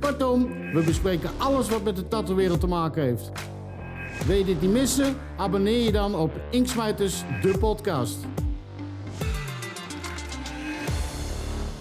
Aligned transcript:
Kortom, 0.00 0.48
we 0.72 0.82
bespreken 0.82 1.30
alles 1.36 1.68
wat 1.68 1.84
met 1.84 1.96
de 1.96 2.08
tattoo-wereld 2.08 2.60
te 2.60 2.66
maken 2.66 3.02
heeft. 3.02 3.30
Wil 4.26 4.36
je 4.36 4.44
dit 4.44 4.60
niet 4.60 4.70
missen? 4.70 5.16
Abonneer 5.36 5.84
je 5.84 5.92
dan 5.92 6.14
op 6.14 6.40
Inksmijters, 6.50 7.24
de 7.42 7.58
podcast. 7.58 8.16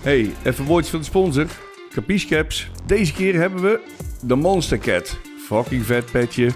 Hey, 0.01 0.33
even 0.43 0.65
woordjes 0.65 0.89
van 0.89 0.99
de 0.99 1.05
sponsor. 1.05 1.45
Capiche. 1.89 2.45
Deze 2.85 3.13
keer 3.13 3.35
hebben 3.35 3.61
we 3.61 3.79
de 4.21 4.35
Monster 4.35 4.77
Cat. 4.77 5.17
Fucking 5.47 5.85
vet 5.85 6.11
petje. 6.11 6.51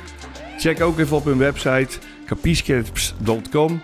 Check 0.57 0.81
ook 0.81 0.99
even 0.99 1.17
op 1.17 1.25
hun 1.25 1.37
website 1.37 1.97
capichecaps.com 2.25 3.81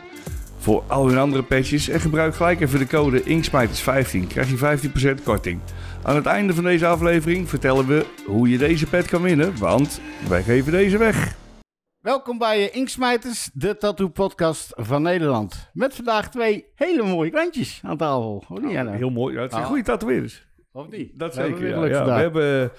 voor 0.58 0.84
al 0.88 1.08
hun 1.08 1.18
andere 1.18 1.44
petjes. 1.44 1.90
En 1.90 2.00
gebruik 2.00 2.36
gelijk 2.36 2.62
even 2.62 2.80
de 2.80 2.88
code 2.88 3.24
INKSMIJTERS15. 3.24 4.28
Krijg 4.28 4.50
je 4.50 4.90
15% 5.20 5.24
korting. 5.24 5.60
Aan 6.06 6.16
het 6.16 6.26
einde 6.26 6.54
van 6.54 6.64
deze 6.64 6.88
aflevering 6.88 7.50
vertellen 7.50 7.88
we 7.88 8.06
hoe 8.26 8.50
je 8.50 8.58
deze 8.58 8.90
pet 8.90 9.08
kan 9.08 9.22
winnen. 9.22 9.58
Want 9.58 10.02
wij 10.30 10.44
geven 10.44 10.72
deze 10.72 10.98
weg. 10.98 11.38
Welkom 12.00 12.38
bij 12.38 12.70
Inksmijters, 12.70 13.50
de 13.54 13.78
tattoo-podcast 13.78 14.72
van 14.76 15.02
Nederland. 15.02 15.70
Met 15.74 15.96
vandaag 15.96 16.30
twee 16.32 16.66
hele 16.76 17.04
mooie 17.04 17.30
klantjes 17.32 17.82
aan 17.84 17.98
tafel. 17.98 18.44
Hoe 18.48 18.60
niet, 18.62 18.78
Anna? 18.78 18.92
Heel 18.92 19.10
mooi. 19.10 19.36
Ja, 19.36 19.42
het 19.42 19.52
zijn 19.52 19.64
Ah. 19.64 19.68
goede 19.70 19.84
tatoeëerders. 19.84 20.48
Of 20.72 20.90
niet? 20.90 21.20
Dat 21.20 21.36
We 21.36 21.42
hebben 21.42 21.60
zeker. 21.60 21.78
Ja, 21.78 21.86
ja. 21.86 22.06
We 22.06 22.12
hebben 22.12 22.72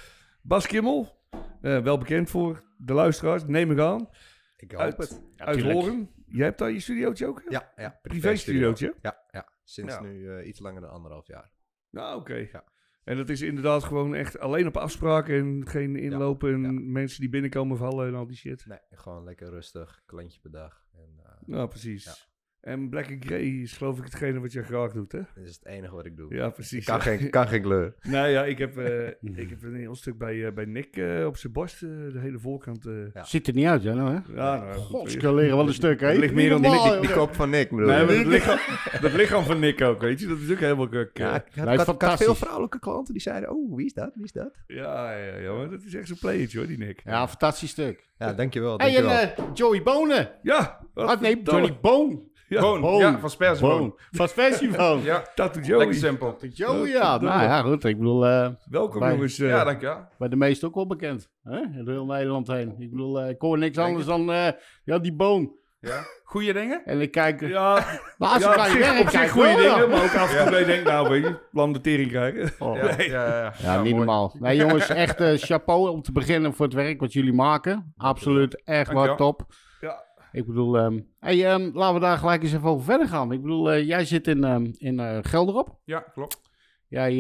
Bas 0.43 0.67
Kimmel. 0.67 1.15
eh, 1.63 1.79
wel 1.83 1.99
bekend 1.99 2.31
voor 2.31 2.63
de 2.77 2.93
luisteraars. 2.93 3.45
Neem 3.47 3.71
ik 3.71 3.79
aan. 3.79 4.09
Ik 4.57 4.71
hoop 4.73 4.81
Uit, 4.81 4.97
het. 4.97 5.23
uit. 5.37 5.63
Horen. 5.63 6.11
Jij 6.27 6.45
hebt 6.47 6.59
daar 6.59 6.71
je 6.71 6.81
studiootje 6.81 7.27
ook? 7.27 7.43
hè? 7.45 7.51
Ja, 7.51 7.73
ja. 7.77 7.99
Privé-studiootje? 8.03 8.95
Ja, 9.03 9.19
ja. 9.31 9.49
Sinds 9.65 9.95
Ja. 9.95 10.01
nu 10.01 10.31
eh, 10.37 10.47
iets 10.47 10.61
langer 10.61 10.81
dan 10.81 10.91
anderhalf 10.91 11.27
jaar. 11.27 11.51
Nou, 11.91 12.21
oké. 12.21 12.35
Ja. 12.53 12.65
En 13.07 13.17
dat 13.17 13.29
is 13.29 13.43
inderdaad 13.43 13.85
gewoon 13.85 14.15
echt 14.15 14.39
alleen 14.39 14.67
op 14.67 14.77
afspraken 14.77 15.35
en 15.35 15.69
geen 15.69 15.97
inlopen 15.97 16.53
en 16.53 16.63
ja. 16.63 16.71
mensen 16.73 17.21
die 17.21 17.29
binnenkomen 17.29 17.77
vallen 17.77 18.07
en 18.09 18.15
al 18.15 18.27
die 18.27 18.37
shit. 18.37 18.67
Nee, 18.67 18.79
gewoon 18.91 19.25
lekker 19.25 19.51
rustig, 19.51 20.03
klantje 20.07 20.41
per 20.41 20.51
dag. 20.51 20.87
En, 20.93 21.11
eh, 21.25 21.33
Nou, 21.45 21.69
precies. 21.69 22.29
Ja. 22.67 22.73
En 22.73 22.89
Black 22.89 23.09
and 23.11 23.25
Grey 23.25 23.43
is 23.43 23.73
geloof 23.73 23.99
ik 23.99 24.05
hetgene 24.05 24.41
wat 24.41 24.53
je 24.53 24.63
graag 24.63 24.93
doet, 24.93 25.13
hè? 25.13 25.19
dit 25.35 25.45
is 25.49 25.55
het 25.55 25.67
enige 25.67 25.95
wat 25.95 26.05
ik 26.07 26.17
doe. 26.17 26.35
Ja, 26.35 26.49
precies. 26.51 26.79
Ik 26.79 26.85
kan, 26.85 26.95
ja. 26.97 27.03
geen, 27.03 27.31
kan 27.31 27.49
geen 27.49 27.63
kleur. 27.63 27.95
Nou 28.09 28.29
ja, 28.29 28.45
ik 28.45 28.59
heb, 28.59 28.79
eh, 28.79 29.07
ik 29.43 29.49
heb 29.51 29.63
een 29.63 29.75
heel 29.75 29.95
stuk 29.95 30.19
bij, 30.19 30.47
eh, 30.47 30.53
bij 30.53 30.65
Nick 30.65 30.97
eh, 30.97 31.27
op 31.27 31.37
zijn 31.37 31.53
borst, 31.53 31.83
eh, 31.83 31.89
de 32.13 32.19
hele 32.19 32.39
voorkant. 32.39 32.87
eh 32.87 32.93
Ja. 33.15 33.25
Ziet 33.25 33.47
er 33.47 33.55
niet 33.55 33.67
uit, 33.67 33.85
hè? 33.85 33.95
Nou, 33.95 34.11
hè? 34.11 34.35
ja, 34.35 34.57
nou, 34.65 34.75
Godskaleren, 34.79 35.57
wat 35.57 35.67
een 35.67 35.73
stuk, 35.75 36.01
hè? 36.01 36.07
Het 36.09 36.17
ligt 36.17 36.35
meer 36.35 36.53
aan 36.55 36.63
die- 37.01 37.13
kop 37.13 37.35
van 37.35 37.51
Nick 37.51 37.71
bedoel 37.71 37.87
Nee, 37.87 38.05
maar 38.05 38.15
het 38.15 38.27
lichaam, 38.27 38.59
dat 39.01 39.13
lichaam 39.13 39.45
van 39.45 39.59
Nick 39.59 39.81
ook, 39.83 40.01
weet 40.01 40.21
je. 40.21 40.27
Dat 40.27 40.39
is 40.39 40.51
ook 40.51 40.59
helemaal 40.59 40.89
kuk. 40.89 41.19
Ja, 41.19 41.45
Ja, 41.55 41.73
ik 41.73 41.79
had, 41.81 42.17
veel 42.23 42.35
vrouwelijke 42.35 42.79
klanten 42.79 43.13
die 43.13 43.23
zeiden, 43.23 43.51
oh, 43.51 43.77
wie 43.77 43.87
is 43.87 43.93
dat, 43.93 44.11
wie 44.15 44.25
is 44.25 44.33
dat? 44.33 44.55
ja, 44.67 45.17
ja, 45.19 45.37
ja, 45.37 45.53
maar 45.53 45.71
dat 45.71 45.83
is 45.83 45.95
echt 45.95 46.09
zo'n 46.09 46.19
playertje 46.21 46.59
hoor, 46.59 46.67
die 46.67 46.79
Nick. 46.79 47.01
Ja, 47.05 47.29
fantastisch 47.29 47.71
stuk. 47.71 48.09
Ja, 48.19 48.33
dankjewel, 48.33 48.79
Hey, 48.79 48.97
en 48.97 49.03
dankjewel. 49.03 49.53
Joey 49.55 49.83
Bonen. 49.83 50.31
Ja, 50.43 50.87
wat 50.95 51.09
Ah, 51.09 51.21
nee. 51.21 51.43
Johnny 51.43 51.79
Boon. 51.81 52.35
Ja, 52.55 52.61
Boon, 52.61 52.81
Boon. 52.81 52.99
ja, 52.99 53.19
van 53.19 53.31
Spersieboon. 53.31 53.79
Boon. 53.79 53.95
Van 54.11 54.29
Festival. 54.29 54.99
Ja, 55.05 55.25
Tattoo 55.35 55.63
Joey. 55.63 55.79
lekker 55.79 55.97
simpel. 55.97 56.37
Joey, 56.53 56.89
ja. 56.91 57.19
Nou 57.21 57.43
ja, 57.43 57.61
goed. 57.63 57.85
Ik 57.85 57.97
bedoel, 57.99 58.27
eh, 58.27 58.49
Welkom 58.71 59.01
Bij- 59.01 59.11
jongens. 59.13 59.39
eh, 59.39 59.49
Ja, 59.49 59.65
dankjewel. 59.65 60.09
bij 60.19 60.29
de 60.29 60.37
meesten 60.37 60.69
ook 60.69 60.75
wel 60.75 60.87
bekend. 60.87 61.29
Hè? 61.43 61.59
In 61.59 61.83
heel 61.87 62.05
Nederland 62.07 62.47
heen. 62.47 62.75
Ik 62.79 62.91
bedoel, 62.91 63.21
eh, 63.21 63.29
ik 63.29 63.41
hoor 63.41 63.59
niks 63.59 63.75
Denk 63.77 63.89
anders 63.89 64.07
dan 64.07 64.33
eh, 64.33 64.49
ja, 64.85 64.99
die 64.99 65.13
Boon. 65.15 65.53
Ja. 65.81 66.03
Goeie 66.25 66.53
dingen? 66.53 66.83
En 66.85 67.01
ik 67.01 67.11
kijk... 67.11 67.41
ja, 67.41 67.85
maar 68.19 68.29
als 68.29 68.43
ja, 68.43 68.53
ik 68.55 68.59
op 68.59 68.65
je 68.65 68.71
zich, 68.71 68.81
werk 68.81 69.01
op 69.01 69.09
zich 69.09 69.31
goede 69.31 69.49
wel, 69.55 69.61
ja. 69.61 69.75
dingen, 69.75 69.89
maar 69.91 70.03
ook 70.03 70.09
toe 70.29 70.51
dat 70.51 70.59
je 70.59 70.65
denkt, 70.65 70.85
nou 70.85 71.09
weet 71.09 71.23
je, 71.25 71.39
plan 71.53 71.73
de 71.73 71.81
tering 71.81 72.09
krijgen. 72.11 72.51
Oh. 72.59 72.77
Ja, 72.77 72.95
ja, 73.03 73.27
ja. 73.39 73.53
Ja, 73.63 73.83
niet 73.83 73.97
normaal. 73.97 74.37
Nee, 74.39 74.57
jongens, 74.57 74.89
echt 74.89 75.21
eh, 75.21 75.33
chapeau 75.37 75.89
om 75.91 76.03
te 76.03 76.13
beginnen 76.13 76.55
voor 76.55 76.65
het 76.67 76.75
werk 76.75 77.01
wat 77.01 77.13
jullie 77.13 77.33
maken. 77.33 77.93
Absoluut, 77.97 78.63
echt 78.65 78.87
Dankjewel. 78.91 79.17
top. 79.17 79.43
Ja. 79.81 80.05
Ik 80.33 80.47
bedoel, 80.47 80.79
ehm, 80.79 81.01
hey, 81.19 81.47
ehm, 81.47 81.71
laten 81.73 81.95
we 81.95 82.01
daar 82.01 82.19
gelijk 82.19 82.43
eens 82.43 82.53
even 82.53 82.69
over 82.69 82.85
verder 82.85 83.09
gaan. 83.09 83.33
Ik 83.33 83.43
bedoel, 83.43 83.71
eh, 83.73 83.87
jij 83.87 84.05
zit 84.05 84.27
in, 84.27 84.45
ehm, 84.45 84.73
in 84.79 85.01
eh, 85.01 85.19
Gelderop. 85.23 85.79
Ja, 85.85 86.01
klopt. 86.01 86.41
Jij, 86.89 87.15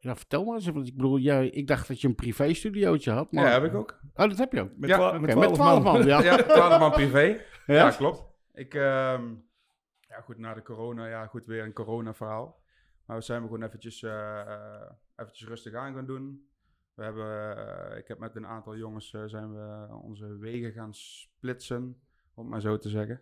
ja, 0.00 0.16
vertel 0.16 0.44
maar 0.44 0.54
eens 0.54 0.62
even. 0.62 0.74
want 0.74 0.86
Ik 0.88 0.96
bedoel, 0.96 1.18
jij, 1.18 1.48
ik 1.48 1.66
dacht 1.66 1.88
dat 1.88 2.00
je 2.00 2.08
een 2.08 2.14
privé-studiootje 2.14 3.10
had. 3.10 3.32
Maar... 3.32 3.44
Ja, 3.44 3.50
heb 3.50 3.64
ik 3.64 3.74
ook. 3.74 4.00
Oh, 4.14 4.28
dat 4.28 4.38
heb 4.38 4.52
je 4.52 4.60
ook. 4.60 4.70
Met, 4.76 4.88
Ja, 4.90 4.96
twa- 4.96 5.18
met 5.18 5.36
met 5.38 5.54
12 5.54 5.82
man. 5.82 6.06
ja. 6.06 6.22
Ja, 6.30 6.36
12 6.36 6.78
man 6.78 6.90
privé. 6.90 7.40
Ja? 7.66 7.74
Ja, 7.74 7.90
klopt. 7.90 8.24
Ik, 8.54 8.72
ja 8.72 10.20
goed, 10.24 10.38
na 10.38 10.54
de 10.54 10.62
corona, 10.62 11.06
ja 11.06 11.26
goed, 11.26 11.46
weer 11.46 11.64
een 11.64 11.72
corona 11.72 12.14
verhaal. 12.14 12.60
Maar 13.06 13.16
we 13.16 13.22
zijn 13.22 13.40
we 13.42 13.46
gewoon 13.48 13.62
eventjes, 13.62 14.02
eh, 14.02 14.80
eventjes 15.16 15.48
rustig 15.48 15.74
aan 15.74 15.94
gaan 15.94 16.06
doen. 16.06 16.48
We 16.94 17.02
hebben, 17.02 17.96
ik 17.98 18.08
heb 18.08 18.18
met 18.18 18.36
een 18.36 18.46
aantal 18.46 18.76
jongens 18.76 19.10
zijn 19.26 19.52
we 19.54 19.86
onze 20.02 20.38
wegen 20.38 20.72
gaan 20.72 20.94
splitsen, 20.94 21.96
om 22.38 22.44
het 22.44 22.52
maar 22.52 22.60
zo 22.60 22.78
te 22.78 22.88
zeggen. 22.88 23.20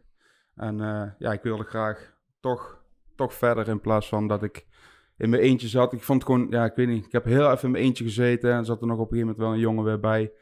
En 0.54 0.80
eh, 0.80 1.02
ja, 1.18 1.32
ik 1.32 1.42
wilde 1.42 1.64
graag 1.64 2.14
toch, 2.40 2.82
toch 3.16 3.34
verder 3.34 3.68
in 3.68 3.80
plaats 3.80 4.08
van 4.08 4.28
dat 4.28 4.42
ik 4.42 4.66
in 5.16 5.30
mijn 5.30 5.42
eentje 5.42 5.68
zat. 5.68 5.92
Ik 5.92 6.02
vond 6.02 6.24
gewoon, 6.24 6.46
ja, 6.50 6.64
ik 6.64 6.74
weet 6.74 6.88
niet, 6.88 7.06
ik 7.06 7.12
heb 7.12 7.24
heel 7.24 7.50
even 7.50 7.64
in 7.64 7.70
mijn 7.70 7.84
eentje 7.84 8.04
gezeten 8.04 8.52
en 8.52 8.64
zat 8.64 8.80
er 8.80 8.86
nog 8.86 8.98
op 8.98 9.10
een 9.12 9.18
gegeven 9.18 9.26
moment 9.26 9.44
wel 9.46 9.52
een 9.52 9.60
jongen 9.72 9.84
weer 9.84 10.00
bij. 10.00 10.32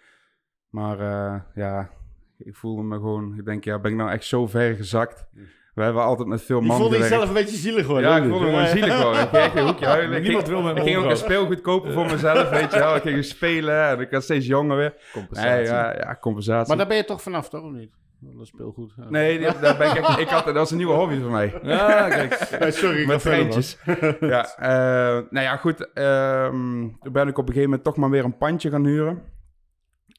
Maar 0.68 1.00
eh, 1.00 1.40
ja, 1.54 1.90
ik 2.38 2.56
voelde 2.56 2.82
me 2.82 2.94
gewoon, 2.94 3.38
ik 3.38 3.44
denk, 3.44 3.64
ja, 3.64 3.78
ben 3.78 3.90
ik 3.90 3.96
nou 3.96 4.10
echt 4.10 4.24
zo 4.24 4.46
ver 4.46 4.74
gezakt? 4.74 5.26
We 5.74 5.82
hebben 5.82 6.02
altijd 6.02 6.28
met 6.28 6.42
veel 6.42 6.60
Je 6.60 6.66
mannen 6.66 6.80
voelde 6.88 7.02
gewerkt. 7.02 7.14
jezelf 7.14 7.36
een 7.36 7.44
beetje 7.44 7.60
zielig 7.60 7.86
worden. 7.86 8.10
Ja, 8.10 8.16
ik 8.16 8.28
voelde 8.28 8.44
me 8.44 8.50
gewoon 8.50 8.66
zielig 8.78 8.96
gewoon. 8.96 9.18
Ik 9.18 9.28
ging 9.28 9.54
een 9.54 9.66
hoekje 9.66 9.86
huilen. 9.86 10.16
Ik 10.16 10.22
Niemand 10.22 10.44
ging, 10.44 10.56
wil 10.56 10.66
met 10.66 10.74
me 10.74 10.80
ik 10.80 10.86
ging 10.86 11.04
ook 11.04 11.10
een 11.10 11.16
speelgoed 11.16 11.60
kopen 11.60 11.92
voor 11.92 12.06
mezelf, 12.06 12.50
weet 12.50 12.72
je 12.72 12.78
wel. 12.78 12.96
Ik 12.96 13.02
ging 13.02 13.24
spelen 13.24 13.88
en 13.88 14.00
ik 14.00 14.10
was 14.10 14.24
steeds 14.24 14.46
jonger 14.46 14.76
weer. 14.76 14.94
Compensatie. 15.12 15.50
Nee, 15.50 15.64
ja, 15.64 15.94
ja, 15.96 16.16
compensatie. 16.20 16.68
Maar 16.68 16.76
daar 16.76 16.86
ben 16.86 16.96
je 16.96 17.04
toch 17.04 17.22
vanaf, 17.22 17.48
toch? 17.48 17.62
Of 17.62 17.70
niet? 17.72 17.92
Dat 18.36 18.46
speelgoed. 18.46 18.92
Ja. 18.96 19.08
Nee, 19.10 19.38
die- 19.38 19.58
daar 19.60 19.76
ben 19.76 19.90
ik, 19.90 20.06
ik 20.08 20.28
had, 20.28 20.44
dat 20.44 20.54
was 20.54 20.70
een 20.70 20.76
nieuwe 20.76 20.92
hobby 20.94 21.20
voor 21.20 21.30
mij. 21.30 21.58
Ja, 21.62 22.08
kijk. 22.08 22.58
Nee, 22.60 22.70
sorry, 22.70 23.00
ik 23.00 23.06
Met 23.06 23.20
treintjes. 23.20 23.78
ja, 24.20 24.56
eh, 24.56 25.22
nou 25.30 25.44
ja, 25.44 25.56
goed. 25.56 25.92
ehm, 25.92 26.88
toen 27.00 27.12
ben 27.12 27.28
ik 27.28 27.38
op 27.38 27.46
een 27.48 27.52
gegeven 27.54 27.62
moment 27.68 27.84
toch 27.84 27.96
maar 27.96 28.10
weer 28.10 28.24
een 28.24 28.36
pandje 28.36 28.70
gaan 28.70 28.84
huren. 28.84 29.22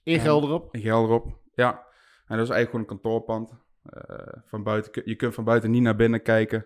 In 0.03 0.19
Gelderop. 0.19 0.73
In 0.75 0.81
Gelderop, 0.81 1.25
ja. 1.55 1.71
En 2.27 2.37
dat 2.37 2.45
is 2.47 2.53
eigenlijk 2.53 2.69
gewoon 2.69 2.81
een 2.81 2.87
kantoorpand. 3.01 3.51
Eh, 3.83 4.27
van 4.45 4.63
buiten, 4.63 5.01
je 5.05 5.15
kunt 5.15 5.33
van 5.33 5.43
buiten 5.43 5.71
niet 5.71 5.81
naar 5.81 5.95
binnen 5.95 6.21
kijken. 6.21 6.65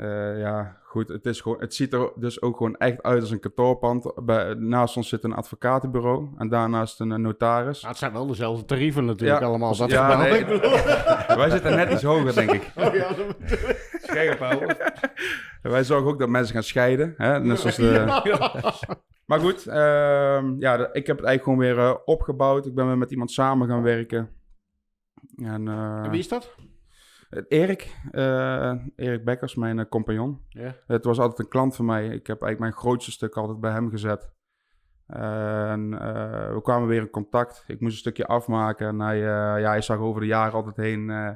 Eh, 0.00 0.38
ja, 0.38 0.76
goed. 0.82 1.08
Het, 1.08 1.26
is 1.26 1.40
gewoon, 1.40 1.60
het 1.60 1.74
ziet 1.74 1.92
er 1.92 2.12
dus 2.14 2.42
ook 2.42 2.56
gewoon 2.56 2.76
echt 2.76 3.02
uit 3.02 3.20
als 3.20 3.30
een 3.30 3.40
kantoorpand. 3.40 4.12
Bij, 4.24 4.54
naast 4.54 4.96
ons 4.96 5.08
zit 5.08 5.24
een 5.24 5.34
advocatenbureau. 5.34 6.28
En 6.36 6.48
daarnaast 6.48 7.00
een 7.00 7.12
eh, 7.12 7.18
notaris. 7.18 7.80
Ja, 7.80 7.88
het 7.88 7.96
zijn 7.96 8.12
wel 8.12 8.26
dezelfde 8.26 8.64
tarieven 8.64 9.04
natuurlijk 9.04 9.40
Ja, 9.40 9.46
allemaal. 9.46 9.76
Dat 9.76 9.90
ja, 9.90 10.16
nee. 10.16 10.38
Ik 10.38 10.46
bedoel- 10.46 10.70
Wij 11.40 11.50
zitten 11.50 11.76
net 11.76 11.92
iets 11.92 12.02
hoger, 12.02 12.34
denk 12.34 12.50
ik. 12.50 12.70
Oh 12.76 12.94
ja, 12.94 13.08
dat 13.14 13.36
wij 15.72 15.84
zorgen 15.84 16.08
ook 16.10 16.18
dat 16.18 16.28
mensen 16.28 16.54
gaan 16.54 16.62
scheiden. 16.62 17.14
Hè? 17.16 17.40
Net 17.40 17.58
zoals 17.60 17.76
de... 17.76 18.04
Maar 19.26 19.40
goed, 19.40 19.66
ehm, 19.66 20.54
ja, 20.58 20.92
ik 20.92 21.06
heb 21.06 21.16
het 21.16 21.26
eigenlijk 21.26 21.42
gewoon 21.42 21.58
weer 21.58 21.78
eh, 21.78 21.94
opgebouwd. 22.04 22.66
Ik 22.66 22.74
ben 22.74 22.86
weer 22.86 22.98
met 22.98 23.10
iemand 23.10 23.30
samen 23.30 23.68
gaan 23.68 23.82
werken. 23.82 24.30
En, 25.36 25.68
eh, 25.68 26.04
En 26.04 26.10
wie 26.10 26.18
is 26.20 26.28
dat? 26.28 26.54
Erik, 27.48 27.96
eh, 28.10 28.72
Erik 28.96 29.24
Bekkers, 29.24 29.54
mijn 29.54 29.78
eh, 29.78 29.88
compagnon. 29.88 30.40
Ja. 30.48 30.76
Het 30.86 31.04
was 31.04 31.18
altijd 31.18 31.38
een 31.38 31.48
klant 31.48 31.76
van 31.76 31.84
mij. 31.84 32.04
Ik 32.04 32.26
heb 32.26 32.42
eigenlijk 32.42 32.58
mijn 32.58 32.72
grootste 32.72 33.10
stuk 33.10 33.36
altijd 33.36 33.60
bij 33.60 33.72
hem 33.72 33.90
gezet. 33.90 34.30
En 35.06 35.98
eh, 36.00 36.52
we 36.54 36.60
kwamen 36.62 36.88
weer 36.88 37.00
in 37.00 37.10
contact. 37.10 37.64
Ik 37.66 37.80
moest 37.80 37.92
een 37.92 37.98
stukje 37.98 38.26
afmaken. 38.26 38.86
En 38.86 39.00
hij, 39.00 39.16
eh, 39.16 39.60
ja, 39.60 39.70
hij 39.70 39.80
zag 39.80 39.98
over 39.98 40.20
de 40.20 40.26
jaren 40.26 40.52
altijd 40.52 40.76
heen... 40.76 41.10
eh, 41.10 41.30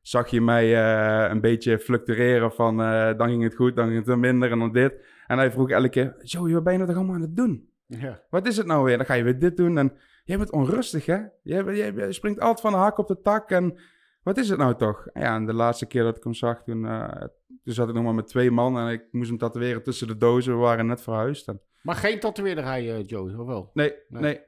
zag 0.00 0.28
je 0.28 0.40
mij 0.40 0.64
eh, 0.74 1.30
een 1.30 1.40
beetje 1.40 1.78
fluctueren 1.78 2.52
van... 2.52 2.82
eh, 2.82 3.16
dan 3.16 3.28
ging 3.28 3.42
het 3.42 3.54
goed, 3.54 3.76
dan 3.76 3.88
ging 3.88 4.06
het 4.06 4.16
minder 4.16 4.50
en 4.50 4.58
dan 4.58 4.72
dit. 4.72 4.94
En 5.26 5.38
hij 5.38 5.50
vroeg 5.50 5.70
elke 5.70 5.88
keer... 5.88 6.14
Joey, 6.22 6.52
wat 6.52 6.64
ben 6.64 6.72
je 6.72 6.78
nou 6.78 6.90
toch 6.90 6.98
allemaal 6.98 7.16
aan 7.16 7.26
het 7.28 7.36
doen? 7.36 7.68
Ja. 7.86 8.20
Wat 8.30 8.46
is 8.46 8.56
het 8.56 8.66
nou 8.66 8.84
weer? 8.84 8.96
Dan 8.96 9.06
ga 9.06 9.14
je 9.14 9.22
weer 9.22 9.38
dit 9.38 9.56
doen 9.56 9.78
en... 9.78 9.92
Jij 10.24 10.38
bent 10.38 10.52
onrustig, 10.52 11.06
hè? 11.06 11.18
Jij, 11.42 11.64
jij, 11.64 11.92
jij 11.92 12.12
springt 12.12 12.40
altijd 12.40 12.60
van 12.60 12.72
de 12.72 12.78
hak 12.78 12.98
op 12.98 13.08
de 13.08 13.20
tak 13.20 13.50
en... 13.50 13.78
Wat 14.24 14.36
is 14.38 14.48
het 14.48 14.58
nou 14.58 14.74
toch? 14.76 15.06
Ja, 15.12 15.34
en 15.34 15.46
de 15.46 15.52
laatste 15.54 15.86
keer 15.86 16.02
dat 16.02 16.16
ik 16.16 16.24
hem 16.24 16.34
zag, 16.34 16.62
toen, 16.62 16.86
eh, 16.86 17.20
toen 17.64 17.74
zat 17.74 17.88
ik 17.88 17.94
nog 17.94 18.04
maar 18.04 18.14
met 18.14 18.26
twee 18.26 18.50
man 18.50 18.78
en 18.78 18.88
ik 18.92 19.04
moest 19.10 19.28
hem 19.28 19.38
tatoeëren 19.38 19.82
tussen 19.82 20.06
de 20.06 20.16
dozen. 20.16 20.52
We 20.52 20.58
waren 20.58 20.86
net 20.86 21.02
verhuisd. 21.02 21.48
En... 21.48 21.60
Maar 21.82 21.94
geen 21.94 22.20
tatoeëerder 22.20 22.64
hij, 22.64 22.94
eh, 22.96 23.04
Joey, 23.06 23.34
of 23.34 23.46
wel? 23.46 23.70
Nee, 23.74 23.92
Nee. 24.08 24.40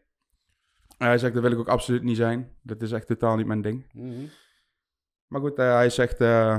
hij 0.99 1.19
zegt, 1.19 1.35
dat 1.35 1.43
wil 1.43 1.53
ik 1.53 1.59
ook 1.59 1.69
absoluut 1.69 2.03
niet 2.03 2.17
zijn. 2.17 2.57
Dat 2.63 2.83
is 2.83 2.93
echt 2.93 3.07
totaal 3.07 3.37
niet 3.37 3.47
mijn 3.47 3.63
ding. 3.63 3.87
Mhm. 3.93 4.25
Maar 5.27 5.41
goed, 5.41 5.59
eh, 5.59 5.75
hij 5.75 5.91
zegt, 5.91 6.21
eh, 6.21 6.59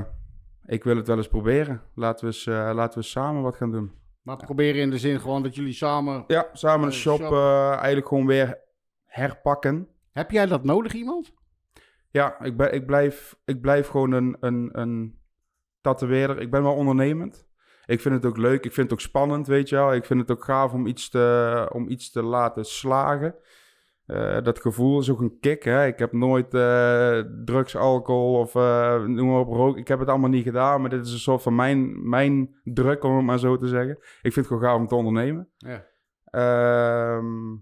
ik 0.66 0.84
wil 0.84 0.96
het 0.96 1.06
wel 1.06 1.16
eens 1.16 1.28
proberen. 1.28 1.82
Laten 1.94 2.20
we 2.28 2.32
eens, 2.32 2.46
eh, 2.46 2.70
laten 2.74 2.98
we 2.98 3.04
samen 3.04 3.42
wat 3.42 3.56
gaan 3.56 3.70
doen. 3.72 3.92
Maar 4.22 4.36
proberen 4.36 4.80
in 4.80 4.90
de 4.90 4.98
zin 4.98 5.20
gewoon 5.20 5.42
dat 5.42 5.54
jullie 5.54 5.72
samen... 5.72 6.24
Ja, 6.26 6.48
samen 6.52 6.86
een 6.86 6.92
Eh, 6.92 6.98
shop, 6.98 7.18
shop. 7.20 7.32
eh, 7.32 7.68
eigenlijk 7.70 8.08
gewoon 8.08 8.26
weer 8.26 8.58
herpakken. 9.04 9.88
Heb 10.12 10.30
jij 10.30 10.46
dat 10.46 10.64
nodig, 10.64 10.92
iemand? 10.94 11.32
Ja, 12.10 12.40
ik, 12.40 12.56
ben, 12.56 12.72
ik, 12.72 12.86
blijf, 12.86 13.36
ik 13.44 13.60
blijf 13.60 13.88
gewoon 13.88 14.12
een, 14.12 14.36
een, 14.40 14.68
een 14.72 15.18
tatoeëerder. 15.80 16.40
Ik 16.40 16.50
ben 16.50 16.62
wel 16.62 16.74
ondernemend. 16.74 17.48
Ik 17.86 18.00
vind 18.00 18.14
het 18.14 18.26
ook 18.26 18.36
leuk. 18.36 18.64
Ik 18.64 18.72
vind 18.72 18.90
het 18.90 18.92
ook 18.92 19.06
spannend, 19.06 19.46
weet 19.46 19.68
je 19.68 19.76
wel. 19.76 19.94
Ik 19.94 20.04
vind 20.04 20.20
het 20.20 20.30
ook 20.30 20.44
gaaf 20.44 20.72
om 20.72 20.86
iets 20.86 21.08
te, 21.08 21.68
om 21.72 21.88
iets 21.88 22.10
te 22.10 22.22
laten 22.22 22.64
slagen. 22.64 23.34
Eh, 24.08 24.42
dat 24.42 24.60
gevoel 24.60 25.00
is 25.00 25.10
ook 25.10 25.20
een 25.20 25.38
kick. 25.40 25.62
Hè? 25.62 25.86
Ik 25.86 25.98
heb 25.98 26.12
nooit 26.12 26.54
eh, 26.54 27.20
drugs, 27.44 27.76
alcohol 27.76 28.38
of 28.38 28.54
eh, 28.54 29.04
noem 29.04 29.28
maar 29.28 29.40
op 29.40 29.48
rook. 29.48 29.76
Ik 29.76 29.88
heb 29.88 29.98
het 29.98 30.08
allemaal 30.08 30.30
niet 30.30 30.44
gedaan. 30.44 30.80
Maar 30.80 30.90
dit 30.90 31.06
is 31.06 31.12
een 31.12 31.18
soort 31.18 31.42
van 31.42 31.54
mijn, 31.54 32.08
mijn 32.08 32.60
druk, 32.64 33.04
om 33.04 33.16
het 33.16 33.24
maar 33.24 33.38
zo 33.38 33.56
te 33.56 33.66
zeggen. 33.66 33.96
Ik 33.98 34.32
vind 34.32 34.34
het 34.34 34.46
gewoon 34.46 34.62
gaaf 34.62 34.78
om 34.78 34.86
te 34.86 34.94
ondernemen. 34.94 35.48
Ja. 35.56 35.86
Ehm, 36.24 37.56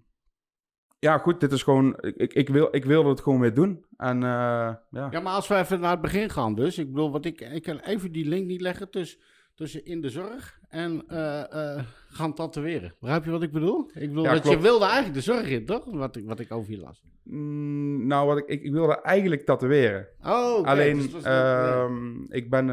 ja, 0.99 1.19
goed. 1.19 1.41
Dit 1.41 1.53
is 1.53 1.63
gewoon... 1.63 1.97
Ik, 2.01 2.35
ik, 2.35 2.49
wil, 2.49 2.69
ik 2.71 2.85
wilde 2.85 3.09
het 3.09 3.21
gewoon 3.21 3.41
weer 3.41 3.55
doen. 3.55 3.85
En 3.97 4.23
eh, 4.23 4.75
ja. 4.91 5.09
Ja, 5.11 5.21
maar 5.21 5.33
als 5.33 5.49
we 5.49 5.57
even 5.57 5.81
naar 5.81 5.91
het 5.91 6.01
begin 6.01 6.31
gaan 6.31 6.55
dus. 6.55 6.79
Ik 6.79 6.93
bedoel, 6.93 7.11
wat 7.11 7.25
ik, 7.25 7.41
ik 7.41 7.63
kan 7.63 7.79
even 7.79 8.13
die 8.13 8.29
link 8.29 8.47
niet 8.47 8.61
leggen 8.61 8.91
tussen, 8.91 9.21
tussen 9.55 9.85
in 9.85 10.01
de 10.01 10.11
zorg 10.11 10.59
en 10.69 11.05
eh, 11.09 11.77
eh, 11.77 11.85
gaan 12.09 12.35
tatoeëren. 12.35 12.95
Begrijp 13.01 13.25
je 13.25 13.31
wat 13.31 13.43
ik 13.43 13.53
bedoel? 13.53 13.91
Ik 13.95 14.09
bedoel, 14.09 14.25
Ja, 14.25 14.33
dat 14.33 14.49
je 14.49 14.59
wilde 14.61 14.85
eigenlijk 14.85 15.15
de 15.15 15.21
zorg 15.21 15.49
in, 15.49 15.65
toch? 15.65 15.85
Wat 15.85 16.17
ik, 16.17 16.27
wat 16.27 16.41
ik 16.41 16.53
over 16.53 16.71
je 16.71 16.79
las. 16.79 17.03
Mm, 17.23 18.07
nou, 18.07 18.27
wat 18.27 18.39
ik, 18.39 18.47
ik, 18.47 18.63
ik 18.63 18.73
wilde 18.73 19.01
eigenlijk 19.01 19.45
tatoeëren. 19.45 20.09
Oh, 20.23 20.65
Alleen, 20.65 20.99
dus 20.99 21.13
nee. 21.13 21.23
ehm, 21.23 22.23
ik 22.29 22.51
ben 22.51 22.67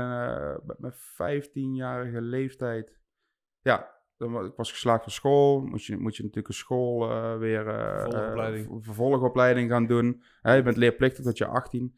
met 0.66 0.80
mijn 0.80 0.94
15-jarige 0.94 2.22
leeftijd... 2.22 3.02
Ja, 3.62 3.94
dan 4.32 4.46
ik 4.46 4.54
was 4.56 4.72
geslaagd 4.72 5.04
van 5.04 5.12
school. 5.12 5.62
Moet 5.62 5.86
je, 5.86 5.98
moet 5.98 6.16
je 6.16 6.22
natuurlijk 6.24 6.48
een 6.48 6.54
school 6.54 7.10
eh, 7.10 7.38
weer... 7.38 7.68
eh, 7.68 8.00
Vervolgopleiding. 8.02 8.66
eh, 8.70 8.76
v- 8.80 8.86
vervolgopleiding 8.86 9.70
gaan 9.70 9.86
doen. 9.88 10.22
Hè, 10.42 10.54
je 10.54 10.62
bent 10.62 10.78
leerplichtig 10.78 11.24
tot 11.26 11.38
je 11.38 11.46
18. 11.46 11.96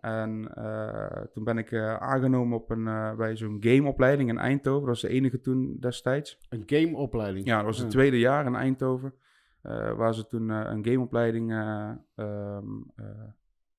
En 0.00 0.54
eh, 0.54 1.22
toen 1.32 1.44
ben 1.44 1.58
ik 1.58 1.70
eh, 1.72 1.96
aangenomen 1.96 2.58
op 2.58 2.70
een, 2.70 2.86
eh, 2.86 3.14
bij 3.14 3.36
zo'n 3.36 3.56
gameopleiding 3.60 4.28
in 4.28 4.38
Eindhoven. 4.38 4.80
Dat 4.80 4.88
was 4.88 5.00
de 5.00 5.08
enige 5.08 5.40
toen 5.40 5.76
destijds. 5.80 6.38
Een 6.48 6.62
gameopleiding. 6.66 7.46
Ja, 7.46 7.56
dat 7.56 7.64
was 7.64 7.76
het 7.76 7.86
Ja. 7.86 7.92
tweede 7.92 8.18
jaar 8.18 8.46
in 8.46 8.54
Eindhoven. 8.54 9.14
eh, 9.62 9.92
waar 9.92 10.14
ze 10.14 10.26
toen 10.26 10.50
eh, 10.50 10.60
een 10.70 10.84
gameopleiding 10.84 11.52
eh, 11.52 11.90
ehm, 12.14 12.64
eh, 12.96 13.04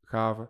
gaven. 0.04 0.50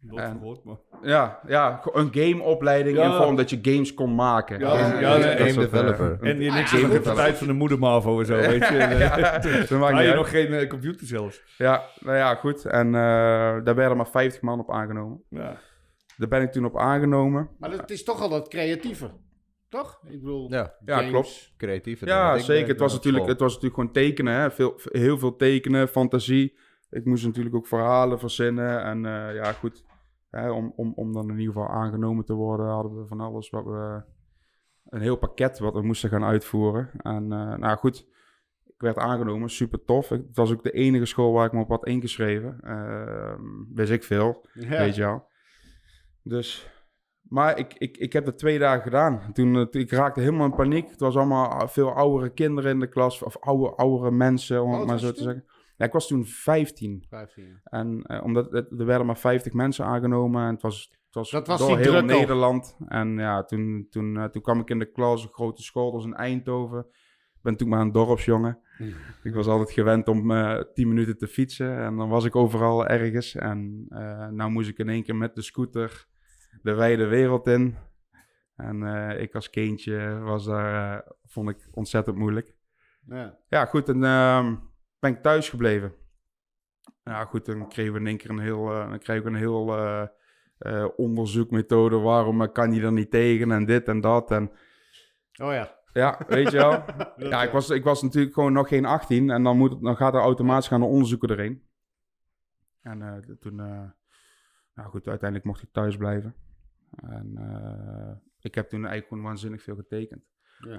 Nooit 0.00 0.24
En- 0.24 0.32
gehoord, 0.38 0.64
maar... 0.64 0.76
Ja, 1.02 1.40
ja, 1.46 1.80
een 1.92 2.08
gameopleiding 2.14 2.96
Ja. 2.96 3.04
in 3.04 3.12
vorm 3.12 3.36
dat 3.36 3.50
je 3.50 3.58
games 3.62 3.94
kon 3.94 4.14
maken. 4.14 4.58
Ja, 4.58 4.78
ja, 4.78 5.16
nee, 5.16 5.20
dat 5.20 5.36
game 5.38 5.50
eh, 5.50 5.54
developer. 5.56 6.18
En 6.20 6.38
die 6.38 6.50
niks 6.52 6.74
Ah, 6.74 6.82
op 6.96 7.04
de 7.04 7.12
tijd 7.12 7.36
van 7.36 7.46
de 7.46 7.52
moeder 7.52 7.78
Marvo 7.78 8.20
en 8.20 8.26
zo, 8.26 8.36
weet 8.36 8.68
je. 8.68 8.76
En, 8.78 8.98
ja, 9.88 10.00
je 10.08 10.12
nog 10.14 10.30
geen 10.30 10.52
eh, 10.52 10.68
computer 10.68 11.06
zelfs. 11.06 11.42
Ja, 11.58 11.82
nou 12.00 12.16
ja, 12.16 12.34
goed. 12.34 12.64
En 12.64 12.86
eh, 12.86 12.92
daar 13.64 13.74
werden 13.74 13.96
maar 13.96 14.08
50 14.08 14.40
man 14.42 14.60
op 14.60 14.72
aangenomen. 14.72 15.22
Ja. 15.30 15.56
Daar 16.16 16.28
ben 16.28 16.42
ik 16.42 16.52
toen 16.52 16.64
op 16.64 16.78
aangenomen. 16.78 17.50
Maar 17.58 17.70
het 17.70 17.90
is 17.90 18.04
toch 18.04 18.20
al 18.20 18.28
dat 18.28 18.48
creatieve. 18.48 19.10
Toch? 19.68 20.00
Ik 20.08 20.20
bedoel, 20.20 20.52
Ja, 20.52 20.74
Ja, 20.84 21.08
klopt. 21.08 21.52
creatief. 21.56 22.04
Ja, 22.04 22.38
zeker. 22.38 22.68
Het 22.68 22.80
was, 22.80 22.92
natuurlijk, 22.92 23.26
het 23.26 23.40
was 23.40 23.48
natuurlijk 23.54 23.74
gewoon 23.74 23.92
tekenen. 23.92 24.34
Hè? 24.34 24.50
Veel, 24.50 24.80
heel 24.84 25.18
veel 25.18 25.36
tekenen, 25.36 25.88
fantasie. 25.88 26.58
Ik 26.96 27.04
moest 27.04 27.24
natuurlijk 27.24 27.54
ook 27.54 27.66
verhalen 27.66 28.18
verzinnen. 28.18 28.82
En 28.82 29.06
eh, 29.06 29.34
ja, 29.34 29.52
goed. 29.52 29.84
Hè, 30.30 30.50
om, 30.50 30.72
om, 30.76 30.92
om 30.96 31.12
dan 31.12 31.30
in 31.30 31.38
ieder 31.38 31.52
geval 31.54 31.68
aangenomen 31.68 32.24
te 32.24 32.32
worden, 32.34 32.66
hadden 32.66 32.96
we 33.00 33.06
van 33.06 33.20
alles 33.20 33.50
wat 33.50 33.64
we. 33.64 34.02
Een 34.88 35.00
heel 35.00 35.16
pakket 35.16 35.58
wat 35.58 35.74
we 35.74 35.82
moesten 35.82 36.10
gaan 36.10 36.24
uitvoeren. 36.24 36.90
En 36.98 37.32
eh, 37.32 37.56
nou 37.56 37.76
goed, 37.76 38.06
ik 38.64 38.80
werd 38.80 38.96
aangenomen, 38.98 39.50
super 39.50 39.84
tof. 39.84 40.08
Het 40.08 40.36
was 40.36 40.52
ook 40.52 40.62
de 40.62 40.70
enige 40.70 41.04
school 41.04 41.32
waar 41.32 41.46
ik 41.46 41.52
me 41.52 41.60
op 41.60 41.68
had 41.68 41.86
ingeschreven. 41.86 42.58
Ehm 42.60 43.42
wist 43.74 43.90
ik 43.92 44.04
veel, 44.04 44.46
Ja. 44.52 44.68
weet 44.78 44.94
je 44.94 45.02
wel. 45.02 45.28
Dus, 46.22 46.70
maar 47.22 47.58
ik, 47.58 47.74
ik, 47.74 47.96
ik 47.96 48.12
heb 48.12 48.24
dat 48.24 48.38
twee 48.38 48.58
dagen 48.58 48.82
gedaan. 48.82 49.32
Toen, 49.32 49.56
eh, 49.56 49.62
toen- 49.62 49.80
ik 49.80 49.90
raakte 49.90 50.20
helemaal 50.20 50.46
in 50.46 50.54
paniek. 50.54 50.90
Het 50.90 51.00
was 51.00 51.16
allemaal 51.16 51.68
veel 51.68 51.92
oudere 51.92 52.30
kinderen 52.30 52.70
in 52.70 52.80
de 52.80 52.88
klas, 52.88 53.22
of 53.22 53.38
oude, 53.38 53.74
oudere 53.76 54.10
mensen, 54.10 54.62
om 54.62 54.68
Hoe 54.70 54.78
het 54.78 54.86
maar 54.88 54.98
zo 54.98 55.12
te 55.12 55.22
zeggen. 55.22 55.44
Ja, 55.76 55.84
ik 55.84 55.92
was 55.92 56.06
toen 56.06 56.26
15. 56.26 57.04
15 57.08 57.44
jaar. 57.44 57.60
En 57.64 58.02
eh, 58.02 58.24
omdat 58.24 58.50
het, 58.50 58.70
er 58.78 58.86
werden 58.86 59.06
maar 59.06 59.18
50 59.18 59.52
mensen 59.52 59.84
aangenomen 59.84 60.46
en 60.46 60.52
het 60.52 60.62
was, 60.62 60.90
het 61.04 61.14
was, 61.14 61.30
Dat 61.30 61.46
was 61.46 61.58
door 61.58 61.78
heel. 61.78 62.02
Nederland. 62.02 62.76
En 62.88 63.18
ja, 63.18 63.44
toen, 63.44 63.86
toen, 63.90 64.16
eh, 64.16 64.24
toen 64.24 64.42
kwam 64.42 64.60
ik 64.60 64.70
in 64.70 64.78
de 64.78 64.92
klas, 64.92 65.22
een 65.22 65.32
grote 65.32 65.62
school, 65.62 65.84
dat 65.84 65.94
was 65.94 66.04
in 66.04 66.14
Eindhoven. 66.14 66.86
Ik 67.34 67.42
ben 67.42 67.56
toen 67.56 67.68
maar 67.68 67.80
een 67.80 67.92
dorpsjongen. 67.92 68.58
Ik 69.22 69.34
was 69.34 69.46
altijd 69.46 69.70
gewend 69.70 70.08
om 70.08 70.30
eh 70.30 70.60
10 70.74 70.88
minuten 70.88 71.18
te 71.18 71.26
fietsen 71.26 71.78
en 71.78 71.96
dan 71.96 72.08
was 72.08 72.24
ik 72.24 72.36
overal 72.36 72.86
ergens. 72.86 73.34
En 73.34 73.86
nou 74.30 74.50
moest 74.50 74.68
ik 74.68 74.78
in 74.78 74.88
één 74.88 75.02
keer 75.02 75.16
met 75.16 75.34
de 75.34 75.42
scooter 75.42 76.06
de 76.62 76.74
wijde 76.74 77.06
wereld 77.06 77.46
in. 77.46 77.76
En 78.56 78.82
ik 79.20 79.34
als 79.34 79.50
kindje 79.50 80.18
was 80.18 80.44
daar, 80.44 81.04
vond 81.24 81.48
ik 81.48 81.68
ontzettend 81.72 82.16
moeilijk. 82.16 82.54
Ja. 83.06 83.38
Ja, 83.48 83.64
goed, 83.64 83.88
en 83.88 84.04
ehm, 84.04 84.54
ben 84.98 85.12
ik 85.12 85.22
thuis 85.22 85.48
gebleven. 85.48 85.94
Ja, 87.04 87.24
goed, 87.24 87.46
dan 87.46 87.68
kregen 87.68 87.92
we 87.92 87.98
in 87.98 88.06
één 88.06 88.16
keer 88.16 88.30
een 88.30 88.38
heel, 88.38 88.72
eh, 88.72 88.88
dan 88.88 88.98
kregen 88.98 89.24
we 89.24 89.28
een 89.28 89.36
heel 89.36 89.76
eh, 89.76 90.06
eh, 90.58 90.88
onderzoekmethode. 90.96 91.98
Waarom 91.98 92.52
kan 92.52 92.72
je 92.72 92.82
er 92.82 92.92
niet 92.92 93.10
tegen 93.10 93.50
en 93.50 93.64
dit 93.64 93.88
en 93.88 94.00
dat. 94.00 94.30
En 94.30 94.50
Oh 95.42 95.52
ja. 95.52 95.78
ja, 95.92 96.20
weet 96.26 96.50
je 96.50 96.56
wel. 96.56 96.84
ja, 97.30 97.42
ik 97.42 97.50
was, 97.50 97.70
ik 97.70 97.84
was 97.84 98.02
natuurlijk 98.02 98.34
gewoon 98.34 98.52
nog 98.52 98.68
geen 98.68 98.84
18 98.84 99.30
en 99.30 99.42
dan, 99.42 99.56
moet 99.56 99.70
het, 99.70 99.82
dan 99.82 99.96
gaat 99.96 100.14
er 100.14 100.20
automatisch 100.20 100.68
gaan 100.68 100.80
de 100.80 100.86
onderzoeken 100.86 101.30
erin. 101.30 101.64
En 102.82 103.24
toen, 103.40 103.56
nou 104.74 104.88
goed, 104.88 105.08
uiteindelijk 105.08 105.44
mocht 105.44 105.62
ik 105.62 105.72
thuis 105.72 105.96
blijven. 105.96 106.34
En 106.90 107.32
ik 108.40 108.54
heb 108.54 108.68
toen 108.68 108.78
eigenlijk 108.78 109.08
gewoon 109.08 109.24
waanzinnig 109.24 109.62
veel 109.62 109.76
getekend. 109.76 110.24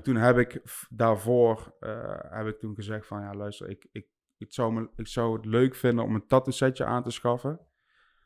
Toen 0.01 0.15
heb 0.15 0.37
ik 0.37 0.61
daarvoor 0.89 1.75
eh, 1.79 2.19
heb 2.19 2.47
ik 2.47 2.59
toen 2.59 2.75
gezegd 2.75 3.07
van 3.07 3.21
ja, 3.21 3.33
luister, 3.33 3.69
ik, 3.69 3.87
ik, 3.91 4.07
ik, 4.37 4.53
zou 4.53 4.73
me, 4.73 4.89
ik 4.95 5.07
zou 5.07 5.35
het 5.35 5.45
leuk 5.45 5.75
vinden 5.75 6.05
om 6.05 6.15
een 6.15 6.27
tattoo 6.27 6.53
setje 6.53 6.85
aan 6.85 7.03
te 7.03 7.11
schaffen, 7.11 7.59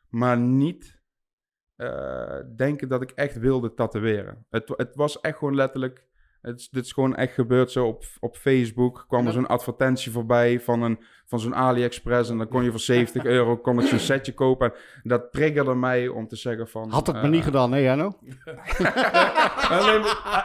maar 0.08 0.38
niet 0.38 1.02
eh, 1.76 2.40
denken 2.56 2.88
dat 2.88 3.02
ik 3.02 3.10
echt 3.10 3.38
wilde 3.38 3.74
tatoeëren. 3.74 4.46
Het, 4.50 4.68
het 4.76 4.94
was 4.94 5.20
echt 5.20 5.38
gewoon 5.38 5.54
letterlijk, 5.54 6.08
het, 6.42 6.58
is- 6.60 6.68
dit 6.68 6.84
is 6.84 6.92
gewoon 6.92 7.16
echt 7.16 7.34
gebeurd 7.34 7.70
zo 7.70 7.86
op, 7.86 8.04
op 8.20 8.36
Facebook. 8.36 9.04
kwam 9.08 9.26
er 9.26 9.32
zo'n 9.32 9.46
advertentie 9.46 10.12
voorbij 10.12 10.60
van, 10.60 10.82
een, 10.82 10.98
van 11.26 11.40
zo'n 11.40 11.54
AliExpress 11.54 12.30
en 12.30 12.38
dan 12.38 12.48
kon 12.48 12.64
je 12.64 12.70
voor 12.70 12.80
70 12.80 13.24
euro 13.24 13.56
kon 13.56 13.80
ik 13.80 13.86
zo'n 13.86 13.98
setje 13.98 14.34
kopen. 14.34 14.72
En 14.74 15.08
dat 15.08 15.32
triggerde 15.32 15.74
mij 15.74 16.08
om 16.08 16.28
te 16.28 16.36
zeggen 16.36 16.68
van... 16.68 16.90
Had 16.90 17.06
het 17.06 17.16
eh, 17.16 17.22
maar 17.22 17.30
niet 17.30 17.42
gedaan, 17.44 17.70
nee, 17.70 17.82
Janno? 17.82 18.18
Nee, 19.70 20.00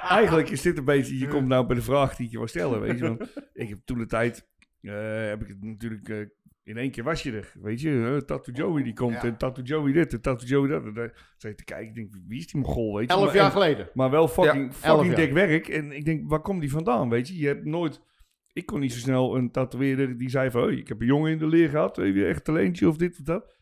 eigenlijk 0.09 0.49
is 0.49 0.61
dit 0.61 0.77
een 0.77 0.85
beetje, 0.85 1.17
je 1.17 1.27
komt 1.27 1.47
nou 1.47 1.65
bij 1.65 1.75
de 1.75 1.81
vraag 1.81 2.15
die 2.15 2.25
ik 2.25 2.31
je 2.31 2.37
wil 2.37 2.47
stellen, 2.47 2.81
weet 2.81 2.97
je. 2.99 3.03
Want 3.07 3.21
ik 3.53 3.69
heb 3.69 3.79
toen 3.85 3.97
de 3.97 4.05
tijd, 4.05 4.47
eh, 4.81 4.93
heb 5.27 5.41
ik 5.41 5.47
het 5.47 5.63
natuurlijk, 5.63 6.09
eh, 6.09 6.17
in 6.67 6.77
één 6.77 6.91
keer 6.91 7.03
was 7.03 7.23
je 7.23 7.31
er, 7.31 7.53
weet 7.61 7.81
je. 7.81 8.23
Tattoo 8.25 8.53
Joey 8.55 8.83
die 8.83 8.93
komt 8.93 9.13
Ja. 9.13 9.23
en 9.23 9.37
Tattoo 9.37 9.63
Joey 9.63 9.91
dit 9.91 10.13
en 10.13 10.21
Tattoo 10.21 10.47
Joey 10.47 10.67
dat. 10.69 10.83
En 10.85 10.93
dan 10.93 11.09
zat 11.37 11.51
je 11.51 11.55
te 11.55 11.63
kijken, 11.63 11.87
ik 11.87 11.95
denk, 11.95 12.13
wie 12.27 12.39
is 12.39 12.47
die 12.47 12.61
mogol, 12.61 12.95
weet 12.95 13.07
je. 13.09 13.13
Elf 13.15 13.25
Maar- 13.25 13.35
jaar 13.35 13.45
en- 13.45 13.51
geleden. 13.51 13.89
Maar 13.93 14.09
wel 14.09 14.27
fucking, 14.27 14.73
fucking 14.73 15.13
dik 15.13 15.31
werk. 15.33 15.67
En 15.67 15.91
ik 15.91 16.05
denk, 16.05 16.29
waar 16.29 16.41
komt 16.41 16.61
die 16.61 16.71
vandaan, 16.71 17.09
weet 17.09 17.27
je? 17.27 17.37
Je 17.37 17.47
hebt 17.47 17.65
nooit... 17.65 18.01
Ik 18.53 18.65
kon 18.65 18.79
niet 18.79 18.93
zo 18.93 18.99
snel 18.99 19.35
een 19.37 19.51
tatoeëerder 19.51 20.17
die 20.17 20.29
zei 20.29 20.51
van... 20.51 20.63
"Hey, 20.63 20.73
ik 20.75 20.87
heb 20.87 21.01
een 21.01 21.07
jongen 21.07 21.31
in 21.31 21.37
de 21.37 21.47
leer 21.47 21.69
gehad. 21.69 21.95
Heb 21.95 22.15
je 22.15 22.25
echt 22.25 22.43
talentje 22.43 22.87
of 22.87 22.97
dit 22.97 23.19
of 23.19 23.25
dat? 23.25 23.55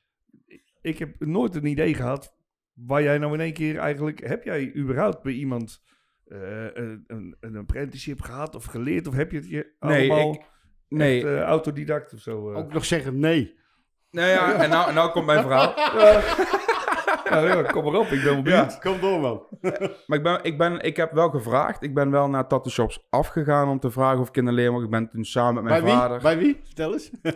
Ik 0.81 0.99
heb 0.99 1.25
nooit 1.25 1.55
een 1.55 1.65
idee 1.65 1.93
gehad... 1.93 2.35
waar 2.73 3.03
jij 3.03 3.17
nou 3.17 3.33
in 3.33 3.39
één 3.39 3.53
keer 3.53 3.77
eigenlijk... 3.77 4.27
Heb 4.27 4.43
jij 4.43 4.75
überhaupt 4.75 5.21
bij 5.23 5.33
iemand 5.33 5.83
eh, 6.25 6.65
een, 6.73 7.03
een, 7.07 7.35
een 7.39 7.55
apprenticeship 7.57 8.21
gehad 8.21 8.55
of 8.55 8.65
geleerd? 8.65 9.07
Of 9.07 9.13
heb 9.15 9.31
je 9.31 9.37
het 9.37 9.49
je 9.49 9.73
Nee, 9.79 10.11
allemaal 10.11 10.33
ik- 10.33 10.41
Nee, 10.89 11.17
echt, 11.17 11.27
eh, 11.27 11.41
autodidact 11.41 12.13
of 12.13 12.19
zo? 12.19 12.51
eh? 12.51 12.57
Ook 12.57 12.73
nog 12.73 12.85
zeggen 12.85 13.19
nee. 13.19 13.55
nou 14.11 14.27
ja, 14.29 14.53
en 14.53 14.69
nou, 14.69 14.93
nou 14.93 15.11
komt 15.11 15.25
mijn 15.25 15.41
verhaal. 15.41 15.73
Ja, 17.29 17.61
kom 17.61 17.83
maar 17.83 17.93
op, 17.99 18.05
ik 18.07 18.23
ben 18.23 18.33
wel 18.33 18.41
benieuwd. 18.41 18.79
Kom 18.79 18.99
door, 18.99 19.19
man. 19.19 19.43
Maar 20.07 20.17
ik, 20.17 20.23
ben, 20.23 20.39
ik, 20.41 20.57
ben, 20.57 20.81
ik 20.81 20.97
heb 20.97 21.11
wel 21.11 21.29
gevraagd. 21.29 21.83
Ik 21.83 21.93
ben 21.93 22.11
wel 22.11 22.29
naar 22.29 22.47
tattoo 22.47 22.71
shops 22.71 23.05
afgegaan 23.09 23.69
om 23.69 23.79
te 23.79 23.91
vragen 23.91 24.19
of 24.19 24.27
ik 24.27 24.37
in 24.37 24.45
de 24.45 24.51
leer 24.51 24.71
mag. 24.71 24.83
Ik 24.83 24.89
ben 24.89 25.09
toen 25.09 25.23
samen 25.25 25.53
met 25.53 25.63
mijn 25.63 25.83
Bij 25.83 25.91
wie? 25.91 25.99
vader. 25.99 26.21
Bij 26.21 26.37
wie? 26.37 26.61
Vertel 26.65 26.93
eens. 26.93 27.09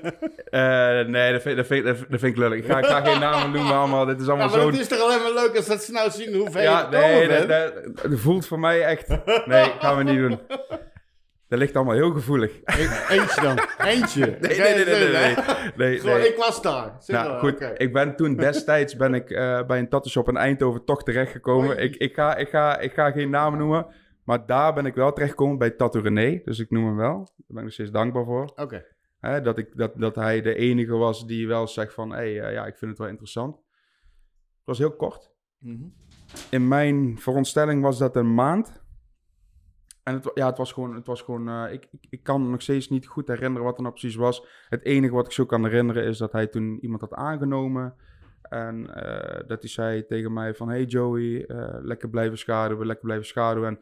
Eh, 0.49 1.05
nee, 1.05 1.31
dat 1.31 1.41
vind, 1.41 1.57
dat, 1.57 1.65
vind, 1.67 1.85
dat 1.85 1.95
vind 2.09 2.23
ik 2.23 2.37
lullig. 2.37 2.57
Ik 2.59 2.65
ga, 2.65 2.77
ik 2.77 2.85
ga 2.85 3.01
geen 3.01 3.19
namen 3.19 3.51
noemen 3.51 3.75
allemaal. 3.75 4.05
Dit 4.05 4.19
is 4.19 4.25
Ja, 4.25 4.31
allemaal 4.31 4.49
maar 4.49 4.59
zo... 4.59 4.67
het 4.67 4.79
is 4.79 4.87
toch 4.87 4.99
alleen 5.01 5.21
maar 5.21 5.33
leuk 5.43 5.55
als 5.55 5.65
dat 5.65 5.83
ze 5.83 5.91
nou 5.91 6.11
zien 6.11 6.33
hoeveel 6.35 6.61
Ja, 6.61 6.87
je 6.91 6.97
nee, 6.97 7.27
dat, 7.27 7.47
dat 7.47 8.19
voelt 8.19 8.47
voor 8.47 8.59
mij 8.59 8.83
echt... 8.83 9.07
Nee, 9.45 9.71
gaan 9.79 9.97
we 9.97 10.03
niet 10.03 10.17
doen. 10.17 10.39
Dat 11.49 11.59
ligt 11.59 11.75
allemaal 11.75 11.95
heel 11.95 12.11
gevoelig. 12.11 12.59
E- 12.63 13.15
Eentje 13.15 13.41
dan. 13.41 13.59
Eentje. 13.91 14.25
Nee, 14.25 14.59
nee, 14.59 14.73
nee, 14.73 14.85
nee, 14.85 15.11
nee. 15.11 15.35
nee, 15.75 15.99
Gewoon, 15.99 16.17
nee. 16.17 16.27
ik 16.29 16.37
was 16.37 16.61
daar. 16.61 16.97
Nou, 17.07 17.39
goed. 17.39 17.73
Ik 17.77 17.93
ben 17.93 18.15
toen 18.15 18.35
destijds 18.35 18.95
ben 18.95 19.13
ik, 19.13 19.29
eh, 19.29 19.65
bij 19.65 19.79
een 19.79 19.89
tattoo 19.89 20.11
shop 20.11 20.27
in 20.27 20.37
Eindhoven 20.37 20.85
toch 20.85 21.03
terechtgekomen. 21.03 21.77
Ik, 21.77 21.95
ik, 21.95 22.13
ga, 22.13 22.35
ik, 22.35 22.49
ga, 22.49 22.79
ik 22.79 22.93
ga 22.93 23.11
geen 23.11 23.29
namen 23.29 23.59
noemen. 23.59 23.87
Maar 24.23 24.45
daar 24.45 24.73
ben 24.73 24.85
ik 24.85 24.95
wel 24.95 25.13
terechtgekomen 25.13 25.57
bij 25.57 25.69
Tattoo 25.69 26.01
René. 26.01 26.41
Dus 26.43 26.59
ik 26.59 26.69
noem 26.69 26.85
hem 26.85 26.95
wel. 26.95 27.15
Daar 27.17 27.45
ben 27.47 27.57
ik 27.57 27.63
nog 27.63 27.73
steeds 27.73 27.91
dankbaar 27.91 28.25
voor. 28.25 28.51
Oké. 28.55 28.85
Dat, 29.19 29.57
ik, 29.57 29.77
dat, 29.77 29.91
dat 29.95 30.15
hij 30.15 30.41
de 30.41 30.55
enige 30.55 30.95
was 30.95 31.27
die 31.27 31.47
wel 31.47 31.67
zegt 31.67 31.93
van... 31.93 32.09
Hé, 32.09 32.15
hey, 32.17 32.41
eh, 32.41 32.53
ja, 32.53 32.65
ik 32.65 32.77
vind 32.77 32.91
het 32.91 32.99
wel 32.99 33.07
interessant. 33.07 33.55
Het 33.55 34.63
was 34.63 34.77
heel 34.77 34.95
kort. 34.95 35.31
In 36.49 36.67
mijn 36.67 37.17
veronderstelling 37.19 37.81
was 37.81 37.97
dat 37.97 38.15
een 38.15 38.33
maand. 38.33 38.81
En 40.09 40.15
het, 40.15 40.31
ja, 40.33 40.45
het 40.45 40.57
was 40.57 40.71
gewoon... 40.71 40.95
Het 40.95 41.07
was 41.07 41.21
gewoon 41.21 41.49
eh, 41.49 41.73
ik, 41.73 41.87
ik, 41.91 42.05
ik 42.09 42.23
kan 42.23 42.49
nog 42.49 42.61
steeds 42.61 42.89
niet 42.89 43.07
goed 43.07 43.27
herinneren 43.27 43.65
wat 43.65 43.75
er 43.75 43.81
nou 43.81 43.93
precies 43.93 44.15
was. 44.15 44.45
Het 44.69 44.83
enige 44.83 45.13
wat 45.13 45.25
ik 45.25 45.31
zo 45.31 45.45
kan 45.45 45.63
herinneren 45.63 46.03
is 46.03 46.17
dat 46.17 46.31
hij 46.31 46.47
toen 46.47 46.79
iemand 46.81 47.01
had 47.01 47.13
aangenomen. 47.13 47.95
En 48.41 48.95
eh, 48.95 49.47
dat 49.47 49.61
hij 49.61 49.69
zei 49.69 50.05
tegen 50.05 50.33
mij 50.33 50.53
van... 50.53 50.69
Hey 50.69 50.83
Joey, 50.83 51.45
eh, 51.45 51.77
lekker 51.81 52.09
blijven 52.09 52.37
schaduwen, 52.37 52.85
lekker 52.85 53.05
blijven 53.05 53.25
schaduwen. 53.25 53.67
En 53.67 53.79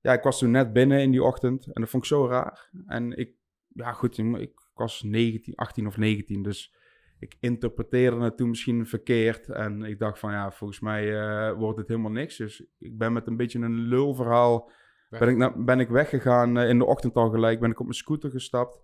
ja, 0.00 0.12
ik 0.12 0.22
was 0.22 0.38
toen 0.38 0.50
net 0.50 0.72
binnen 0.72 1.00
in 1.00 1.10
die 1.10 1.22
ochtend. 1.22 1.66
En 1.66 1.80
dat 1.80 1.90
vond 1.90 2.02
ik 2.02 2.08
zo 2.08 2.26
raar. 2.26 2.70
En 2.86 3.16
ik... 3.16 3.32
Ja, 3.68 3.92
goed, 3.92 4.18
ik 4.18 4.52
was 4.74 5.02
19, 5.02 5.54
18 5.54 5.86
of 5.86 5.96
19, 5.96 6.42
dus 6.42 6.74
ik 7.18 7.36
interpreteerde 7.40 8.20
het 8.20 8.36
toen 8.36 8.48
misschien 8.48 8.86
verkeerd. 8.86 9.48
En 9.48 9.82
ik 9.82 9.98
dacht 9.98 10.18
van 10.18 10.32
ja, 10.32 10.50
volgens 10.50 10.80
mij 10.80 11.54
wordt 11.54 11.78
het 11.78 11.88
helemaal 11.88 12.10
niks. 12.10 12.36
Dus 12.36 12.64
ik 12.78 12.98
ben 12.98 13.12
met 13.12 13.26
een 13.26 13.36
beetje 13.36 13.58
een 13.58 13.78
lulverhaal. 13.78 14.70
Ben 15.08 15.28
ik, 15.28 15.36
na- 15.36 15.56
ben 15.56 15.80
ik 15.80 15.88
weggegaan 15.88 16.56
eh, 16.58 16.68
in 16.68 16.78
de 16.78 16.84
ochtend 16.84 17.14
al 17.14 17.30
gelijk. 17.30 17.60
Ben 17.60 17.70
ik 17.70 17.78
op 17.78 17.84
mijn 17.84 17.96
scooter 17.98 18.30
gestapt. 18.30 18.82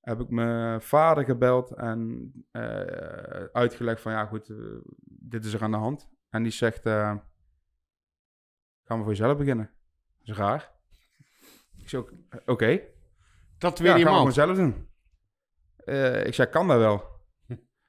Heb 0.00 0.20
ik 0.20 0.28
mijn 0.28 0.82
vader 0.82 1.24
gebeld 1.24 1.70
en 1.70 2.32
eh, 2.50 3.44
uitgelegd 3.52 4.00
van 4.00 4.12
ja 4.12 4.26
goed, 4.26 4.48
eh, 4.50 4.56
dit 5.04 5.44
is 5.44 5.52
er 5.54 5.62
aan 5.62 5.70
de 5.70 5.76
hand. 5.76 6.08
En 6.30 6.42
die 6.42 6.52
zegt, 6.52 6.86
eh, 6.86 7.16
gaan 8.84 8.96
we 8.98 9.02
voor 9.04 9.08
jezelf 9.08 9.36
beginnen. 9.38 9.70
Dat 10.18 10.28
is 10.28 10.36
raar. 10.36 10.72
Ik 11.76 11.88
zeg, 11.88 12.02
oké. 12.46 12.80
Dat 13.58 13.78
Ja, 13.78 13.84
weer 13.84 13.92
gaan 13.92 14.02
we 14.12 14.16
iemand. 14.16 14.34
zelf 14.34 14.56
doen. 14.56 14.88
Ik 16.26 16.34
zei, 16.34 16.48
kan 16.48 16.68
dat 16.68 16.78
wel? 16.78 17.16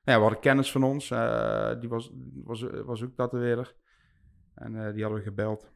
ja, 0.01 0.15
we 0.15 0.21
hadden 0.21 0.39
kennis 0.39 0.71
van 0.71 0.83
ons. 0.83 1.07
die 1.79 1.89
was, 1.89 2.11
was, 2.43 2.61
was 2.61 3.03
ook 3.03 3.15
tatoeëerder. 3.15 3.75
En 4.55 4.71
die 4.93 5.01
hadden 5.03 5.19
we 5.19 5.21
gebeld. 5.25 5.71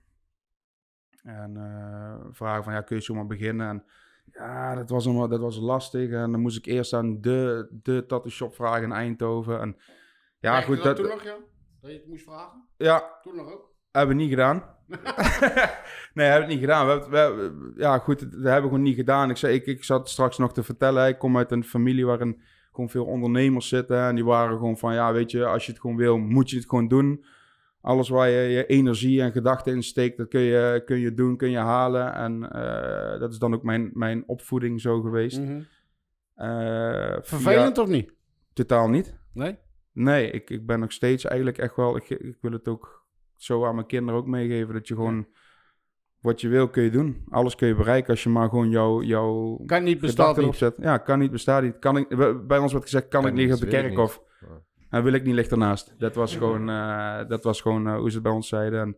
En 1.24 1.58
eh 1.58 2.26
vragen 2.32 2.64
van, 2.64 2.74
ja, 2.74 2.82
kun 2.82 2.96
je 2.96 3.02
zomaar 3.02 3.26
beginnen? 3.28 3.68
En 3.68 3.84
ja, 4.32 4.76
dat 4.76 4.90
was, 4.90 5.06
allemaal, 5.06 5.28
dat 5.28 5.40
was 5.40 5.58
lastig. 5.58 6.10
En 6.12 6.32
dan 6.32 6.40
moest 6.42 6.58
ik 6.58 6.66
eerst 6.66 6.94
aan 6.94 7.22
de, 7.22 7.68
de 7.84 8.06
tattoo 8.08 8.32
shop 8.32 8.56
vragen 8.56 8.84
in 8.84 8.92
Eindhoven. 8.92 9.60
En 9.60 9.78
ja, 10.40 10.62
goed, 10.62 10.84
dat, 10.84 10.96
toen 10.96 11.08
nog, 11.08 11.24
ja? 11.24 11.36
Dat 11.82 11.92
je 11.92 11.98
het 11.98 12.08
moest 12.08 12.24
vragen? 12.24 12.64
ja, 12.78 13.04
Toen 13.22 13.36
nog 13.36 13.52
ook? 13.54 13.72
hebben 13.92 14.16
we 14.16 14.22
niet 14.22 14.30
gedaan. 14.32 14.64
nee, 16.14 16.28
hebben 16.28 16.48
we 16.48 16.54
niet 16.54 16.60
gedaan. 16.64 16.86
We 16.86 16.92
hebben, 16.92 17.10
we 17.10 17.18
hebben- 17.18 17.74
ja, 17.78 17.98
goed, 17.98 18.20
dat 18.20 18.32
hebben 18.32 18.62
we 18.62 18.68
gewoon 18.68 18.82
niet 18.82 18.96
gedaan. 18.96 19.30
Ik, 19.30 19.38
zei, 19.38 19.54
ik, 19.54 19.66
ik 19.66 19.84
zat 19.84 20.10
straks 20.10 20.38
nog 20.38 20.54
te 20.54 20.64
vertellen. 20.64 21.08
Ik 21.08 21.18
kom 21.20 21.38
uit 21.38 21.52
een 21.52 21.64
familie 21.64 22.06
waarin 22.06 22.42
gewoon 22.72 22.90
veel 22.90 23.06
ondernemers 23.06 23.68
zitten. 23.68 23.98
En 24.00 24.16
die 24.16 24.26
waren 24.26 24.58
gewoon 24.58 24.78
van, 24.78 24.94
ja, 24.94 25.14
weet 25.14 25.32
je, 25.32 25.46
als 25.46 25.66
je 25.66 25.72
het 25.72 25.82
gewoon 25.82 25.96
wil, 25.98 26.18
moet 26.18 26.50
je 26.50 26.56
het 26.56 26.70
gewoon 26.70 26.88
doen. 26.88 27.26
Alles 27.84 28.10
waar 28.10 28.30
je 28.30 28.42
je 28.50 28.66
energie 28.66 29.22
en 29.22 29.32
gedachten 29.32 29.74
in 29.74 29.84
steekt, 29.84 30.18
dat 30.18 30.28
kun 30.28 30.40
je, 30.42 30.82
kun 30.86 30.98
je 31.00 31.14
doen, 31.14 31.38
kun 31.38 31.50
je 31.50 31.58
halen. 31.58 32.14
En 32.14 32.52
eh, 32.52 33.20
dat 33.20 33.32
is 33.32 33.38
dan 33.38 33.54
ook 33.54 33.64
mijn, 33.64 33.90
mijn 33.94 34.24
opvoeding 34.28 34.82
zo 34.82 35.02
geweest. 35.02 35.40
Mhm. 35.40 35.62
Eh, 36.36 37.18
Vervelend 37.22 37.74
via- 37.76 37.84
of 37.84 37.90
niet? 37.90 38.14
totaal 38.54 38.90
niet. 38.90 39.16
Nee? 39.34 39.58
Nee, 39.92 40.32
ik, 40.32 40.50
ik 40.50 40.66
ben 40.66 40.80
nog 40.80 40.92
steeds 40.92 41.26
eigenlijk 41.26 41.58
echt 41.58 41.76
wel... 41.76 41.96
Ik, 41.96 42.10
ik 42.10 42.38
wil 42.42 42.52
het 42.52 42.68
ook 42.68 43.06
zo 43.38 43.66
aan 43.66 43.76
mijn 43.76 43.88
kinderen 43.88 44.20
ook 44.20 44.28
meegeven. 44.28 44.74
Dat 44.74 44.88
je 44.88 44.96
gewoon... 44.96 45.28
Wat 46.22 46.42
je 46.42 46.48
wil 46.48 46.70
kun 46.70 46.84
je 46.84 46.90
doen. 46.90 47.24
Alles 47.30 47.56
kun 47.56 47.68
je 47.68 47.76
bereiken 47.76 48.10
als 48.10 48.24
je 48.24 48.30
maar 48.30 48.50
gewoon 48.50 48.70
jouw 48.70 49.02
jouw 49.02 49.62
Kan 49.66 49.84
niet, 49.84 50.00
bestaat 50.00 50.18
gedachten 50.36 50.42
erop 50.44 50.52
niet. 50.62 50.62
zet. 50.76 50.86
Ja, 50.86 50.98
kan 50.98 51.20
niet, 51.20 51.32
bestaat 51.32 51.64
niet. 51.64 51.80
Kan 51.80 51.98
ik, 51.98 52.08
bij 52.48 52.58
ons 52.58 52.72
wordt 52.72 52.86
gezegd, 52.90 53.08
kan, 53.08 53.22
Kan 53.22 53.30
ik 53.32 53.36
niet 53.38 53.54
op 53.54 53.60
de 53.60 53.68
kerkhof. 53.68 54.22
niet. 54.42 54.52
En 54.94 55.04
wil 55.04 55.14
ik 55.14 55.24
niet 55.24 55.36
ligt 55.36 55.52
ernaast. 55.52 55.96
Dat 55.98 56.16
was 56.16 56.36
gewoon, 56.36 56.70
eh, 56.70 57.28
dat 57.28 57.44
was 57.44 57.62
gewoon 57.62 57.88
eh, 57.88 57.96
hoe 57.98 58.10
ze 58.10 58.14
het 58.16 58.24
bij 58.24 58.32
ons 58.32 58.48
zeiden. 58.48 58.80
En, 58.82 58.98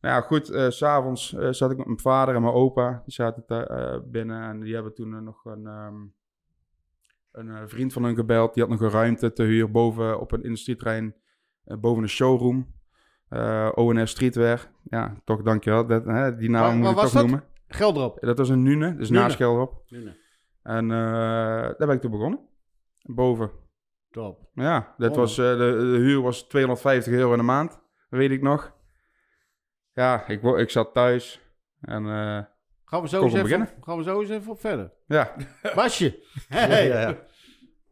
nou 0.00 0.14
ja, 0.14 0.20
goed. 0.20 0.46
s 0.46 0.76
S'avonds 0.76 1.34
eh, 1.34 1.48
zat 1.50 1.70
ik 1.70 1.76
met 1.76 1.86
mijn 1.86 1.98
vader 2.00 2.34
en 2.34 2.42
mijn 2.42 2.54
opa. 2.54 3.02
Die 3.04 3.14
zaten 3.14 3.42
daar, 3.46 3.66
eh, 3.66 4.00
binnen. 4.04 4.42
En 4.42 4.60
die 4.60 4.74
hebben 4.74 4.94
toen 4.94 5.24
nog 5.24 5.44
een, 5.44 5.66
ehm, 5.66 5.94
een 7.32 7.68
vriend 7.68 7.92
van 7.92 8.04
hun 8.04 8.14
gebeld. 8.14 8.54
Die 8.54 8.62
had 8.62 8.72
nog 8.72 8.80
een 8.80 8.90
ruimte 8.90 9.32
te 9.32 9.42
huur 9.42 9.70
boven 9.70 10.20
op 10.20 10.32
een 10.32 10.42
industrieterrein. 10.42 11.14
eh, 11.64 11.76
boven 11.76 12.02
een 12.02 12.08
showroom. 12.08 12.72
ONS 13.74 14.10
Streetwear. 14.10 14.70
Ja, 14.82 15.20
toch 15.24 15.42
dankjewel. 15.42 15.86
Dat, 15.86 16.04
hè, 16.04 16.36
die 16.36 16.50
naam 16.50 16.78
moet 16.78 16.88
ik 16.88 16.94
was 16.94 17.04
toch 17.04 17.12
dat? 17.12 17.22
noemen. 17.22 17.44
Geld 17.68 17.96
erop. 17.96 18.20
Dat 18.20 18.38
was 18.38 18.48
een 18.48 18.62
Nune, 18.62 18.96
dus 18.96 19.08
Nune. 19.10 19.22
naast 19.22 19.36
Gelderop. 19.36 19.82
Nee. 19.88 20.16
En 20.62 20.88
daar 20.88 21.76
ben 21.76 21.90
ik 21.90 22.00
toen 22.00 22.10
begonnen. 22.10 22.40
Boven. 23.02 23.50
Top. 24.14 24.48
Ja, 24.52 24.94
dat 24.98 25.10
Oh. 25.10 25.16
was, 25.16 25.38
eh, 25.38 25.44
de, 25.50 25.56
de 25.92 25.98
huur 25.98 26.20
was 26.22 26.42
250 26.42 27.12
euro 27.12 27.32
in 27.32 27.38
de 27.38 27.44
maand. 27.44 27.80
weet 28.08 28.30
ik 28.30 28.42
nog. 28.42 28.72
Ja, 29.92 30.26
ik, 30.28 30.42
ik 30.42 30.70
zat 30.70 30.92
thuis. 30.94 31.40
En 31.80 32.06
eh, 32.06 32.42
Gaan 32.84 33.02
we 33.02 33.08
zo 33.08 33.22
eens 33.22 33.32
even, 33.32 33.42
beginnen? 33.42 33.68
gaan 33.80 33.96
we 33.96 34.02
zo 34.02 34.20
eens 34.20 34.30
even 34.30 34.50
op 34.52 34.60
verder. 34.60 34.92
ja, 35.06 35.34
Basje. 35.74 36.18
Hey. 36.48 36.86
Ja, 36.88 37.00
ja. 37.00 37.18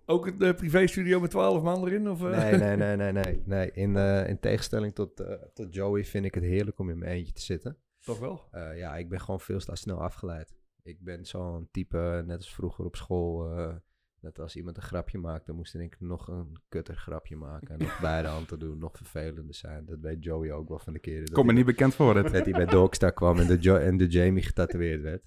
Ook 0.07 0.27
een 0.27 0.37
uh, 0.39 0.53
privéstudio 0.55 1.21
met 1.21 1.31
12 1.31 1.63
man 1.63 1.87
erin? 1.87 2.11
Of, 2.11 2.25
eh? 2.25 2.31
Nee, 2.39 2.57
nee, 2.57 2.77
nee, 2.77 2.97
nee, 3.13 3.13
nee. 3.13 3.43
nee. 3.47 3.71
In, 3.73 3.97
eh, 3.97 4.29
in 4.29 4.41
tegenstelling 4.41 4.95
tot, 4.95 5.21
eh, 5.21 5.35
tot 5.55 5.75
Joey 5.75 6.05
vind 6.05 6.25
ik 6.25 6.35
het 6.35 6.45
heerlijk 6.45 6.79
om 6.79 6.91
in 6.91 6.99
mijn 6.99 7.11
eentje 7.13 7.33
te 7.33 7.41
zitten. 7.43 7.77
Toch 8.05 8.19
wel? 8.19 8.49
Eh, 8.51 8.77
ja, 8.79 8.97
ik 8.97 9.09
ben 9.09 9.21
gewoon 9.21 9.41
veel 9.41 9.59
te 9.59 9.77
snel 9.77 10.03
afgeleid. 10.03 10.55
Ik 10.83 10.99
ben 11.01 11.25
zo'n 11.27 11.69
type, 11.71 12.23
net 12.27 12.37
als 12.37 12.55
vroeger 12.55 12.85
op 12.85 12.97
school, 12.97 13.51
eh, 13.59 13.75
dat 14.23 14.39
als 14.39 14.57
iemand 14.57 14.77
een 14.77 14.83
grapje 14.83 15.19
maakt, 15.19 15.47
dan 15.47 15.57
moest 15.57 15.75
ik 15.75 16.01
nog 16.01 16.29
een 16.29 16.57
kutter 16.69 16.97
grapje 16.97 17.37
maken. 17.37 17.69
En 17.69 17.79
nog 17.79 18.01
beide 18.01 18.29
handen 18.37 18.59
doen, 18.59 18.79
nog 18.79 18.97
vervelender 18.97 19.55
zijn. 19.55 19.85
Dat 19.85 20.01
weet 20.01 20.25
Joey 20.25 20.53
ook 20.53 20.69
wel 20.69 20.79
van 20.79 20.93
de 20.93 20.99
keren. 20.99 21.33
kom 21.33 21.43
me 21.47 21.53
hij- 21.53 21.57
niet 21.57 21.67
bekend 21.71 21.95
voor 21.95 22.15
dit. 22.15 22.23
dat 22.23 22.33
hij 22.45 22.53
bij 22.53 22.67
Dogstar 22.67 23.13
kwam 23.13 23.39
en 23.39 23.47
de, 23.47 23.59
jo 23.59 23.77
en 23.77 23.97
de 23.97 24.07
Jamie 24.07 24.43
getatoeëerd 24.43 25.03
werd. 25.03 25.25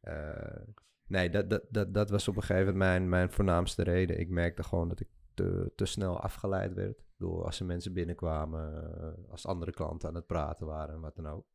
Eh, 0.00 0.62
nee, 1.06 1.30
dat, 1.30 1.50
dat, 1.50 1.62
dat, 1.70 1.94
dat 1.94 2.10
was 2.10 2.28
op 2.28 2.36
een 2.36 2.42
gegeven 2.42 2.72
moment 2.72 2.78
mijn, 2.90 3.08
mijn 3.08 3.30
voornaamste 3.30 3.82
reden. 3.82 4.20
Ik 4.20 4.28
merkte 4.28 4.62
gewoon 4.62 4.88
dat 4.88 5.00
ik 5.00 5.08
te, 5.34 5.72
te 5.74 5.84
snel 5.86 6.20
afgeleid 6.20 6.74
werd. 6.74 7.04
Door 7.16 7.44
als 7.44 7.60
er 7.60 7.66
mensen 7.66 7.92
binnenkwamen, 7.92 8.94
eh, 9.00 9.30
als 9.30 9.46
andere 9.46 9.72
klanten 9.72 10.08
aan 10.08 10.14
het 10.14 10.26
praten 10.26 10.66
waren 10.66 10.94
en 10.94 11.00
wat 11.00 11.16
dan 11.16 11.26
ook. 11.26 11.46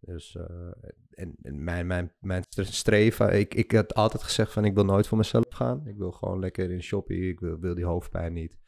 Dus 0.00 0.36
eh, 0.36 0.70
en, 1.10 1.34
en 1.42 1.64
mijn, 1.64 1.86
mijn, 1.86 2.12
mijn 2.20 2.42
stre- 2.48 2.64
streven, 2.64 3.38
ik, 3.38 3.54
ik 3.54 3.72
had 3.72 3.94
altijd 3.94 4.22
gezegd 4.22 4.52
van 4.52 4.64
ik 4.64 4.74
wil 4.74 4.84
nooit 4.84 5.06
voor 5.06 5.18
mezelf 5.18 5.44
gaan. 5.48 5.86
Ik 5.86 5.96
wil 5.96 6.12
gewoon 6.12 6.38
lekker 6.38 6.70
in 6.70 6.82
shopping, 6.82 7.24
ik 7.24 7.40
wil, 7.40 7.58
wil 7.58 7.74
die 7.74 7.84
hoofdpijn 7.84 8.32
niet. 8.32 8.58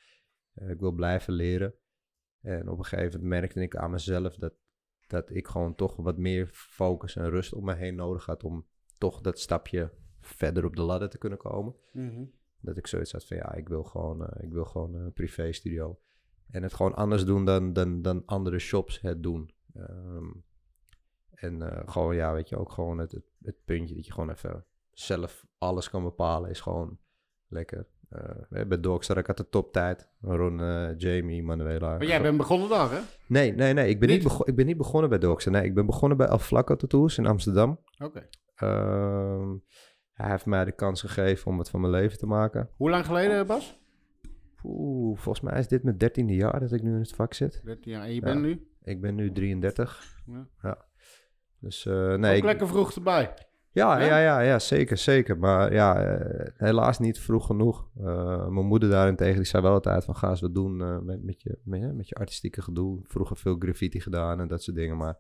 Eh, 0.55 0.71
ik 0.71 0.81
wil 0.81 0.93
blijven 0.93 1.33
leren. 1.33 1.75
En 2.41 2.69
op 2.69 2.79
een 2.79 2.85
gegeven 2.85 3.21
moment 3.21 3.41
merkte 3.41 3.61
ik 3.61 3.77
aan 3.77 3.91
mezelf 3.91 4.37
dat, 4.37 4.55
dat 5.07 5.31
ik 5.31 5.49
gewoon 5.49 5.75
toch 5.75 5.97
wat 5.97 6.19
meer 6.19 6.47
focus 6.53 7.17
en 7.17 7.31
rust 7.31 7.53
om 7.53 7.65
me 7.65 7.75
heen 7.75 7.95
nodig 7.95 8.27
had 8.27 8.45
om 8.45 8.67
toch 8.99 9.21
dat 9.21 9.39
stapje 9.39 9.93
verder 10.21 10.65
op 10.65 10.77
de 10.77 10.83
ladder 10.83 11.09
te 11.09 11.19
kunnen 11.19 11.39
komen. 11.39 11.75
Mhm. 11.93 12.25
Dat 12.61 12.77
ik 12.77 12.87
zoiets 12.87 13.13
had 13.13 13.27
van 13.27 13.37
ja, 13.37 13.55
ik 13.55 13.69
wil 13.69 13.85
gewoon, 13.85 14.27
eh, 14.27 14.45
ik 14.45 14.53
wil 14.53 14.65
gewoon 14.65 14.95
een 14.95 15.13
privé 15.13 15.53
studio. 15.53 16.01
En 16.51 16.63
het 16.63 16.75
gewoon 16.75 16.95
anders 16.95 17.25
doen 17.25 17.45
dan, 17.45 17.73
dan, 17.73 18.03
dan 18.03 18.23
andere 18.27 18.59
shops 18.59 19.01
het 19.01 19.23
doen. 19.23 19.51
Ehm, 19.75 20.29
en 21.41 21.63
eh, 21.63 21.83
gewoon, 21.89 22.15
ja, 22.15 22.33
weet 22.33 22.49
je, 22.49 22.57
ook 22.59 22.73
gewoon 22.73 22.99
het, 22.99 23.13
het, 23.13 23.25
het 23.43 23.57
puntje 23.65 23.95
dat 23.95 24.07
je 24.07 24.13
gewoon 24.13 24.31
even 24.31 24.65
zelf 24.91 25.47
alles 25.59 25.91
kan 25.91 26.03
bepalen 26.03 26.51
is 26.51 26.61
gewoon 26.61 26.99
lekker. 27.49 27.87
Eh, 28.09 28.65
bij 28.67 28.81
Dogstar 28.81 29.19
ik 29.19 29.27
had 29.27 29.37
de 29.37 29.49
toptijd. 29.49 30.09
Ron, 30.21 30.61
eh, 30.61 30.89
Jamie, 30.99 31.43
Manuela. 31.43 31.89
Maar 31.97 32.07
jij 32.07 32.23
bent 32.23 32.37
begonnen 32.37 32.69
daar, 32.69 32.91
hè? 32.91 32.99
Nee, 33.27 33.53
nee, 33.55 33.73
nee. 33.73 33.89
Ik 33.89 34.01
ben 34.01 34.09
niet, 34.09 34.23
Niet? 34.23 34.49
ik 34.49 34.57
ben 34.57 34.67
niet 34.67 34.77
begonnen 34.77 35.11
bij 35.11 35.19
Dogstar. 35.19 35.53
Nee, 35.53 35.65
ik 35.65 35.75
ben 35.75 35.87
begonnen 35.87 36.19
bij 36.19 36.29
Alflaco 36.29 36.77
Tattoos 36.77 37.19
in 37.19 37.27
Amsterdam. 37.27 37.81
Oké. 38.05 38.29
Ehm, 38.55 39.57
hij 40.13 40.31
heeft 40.31 40.47
mij 40.47 40.65
de 40.65 40.73
kans 40.73 41.01
gegeven 41.01 41.47
om 41.51 41.59
het 41.59 41.71
van 41.71 41.81
mijn 41.81 41.93
leven 41.93 42.19
te 42.19 42.27
maken. 42.27 42.71
Hoe 42.77 42.91
lang 42.91 43.07
geleden, 43.07 43.47
Bas? 43.47 43.79
Oeh, 44.65 45.19
volgens 45.19 45.45
mij 45.51 45.59
is 45.59 45.69
dit 45.69 45.83
mijn 45.83 45.99
dertiende 45.99 46.35
jaar 46.35 46.61
dat 46.61 46.73
ik 46.73 46.83
nu 46.83 46.93
in 46.95 47.01
het 47.01 47.13
vak 47.15 47.35
zit. 47.35 47.61
13 47.65 47.93
jaar. 47.93 48.03
En 48.03 48.09
je 48.09 48.15
Ja. 48.15 48.21
bent 48.21 48.41
nu? 48.41 48.69
Ik 48.83 49.01
ben 49.01 49.15
nu 49.15 49.33
33. 49.33 50.21
Ja. 50.63 50.89
Dus 51.61 51.87
eh, 51.87 52.15
nee. 52.15 52.37
Ook 52.37 52.45
lekker 52.45 52.69
vroeg 52.69 52.93
erbij. 52.93 53.35
ja, 53.73 53.99
Ja? 53.99 54.07
ja, 54.07 54.19
ja, 54.19 54.41
ja, 54.41 54.59
zeker, 54.59 54.97
zeker. 54.97 55.39
Maar 55.39 55.73
ja, 55.73 56.05
eh, 56.05 56.47
helaas 56.57 56.99
niet 56.99 57.19
vroeg 57.19 57.47
genoeg. 57.47 57.89
Eh, 57.97 58.49
mijn 58.49 58.67
moeder 58.67 58.91
daarentegen, 58.91 59.37
die 59.37 59.45
zei 59.45 59.63
wel 59.63 59.73
altijd 59.73 60.05
van... 60.05 60.17
ga 60.17 60.29
eens 60.29 60.41
wat 60.41 60.55
doen 60.55 61.05
met, 61.05 61.23
met, 61.23 61.43
je, 61.43 61.59
met, 61.65 61.95
met 61.95 62.09
je 62.09 62.15
artistieke 62.15 62.63
gedoe. 62.63 63.01
Vroeger 63.03 63.37
veel 63.37 63.57
graffiti 63.59 64.01
gedaan 64.01 64.41
en 64.41 64.49
dat 64.49 64.63
soort 64.63 64.77
dingen. 64.77 64.97
Maar 64.97 65.19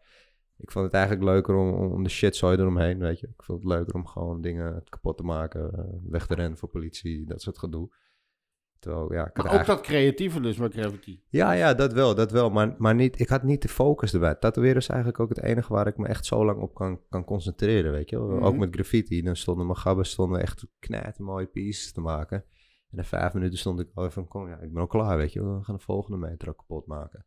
ik 0.56 0.70
vond 0.70 0.84
het 0.84 0.94
eigenlijk 0.94 1.24
leuker 1.24 1.54
om, 1.54 1.92
om 1.92 2.02
de 2.02 2.08
shitzooi 2.08 2.58
eromheen, 2.58 2.98
weet 2.98 3.20
je. 3.20 3.26
Ik 3.26 3.42
vond 3.42 3.62
het 3.62 3.72
leuker 3.72 3.94
om 3.94 4.06
gewoon 4.06 4.40
dingen 4.40 4.84
kapot 4.88 5.16
te 5.16 5.22
maken, 5.22 5.88
weg 6.10 6.26
te 6.26 6.34
rennen 6.34 6.58
voor 6.58 6.68
politie, 6.68 7.26
dat 7.26 7.42
soort 7.42 7.58
gedoe. 7.58 7.90
Terwijl, 8.80 9.12
ja, 9.12 9.20
ik 9.20 9.26
had 9.26 9.36
Maar 9.36 9.44
ook 9.44 9.50
eigenlijk- 9.52 9.78
dat 9.82 9.86
creatieve 9.90 10.40
dus 10.40 10.56
met 10.56 10.72
Gravity. 10.72 11.20
ja, 11.28 11.52
ja, 11.52 11.74
dat 11.74 11.92
wel, 11.92 12.14
dat 12.14 12.30
wel. 12.30 12.50
Maar, 12.50 12.74
maar 12.78 12.94
niet, 12.94 13.20
ik 13.20 13.28
had 13.28 13.42
niet 13.42 13.62
de 13.62 13.68
focus 13.68 14.12
erbij. 14.14 14.34
Tatoeëren 14.34 14.76
is 14.76 14.88
eigenlijk 14.88 15.20
ook 15.20 15.28
het 15.28 15.42
enige 15.42 15.72
waar 15.72 15.86
ik 15.86 15.96
me 15.96 16.06
echt 16.08 16.24
zo 16.26 16.44
lang 16.44 16.60
op 16.60 16.74
kan, 16.74 17.00
kan 17.08 17.24
concentreren, 17.24 17.92
weet 17.92 18.10
je 18.10 18.18
wel. 18.18 18.28
Mhm. 18.36 18.44
Ook 18.44 18.56
met 18.56 18.74
graffiti. 18.74 19.22
Dan 19.22 19.36
stonden 19.36 19.66
mijn 19.66 19.78
gabbers 19.78 20.10
stonden 20.10 20.40
echt 20.40 20.66
knijten 20.78 21.24
mooie 21.24 21.46
pieces 21.46 21.92
te 21.92 22.00
maken. 22.00 22.44
En 22.90 22.96
na 22.96 23.04
vijf 23.04 23.32
minuten 23.32 23.58
stond 23.58 23.80
ik 23.80 23.88
al 23.94 24.02
even 24.02 24.14
van, 24.14 24.28
kom, 24.28 24.48
ja, 24.48 24.58
ik 24.60 24.72
ben 24.72 24.80
al 24.82 24.86
klaar, 24.86 25.16
weet 25.16 25.32
je. 25.32 25.44
We 25.44 25.64
gaan 25.64 25.74
de 25.76 25.82
volgende 25.82 26.16
meter 26.28 26.48
ook 26.48 26.56
kapot 26.56 26.86
maken. 26.86 27.26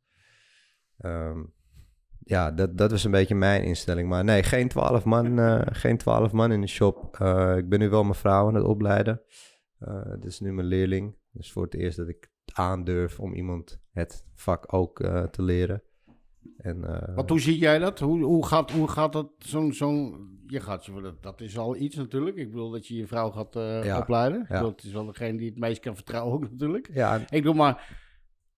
Ehm, 0.97 1.43
ja, 2.19 2.51
dat, 2.51 2.77
dat 2.77 2.91
was 2.91 3.03
een 3.03 3.11
beetje 3.11 3.35
mijn 3.35 3.63
instelling. 3.63 4.09
Maar 4.09 4.23
nee, 4.23 4.43
geen 4.43 4.67
twaalf 4.67 5.03
man, 5.05 5.39
eh, 5.39 5.61
geen 5.65 5.97
12 5.97 6.31
man 6.31 6.51
in 6.51 6.61
de 6.61 6.67
shop. 6.67 7.15
Eh, 7.19 7.57
ik 7.57 7.69
ben 7.69 7.79
nu 7.79 7.89
wel 7.89 8.03
mijn 8.03 8.15
vrouw 8.15 8.47
aan 8.47 8.55
het 8.55 8.63
opleiden. 8.63 9.21
Eh 9.79 10.11
dit 10.11 10.25
is 10.25 10.39
nu 10.39 10.53
mijn 10.53 10.67
leerling. 10.67 11.15
Dus 11.33 11.51
voor 11.51 11.63
het 11.63 11.73
eerst 11.73 11.97
dat 11.97 12.07
ik 12.07 12.29
het 12.45 12.55
aandurf 12.55 13.19
om 13.19 13.33
iemand 13.33 13.79
het 13.91 14.25
vak 14.35 14.73
ook 14.73 14.99
eh, 14.99 15.23
te 15.23 15.41
leren. 15.43 15.83
En, 16.57 16.83
eh, 16.83 17.15
Want 17.15 17.29
hoe 17.29 17.39
zie 17.39 17.57
jij 17.57 17.79
dat? 17.79 17.99
Hoe, 17.99 18.23
hoe, 18.23 18.45
gaat, 18.45 18.71
hoe 18.71 18.87
gaat 18.87 19.13
dat 19.13 19.29
zo'n... 19.37 19.73
zo'n 19.73 20.31
je 20.47 20.59
gaat, 20.59 20.89
dat, 21.01 21.23
dat 21.23 21.41
is 21.41 21.57
al 21.57 21.75
iets 21.75 21.95
natuurlijk. 21.95 22.35
Ik 22.37 22.49
bedoel 22.51 22.69
dat 22.69 22.87
je 22.87 22.95
je 22.95 23.07
vrouw 23.07 23.29
gaat 23.31 23.55
eh, 23.55 23.83
Ja, 23.83 23.99
opleiden. 23.99 24.39
Ja. 24.39 24.55
bedoel, 24.55 24.69
het 24.71 24.83
is 24.83 24.91
wel 24.91 25.05
degene 25.05 25.37
die 25.37 25.49
het 25.49 25.59
meest 25.59 25.79
kan 25.79 25.95
vertrouwen 25.95 26.33
ook 26.33 26.51
natuurlijk. 26.51 26.89
ja, 26.93 27.15
Ik 27.19 27.27
bedoel 27.29 27.53
maar, 27.53 28.01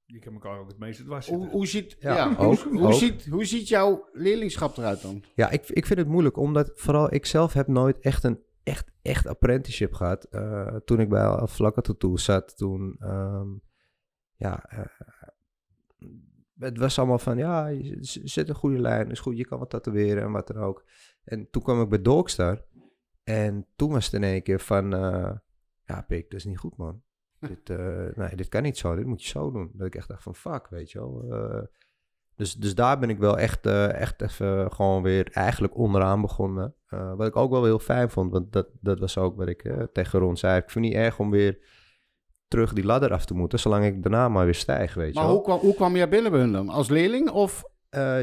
Die 0.05 0.19
kan 0.19 0.33
elkaar 0.33 0.59
ook 0.59 0.67
het 0.67 0.79
meeste 0.79 1.03
dwars 1.03 1.27
hoe, 1.27 1.37
zitten. 1.39 1.57
hoe, 1.57 1.67
ziet, 1.67 1.95
Ja, 1.99 2.15
ja, 2.15 2.35
ook, 2.37 2.57
hoe, 2.59 2.77
hoe 2.77 2.87
ook. 2.87 2.93
ziet, 2.93 3.25
hoe 3.25 3.45
ziet 3.45 3.67
jouw 3.67 4.09
leerlingschap 4.11 4.77
eruit 4.77 5.01
dan? 5.01 5.23
Ja, 5.35 5.49
ik, 5.49 5.69
ik 5.69 5.85
vind 5.85 5.99
het 5.99 6.07
moeilijk, 6.07 6.37
omdat 6.37 6.71
vooral 6.75 7.13
ik 7.13 7.25
zelf 7.25 7.53
heb 7.53 7.67
nooit 7.67 7.99
echt 7.99 8.23
een 8.23 8.39
echt, 8.65 8.91
echt 9.01 9.27
apprenticeship 9.27 9.93
gehad. 9.93 10.23
Eh, 10.23 10.75
toen 10.75 10.99
ik 10.99 11.09
bij 11.09 11.47
Vlakke 11.47 11.81
Tattoo 11.81 12.17
zat, 12.17 12.57
toen, 12.57 12.95
ehm, 12.99 13.47
ja, 14.35 14.63
eh, 14.69 14.85
het 16.59 16.77
was 16.77 16.97
allemaal 16.99 17.19
van, 17.19 17.37
ja, 17.37 17.67
je 17.67 17.97
z- 17.99 18.23
zet 18.23 18.49
een 18.49 18.55
goede 18.55 18.79
lijn, 18.79 19.11
is 19.11 19.19
goed, 19.19 19.37
je 19.37 19.45
kan 19.45 19.59
wat 19.59 19.69
tatoeëren 19.69 20.23
en 20.23 20.31
wat 20.31 20.47
dan 20.47 20.57
ook. 20.57 20.85
En 21.23 21.49
toen 21.49 21.61
kwam 21.61 21.81
ik 21.81 21.89
bij 21.89 22.01
Dogstar 22.01 22.65
en 23.23 23.67
toen 23.75 23.91
was 23.91 24.05
het 24.05 24.13
in 24.13 24.23
één 24.23 24.43
keer 24.43 24.59
van, 24.59 24.93
eh, 24.93 25.31
ja, 25.83 26.01
Pik, 26.01 26.29
dat 26.29 26.39
is 26.39 26.45
niet 26.45 26.57
goed, 26.57 26.77
man. 26.77 27.03
dit, 27.39 27.67
nee, 28.15 28.35
dit 28.35 28.47
kan 28.49 28.63
niet 28.63 28.77
zo, 28.77 28.95
dit 28.95 29.05
moet 29.05 29.23
je 29.23 29.29
zo 29.29 29.51
doen. 29.51 29.71
Dat 29.73 29.87
ik 29.87 29.95
echt 29.95 30.07
dacht 30.07 30.23
van, 30.23 30.35
fuck, 30.35 30.67
weet 30.67 30.91
je 30.91 30.99
wel. 30.99 31.23
Dus, 32.35 32.53
dus 32.53 32.75
daar 32.75 32.99
ben 32.99 33.09
ik 33.09 33.17
wel 33.17 33.37
echt, 33.37 33.65
eh, 33.65 33.93
echt 33.93 34.21
even 34.21 34.71
gewoon 34.71 35.03
weer 35.03 35.29
eigenlijk 35.31 35.77
onderaan 35.77 36.21
begonnen. 36.21 36.75
Eh, 36.87 37.13
wat 37.15 37.27
ik 37.27 37.35
ook 37.35 37.51
wel 37.51 37.63
heel 37.63 37.79
fijn 37.79 38.09
vond, 38.09 38.31
want 38.31 38.51
dat, 38.53 38.67
dat 38.81 38.99
was 38.99 39.17
ook 39.17 39.37
wat 39.37 39.47
ik 39.47 39.63
eh, 39.63 39.83
tegen 39.93 40.19
Ron 40.19 40.37
zei. 40.37 40.57
Ik 40.57 40.69
vind 40.69 40.85
het 40.85 40.93
niet 40.93 41.03
erg 41.03 41.19
om 41.19 41.31
weer 41.31 41.59
terug 42.47 42.73
die 42.73 42.85
ladder 42.85 43.11
af 43.11 43.25
te 43.25 43.33
moeten, 43.33 43.59
zolang 43.59 43.85
ik 43.85 44.01
daarna 44.03 44.29
maar 44.29 44.45
weer 44.45 44.55
stijg, 44.55 44.93
weet 44.93 45.13
je 45.13 45.19
Maar 45.19 45.29
hoe 45.29 45.41
kwam, 45.41 45.59
hoe 45.59 45.75
kwam 45.75 45.95
jij 45.95 46.09
binnen 46.09 46.31
bij 46.31 46.39
hun 46.41 46.51
dan? 46.51 46.69
Als 46.69 46.89
leerling 46.89 47.29
of... 47.29 47.63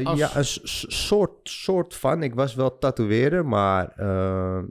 Als- 0.03 0.19
Ja, 0.19 0.35
een 0.37 0.45
soort, 0.45 1.31
soort 1.43 1.95
van. 1.95 2.23
Ik 2.23 2.35
was 2.35 2.55
wel 2.55 2.77
tatoeëerder, 2.77 3.45
maar 3.45 3.93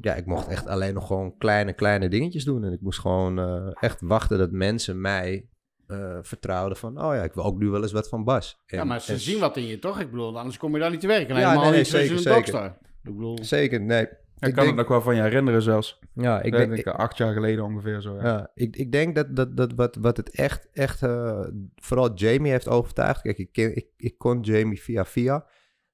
ja, 0.01 0.15
ik 0.15 0.27
mocht 0.27 0.49
echt 0.49 0.67
alleen 0.67 0.95
nog 0.95 1.07
gewoon 1.07 1.37
kleine, 1.39 1.73
kleine 1.73 2.09
dingetjes 2.09 2.45
doen. 2.45 2.65
En 2.65 2.73
ik 2.73 2.81
moest 2.81 3.01
gewoon 3.01 3.39
echt 3.81 4.01
wachten 4.01 4.39
dat 4.39 4.51
mensen 4.51 5.01
mij 5.01 5.49
eh, 5.93 6.19
vertrouwden 6.23 6.77
van, 6.77 6.99
oh 7.05 7.15
ja, 7.15 7.23
ik 7.23 7.33
wil 7.33 7.45
ook 7.45 7.59
nu 7.59 7.69
wel 7.69 7.83
eens 7.83 7.93
wat 7.93 8.09
van 8.09 8.25
Bas. 8.25 8.63
ja, 8.67 8.85
maar 8.85 9.01
ze 9.01 9.13
en- 9.13 9.19
zien 9.19 9.39
wat 9.41 9.57
in 9.57 9.67
je 9.67 9.79
toch? 9.79 10.01
Ik 10.01 10.11
bedoel, 10.11 10.39
anders 10.39 10.57
kom 10.59 10.75
je 10.75 10.81
daar 10.81 10.91
niet 10.91 11.01
te 11.01 11.07
werken. 11.07 11.35
Ja, 11.35 11.41
Ja, 11.41 11.49
helemaal 11.49 11.71
nee, 11.71 11.85
zeker, 11.85 12.13
een 12.13 12.19
zeker. 12.19 12.65
Ik 13.03 13.15
bedoel... 13.15 13.39
Zeker, 13.45 13.81
nee. 13.81 14.03
Ik 14.03 14.49
ik 14.49 14.55
kan 14.55 14.65
denk, 14.65 14.67
het 14.67 14.77
nog 14.77 14.89
wel 14.89 15.03
van 15.03 15.15
je 15.17 15.23
herinneren 15.23 15.63
zelfs. 15.63 15.99
ja, 16.15 16.39
ik 16.39 16.45
Ik 16.45 16.53
denk, 16.53 16.71
denk 16.75 16.87
acht 16.87 17.17
jaar 17.17 17.33
geleden 17.33 17.65
ongeveer 17.65 18.01
zo. 18.01 18.15
Ja. 18.17 18.23
Ja, 18.27 18.51
ik, 18.55 18.77
ik 18.77 18.93
denk 18.93 19.15
dat, 19.15 19.37
dat, 19.37 19.57
dat 19.57 19.73
wat, 19.73 19.97
wat 20.01 20.17
het 20.17 20.31
echt, 20.31 20.69
echt 20.73 21.03
eh, 21.03 21.41
vooral 21.75 22.15
Jamie 22.15 22.51
heeft 22.51 22.69
overtuigd. 22.69 23.23
Kijk, 23.23 23.39
ik, 23.39 23.53
ken, 23.53 23.77
ik, 23.77 23.87
ik 23.97 24.19
kon 24.19 24.41
Jamie 24.41 24.83
via 24.83 25.05
via, 25.05 25.47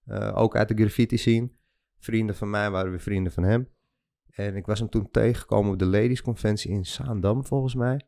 eh, 0.05 0.37
ook 0.37 0.57
uit 0.57 0.69
de 0.69 0.75
graffiti 0.75 1.17
scene. 1.17 1.51
Vrienden 1.99 2.35
van 2.37 2.51
mij 2.51 2.71
waren 2.71 2.91
weer 2.91 3.01
vrienden 3.01 3.33
van 3.33 3.43
hem. 3.43 3.69
En 4.35 4.57
ik 4.57 4.67
was 4.67 4.79
hem 4.79 4.89
toen 4.89 5.11
tegengekomen 5.11 5.73
op 5.73 5.79
de 5.79 5.87
Ladies 5.87 6.23
Conventie 6.23 6.71
in 6.71 6.87
Zaandam, 6.87 7.45
volgens 7.45 7.75
mij. 7.75 8.01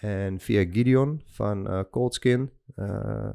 En 0.00 0.40
via 0.40 0.66
Gideon 0.70 1.22
van 1.26 1.68
eh 1.68 1.80
Coldskin, 1.90 2.50
eh, 2.74 3.30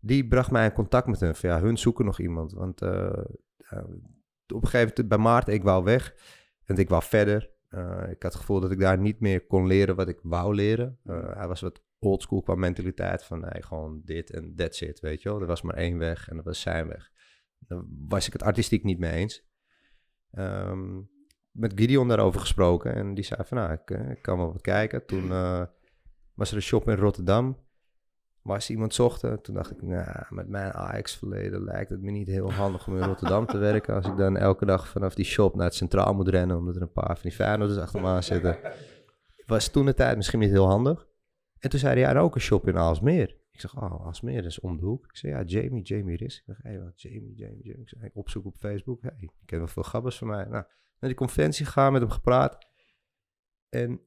die 0.00 0.26
bracht 0.26 0.50
mij 0.50 0.64
in 0.64 0.72
contact 0.72 1.06
met 1.06 1.20
hun. 1.20 1.34
Van, 1.34 1.50
ja, 1.50 1.60
hun 1.60 1.78
zoeken 1.78 2.04
nog 2.04 2.20
iemand. 2.20 2.52
Want 2.52 2.82
eh, 2.82 3.24
op 4.46 4.62
een 4.62 4.68
gegeven 4.68 4.88
moment 4.88 5.08
bij 5.08 5.18
Maarten, 5.18 5.54
ik 5.54 5.62
wou 5.62 5.84
weg. 5.84 6.14
En 6.64 6.76
ik 6.76 6.88
wou 6.88 7.02
verder. 7.02 7.52
Ik 8.08 8.22
had 8.22 8.32
het 8.32 8.34
gevoel 8.34 8.60
dat 8.60 8.70
ik 8.70 8.78
daar 8.78 8.98
niet 8.98 9.20
meer 9.20 9.46
kon 9.46 9.66
leren 9.66 9.96
wat 9.96 10.08
ik 10.08 10.18
wou 10.22 10.54
leren. 10.54 10.98
Hij 11.34 11.48
was 11.48 11.60
wat 11.60 11.82
oldschool 11.98 12.42
qua 12.42 12.54
mentaliteit 12.54 13.24
van 13.24 13.46
gewoon 13.50 14.00
dit 14.04 14.30
en 14.30 14.54
that's 14.56 14.80
it, 14.80 15.00
weet 15.00 15.22
je 15.22 15.28
wel. 15.28 15.40
Er 15.40 15.46
was 15.46 15.62
maar 15.62 15.76
één 15.76 15.98
weg 15.98 16.28
en 16.28 16.36
dat 16.36 16.44
was 16.44 16.60
zijn 16.60 16.88
weg. 16.88 17.10
Daar 17.58 17.82
was 18.08 18.26
ik 18.26 18.32
het 18.32 18.42
artistiek 18.42 18.84
niet 18.84 18.98
mee 18.98 19.12
eens. 19.12 19.46
Ehm, 20.30 21.00
met 21.50 21.72
Gideon 21.74 22.08
daarover 22.08 22.40
gesproken 22.40 22.94
en 22.94 23.14
die 23.14 23.24
zei 23.24 23.44
van 23.44 23.56
nou, 23.56 23.72
ik, 23.72 23.90
ik 23.90 24.22
kan 24.22 24.38
wel 24.38 24.52
wat 24.52 24.60
kijken. 24.60 25.06
Toen 25.06 25.32
was 26.34 26.50
er 26.50 26.56
een 26.56 26.62
shop 26.62 26.88
in 26.88 26.96
Rotterdam 26.96 27.56
waar 28.44 28.62
ze 28.62 28.72
iemand 28.72 28.94
zochten. 28.94 29.42
Toen 29.42 29.54
dacht 29.54 29.70
ik, 29.70 29.82
nou, 29.82 30.24
met 30.28 30.48
mijn 30.48 30.72
AX-verleden 30.72 31.64
lijkt 31.64 31.90
het 31.90 32.00
me 32.00 32.10
niet 32.10 32.26
heel 32.26 32.52
handig 32.52 32.86
om 32.86 32.96
in 32.96 33.06
Rotterdam 33.12 33.46
te 33.46 33.58
werken. 33.58 33.94
Als 33.94 34.06
ik 34.06 34.16
dan 34.16 34.36
elke 34.36 34.64
dag 34.64 34.88
vanaf 34.88 35.14
die 35.14 35.24
shop 35.24 35.54
naar 35.54 35.66
het 35.66 35.74
centraal 35.74 36.14
moet 36.14 36.28
rennen, 36.28 36.56
omdat 36.56 36.76
er 36.76 36.82
een 36.82 36.92
paar 36.92 37.14
van 37.14 37.22
die 37.22 37.32
Feyenoorders 37.32 37.78
achter 37.78 38.00
me 38.00 38.06
aan 38.06 38.22
zitten. 38.22 38.58
Was 39.46 39.68
toen 39.68 39.86
de 39.86 39.94
tijd 39.94 40.16
misschien 40.16 40.38
niet 40.38 40.50
heel 40.50 40.66
handig. 40.66 41.06
En 41.58 41.70
toen 41.70 41.78
zei 41.78 42.00
hij, 42.00 42.12
ja, 42.12 42.20
ook 42.20 42.34
een 42.34 42.40
shop 42.40 42.68
in 42.68 42.76
Aalsmeer. 42.76 43.36
Ik 43.50 43.60
zeg, 43.60 43.76
oh, 43.76 44.06
Aalsmeer, 44.06 44.42
dat 44.42 44.50
is 44.50 44.60
om 44.60 44.76
de 44.76 44.84
hoek. 44.84 45.04
Ik 45.04 45.16
zei, 45.16 45.32
ja, 45.32 45.42
Jamie, 45.42 45.82
Jamie 45.82 46.16
Riss. 46.16 46.38
Ik 46.38 46.42
zeg, 46.46 46.56
hé, 46.62 46.84
wat, 46.84 47.00
Jamie, 47.00 47.34
Jamie, 47.34 47.62
Jamie. 47.62 47.82
Ik 47.82 48.02
ik 48.02 48.16
opzoek 48.16 48.44
op 48.44 48.56
Facebook. 48.56 49.02
Hey, 49.02 49.16
ik 49.18 49.30
ken 49.46 49.58
wel 49.58 49.66
veel 49.66 49.82
gabbers 49.82 50.18
van 50.18 50.28
mij. 50.28 50.44
Nou, 50.44 50.50
naar 50.50 51.10
die 51.10 51.14
conventie 51.14 51.66
gegaan, 51.66 51.92
met 51.92 52.00
hem 52.00 52.10
gepraat. 52.10 52.66
En 53.68 54.00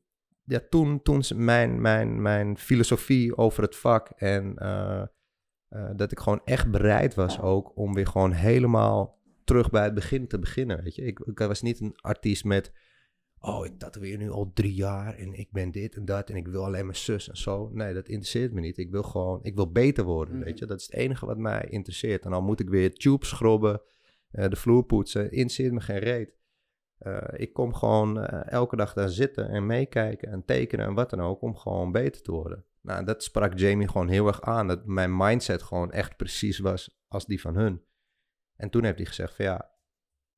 ja, 0.47 0.61
toen, 0.69 1.01
toen 1.01 1.23
mijn, 1.35 1.81
mijn, 1.81 2.21
mijn 2.21 2.57
filosofie 2.57 3.37
over 3.37 3.63
het 3.63 3.75
vak 3.75 4.09
en 4.09 4.57
eh, 4.57 5.01
eh, 5.69 5.89
dat 5.95 6.11
ik 6.11 6.19
gewoon 6.19 6.41
echt 6.43 6.71
bereid 6.71 7.15
was 7.15 7.39
ook 7.39 7.77
om 7.77 7.93
weer 7.93 8.07
gewoon 8.07 8.31
helemaal 8.31 9.17
terug 9.43 9.69
bij 9.69 9.83
het 9.83 9.93
begin 9.93 10.27
te 10.27 10.39
beginnen, 10.39 10.83
weet 10.83 10.95
je. 10.95 11.01
Ik, 11.01 11.19
ik 11.19 11.39
was 11.39 11.61
niet 11.61 11.79
een 11.79 11.95
artiest 11.95 12.43
met, 12.43 12.71
oh, 13.39 13.65
ik 13.65 13.77
tatoeëer 13.79 14.17
nu 14.17 14.29
al 14.29 14.51
drie 14.53 14.73
jaar 14.73 15.15
en 15.15 15.33
ik 15.33 15.51
ben 15.51 15.71
dit 15.71 15.95
en 15.95 16.05
dat 16.05 16.29
en 16.29 16.35
ik 16.35 16.47
wil 16.47 16.65
alleen 16.65 16.85
maar 16.85 16.95
zus 16.95 17.29
en 17.29 17.37
zo. 17.37 17.69
Nee, 17.73 17.93
dat 17.93 18.07
interesseert 18.07 18.53
me 18.53 18.61
niet. 18.61 18.77
Ik 18.77 18.91
wil 18.91 19.03
gewoon, 19.03 19.39
ik 19.43 19.55
wil 19.55 19.71
beter 19.71 20.03
worden, 20.03 20.35
Mhm. 20.35 20.43
weet 20.43 20.59
je. 20.59 20.65
Dat 20.65 20.79
is 20.79 20.85
het 20.85 20.95
enige 20.95 21.25
wat 21.25 21.37
mij 21.37 21.65
interesseert. 21.69 22.25
En 22.25 22.31
dan 22.31 22.43
moet 22.43 22.59
ik 22.59 22.69
weer 22.69 22.93
tubes 22.93 23.29
schrobben, 23.29 23.81
eh, 24.31 24.49
de 24.49 24.55
vloer 24.55 24.83
poetsen, 24.83 25.31
interesseert 25.31 25.73
me 25.73 25.79
geen 25.81 25.99
reet. 25.99 26.35
Eh, 26.97 27.27
ik 27.31 27.53
kom 27.53 27.73
gewoon 27.73 28.23
eh, 28.23 28.51
elke 28.51 28.75
dag 28.75 28.93
daar 28.93 29.09
zitten 29.09 29.49
en 29.49 29.65
meekijken 29.65 30.31
en 30.31 30.45
tekenen 30.45 30.85
en 30.85 30.93
wat 30.93 31.09
dan 31.09 31.21
ook 31.21 31.41
om 31.41 31.55
gewoon 31.55 31.91
beter 31.91 32.21
te 32.21 32.31
worden. 32.31 32.65
Nou, 32.81 33.05
dat 33.05 33.23
sprak 33.23 33.57
Jamie 33.59 33.87
gewoon 33.87 34.07
heel 34.07 34.27
erg 34.27 34.41
aan. 34.41 34.67
Dat 34.67 34.85
mijn 34.85 35.17
mindset 35.17 35.63
gewoon 35.63 35.91
echt 35.91 36.17
precies 36.17 36.59
was 36.59 36.99
als 37.07 37.25
die 37.25 37.41
van 37.41 37.55
hun. 37.55 37.85
En 38.55 38.69
toen 38.69 38.83
heeft 38.83 38.97
hij 38.97 39.05
gezegd 39.05 39.35
van 39.35 39.45
ja, 39.45 39.71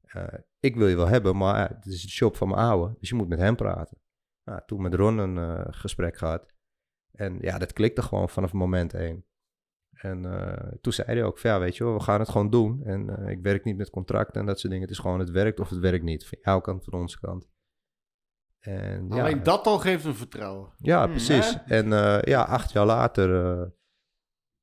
eh, 0.02 0.40
ik 0.60 0.76
wil 0.76 0.88
je 0.88 0.96
wel 0.96 1.08
hebben, 1.08 1.38
maar 1.38 1.70
het 1.70 1.86
is 1.86 2.02
de 2.02 2.10
shop 2.10 2.36
van 2.36 2.48
mijn 2.48 2.62
oude, 2.62 2.96
dus 3.00 3.10
je 3.10 3.16
moet 3.16 3.28
met 3.28 3.40
hem 3.40 3.56
praten. 3.56 3.98
Nou, 4.44 4.62
toen 4.66 4.82
met 4.82 4.94
Ron 4.94 5.18
een 5.18 5.74
gesprek 5.74 6.18
gehad. 6.18 6.54
En 7.12 7.38
ja, 7.42 7.58
dat 7.58 7.74
klikte 7.74 8.02
gewoon 8.02 8.30
vanaf 8.30 8.54
moment 8.54 8.94
één. 8.94 9.26
En 10.02 10.26
eh, 10.26 10.74
toen 10.82 10.94
zei 10.94 11.08
hij 11.08 11.24
ook 11.24 11.40
van 11.40 11.52
ja, 11.52 11.60
weet 11.60 11.78
je 11.78 11.84
wel, 11.84 11.94
we 11.94 12.00
gaan 12.00 12.20
het 12.20 12.30
gewoon 12.30 12.50
doen. 12.50 12.82
En 12.84 13.18
eh, 13.18 13.30
ik 13.30 13.42
werk 13.42 13.64
niet 13.64 13.78
met 13.78 13.90
contracten 13.90 14.40
en 14.42 14.48
dat 14.48 14.60
soort 14.60 14.72
dingen. 14.72 14.88
Het 14.88 14.96
is 14.98 15.02
gewoon 15.02 15.20
het 15.20 15.30
werkt 15.30 15.60
of 15.60 15.70
het 15.70 15.80
werkt 15.80 16.04
niet. 16.04 16.28
Van 16.28 16.38
jouw 16.42 16.60
kant, 16.60 16.84
van 16.84 16.94
onze 17.00 17.20
kant. 17.20 17.48
En, 18.60 19.08
ja, 19.10 19.20
Alleen 19.20 19.44
dat 19.44 19.66
al 19.66 19.80
geeft 19.80 20.06
een 20.06 20.16
vertrouwen. 20.16 20.70
ja, 20.78 21.02
Hmm, 21.04 21.12
precies. 21.12 21.54
hè? 21.66 21.76
En 21.76 21.94
eh, 21.94 22.22
ja, 22.22 22.44
acht 22.44 22.72
jaar 22.72 22.86
later 22.86 23.46
eh, 23.46 23.68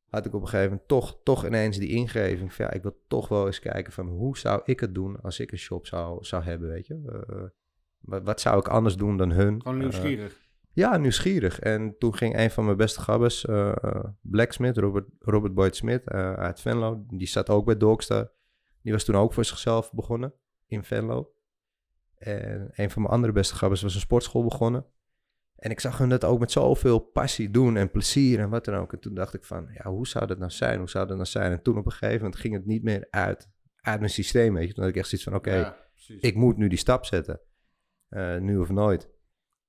had 0.06 0.26
ik 0.26 0.34
op 0.34 0.40
een 0.40 0.48
gegeven 0.48 0.70
moment 0.70 0.88
toch, 0.88 1.20
toch 1.22 1.46
ineens 1.46 1.78
die 1.78 1.88
ingeving 1.88 2.52
van 2.54 2.64
ja, 2.64 2.70
ik 2.70 2.82
wil 2.82 3.02
toch 3.08 3.28
wel 3.28 3.46
eens 3.46 3.58
kijken 3.58 3.92
van 3.92 4.06
hoe 4.08 4.38
zou 4.38 4.60
ik 4.64 4.80
het 4.80 4.94
doen 4.94 5.20
als 5.20 5.40
ik 5.40 5.52
een 5.52 5.58
shop 5.58 5.86
zou, 5.86 6.24
zou 6.24 6.42
hebben, 6.42 6.68
weet 6.68 6.86
je. 6.86 7.24
Eh, 7.28 7.44
wat, 7.98 8.22
wat 8.22 8.40
zou 8.40 8.58
ik 8.58 8.68
anders 8.68 8.96
doen 8.96 9.16
dan 9.16 9.30
hun? 9.30 9.62
Gewoon 9.62 9.78
nieuwsgierig. 9.78 10.45
Ja, 10.76 10.96
nieuwsgierig. 10.96 11.58
En 11.60 11.98
toen 11.98 12.14
ging 12.14 12.38
een 12.38 12.50
van 12.50 12.64
mijn 12.64 12.76
beste 12.76 13.00
gabbers, 13.00 13.44
eh, 13.44 13.74
Blacksmith, 14.20 14.76
Robert, 14.76 15.06
Robert 15.18 15.54
Boyd 15.54 15.76
Smith 15.76 16.08
eh, 16.08 16.32
uit 16.32 16.60
Venlo, 16.60 17.04
die 17.08 17.26
zat 17.26 17.50
ook 17.50 17.64
bij 17.64 17.76
Dogstar. 17.76 18.30
Die 18.82 18.92
was 18.92 19.04
toen 19.04 19.14
ook 19.14 19.32
voor 19.32 19.44
zichzelf 19.44 19.92
begonnen 19.92 20.34
in 20.66 20.84
Venlo. 20.84 21.32
En 22.14 22.68
een 22.72 22.90
van 22.90 23.02
mijn 23.02 23.14
andere 23.14 23.32
beste 23.32 23.54
gabbers 23.54 23.82
was 23.82 23.94
een 23.94 24.00
sportschool 24.00 24.44
begonnen. 24.44 24.86
En 25.56 25.70
ik 25.70 25.80
zag 25.80 25.98
hun 25.98 26.08
dat 26.08 26.24
ook 26.24 26.38
met 26.38 26.50
zoveel 26.50 26.98
passie 26.98 27.50
doen 27.50 27.76
en 27.76 27.90
plezier 27.90 28.38
en 28.38 28.50
wat 28.50 28.64
dan 28.64 28.74
ook. 28.74 28.92
En 28.92 29.00
toen 29.00 29.14
dacht 29.14 29.34
ik 29.34 29.44
van, 29.44 29.68
ja, 29.72 29.90
hoe 29.90 30.06
zou 30.06 30.26
dat 30.26 30.38
nou 30.38 30.50
zijn? 30.50 30.78
Hoe 30.78 30.88
zou 30.88 31.06
dat 31.06 31.16
nou 31.16 31.28
zijn? 31.28 31.52
En 31.52 31.62
toen 31.62 31.78
op 31.78 31.86
een 31.86 31.92
gegeven 31.92 32.22
moment 32.22 32.36
ging 32.36 32.54
het 32.54 32.66
niet 32.66 32.82
meer 32.82 33.06
uit, 33.10 33.50
uit 33.80 33.98
mijn 33.98 34.10
systeem, 34.10 34.54
weet 34.54 34.68
je. 34.68 34.74
Toen 34.74 34.82
had 34.82 34.92
ik 34.92 34.98
echt 34.98 35.08
zoiets 35.08 35.28
van, 35.28 35.36
oké, 35.36 35.54
Ja, 35.54 35.76
ik 36.20 36.34
moet 36.34 36.56
nu 36.56 36.68
die 36.68 36.78
stap 36.78 37.04
zetten. 37.04 37.40
Eh, 38.08 38.36
nu 38.36 38.58
of 38.58 38.70
nooit. 38.70 39.14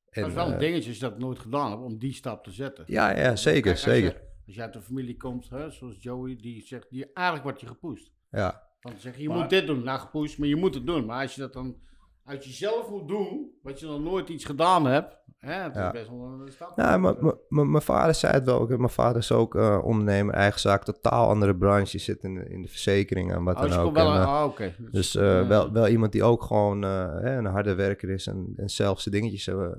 En, 0.09 0.21
dat 0.21 0.29
is 0.29 0.35
wel 0.35 0.47
een 0.47 0.53
eh, 0.53 0.59
dingetje 0.59 0.89
als 0.89 0.97
je 0.99 1.03
dat 1.09 1.19
nooit 1.19 1.39
gedaan 1.39 1.71
hebt, 1.71 1.83
om 1.83 1.97
die 1.97 2.13
stap 2.13 2.43
te 2.43 2.51
zetten. 2.51 2.83
Ja, 2.87 3.17
ja, 3.17 3.35
zeker, 3.35 3.61
Kijk, 3.61 3.75
als 3.75 3.83
je- 3.83 3.89
zeker. 3.89 4.21
als 4.45 4.55
je 4.55 4.61
uit 4.61 4.75
een 4.75 4.81
familie 4.81 5.17
komt, 5.17 5.49
hè, 5.49 5.69
zoals 5.71 5.95
Joey, 6.03 6.35
die 6.35 6.61
zegt, 6.61 6.89
die, 6.89 7.13
eigenlijk 7.13 7.45
wordt 7.45 7.61
je 7.61 7.67
gepoest. 7.67 8.11
Ja, 8.31 8.65
Want 8.81 8.95
ze 8.95 9.01
zeggen, 9.01 9.21
je 9.21 9.29
Maar- 9.29 9.37
moet 9.37 9.49
dit 9.49 9.67
doen, 9.67 9.83
nou 9.83 9.99
gepoest, 9.99 10.37
maar 10.37 10.47
je 10.47 10.55
moet 10.55 10.73
het 10.73 10.85
doen. 10.85 11.05
Maar 11.05 11.21
als 11.21 11.35
je 11.35 11.41
dat 11.41 11.53
dan 11.53 11.77
uit 12.23 12.45
jezelf 12.45 12.89
moet 12.89 13.07
doen, 13.07 13.51
wat 13.61 13.79
je 13.79 13.85
nog 13.85 14.01
nooit 14.01 14.29
iets 14.29 14.45
gedaan 14.45 14.85
hebt, 14.85 15.17
hè, 15.37 15.53
het 15.63 15.73
Ja. 15.75 15.85
is 15.85 15.91
best 15.91 16.09
wel 16.09 16.41
een 16.45 16.51
stap. 16.51 16.73
Ja, 16.75 16.97
maar 16.97 17.15
mijn 17.49 17.81
vader 17.81 18.15
zei 18.15 18.33
het 18.33 18.45
wel. 18.45 18.67
Mijn 18.67 18.89
vader 18.89 19.17
is 19.17 19.31
ook 19.31 19.55
eh, 19.55 19.79
ondernemer, 19.83 20.33
eigen 20.33 20.59
zaak, 20.59 20.83
totaal 20.83 21.27
andere 21.29 21.55
branche. 21.57 21.97
Je 21.97 22.03
zit 22.03 22.23
in, 22.23 22.35
de- 22.35 22.49
in 22.49 22.61
de 22.61 22.67
verzekering 22.67 23.31
en 23.31 23.43
wat 23.43 23.55
Oh, 23.55 23.61
dus 23.61 23.71
dan 23.75 23.85
ook. 23.85 23.93
wel 23.93 24.13
En, 24.15 24.21
eh, 24.21 24.43
oké. 24.47 24.75
dus 24.91 25.15
eh, 25.15 25.23
ja. 25.23 25.47
wel, 25.47 25.71
wel 25.71 25.87
iemand 25.87 26.11
die 26.11 26.23
ook 26.23 26.43
gewoon 26.43 26.83
eh, 26.83 27.07
een 27.21 27.45
harde 27.45 27.75
werker 27.75 28.09
is 28.09 28.27
en, 28.27 28.53
en 28.55 28.69
zelf 28.69 29.01
zijn 29.01 29.15
dingetjes 29.15 29.47
eh, 29.47 29.63
eh, 29.63 29.71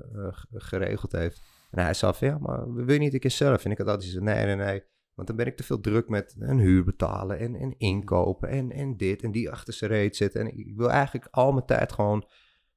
geregeld 0.53 1.11
heeft. 1.11 1.41
En 1.71 1.83
hij 1.83 1.93
zei 1.93 2.13
van, 2.13 2.27
ja, 2.27 2.37
maar 2.37 2.73
wil 2.73 2.93
je 2.93 2.99
niet 2.99 3.13
een 3.13 3.19
keer 3.19 3.31
zelf? 3.31 3.65
En 3.65 3.71
ik 3.71 3.77
had 3.77 3.87
altijd 3.87 4.09
zo, 4.11 4.19
nee, 4.21 4.45
nee, 4.45 4.55
nee. 4.55 4.83
Want 5.13 5.27
dan 5.27 5.37
ben 5.37 5.45
ik 5.47 5.57
te 5.57 5.63
veel 5.63 5.79
druk 5.79 6.09
met 6.09 6.35
een 6.39 6.59
huur 6.59 6.83
betalen 6.83 7.39
en, 7.39 7.55
en 7.55 7.75
inkopen 7.77 8.49
en, 8.49 8.71
en 8.71 8.97
dit 8.97 9.23
en 9.23 9.31
die 9.31 9.51
achter 9.51 9.73
zijn 9.73 9.91
reet 9.91 10.15
zitten. 10.15 10.41
En 10.41 10.57
ik 10.57 10.73
wil 10.75 10.89
eigenlijk 10.91 11.27
al 11.31 11.51
mijn 11.51 11.65
tijd 11.65 11.91
gewoon 11.91 12.25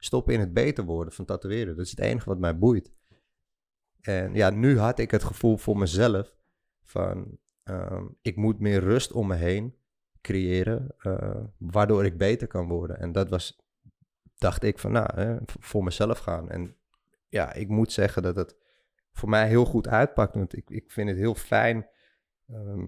stoppen 0.05 0.35
in 0.35 0.41
het 0.41 0.53
beter 0.53 0.85
worden 0.85 1.13
van 1.13 1.25
tatoeëren. 1.25 1.77
Dat 1.77 1.85
is 1.85 1.91
het 1.91 2.01
enige 2.01 2.29
wat 2.29 2.39
mij 2.39 2.59
boeit. 2.59 2.93
En 4.01 4.35
ja, 4.35 4.51
nu 4.51 4.79
had 4.79 4.99
ik 4.99 5.11
het 5.11 5.25
gevoel 5.25 5.57
voor 5.57 5.79
mezelf 5.79 6.37
van 6.83 7.39
ehm, 7.63 8.07
ik 8.23 8.37
moet 8.37 8.59
meer 8.59 8.81
rust 8.81 9.13
om 9.13 9.27
me 9.27 9.35
heen 9.35 9.77
creëren, 10.21 10.95
eh, 10.99 11.45
waardoor 11.59 12.05
ik 12.05 12.19
beter 12.19 12.47
kan 12.47 12.69
worden. 12.69 12.99
En 12.99 13.13
dat 13.13 13.29
was, 13.29 13.61
dacht 14.35 14.63
ik 14.63 14.79
van 14.79 14.93
nou, 14.93 15.15
hè, 15.15 15.37
voor 15.45 15.85
mezelf 15.85 16.19
gaan. 16.19 16.51
En 16.51 16.77
ja, 17.29 17.53
ik 17.53 17.69
moet 17.69 17.93
zeggen 17.93 18.23
dat 18.23 18.37
het 18.37 18.57
voor 19.13 19.29
mij 19.29 19.49
heel 19.49 19.65
goed 19.65 19.89
uitpakt, 19.89 20.35
want 20.35 20.57
ik, 20.57 20.71
ik 20.71 20.91
vind 20.91 21.09
het 21.09 21.19
heel 21.19 21.35
fijn 21.35 21.89
ehm, 22.49 22.87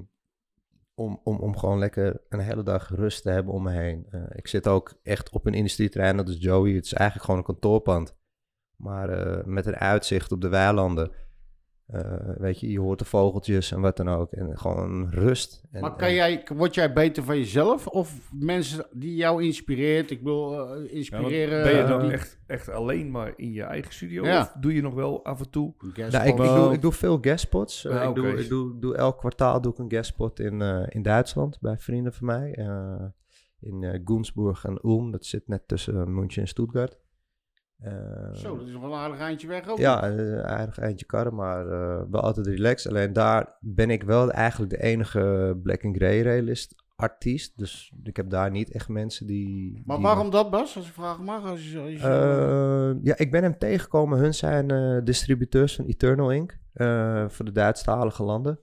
om, 0.94 1.20
om, 1.24 1.37
om 1.37 1.57
gewoon 1.57 1.78
lekker 1.78 2.20
een 2.28 2.40
hele 2.40 2.62
dag 2.62 2.88
rust 2.88 3.22
te 3.22 3.30
hebben 3.30 3.54
om 3.54 3.62
me 3.62 3.70
heen. 3.70 4.07
Eh, 4.11 4.22
ik 4.33 4.46
zit 4.46 4.68
ook 4.68 4.94
echt 5.02 5.30
op 5.30 5.46
een 5.46 5.54
industrieterrein, 5.54 6.16
dat 6.16 6.28
is 6.28 6.37
Joey. 6.38 6.72
Het 6.72 6.85
is 6.85 6.92
eigenlijk 6.92 7.24
gewoon 7.24 7.40
een 7.40 7.46
kantoorpand. 7.46 8.16
Maar 8.76 9.09
eh, 9.09 9.44
met 9.44 9.66
een 9.66 9.76
uitzicht 9.76 10.33
op 10.33 10.40
de 10.40 10.48
weilanden. 10.48 11.12
Eh, 11.87 12.18
weet 12.38 12.61
je, 12.61 12.70
je 12.70 12.81
hoort 12.81 12.99
de 12.99 13.05
vogeltjes 13.05 13.73
en 13.73 13.81
wat 13.81 13.97
dan 13.97 14.09
ook. 14.09 14.33
En 14.33 14.59
gewoon 14.59 15.11
rust. 15.11 15.64
En, 15.70 15.81
Maar 15.81 15.97
kan 15.97 16.09
en- 16.09 16.14
jij, 16.14 16.47
word 16.57 16.75
jij 16.75 16.92
beter 16.92 17.23
van 17.25 17.37
jezelf 17.38 17.87
of 17.87 18.31
mensen 18.33 18.87
die 18.92 19.14
jou 19.16 19.42
inspireert? 19.44 20.11
Ik 20.11 20.20
wil 20.23 20.53
eh, 20.68 20.85
Ja, 20.85 20.90
inspireren. 20.90 21.62
ben 21.62 21.73
je 21.75 21.83
eh, 21.83 21.88
dan 21.88 22.01
die- 22.03 22.11
echt, 22.12 22.38
echt 22.47 22.68
alleen 22.68 23.11
maar 23.11 23.33
in 23.37 23.53
je 23.53 23.62
eigen 23.62 23.92
studio? 23.92 24.25
Ja. 24.25 24.40
Of 24.40 24.53
doe 24.61 24.75
je 24.75 24.83
nog 24.83 24.94
wel 24.94 25.25
af 25.25 25.40
en 25.40 25.51
toe? 25.51 25.75
Guest 25.79 26.12
Nou, 26.12 26.25
ik, 26.27 26.38
ik, 26.38 26.44
doe, 26.55 26.73
ik 26.73 26.83
doe 26.83 26.92
veel 26.92 27.18
guestspots. 27.20 27.85
Eh, 27.85 27.92
Ja, 27.92 28.03
ik, 28.09 28.14
doe, 28.14 28.27
ik 28.29 28.49
doe, 28.49 28.79
doe 28.79 28.97
elk 28.97 29.18
kwartaal 29.18 29.61
doe 29.61 29.73
ik 29.73 29.79
een 29.79 29.90
guestspot 29.90 30.40
in, 30.40 30.62
eh, 30.62 30.83
in 30.88 31.03
Duitsland 31.03 31.61
bij 31.61 31.79
vrienden 31.79 32.12
van 32.12 32.27
mij. 32.27 32.55
eh, 32.55 33.05
in 33.61 33.83
eh 33.83 34.01
Gunzburg 34.05 34.64
en 34.64 34.79
Ulm. 34.83 35.11
Dat 35.11 35.25
zit 35.25 35.49
net 35.49 35.68
tussen 35.68 36.14
München 36.14 36.42
en 36.42 36.49
Stuttgart. 36.49 36.99
Zo, 38.34 38.56
dat 38.56 38.66
is 38.66 38.72
nog 38.72 38.82
wel 38.82 38.92
een 38.92 38.98
aardig 38.98 39.18
eindje 39.18 39.46
weg 39.46 39.68
ook. 39.68 39.78
ja, 39.78 40.04
een 40.08 40.42
aardig 40.42 40.78
eindje 40.78 41.06
karren, 41.06 41.34
maar 41.34 41.68
eh, 41.68 42.02
wel 42.10 42.20
altijd 42.20 42.46
relaxed. 42.46 42.90
Alleen 42.92 43.12
daar 43.12 43.56
ben 43.60 43.90
ik 43.90 44.02
wel 44.02 44.30
eigenlijk 44.30 44.70
de 44.70 44.82
enige 44.82 45.58
Black 45.62 45.84
and 45.84 45.96
Grey 45.96 46.20
realist 46.20 46.74
artiest. 46.96 47.58
Dus 47.58 47.92
ik 48.02 48.16
heb 48.16 48.30
daar 48.30 48.50
niet 48.50 48.72
echt 48.72 48.88
mensen 48.88 49.26
die... 49.26 49.82
Maar 49.87 49.96
die- 49.96 50.06
waarom 50.06 50.30
dat, 50.30 50.50
Bas? 50.50 50.76
Als 50.76 50.87
ik 50.87 50.92
vragen 50.92 51.24
mag. 51.24 51.44
Als 51.44 51.72
je, 51.72 51.78
als 51.80 51.90
je- 51.90 51.98
Eh, 51.98 53.04
ja, 53.04 53.16
ik 53.18 53.30
ben 53.30 53.42
hem 53.42 53.58
tegengekomen. 53.58 54.18
Hun 54.18 54.34
zijn 54.34 54.70
eh, 54.70 54.98
distributeurs 55.04 55.74
van 55.76 55.84
Eternal 55.84 56.30
Inc. 56.32 56.58
eh, 56.72 57.24
voor 57.28 57.44
de 57.44 57.52
Duitsstalige 57.52 58.22
landen. 58.22 58.58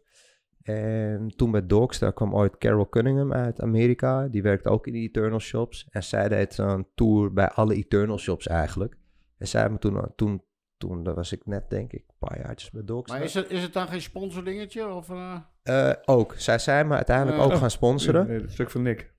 En 0.62 1.34
toen 1.36 1.52
bij 1.52 1.66
Dogstar 1.66 2.14
kwam 2.14 2.36
ooit 2.36 2.58
Carol 2.58 2.90
Cunningham 2.90 3.34
uit 3.34 3.62
Amerika. 3.62 4.28
Die 4.28 4.42
werkte 4.42 4.70
ook 4.70 4.88
in 4.88 4.94
die 4.94 5.08
Eternal 5.08 5.40
shops. 5.40 5.88
En 5.90 6.04
zij 6.04 6.30
deed 6.30 6.54
zo'n 6.54 6.88
tour 6.96 7.34
bij 7.34 7.50
alle 7.50 7.76
Eternal 7.76 8.18
shops 8.18 8.48
eigenlijk. 8.48 8.96
En 9.42 9.48
zij 9.48 9.62
hebben 9.62 9.80
me 9.84 9.90
toen, 9.90 10.12
toen, 10.16 10.44
toen 10.78 11.04
daar 11.04 11.16
was 11.16 11.32
ik 11.32 11.46
net 11.46 11.70
denk 11.70 11.92
ik 11.94 12.04
een 12.08 12.28
paar 12.28 12.40
jaartjes 12.40 12.72
bij 12.72 12.84
Dogstar. 12.84 13.18
maar 13.18 13.26
is 13.26 13.34
het, 13.34 13.50
is 13.50 13.62
het 13.62 13.74
dan 13.74 13.88
geen 13.88 14.02
sponsordingetje? 14.02 14.88
Of, 14.88 15.10
eh? 15.10 15.36
Eh, 15.64 15.96
ook. 16.06 16.34
Zij 16.38 16.58
zijn 16.60 16.88
me 16.88 16.96
uiteindelijk 16.96 17.38
Eh, 17.38 17.44
ook 17.44 17.52
oh. 17.52 17.58
gaan 17.58 17.72
sponsoren. 17.72 18.28
Nee, 18.28 18.42
dat 18.42 18.52
stuk 18.52 18.70
van 18.70 18.82
Nick. 18.82 19.14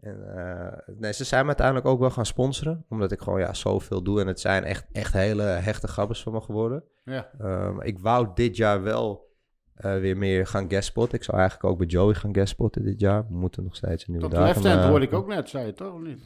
En, 0.00 0.36
eh, 0.36 0.94
nee, 0.98 1.12
ze 1.12 1.24
zijn 1.24 1.40
me 1.40 1.46
uiteindelijk 1.46 1.86
ook 1.86 2.00
wel 2.00 2.10
gaan 2.10 2.26
sponsoren. 2.26 2.84
Omdat 2.88 3.12
ik 3.12 3.20
gewoon 3.20 3.40
ja, 3.40 3.54
zoveel 3.54 4.02
doe. 4.02 4.20
En 4.20 4.26
het 4.26 4.40
zijn 4.40 4.64
echt, 4.64 4.86
echt 4.92 5.12
hele 5.12 5.42
hechte 5.42 5.88
gabbers 5.88 6.22
van 6.22 6.32
me 6.32 6.40
geworden. 6.40 6.84
Ja. 7.04 7.30
Um, 7.40 7.82
ik 7.82 7.98
wou 7.98 8.28
dit 8.34 8.56
jaar 8.56 8.82
wel 8.82 9.30
eh, 9.74 9.98
weer 9.98 10.16
meer 10.16 10.46
gaan 10.46 10.70
guestspotten. 10.70 11.18
Ik 11.18 11.24
zou 11.24 11.38
eigenlijk 11.38 11.70
ook 11.70 11.78
bij 11.78 11.86
Joey 11.86 12.14
gaan 12.14 12.34
guestspotten 12.34 12.82
dit 12.84 13.00
jaar. 13.00 13.26
We 13.28 13.34
moeten 13.34 13.64
nog 13.64 13.76
steeds 13.76 14.06
een 14.06 14.12
nieuwe 14.12 14.28
Tot 14.28 14.38
datum. 14.38 14.54
left 14.54 14.66
hand 14.66 14.80
eh, 14.84 14.88
hoorde 14.88 15.06
ik 15.06 15.12
ook 15.12 15.26
net, 15.26 15.48
zei 15.48 15.66
je 15.66 15.72
toch? 15.72 15.94
Of 15.94 16.00
niet? 16.00 16.24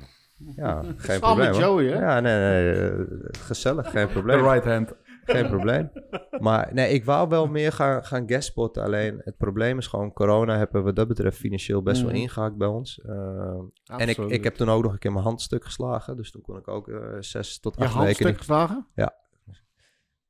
Ja, 0.57 0.83
geen 0.97 1.21
probleem. 1.21 1.47
met. 1.49 1.57
Joey, 1.57 1.85
hè? 1.87 1.99
Ja, 2.01 2.21
nee, 2.21 2.39
nee. 2.39 2.91
eh, 2.91 3.01
gezellig, 3.31 3.91
geen 3.91 4.09
probleem. 4.09 4.41
right 4.45 4.65
hand. 4.65 4.95
Geen 5.25 5.49
probleem. 5.49 5.91
Maar 6.39 6.69
nee, 6.73 6.93
ik 6.93 7.05
wou 7.05 7.29
wel 7.29 7.47
meer 7.47 7.73
gaan, 7.73 8.05
gaan. 8.05 8.27
Alleen 8.73 9.21
het 9.25 9.37
probleem 9.37 9.79
is 9.79 9.87
gewoon, 9.87 10.13
corona 10.13 10.57
hebben 10.59 10.81
we 10.81 10.87
wat 10.87 10.97
dat 10.97 11.09
betreft 11.09 11.37
financieel 11.39 11.83
best 11.83 12.01
wel 12.03 12.11
Mhm. 12.11 12.21
ingehakt 12.21 12.57
bij 12.57 12.69
ons. 12.69 13.01
Uh, 13.07 13.61
en 13.87 14.09
ik, 14.09 14.19
ik 14.19 14.45
heb 14.45 14.55
toen 14.55 14.69
ook 14.69 14.83
nog 14.83 14.93
een 14.93 14.99
keer 14.99 15.13
mijn 15.13 15.25
hand 15.25 15.41
stuk 15.43 15.65
geslagen. 15.65 16.17
Dus 16.17 16.31
toen 16.31 16.43
kon 16.43 16.57
ik 16.57 16.69
ook 16.69 16.89
eh, 16.89 16.99
zes 17.21 17.61
tot 17.61 17.75
je 17.77 17.81
acht 17.83 17.91
hand 17.93 18.05
weken 18.05 18.17
stuk 18.17 18.29
niet. 18.29 18.39
geslagen? 18.39 18.87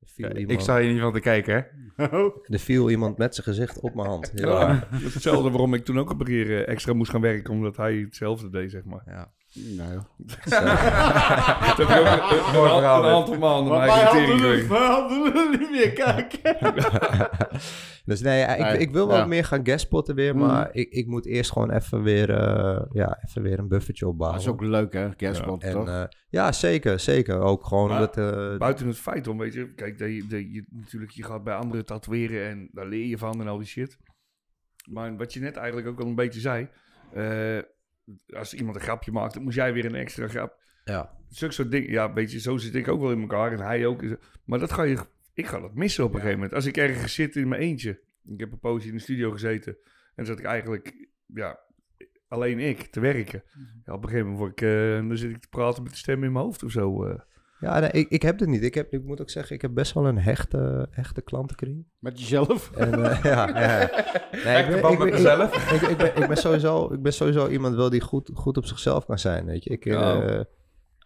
Viel, 0.05 0.37
Ik 0.37 0.61
sta 0.61 0.79
hier 0.81 0.92
niet 0.92 1.01
van 1.01 1.12
te 1.12 1.21
kijken, 1.21 1.66
hè? 1.95 2.05
er 2.55 2.59
viel 2.59 2.90
iemand 2.90 3.19
met 3.19 3.35
zijn 3.35 3.47
gezicht 3.47 3.81
op 3.81 3.95
mijn 3.95 4.09
hand. 4.09 4.33
Ja, 4.35 4.88
is 4.92 5.14
hetzelfde 5.14 5.51
waarom 5.51 5.75
ik 5.75 5.85
toen 5.85 5.99
ook 5.99 6.11
een 6.11 6.19
keer 6.25 6.51
eh, 6.51 6.69
extra 6.73 6.92
moest 6.92 7.11
gaan 7.11 7.21
werken. 7.21 7.53
Omdat 7.53 7.77
hij 7.77 7.95
hetzelfde 7.97 8.51
deed, 8.51 8.71
zeg 8.71 8.85
maar. 8.85 9.03
Ja. 9.07 9.33
Nee, 9.57 9.88
joh. 9.92 10.05
Toen 11.77 11.87
heb 11.87 12.16
ik 12.16 12.23
ook 12.23 12.31
een, 12.31 12.53
verhaal, 12.53 13.05
een 13.05 13.11
aantal 13.14 13.38
maanden 13.38 13.73
Maar 13.73 13.87
wij 13.87 13.88
eigen 13.88 14.07
hadden, 14.07 14.31
het, 14.31 14.40
gekregen. 14.40 14.69
wij 14.69 14.87
hadden 14.87 15.25
het 15.51 15.61
niet 15.61 15.71
meer 15.71 15.92
kijken. 15.92 16.57
Dus 18.05 18.21
nee, 18.21 18.38
ja, 18.38 18.55
ik, 18.55 18.64
Nee, 18.64 18.79
ik 18.79 18.90
wil 18.90 19.07
wel 19.09 19.16
ja. 19.16 19.27
meer 19.27 19.45
gaan 19.45 19.66
guestspotten 19.66 20.14
weer. 20.14 20.37
Mhm. 20.37 20.47
Maar 20.47 20.69
ik, 20.73 20.90
ik 20.90 21.07
moet 21.07 21.27
eerst 21.27 21.53
gewoon 21.53 21.71
even 21.71 22.03
weer, 22.03 22.31
eh, 22.31 22.83
ja, 22.92 23.19
even 23.27 23.42
weer 23.42 23.59
een 23.59 23.69
buffertje 23.69 24.09
opbouwen. 24.09 24.38
Dat 24.38 24.47
is 24.49 24.53
ook 24.55 24.62
leuk, 24.62 24.92
hè? 24.92 25.14
Kerstspot, 25.14 25.62
en, 25.62 25.73
toch? 25.73 25.88
eh, 25.88 26.03
ja, 26.29 26.53
zeker, 26.53 27.01
zeker. 27.01 27.38
Ook 27.40 27.66
gewoon 27.66 27.88
Maar 27.88 27.97
omdat... 27.99 28.16
eh, 28.16 28.57
Buiten 28.59 28.87
het 28.87 28.99
feit 28.99 29.29
om, 29.29 29.38
weet 29.38 29.55
je, 29.55 29.75
kijk, 29.75 29.99
dat 29.99 30.09
je, 30.09 30.27
dat 30.27 30.40
je, 30.40 30.64
natuurlijk, 30.71 31.12
je 31.12 31.23
gaat 31.25 31.45
bij 31.45 31.55
anderen 31.55 31.87
tatoeëren 31.87 32.49
en 32.49 32.69
daar 32.73 32.87
leer 32.87 33.07
je 33.07 33.19
van 33.19 33.40
en 33.40 33.49
al 33.49 33.59
die 33.59 33.66
shit. 33.66 33.99
Maar 34.90 35.16
wat 35.16 35.33
je 35.33 35.40
net 35.40 35.57
eigenlijk 35.57 35.88
ook 35.88 36.01
al 36.01 36.07
een 36.07 36.14
beetje 36.14 36.40
zei, 36.40 36.69
eh, 37.12 37.59
als 38.35 38.55
iemand 38.55 38.77
een 38.77 38.83
grapje 38.83 39.12
maakt, 39.12 39.35
dan 39.35 39.42
moest 39.42 39.57
jij 39.57 39.73
weer 39.73 39.85
een 39.85 39.95
extra 39.95 40.29
grap. 40.29 40.59
ja. 40.85 41.14
Zulke 41.29 41.55
soort 41.55 41.71
dingen, 41.71 41.90
ja, 41.90 42.12
weet 42.12 42.33
je, 42.33 42.40
zo 42.40 42.57
zit 42.57 42.75
ik 42.75 42.88
ook 42.88 43.01
wel 43.01 43.11
in 43.11 43.21
elkaar 43.21 43.53
en 43.53 43.61
hij 43.61 43.87
ook. 43.87 44.03
Maar 44.45 44.59
dat 44.59 44.73
ga 44.73 44.83
je, 44.83 44.99
ik 45.35 45.47
ga 45.47 45.61
dat 45.61 45.75
missen 45.75 46.05
op 46.05 46.11
een 46.11 46.16
gegeven 46.16 46.38
moment. 46.38 46.55
Als 46.55 46.66
ik 46.66 46.77
ergens 46.77 47.14
zit 47.14 47.37
in 47.37 47.49
mijn 47.49 47.61
eentje, 47.61 48.01
ik 48.25 48.40
heb 48.40 48.53
een 48.53 48.59
poosje 48.59 48.88
in 48.88 48.95
de 48.95 49.01
studio 49.01 49.31
gezeten 49.31 49.77
en 50.14 50.27
zat 50.27 50.38
ik 50.38 50.45
eigenlijk, 50.45 51.09
ja, 51.27 51.59
alleen 52.29 52.59
ik 52.59 52.81
te 52.81 53.01
werken. 53.01 53.42
Ja, 53.85 53.92
op 53.92 54.03
een 54.03 54.09
gegeven 54.09 54.31
moment 54.31 54.38
word 54.38 54.61
ik, 54.61 54.69
eh, 54.69 55.09
dan 55.09 55.16
zit 55.16 55.31
ik 55.31 55.40
te 55.40 55.49
praten 55.49 55.83
met 55.83 55.92
de 55.92 55.99
stem 55.99 56.25
in 56.25 56.33
mijn 56.33 56.45
hoofd 56.45 56.62
of 56.62 56.71
zo. 56.71 57.05
eh. 57.05 57.21
Ja, 57.61 57.79
nee, 57.79 57.90
ik, 57.90 58.09
ik 58.09 58.23
heb 58.23 58.38
het 58.40 58.49
niet. 58.49 58.62
Ik, 58.62 58.75
heb, 58.75 58.92
ik 58.92 59.05
moet 59.05 59.21
ook 59.21 59.31
zeggen, 59.31 59.55
ik 59.57 59.62
heb 59.62 59.75
best 59.75 59.92
wel 59.92 60.07
een 60.07 60.19
hechte, 60.19 60.87
hechte 60.90 61.23
klantenkring. 61.23 61.85
Met 61.99 62.19
jezelf? 62.21 62.71
En, 62.77 63.05
eh, 63.05 63.25
ja. 63.33 63.45
Nee, 64.45 64.64
ik 64.64 64.81
ben- 64.83 64.92
ik 64.92 64.99
met 64.99 65.11
mezelf. 65.12 65.73
Ik, 65.73 65.81
ik, 65.88 65.97
ben, 65.97 66.16
ik, 66.23 66.29
ben 66.29 66.37
sowieso, 66.37 66.92
ik 66.92 67.03
ben 67.03 67.12
sowieso 67.12 67.49
iemand 67.49 67.75
wel 67.75 67.90
die 67.90 68.01
goed, 68.01 68.31
goed 68.35 68.57
op 68.57 68.64
zichzelf 68.66 69.07
kan 69.07 69.19
zijn, 69.19 69.45
weet 69.47 69.64
je. 69.64 69.71
Ik, 69.71 69.85
Ja. 69.85 70.23
eh, 70.23 70.40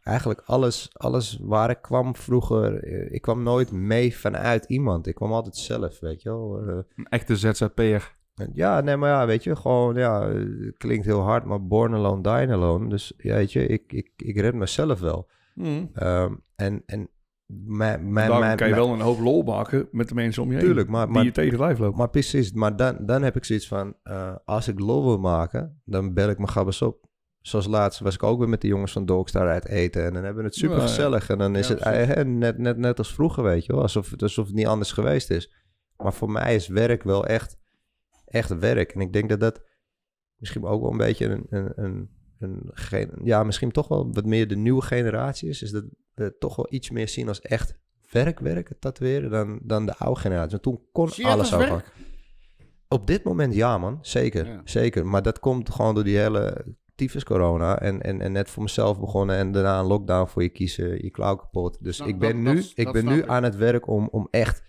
eigenlijk 0.03 0.43
alles, 0.45 0.89
alles 0.93 1.39
waar 1.43 1.71
ik 1.71 1.79
kwam 1.83 2.17
vroeger, 2.17 2.83
eh, 2.85 3.13
ik 3.15 3.23
kwam 3.23 3.43
nooit 3.43 3.73
mee 3.73 4.17
vanuit 4.17 4.65
iemand. 4.65 5.07
Ik 5.07 5.15
kwam 5.15 5.33
altijd 5.33 5.57
zelf, 5.57 6.01
weet 6.01 6.23
je 6.23 6.29
wel. 6.29 6.59
Een 6.69 7.07
echte 7.09 7.37
ZZP'er. 7.37 8.17
ja, 8.53 8.81
nee, 8.81 8.97
maar 8.97 9.11
ja, 9.11 9.27
weet 9.27 9.45
je, 9.45 9.57
gewoon, 9.57 9.95
ja, 9.95 10.29
het 10.31 10.77
klinkt 10.77 11.05
heel 11.07 11.21
hard, 11.21 11.45
maar 11.45 11.67
born 11.67 11.95
alone, 11.95 12.23
die 12.23 12.53
alone. 12.55 12.89
Dus 12.89 13.13
ja, 13.17 13.35
weet 13.35 13.53
je, 13.53 13.67
ik, 13.67 13.93
ik, 13.93 14.11
ik 14.17 14.37
red 14.41 14.55
mezelf 14.55 15.01
wel. 15.01 15.29
Ehm, 15.94 16.35
en, 16.57 16.83
en 16.87 17.09
mijn, 17.46 18.12
mijn, 18.12 18.38
mijn, 18.38 18.57
kan 18.57 18.68
je 18.68 18.75
wel 18.75 18.92
een 18.92 19.01
hoop 19.01 19.18
lol 19.20 19.42
maken 19.42 19.88
met 19.90 20.09
de 20.09 20.14
mensen 20.14 20.42
om 20.42 20.49
je 20.51 20.57
heen. 20.57 20.64
Tuurlijk, 20.64 20.88
maar- 20.88 21.07
die 21.07 21.14
maar- 21.14 21.25
je 21.25 21.31
tegen 21.33 21.59
lijf 21.59 21.79
loopt. 21.79 21.96
Maar 21.96 22.11
precies, 22.11 22.53
maar 22.53 22.77
dan, 22.77 22.96
dan 23.01 23.23
heb 23.23 23.37
ik 23.37 23.44
zoiets 23.44 23.68
van, 23.68 23.94
eh, 24.03 24.35
als 24.44 24.68
ik 24.68 24.79
lol 24.81 25.05
wil 25.05 25.18
maken, 25.18 25.81
dan 25.85 26.14
bel 26.14 26.29
ik 26.29 26.37
mijn 26.37 26.49
gabbers 26.51 26.83
op. 26.83 27.09
Zoals 27.40 27.66
laatst 27.66 28.01
was 28.01 28.14
ik 28.14 28.23
ook 28.23 28.38
weer 28.38 28.49
met 28.49 28.61
de 28.61 28.68
jongens 28.68 28.92
van 28.92 29.07
Dogstar 29.07 29.49
uit 29.49 29.66
eten. 29.66 30.05
En 30.05 30.12
dan 30.12 30.23
hebben 30.25 30.42
we 30.42 30.49
het 30.49 30.59
super 30.59 30.81
gezellig. 30.81 31.29
En 31.31 31.38
dan 31.38 31.57
is 31.57 31.68
Ja, 31.68 31.75
het 31.75 31.83
eh, 31.83 32.25
net, 32.25 32.59
net, 32.59 32.77
net 32.77 32.99
als 32.99 33.14
vroeger, 33.14 33.42
weet 33.42 33.64
je 33.66 33.73
wel. 33.73 33.83
Alsof, 33.83 34.11
het- 34.11 34.23
alsof 34.23 34.46
het 34.46 34.55
niet 34.55 34.66
anders 34.66 34.92
geweest 34.92 35.31
is. 35.31 35.53
Maar 35.96 36.12
voor 36.12 36.31
mij 36.31 36.55
is 36.55 36.68
werk 36.68 37.03
wel 37.03 37.27
echt, 37.27 37.59
echt 38.27 38.59
werk. 38.59 38.92
En 38.92 39.01
ik 39.01 39.12
denk 39.12 39.29
dat 39.29 39.40
dat 39.40 39.62
misschien 40.37 40.64
ook 40.64 40.81
wel 40.83 40.90
een 40.90 40.96
beetje 40.96 41.27
een, 41.27 41.46
een, 41.51 41.73
een, 41.77 42.11
een 42.40 42.70
ja, 43.24 43.42
misschien 43.42 43.70
toch 43.70 43.88
wel 43.88 44.12
wat 44.12 44.24
meer 44.24 44.48
de 44.48 44.57
nieuwe 44.57 44.83
generatie 44.83 45.48
is, 45.48 45.62
is 45.62 45.70
dat 45.70 45.85
we 46.14 46.37
toch 46.38 46.57
wel 46.57 46.66
iets 46.70 46.90
meer 46.90 47.09
zien 47.09 47.29
als 47.29 47.40
echt 47.40 47.74
werkwerk, 48.11 48.68
het 48.68 48.81
tatoeëren, 48.81 49.31
dan, 49.31 49.61
dan 49.62 49.87
de 49.87 49.96
oude 49.96 50.20
generatie. 50.20 50.50
Want 50.50 50.62
toen 50.62 50.81
kon 50.92 51.09
Zie 51.09 51.26
alles 51.26 51.55
ook 51.55 51.61
werk? 51.61 51.92
Op 52.88 53.07
dit 53.07 53.24
moment 53.24 53.55
ja, 53.55 53.79
man. 53.79 53.98
Zeker. 54.00 54.46
Ja. 54.46 54.61
Zeker. 54.64 55.07
Maar 55.07 55.22
dat 55.22 55.38
komt 55.38 55.70
gewoon 55.70 55.94
door 55.94 56.05
die 56.05 56.16
hele 56.18 56.64
tyfus 56.94 57.24
corona. 57.24 57.79
En, 57.81 58.03
en, 58.03 58.20
en 58.20 58.33
net 58.33 58.50
voor 58.50 58.62
mezelf 58.62 59.00
begonnen 59.00 59.37
en 59.37 59.53
daarna 59.53 59.79
een 59.79 59.87
lockdown 59.87 60.29
voor 60.29 60.42
je 60.42 60.48
kiezen, 60.48 61.03
je 61.03 61.11
klauw 61.11 61.37
kapot. 61.37 61.79
Dus 61.85 61.98
Nou, 61.98 62.11
ik 62.11 62.18
ben 62.18 62.44
dat- 62.44 62.55
nu, 62.55 62.61
dat- 62.61 62.72
ik 62.74 62.85
dat 62.85 62.92
ben 62.92 63.05
nu 63.05 63.18
ik. 63.18 63.26
aan 63.29 63.42
het 63.42 63.57
werk 63.57 63.87
om, 63.88 64.09
om 64.11 64.29
echt 64.31 64.62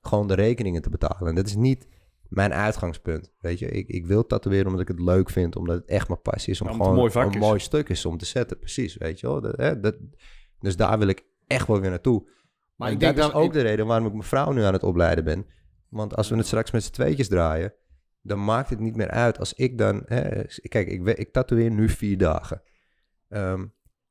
gewoon 0.00 0.26
de 0.28 0.34
rekeningen 0.34 0.82
te 0.82 0.90
betalen. 0.90 1.28
En 1.28 1.34
dat 1.34 1.46
is 1.46 1.56
niet 1.56 1.88
mijn 2.28 2.52
uitgangspunt. 2.52 3.32
Weet 3.38 3.58
je, 3.58 3.66
ik, 3.68 3.88
ik 3.88 4.06
wil 4.06 4.26
tatoeëren 4.26 4.66
omdat 4.66 4.80
ik 4.80 4.88
het 4.88 5.00
leuk 5.00 5.30
vind, 5.30 5.56
omdat 5.56 5.76
het 5.76 5.86
echt 5.88 6.08
mijn 6.08 6.22
passie 6.22 6.52
is 6.52 6.60
om 6.60 6.66
Ja, 6.66 6.72
gewoon 6.72 6.88
een 6.88 6.94
mooi 6.96 7.10
vak 7.10 7.26
een 7.26 7.32
is. 7.32 7.38
mooi 7.38 7.58
stuk 7.58 7.88
is 7.88 8.04
om 8.06 8.18
te 8.18 8.24
zetten. 8.24 8.58
Precies, 8.58 8.96
weet 8.96 9.20
je 9.20 9.26
wel. 9.26 9.40
Dat, 9.40 9.56
hè, 9.56 9.80
dat, 9.80 9.96
dus 10.60 10.76
daar 10.76 10.98
wil 10.98 11.08
ik 11.08 11.24
echt 11.46 11.66
wel 11.66 11.80
weer 11.80 11.90
naartoe. 11.90 12.28
Maar 12.76 12.90
ik 12.90 13.00
denk 13.00 13.16
dat 13.16 13.28
is 13.28 13.34
ook 13.34 13.44
ik- 13.46 13.52
de 13.52 13.60
reden 13.60 13.86
waarom 13.86 14.06
ik 14.06 14.12
mijn 14.12 14.24
vrouw 14.24 14.52
nu 14.52 14.62
aan 14.62 14.72
het 14.72 14.82
opleiden 14.82 15.24
ben. 15.24 15.46
Want 15.88 16.16
als 16.16 16.28
we 16.28 16.36
het 16.36 16.46
straks 16.46 16.70
met 16.70 16.84
z'n 16.84 16.92
tweetjes 16.92 17.28
draaien, 17.28 17.74
dan 18.22 18.44
maakt 18.44 18.70
het 18.70 18.78
niet 18.80 18.96
meer 18.96 19.10
uit 19.10 19.38
als 19.38 19.52
ik 19.54 19.78
dan... 19.78 20.02
Hè, 20.06 20.42
kijk, 20.68 20.88
ik, 20.88 21.06
ik 21.06 21.32
tatoeëer 21.32 21.70
nu 21.70 21.88
vier 21.88 22.18
dagen. 22.18 22.62
Ehm, 23.28 23.66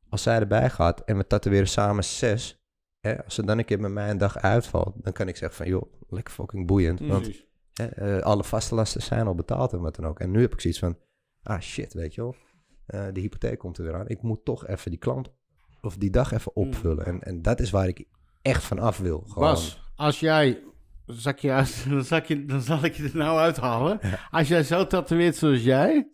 als 0.10 0.23
zij 0.23 0.39
erbij 0.39 0.69
gaat 0.69 0.99
en 1.04 1.17
we 1.17 1.28
tatoeëren 1.28 1.67
samen 1.67 2.04
zes... 2.04 2.63
Hè, 2.99 3.23
als 3.23 3.38
er 3.38 3.45
dan 3.45 3.58
een 3.58 3.65
keer 3.65 3.80
met 3.80 3.91
mij 3.91 4.10
een 4.10 4.17
dag 4.17 4.38
uitvalt, 4.38 4.93
dan 5.04 5.13
kan 5.13 5.28
ik 5.28 5.36
zeggen 5.36 5.58
van... 5.58 5.67
joh, 5.67 5.93
lekker 6.10 6.34
fucking 6.34 6.67
boeiend. 6.67 6.99
Want. 6.99 7.30
Hè, 7.75 7.85
eh, 7.85 8.21
alle 8.23 8.43
vaste 8.43 8.75
lasten 8.75 9.01
zijn 9.01 9.27
al 9.27 9.35
betaald 9.35 9.73
en 9.73 9.79
wat 9.81 9.95
dan 9.95 10.05
ook. 10.05 10.19
En 10.19 10.31
nu 10.31 10.41
heb 10.41 10.53
ik 10.53 10.61
zoiets 10.61 10.79
van... 10.79 10.97
ah 11.43 11.59
shit, 11.59 11.93
weet 11.93 12.13
je 12.15 12.21
wel. 12.21 12.35
eh, 12.85 13.05
de 13.13 13.19
hypotheek 13.19 13.59
komt 13.59 13.77
er 13.77 13.83
weer 13.83 13.95
aan. 13.95 14.07
Ik 14.07 14.21
moet 14.21 14.45
toch 14.45 14.67
even 14.67 14.91
die 14.91 14.99
klant 14.99 15.31
of 15.81 15.97
die 15.97 16.09
dag 16.09 16.31
even 16.31 16.55
opvullen. 16.55 17.05
En, 17.05 17.21
en 17.21 17.41
dat 17.41 17.59
is 17.59 17.69
waar 17.69 17.88
ik 17.88 18.05
echt 18.41 18.63
van 18.63 18.79
af 18.79 18.97
wil. 18.97 19.23
Gewoon. 19.27 19.49
Bas, 19.49 19.91
als 19.95 20.19
jij... 20.19 20.63
Ik 21.25 21.38
je 21.39 21.51
uit, 21.51 21.85
dan, 21.89 22.03
zal 22.03 22.17
ik 22.17 22.25
je, 22.25 22.45
dan 22.45 22.61
zal 22.61 22.83
ik 22.83 22.93
je 22.93 23.03
er 23.03 23.17
nou 23.17 23.39
uithalen. 23.39 23.99
Als 24.31 24.47
jij 24.47 24.63
zo 24.63 24.88
tatoeëert 24.88 25.35
zoals 25.35 25.63
jij... 25.63 26.09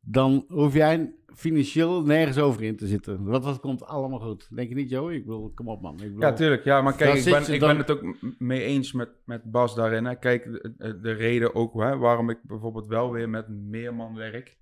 dan 0.00 0.44
hoef 0.48 0.74
jij 0.74 1.14
financieel 1.36 2.02
nergens 2.02 2.38
over 2.38 2.62
in 2.62 2.76
te 2.76 2.86
zitten. 2.86 3.24
Want 3.24 3.44
dat 3.44 3.60
komt 3.60 3.84
allemaal 3.84 4.18
goed. 4.20 4.56
Denk 4.56 4.68
je 4.68 4.74
niet, 4.74 4.90
Joey? 4.90 5.14
Ik 5.14 5.24
bedoel, 5.24 5.52
kom 5.54 5.68
op 5.68 5.80
man. 5.82 5.92
Ik 5.94 5.98
bedoel, 6.00 6.20
Ja, 6.20 6.32
tuurlijk. 6.32 6.64
Ja, 6.64 6.82
maar 6.82 6.96
kijk, 6.96 7.14
ik 7.14 7.24
ben, 7.24 7.52
ik 7.54 7.60
dan- 7.60 7.68
ben 7.68 7.78
het 7.78 7.90
ook 7.90 8.16
mee 8.38 8.62
eens 8.62 8.92
met, 8.92 9.10
met 9.24 9.50
Bas 9.50 9.74
daarin. 9.74 10.04
Hè. 10.04 10.14
Kijk, 10.14 10.44
de, 10.44 10.74
de- 10.76 11.00
de 11.00 11.12
reden 11.12 11.54
ook 11.54 11.74
hè, 11.82 11.96
waarom 11.96 12.30
ik 12.30 12.38
bijvoorbeeld 12.42 12.86
wel 12.86 13.12
weer 13.12 13.28
met 13.28 13.48
meer 13.48 13.94
man 13.94 14.14
werk. 14.14 14.58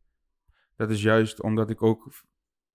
Dat 0.76 0.90
is 0.90 1.02
juist 1.02 1.42
omdat 1.42 1.70
ik 1.70 1.82
ook 1.82 2.08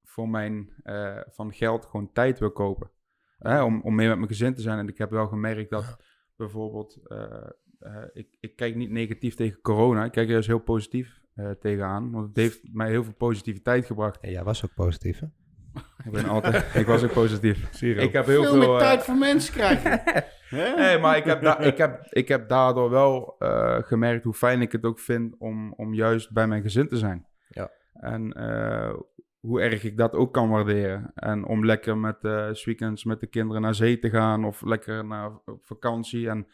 voor 0.03 0.29
mijn 0.29 0.69
eh, 0.83 1.17
van 1.29 1.53
geld 1.53 1.85
gewoon 1.85 2.12
tijd 2.12 2.39
wil 2.39 2.51
kopen. 2.51 2.91
Hè, 3.38 3.63
om, 3.63 3.81
om 3.81 3.95
meer 3.95 4.07
met 4.07 4.17
mijn 4.17 4.29
gezin 4.29 4.53
te 4.53 4.62
zijn. 4.62 4.79
En 4.79 4.88
ik 4.88 4.97
heb 4.97 5.09
wel 5.09 5.27
gemerkt 5.27 5.69
dat 5.69 5.97
bijvoorbeeld... 6.35 6.99
eh, 7.07 7.49
eh, 7.79 8.03
ik, 8.13 8.27
ik 8.39 8.55
kijk 8.55 8.75
niet 8.75 8.89
negatief 8.89 9.35
tegen 9.35 9.62
corona. 9.62 10.05
Ik 10.05 10.12
kijk 10.12 10.29
juist 10.29 10.47
heel 10.47 10.59
positief 10.59 11.18
eh, 11.39 11.49
tegenaan. 11.60 12.12
Want 12.12 12.28
het 12.28 12.38
heeft 12.38 12.60
mij 12.73 12.89
heel 12.89 13.04
veel 13.04 13.13
positiviteit 13.13 13.86
gebracht. 13.86 14.19
En 14.19 14.32
jij 14.32 14.43
was 14.43 14.65
ook 14.65 14.73
positief, 14.75 15.19
hè? 15.19 15.28
Ik 16.06 16.12
ben 16.12 16.25
altijd... 16.25 16.75
ik 16.75 16.86
was 16.86 17.04
ook 17.04 17.13
positief. 17.13 17.67
Zero. 17.78 18.02
Ik 18.02 18.13
heb 18.13 18.25
heel 18.25 18.41
veel, 18.43 18.52
veel... 18.52 18.60
meer 18.60 18.69
eh, 18.69 18.78
tijd 18.78 19.04
voor 19.04 19.15
mensen 19.15 19.54
krijgen. 19.54 20.02
Hè? 20.49 20.75
Nee, 20.75 20.99
maar 20.99 21.17
ik 21.17 21.23
heb, 21.23 21.41
da- 21.41 21.60
ik 21.60 21.78
heb, 21.78 22.08
ik 22.10 22.28
heb 22.28 22.49
daardoor 22.49 22.89
wel 22.89 23.36
eh, 23.39 23.78
gemerkt 23.82 24.23
hoe 24.23 24.34
fijn 24.34 24.62
ik 24.62 24.71
het 24.71 24.84
ook 24.84 24.99
vind 24.99 25.36
om, 25.38 25.73
om 25.73 25.93
juist 25.93 26.32
bij 26.32 26.47
mijn 26.47 26.62
gezin 26.62 26.88
te 26.88 26.97
zijn. 26.97 27.25
Ja. 27.47 27.71
En 27.93 28.34
eh, 28.34 28.93
hoe 29.39 29.62
erg 29.62 29.84
ik 29.84 29.97
dat 29.97 30.13
ook 30.13 30.34
kan 30.34 30.49
waarderen. 30.49 31.12
En 31.15 31.45
om 31.45 31.65
lekker 31.65 31.97
met 31.97 32.17
eh 32.21 32.49
's 32.52 32.65
weekends 32.65 33.04
met 33.04 33.19
de 33.19 33.28
kinderen 33.28 33.62
naar 33.62 33.75
zee 33.75 33.99
te 33.99 34.10
gaan 34.10 34.45
of 34.45 34.62
lekker 34.62 35.06
naar 35.06 35.32
op 35.45 35.60
vakantie. 35.65 36.30
En 36.30 36.47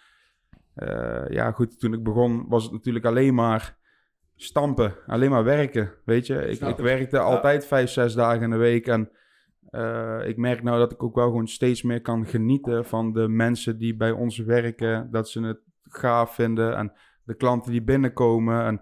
eh, 0.74 1.30
ja, 1.30 1.52
goed, 1.52 1.80
toen 1.80 1.94
ik 1.94 2.04
begon 2.04 2.46
was 2.48 2.64
het 2.64 2.72
natuurlijk 2.72 3.06
alleen 3.06 3.34
maar 3.34 3.78
stampen, 4.36 4.96
alleen 5.06 5.30
maar 5.30 5.44
werken. 5.44 5.92
Weet 6.06 6.28
je, 6.28 6.48
ik, 6.48 6.60
ik 6.60 6.78
werkte 6.78 7.20
altijd 7.20 7.66
vijf, 7.66 7.90
zes 7.90 8.14
dagen 8.14 8.42
in 8.42 8.50
de 8.50 8.56
week. 8.56 8.88
En 8.88 9.10
eh, 9.70 10.20
ik 10.28 10.38
merk 10.38 10.64
nou 10.64 10.80
dat 10.80 10.92
ik 10.92 11.04
ook 11.04 11.16
wel 11.16 11.26
gewoon 11.26 11.48
steeds 11.48 11.82
meer 11.82 12.02
kan 12.02 12.26
genieten 12.26 12.86
van 12.86 13.14
de 13.14 13.28
mensen 13.28 13.78
die 13.78 13.96
bij 13.96 14.12
ons 14.12 14.38
werken. 14.38 15.08
Dat 15.12 15.30
ze 15.30 15.42
het 15.42 15.60
gaaf 15.84 16.36
vinden 16.36 16.76
en 16.76 16.94
de 17.24 17.36
klanten 17.36 17.72
die 17.72 17.84
binnenkomen. 17.84 18.66
En 18.66 18.82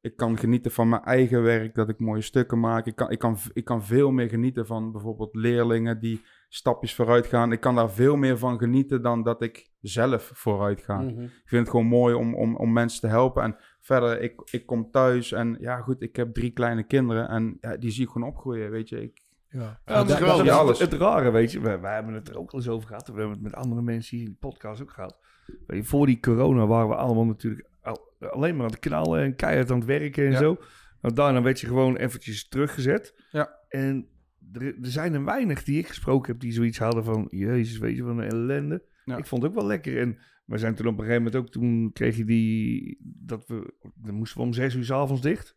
ik 0.00 0.16
kan 0.16 0.38
genieten 0.38 0.70
van 0.70 0.88
mijn 0.88 1.02
eigen 1.02 1.42
werk, 1.42 1.74
dat 1.74 1.88
ik 1.88 1.98
mooie 1.98 2.20
stukken 2.20 2.60
maak. 2.60 2.86
Ik 2.86 2.96
kan, 2.96 3.10
ik 3.10 3.18
kan, 3.18 3.38
ik 3.52 3.64
kan 3.64 3.84
veel 3.84 4.10
meer 4.10 4.28
genieten 4.28 4.66
van 4.66 4.92
bijvoorbeeld 4.92 5.34
leerlingen 5.34 6.00
die 6.00 6.24
stapjes 6.56 6.94
vooruit 6.94 7.26
gaan. 7.26 7.52
Ik 7.52 7.60
kan 7.60 7.74
daar 7.74 7.90
veel 7.90 8.16
meer 8.16 8.38
van 8.38 8.58
genieten 8.58 9.02
dan 9.02 9.22
dat 9.22 9.42
ik 9.42 9.70
zelf 9.80 10.30
vooruit 10.34 10.82
ga. 10.82 11.00
Mhm. 11.00 11.22
Ik 11.22 11.30
vind 11.44 11.60
het 11.62 11.70
gewoon 11.70 11.86
mooi 11.86 12.14
om, 12.14 12.34
om, 12.34 12.56
om 12.56 12.72
mensen 12.72 13.00
te 13.00 13.06
helpen. 13.06 13.42
En 13.42 13.56
verder, 13.80 14.20
ik, 14.20 14.42
ik 14.50 14.66
kom 14.66 14.90
thuis 14.90 15.32
en 15.32 15.56
ja 15.60 15.80
goed, 15.80 16.02
ik 16.02 16.16
heb 16.16 16.34
drie 16.34 16.50
kleine 16.50 16.82
kinderen 16.86 17.28
en 17.28 17.56
ja, 17.60 17.76
die 17.76 17.90
zie 17.90 18.04
ik 18.04 18.10
gewoon 18.10 18.28
opgroeien, 18.28 18.70
weet 18.70 18.88
je. 18.88 19.02
Ik, 19.02 19.24
Ja, 19.48 19.80
dat 19.84 20.08
is 20.08 20.18
dat, 20.18 20.26
dat, 20.28 20.38
is 20.38 20.44
Ja, 20.44 20.54
alles. 20.56 20.78
Het 20.78 20.92
rare, 20.92 21.30
weet 21.30 21.52
je, 21.52 21.60
wij, 21.60 21.80
wij 21.80 21.94
hebben 21.94 22.14
het 22.14 22.28
er 22.28 22.38
ook 22.38 22.50
al 22.50 22.58
eens 22.58 22.68
over 22.68 22.88
gehad. 22.88 23.06
We 23.06 23.12
hebben 23.12 23.32
het 23.32 23.42
met 23.42 23.54
andere 23.54 23.82
mensen 23.82 24.16
hier 24.16 24.26
in 24.26 24.32
de 24.32 24.38
podcast 24.48 24.82
ook 24.82 24.90
gehad. 24.92 25.18
Weet 25.66 25.78
je, 25.82 25.84
voor 25.84 26.06
die 26.06 26.20
corona 26.20 26.66
waren 26.66 26.88
we 26.88 26.94
allemaal 26.94 27.24
natuurlijk 27.24 27.68
al- 27.82 28.12
alleen 28.30 28.56
maar 28.56 28.64
aan 28.66 28.70
het 28.70 28.80
knallen 28.80 29.22
en 29.22 29.36
keihard 29.36 29.70
aan 29.70 29.76
het 29.78 29.86
werken 29.86 30.24
en 30.26 30.32
Ja. 30.32 30.38
zo. 30.38 30.56
Nou, 31.00 31.14
daarna 31.14 31.42
werd 31.42 31.60
je 31.60 31.66
gewoon 31.66 31.96
eventjes 31.96 32.48
teruggezet. 32.48 33.14
Ja. 33.30 33.58
En 33.68 34.08
er, 34.52 34.62
er 34.66 34.90
zijn 34.90 35.14
er 35.14 35.24
weinig 35.24 35.64
die 35.64 35.78
ik 35.78 35.86
gesproken 35.86 36.32
heb 36.32 36.40
die 36.40 36.52
zoiets 36.52 36.78
hadden 36.78 37.04
van... 37.04 37.26
Jezus, 37.30 37.78
weet 37.78 37.96
je, 37.96 38.02
wat 38.02 38.16
een 38.16 38.30
ellende. 38.30 38.84
Ja. 39.04 39.16
Ik 39.16 39.26
vond 39.26 39.42
het 39.42 39.50
ook 39.50 39.58
wel 39.58 39.66
lekker. 39.66 40.00
En 40.00 40.18
we 40.44 40.58
zijn 40.58 40.74
toen 40.74 40.86
op 40.86 40.92
een 40.92 41.04
gegeven 41.04 41.22
moment 41.22 41.42
ook... 41.42 41.50
Toen 41.50 41.90
kreeg 41.92 42.16
je 42.16 42.24
die... 42.24 42.98
Dat 43.02 43.46
we, 43.46 43.74
dan 43.94 44.14
moesten 44.14 44.38
we 44.38 44.46
om 44.46 44.52
zes 44.52 44.74
uur 44.74 44.84
's 44.84 44.90
avonds 44.90 45.22
dicht. 45.22 45.56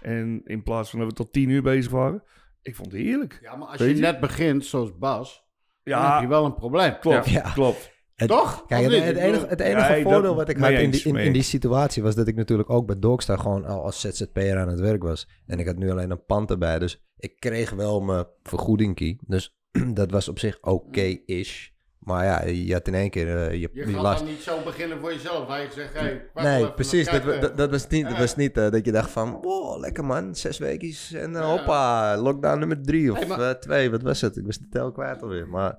En 0.00 0.40
in 0.44 0.62
plaats 0.62 0.90
van 0.90 0.98
dat 0.98 1.08
we 1.08 1.14
tot 1.14 1.32
tien 1.32 1.48
uur 1.48 1.62
bezig 1.62 1.92
waren. 1.92 2.22
Ik 2.62 2.76
vond 2.76 2.92
het 2.92 3.00
heerlijk. 3.00 3.38
Ja, 3.42 3.56
maar 3.56 3.68
als 3.68 3.78
je 3.78 3.94
je? 3.94 4.00
net 4.00 4.20
begint, 4.20 4.64
zoals 4.64 4.98
Bas, 4.98 5.48
dan 5.82 6.12
heb 6.12 6.20
je 6.20 6.28
wel 6.28 6.44
een 6.44 6.54
probleem. 6.54 6.98
klopt. 6.98 7.30
Ja. 7.30 7.50
Klopt. 7.52 7.96
Het- 8.18 8.28
Toch? 8.28 8.64
Kijk, 8.66 8.82
het, 8.84 8.92
enige, 8.92 9.46
het 9.46 9.60
enige 9.60 9.90
Nee, 9.92 10.02
dat- 10.02 10.12
voordeel 10.12 10.34
wat 10.34 10.48
ik 10.48 10.56
had 10.56 10.70
in 10.70 10.90
die, 10.90 11.18
in, 11.18 11.32
die 11.32 11.42
situatie 11.42 12.02
was 12.02 12.14
dat 12.14 12.28
ik 12.28 12.36
natuurlijk 12.36 12.70
ook 12.70 12.86
bij 12.86 12.98
Dogstar 12.98 13.38
gewoon 13.38 13.64
al 13.64 13.82
als 13.84 14.00
ZZP'er 14.00 14.58
aan 14.58 14.68
het 14.68 14.80
werk 14.80 15.02
was. 15.02 15.28
En 15.46 15.58
ik 15.58 15.66
had 15.66 15.76
nu 15.76 15.90
alleen 15.90 16.10
een 16.10 16.24
pand 16.24 16.50
erbij, 16.50 16.78
dus 16.78 17.02
ik 17.16 17.40
kreeg 17.40 17.70
wel 17.70 18.00
mijn 18.00 18.24
vergoedingkie. 18.42 19.18
Dus 19.26 19.56
dat 19.94 20.10
was 20.10 20.28
op 20.28 20.38
zich 20.38 20.58
oké-ish. 20.60 21.68
Maar 21.98 22.24
ja, 22.24 22.44
je 22.44 22.72
had 22.72 22.88
in 22.88 22.94
één 22.94 23.10
keer 23.10 23.36
eh, 23.36 23.52
je, 23.52 23.58
Je 23.58 23.68
je 23.72 23.92
gaat 23.92 24.02
last. 24.02 24.18
dan 24.18 24.28
niet 24.28 24.40
zo 24.40 24.62
beginnen 24.64 24.98
voor 24.98 25.12
jezelf. 25.12 25.48
Je 25.48 25.68
zegt, 25.74 25.94
hey, 25.94 26.30
Nee, 26.34 26.72
precies. 26.72 27.10
Dat, 27.10 27.24
dat, 27.40 27.56
dat 27.56 27.70
was 27.70 27.86
niet, 27.88 28.08
dat, 28.08 28.18
was 28.18 28.36
niet 28.36 28.56
eh, 28.58 28.70
dat 28.70 28.84
je 28.84 28.92
dacht 28.92 29.10
van... 29.10 29.38
Wow, 29.42 29.80
lekker 29.80 30.04
man, 30.04 30.34
zes 30.34 30.58
weekjes 30.58 31.12
en 31.12 31.36
eh, 31.36 31.44
hoppa, 31.50 32.16
lockdown 32.16 32.58
nummer 32.58 32.82
drie 32.82 33.12
of 33.12 33.18
Hey, 33.18 33.26
maar- 33.26 33.60
twee. 33.60 33.90
Wat 33.90 34.02
was 34.02 34.20
het? 34.20 34.36
Ik 34.36 34.46
was 34.46 34.58
de 34.58 34.68
tel 34.70 34.92
kwijt 34.92 35.22
alweer. 35.22 35.48
Maar 35.48 35.78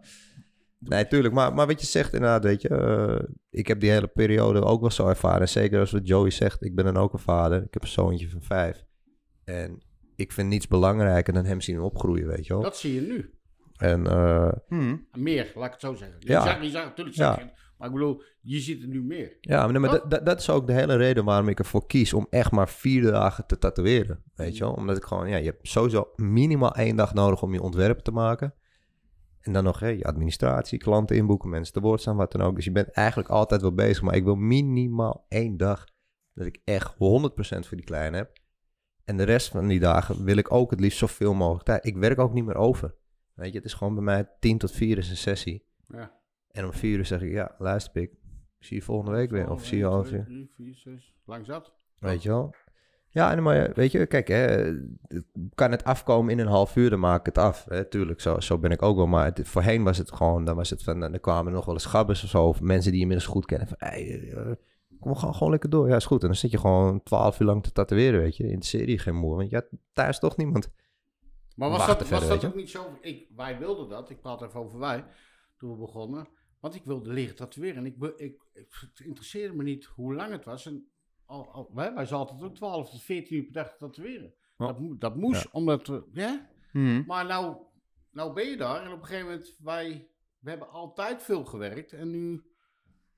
nee, 0.79 1.07
tuurlijk. 1.07 1.33
Maar, 1.33 1.53
maar 1.53 1.67
wat 1.67 1.81
je 1.81 1.87
zegt 1.87 2.13
inderdaad, 2.13 2.43
weet 2.43 2.61
je... 2.61 2.67
eh, 2.69 3.27
ik 3.49 3.67
heb 3.67 3.79
die 3.79 3.89
hele 3.91 4.07
periode 4.07 4.63
ook 4.63 4.81
wel 4.81 4.91
zo 4.91 5.07
ervaren. 5.07 5.41
En 5.41 5.49
zeker 5.49 5.79
als 5.79 5.91
wat 5.91 6.07
Joey 6.07 6.29
zegt, 6.29 6.63
ik 6.63 6.75
ben 6.75 6.85
dan 6.85 6.97
ook 6.97 7.13
een 7.13 7.19
vader. 7.19 7.63
Ik 7.63 7.73
heb 7.73 7.81
een 7.83 7.87
zoontje 7.87 8.29
van 8.29 8.41
vijf. 8.41 8.85
En 9.43 9.81
ik 10.15 10.31
vind 10.31 10.49
niets 10.49 10.67
belangrijker 10.67 11.33
dan 11.33 11.45
hem 11.45 11.61
zien 11.61 11.79
opgroeien, 11.79 12.27
weet 12.27 12.45
je 12.47 12.53
wel. 12.53 12.61
Dat 12.61 12.77
zie 12.77 12.93
je 12.93 13.01
nu. 13.01 13.33
En 13.77 14.07
eh, 14.07 14.51
hmm. 14.67 15.07
Meer, 15.17 15.51
laat 15.55 15.65
ik 15.65 15.71
het 15.71 15.81
zo 15.81 15.93
zeggen. 15.95 16.17
Je 16.19 16.31
Ja. 16.31 16.61
je 16.61 16.69
zegt 16.69 16.85
natuurlijk 16.85 17.15
Ja. 17.15 17.51
maar 17.77 17.87
ik 17.87 17.93
bedoel, 17.93 18.23
je 18.41 18.59
ziet 18.59 18.81
het 18.81 18.89
nu 18.89 19.03
meer. 19.03 19.37
Ja, 19.41 19.67
maar, 19.67 19.91
dat, 19.91 20.11
dat, 20.11 20.25
dat 20.25 20.39
is 20.39 20.49
ook 20.49 20.67
de 20.67 20.73
hele 20.73 20.95
reden 20.95 21.25
waarom 21.25 21.47
ik 21.47 21.59
ervoor 21.59 21.87
kies 21.87 22.13
om 22.13 22.27
echt 22.29 22.51
maar 22.51 22.69
vier 22.69 23.01
dagen 23.01 23.45
te 23.45 23.57
tatoeëren. 23.57 24.23
Weet 24.35 24.57
je 24.57 24.63
wel? 24.63 24.73
Omdat 24.73 24.97
ik 24.97 25.03
gewoon, 25.03 25.29
ja, 25.29 25.37
je 25.37 25.45
hebt 25.45 25.67
sowieso 25.67 26.11
minimaal 26.15 26.75
één 26.75 26.95
dag 26.95 27.13
nodig 27.13 27.41
om 27.41 27.53
je 27.53 27.61
ontwerpen 27.61 28.03
te 28.03 28.11
maken. 28.11 28.53
En 29.41 29.53
dan 29.53 29.63
nog 29.63 29.79
hè, 29.79 29.87
je 29.87 30.03
administratie, 30.03 30.79
klanten 30.79 31.15
inboeken, 31.15 31.49
mensen 31.49 31.73
te 31.73 31.79
woord 31.79 32.01
staan, 32.01 32.15
wat 32.15 32.31
dan 32.31 32.41
ook. 32.41 32.55
Dus 32.55 32.65
je 32.65 32.71
bent 32.71 32.91
eigenlijk 32.91 33.29
altijd 33.29 33.61
wel 33.61 33.73
bezig. 33.73 34.03
Maar 34.03 34.15
ik 34.15 34.23
wil 34.23 34.35
minimaal 34.35 35.25
één 35.27 35.57
dag 35.57 35.85
dat 36.33 36.45
ik 36.45 36.61
echt 36.63 36.93
100% 36.93 36.97
voor 36.97 37.77
die 37.77 37.83
kleine 37.83 38.17
heb. 38.17 38.37
En 39.03 39.17
de 39.17 39.23
rest 39.23 39.47
van 39.47 39.67
die 39.67 39.79
dagen 39.79 40.23
wil 40.23 40.37
ik 40.37 40.51
ook 40.53 40.71
het 40.71 40.79
liefst 40.79 40.97
zoveel 40.97 41.33
mogelijk 41.33 41.65
tijd. 41.65 41.85
Ik 41.85 41.97
werk 41.97 42.19
ook 42.19 42.33
niet 42.33 42.45
meer 42.45 42.55
over. 42.55 42.95
Weet 43.33 43.51
je, 43.51 43.57
het 43.57 43.65
is 43.65 43.73
gewoon 43.73 43.93
bij 43.93 44.03
mij 44.03 44.29
10 44.39 44.57
tot 44.57 44.71
4 44.71 44.97
is 44.97 45.09
een 45.09 45.17
sessie. 45.17 45.65
Ja. 45.87 46.19
En 46.51 46.65
om 46.65 46.73
4 46.73 46.97
uur 46.97 47.05
zeg 47.05 47.21
ik, 47.21 47.31
ja, 47.31 47.55
luister 47.57 47.91
pik. 47.91 48.13
Zie 48.59 48.77
je 48.77 48.83
volgende 48.83 49.11
week 49.11 49.29
weer. 49.29 49.49
Of 49.49 49.65
zie 49.65 49.77
je 49.77 49.85
over. 49.85 50.23
3, 50.25 50.51
4, 50.55 50.75
6. 50.75 51.13
Lang 51.25 51.45
zat. 51.45 51.73
Weet 51.99 52.23
je 52.23 52.29
wel? 52.29 52.55
Ja, 53.11 53.31
en 53.31 53.43
maar 53.43 53.71
weet 53.73 53.91
je, 53.91 54.05
kijk, 54.05 54.27
hè, 54.27 54.73
kan 55.55 55.71
het 55.71 55.83
afkomen 55.83 56.31
in 56.31 56.39
een 56.39 56.47
half 56.47 56.75
uur, 56.75 56.89
dan 56.89 56.99
maak 56.99 57.19
ik 57.19 57.25
het 57.25 57.37
af. 57.37 57.65
Hè? 57.69 57.85
Tuurlijk, 57.85 58.21
zo, 58.21 58.39
zo 58.39 58.57
ben 58.57 58.71
ik 58.71 58.81
ook 58.81 58.95
wel. 58.95 59.07
Maar 59.07 59.25
het, 59.25 59.47
voorheen 59.47 59.83
was 59.83 59.97
het 59.97 60.11
gewoon, 60.11 60.45
dan 60.45 60.55
was 60.55 60.69
het 60.69 60.83
van, 60.83 60.99
dan 60.99 61.19
kwamen 61.19 61.45
er 61.47 61.53
nog 61.53 61.65
wel 61.65 61.73
eens 61.73 61.85
gabbers 61.85 62.23
of 62.23 62.29
zo. 62.29 62.47
Of 62.47 62.61
mensen 62.61 62.91
die 62.91 62.99
je 62.99 63.05
inmiddels 63.05 63.31
goed 63.31 63.45
kennen. 63.45 63.67
Van, 63.67 63.77
hey, 63.79 64.31
eh, 64.33 64.51
Kom 64.99 65.15
gewoon, 65.15 65.33
gewoon 65.33 65.51
lekker 65.51 65.69
door. 65.69 65.89
Ja, 65.89 65.95
is 65.95 66.05
goed. 66.05 66.21
En 66.21 66.27
dan 66.27 66.35
zit 66.35 66.51
je 66.51 66.57
gewoon 66.57 67.03
12 67.03 67.39
uur 67.39 67.47
lang 67.47 67.63
te 67.63 67.71
tatoeëren, 67.71 68.19
weet 68.19 68.37
je. 68.37 68.47
In 68.51 68.59
de 68.59 68.65
serie 68.65 68.99
geen 68.99 69.15
moe. 69.15 69.35
Want 69.35 69.49
ja, 69.49 69.61
thuis 69.93 70.19
toch 70.19 70.37
niemand. 70.37 70.69
Maar 71.55 71.69
was 71.69 71.85
dat, 71.87 72.09
was 72.09 72.27
dat 72.27 72.45
ook 72.45 72.55
niet 72.55 72.69
zo? 72.69 72.97
Ik, 73.01 73.27
wij 73.35 73.57
wilden 73.59 73.89
dat. 73.89 74.09
Ik 74.09 74.21
praat 74.21 74.41
even 74.41 74.59
over 74.59 74.79
wij. 74.79 75.05
Toen 75.57 75.71
we 75.71 75.77
begonnen. 75.77 76.27
Want 76.59 76.75
ik 76.75 76.81
wilde 76.85 77.13
leren 77.13 77.35
tatoeëren. 77.35 77.77
En 77.77 77.85
ik, 77.85 77.95
ik, 78.17 78.17
ik- 78.17 78.69
het 78.93 78.99
interesseerde 79.05 79.55
me 79.55 79.63
niet 79.63 79.85
hoe 79.85 80.13
lang 80.15 80.31
het 80.31 80.45
was. 80.45 80.65
En 80.65 80.87
al, 81.29 81.51
al, 81.51 81.69
wij, 81.73 81.93
wij 81.93 82.05
zaten 82.05 82.41
ook 82.41 82.55
12 82.55 82.89
tot 82.89 83.01
14 83.01 83.37
uur 83.37 83.43
per 83.43 83.53
dag 83.53 83.71
te 83.71 83.77
tatoeëren. 83.77 84.33
Dat, 84.57 84.77
dat 84.99 85.15
moest, 85.15 85.51
omdat 85.51 85.87
we... 85.87 86.03
Ja? 86.13 86.49
Mhm. 86.71 87.03
Maar 87.05 87.25
nou, 87.25 87.57
nou 88.11 88.33
ben 88.33 88.49
je 88.49 88.57
daar. 88.57 88.83
En 88.85 88.91
op 88.91 88.99
een 88.99 89.05
gegeven 89.05 89.27
moment, 89.29 89.55
wij... 89.59 90.07
We 90.39 90.49
hebben 90.49 90.69
altijd 90.69 91.23
veel 91.23 91.45
gewerkt. 91.45 91.93
En 91.93 92.09
nu... 92.11 92.41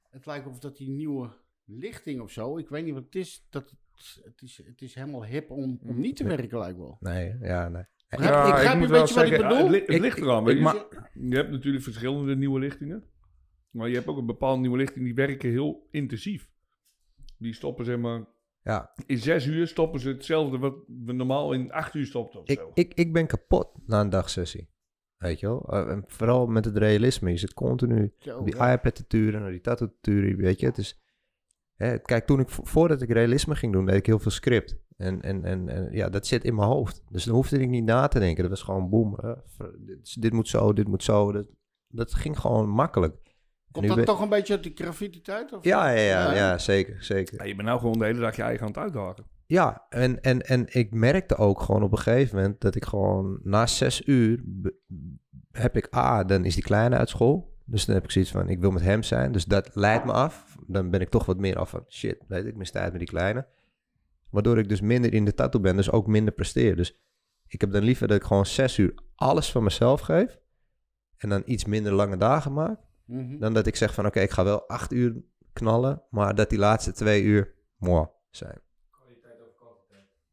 Het 0.09 0.25
lijkt 0.25 0.47
of 0.47 0.59
dat 0.59 0.77
die 0.77 0.89
nieuwe 0.89 1.29
lichting 1.65 2.21
of 2.21 2.31
zo... 2.31 2.57
Ik 2.57 2.69
weet 2.69 2.83
niet 2.85 2.93
wat 2.93 3.03
het 3.03 3.15
is. 3.15 3.47
Dat 3.49 3.69
het, 3.69 4.21
het, 4.23 4.41
is, 4.41 4.61
het 4.65 4.81
is 4.81 4.95
helemaal 4.95 5.25
hip 5.25 5.49
om, 5.51 5.79
om 5.83 5.99
niet 5.99 6.15
te 6.15 6.23
werken, 6.23 6.59
lijkt 6.59 6.77
wel. 6.77 6.97
Nee, 6.99 7.37
ja, 7.41 7.69
nee. 7.69 7.83
Ja, 8.07 8.17
ik 8.17 8.47
ik 8.47 8.53
begrijp 8.53 8.77
moet 8.77 8.83
een 8.85 8.91
wel 8.91 9.01
beetje 9.01 9.15
wat 9.15 9.23
ik 9.23 9.29
zeggen, 9.29 9.39
Ja, 9.39 9.47
bedoel. 9.47 9.63
het, 9.63 9.71
li- 9.71 9.79
het 9.79 9.89
Ik- 9.95 10.01
ligt 10.01 10.17
eraan. 10.17 10.49
Ik- 10.49 10.57
je. 10.57 11.29
Je 11.29 11.35
hebt 11.35 11.51
natuurlijk 11.51 11.83
verschillende 11.83 12.35
nieuwe 12.35 12.59
lichtingen. 12.59 13.03
Maar 13.69 13.87
je 13.89 13.95
hebt 13.95 14.07
ook 14.07 14.17
een 14.17 14.25
bepaalde 14.25 14.61
nieuwe 14.61 14.77
lichting 14.77 15.05
die 15.05 15.13
werken 15.15 15.49
heel 15.49 15.87
intensief. 15.91 16.49
Die 17.41 17.53
stoppen 17.53 17.85
zeg 17.85 17.97
maar... 17.97 18.25
Ja, 18.63 18.91
In 19.05 19.17
zes 19.17 19.45
uur 19.45 19.67
stoppen 19.67 19.99
ze 19.99 20.09
hetzelfde 20.09 20.57
wat 20.57 20.75
we 20.87 21.13
normaal 21.13 21.53
in 21.53 21.71
acht 21.71 21.93
uur 21.95 22.05
stoppen. 22.05 22.39
Of 22.39 22.47
ik, 22.47 22.61
ik, 22.73 22.93
ik 22.93 23.13
ben 23.13 23.27
kapot 23.27 23.69
na 23.85 24.01
een 24.01 24.09
dagsessie. 24.09 24.69
Weet 25.17 25.39
je 25.39 25.47
wel? 25.47 25.63
Eh, 25.69 25.91
en 25.91 26.03
vooral 26.07 26.47
met 26.47 26.65
het 26.65 26.77
realisme. 26.77 27.29
Je 27.31 27.37
zit 27.37 27.53
continu 27.53 28.13
Zo, 28.17 28.43
die 28.43 28.55
ja. 28.55 28.73
iPad 28.73 28.95
te 28.95 29.07
turen, 29.07 29.41
naar 29.41 29.51
die 29.51 29.61
tattoo 29.61 29.87
te 29.87 29.97
turen, 30.01 30.37
weet 30.37 30.59
je. 30.59 30.65
Het 30.65 30.77
is, 30.77 31.01
hè, 31.73 31.99
kijk, 31.99 32.25
toen 32.25 32.39
ik, 32.39 32.49
vo- 32.49 32.63
voordat 32.65 33.01
ik 33.01 33.09
realisme 33.11 33.55
ging 33.55 33.73
doen, 33.73 33.85
deed 33.85 33.95
ik 33.95 34.05
heel 34.05 34.19
veel 34.19 34.31
script. 34.31 34.77
En, 34.97 35.21
en, 35.21 35.43
en, 35.45 35.69
en 35.69 35.91
ja, 35.91 36.09
dat 36.09 36.27
zit 36.27 36.43
in 36.43 36.55
mijn 36.55 36.67
hoofd. 36.67 37.03
Dus 37.09 37.23
dan 37.23 37.35
hoefde 37.35 37.59
ik 37.59 37.69
niet 37.69 37.83
na 37.85 38.07
te 38.07 38.19
denken. 38.19 38.41
Dat 38.41 38.51
was 38.51 38.61
gewoon 38.63 38.89
boem. 38.89 39.15
dit, 39.79 40.21
dit 40.21 40.33
moet 40.33 40.47
zo, 40.47 40.73
dit 40.73 40.87
moet 40.87 41.03
zo. 41.03 41.31
Dat, 41.31 41.47
dat 41.87 42.13
ging 42.13 42.39
gewoon 42.39 42.69
makkelijk. 42.69 43.30
Komt 43.71 43.87
dat 43.87 43.95
ben- 43.95 44.05
toch 44.05 44.21
een 44.21 44.29
beetje 44.29 44.53
uit 44.53 44.63
die 44.63 44.71
graffiti-tijd? 44.75 45.53
of- 45.53 45.63
Ja, 45.63 45.89
ja, 45.89 46.01
ja, 46.01 46.23
Ja. 46.31 46.33
ja, 46.33 46.57
zeker, 46.57 47.03
zeker. 47.03 47.37
Ja, 47.37 47.43
je 47.43 47.55
bent 47.55 47.67
nou 47.67 47.79
gewoon 47.79 47.99
de 47.99 48.05
hele 48.05 48.19
dag 48.19 48.35
je 48.35 48.41
eigen 48.41 48.61
aan 48.61 48.67
het 48.71 48.77
uitdagen. 48.77 49.25
Ja, 49.45 49.85
en, 49.89 50.21
en, 50.21 50.41
en 50.41 50.65
ik 50.69 50.93
merkte 50.93 51.35
ook 51.35 51.61
gewoon 51.61 51.83
op 51.83 51.91
een 51.91 51.97
gegeven 51.97 52.35
moment 52.35 52.61
dat 52.61 52.75
ik 52.75 52.85
gewoon 52.85 53.39
na 53.43 53.67
zes 53.67 54.05
uur 54.05 54.43
heb 55.51 55.75
ik 55.77 55.95
A, 55.95 56.23
dan 56.23 56.45
is 56.45 56.53
die 56.53 56.63
kleine 56.63 56.95
uit 56.97 57.09
school. 57.09 57.49
Dus 57.65 57.85
dan 57.85 57.95
heb 57.95 58.03
ik 58.03 58.11
zoiets 58.11 58.31
van, 58.31 58.49
ik 58.49 58.59
wil 58.59 58.71
met 58.71 58.81
hem 58.81 59.03
zijn. 59.03 59.31
Dus 59.31 59.45
dat 59.45 59.69
leidt 59.75 60.05
me 60.05 60.11
af. 60.11 60.55
Dan 60.67 60.89
ben 60.89 61.01
ik 61.01 61.09
toch 61.09 61.25
wat 61.25 61.37
meer 61.37 61.57
af 61.57 61.69
van, 61.69 61.83
shit, 61.87 62.17
weet 62.27 62.45
ik, 62.45 62.55
mis 62.55 62.71
tijd 62.71 62.89
met 62.91 62.99
die 62.99 63.09
kleine. 63.09 63.45
Waardoor 64.29 64.57
ik 64.57 64.69
dus 64.69 64.81
minder 64.81 65.13
in 65.13 65.25
de 65.25 65.33
tattoo 65.33 65.61
ben, 65.61 65.75
dus 65.75 65.91
ook 65.91 66.07
minder 66.07 66.33
presteer. 66.33 66.75
Dus 66.75 66.99
ik 67.47 67.61
heb 67.61 67.71
dan 67.71 67.83
liever 67.83 68.07
dat 68.07 68.17
ik 68.17 68.23
gewoon 68.23 68.45
zes 68.45 68.77
uur 68.77 68.93
alles 69.15 69.51
van 69.51 69.63
mezelf 69.63 70.01
geef. 70.01 70.39
En 71.17 71.29
dan 71.29 71.41
iets 71.45 71.65
minder 71.65 71.93
lange 71.93 72.17
dagen 72.17 72.53
maak. 72.53 72.79
Mhm. 73.05 73.39
Dan 73.39 73.53
dat 73.53 73.67
ik 73.67 73.75
zeg 73.75 73.93
van, 73.93 74.05
oké, 74.05 74.19
ik 74.19 74.31
ga 74.31 74.43
wel 74.43 74.67
acht 74.67 74.91
uur 74.93 75.15
knallen. 75.53 76.01
Maar 76.09 76.35
dat 76.35 76.49
die 76.49 76.59
laatste 76.59 76.91
twee 76.91 77.23
uur, 77.23 77.53
mooi, 77.77 78.05
zijn. 78.29 78.59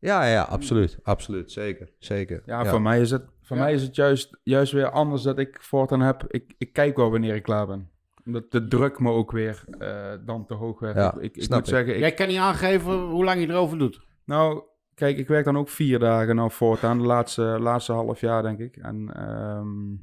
Ja, 0.00 0.24
ja, 0.26 0.42
absoluut. 0.42 0.98
Absoluut. 1.02 1.52
Zeker. 1.52 1.92
Zeker. 1.98 2.42
Ja, 2.46 2.64
voor 2.64 2.82
mij 2.82 3.00
is 3.00 3.10
het, 3.10 3.24
voor 3.42 3.56
Ja. 3.56 3.62
mij 3.62 3.72
is 3.72 3.82
het 3.82 3.94
juist, 3.94 4.38
juist 4.42 4.72
weer 4.72 4.90
anders 4.90 5.22
dat 5.22 5.38
ik 5.38 5.56
voortaan 5.62 6.00
heb. 6.00 6.24
Ik, 6.28 6.54
ik 6.58 6.72
kijk 6.72 6.96
wel 6.96 7.10
wanneer 7.10 7.34
ik 7.34 7.42
klaar 7.42 7.66
ben. 7.66 7.90
Omdat 8.24 8.50
de 8.50 8.68
druk 8.68 8.98
me 8.98 9.10
ook 9.10 9.32
weer 9.32 9.64
eh, 9.78 10.12
dan 10.24 10.46
te 10.46 10.54
hoog 10.54 10.80
werd. 10.80 10.96
Ja, 10.96 11.14
ik, 11.20 11.36
ik, 11.36 11.48
moet 11.48 11.58
ik. 11.58 11.64
zeggen, 11.66 11.94
ik, 11.94 12.00
Jij 12.00 12.12
kan 12.14 12.28
niet 12.28 12.38
aangeven 12.38 12.98
hoe 13.00 13.24
lang 13.24 13.40
je 13.40 13.48
erover 13.48 13.78
doet. 13.78 14.00
nou, 14.24 14.62
kijk, 14.94 15.18
ik 15.18 15.28
werk 15.28 15.44
dan 15.44 15.58
ook 15.58 15.68
vier 15.68 15.98
dagen 15.98 16.36
nou 16.36 16.50
voortaan. 16.50 16.98
De 16.98 17.04
laatste, 17.04 17.42
laatste 17.42 17.92
half 17.92 18.20
jaar, 18.20 18.42
denk 18.42 18.58
ik. 18.58 18.76
En 18.76 19.10
ehm, 19.14 19.94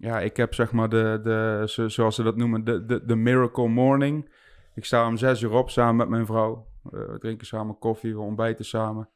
ja, 0.00 0.20
ik 0.20 0.36
heb 0.36 0.54
zeg 0.54 0.72
maar 0.72 0.88
de, 0.88 1.20
de 1.22 1.62
zo- 1.66 1.88
zoals 1.88 2.14
ze 2.14 2.22
dat 2.22 2.36
noemen, 2.36 2.64
de, 2.64 2.84
de, 2.84 3.04
de 3.04 3.16
miracle 3.16 3.68
morning. 3.68 4.32
Ik 4.74 4.84
sta 4.84 5.06
om 5.06 5.16
zes 5.16 5.42
uur 5.42 5.52
op 5.52 5.70
samen 5.70 5.96
met 5.96 6.08
mijn 6.08 6.26
vrouw. 6.26 6.66
Eh, 6.84 6.90
we 6.90 7.18
drinken 7.18 7.46
samen 7.46 7.78
koffie, 7.78 8.14
we 8.14 8.20
ontbijten 8.20 8.64
samen. 8.64 9.08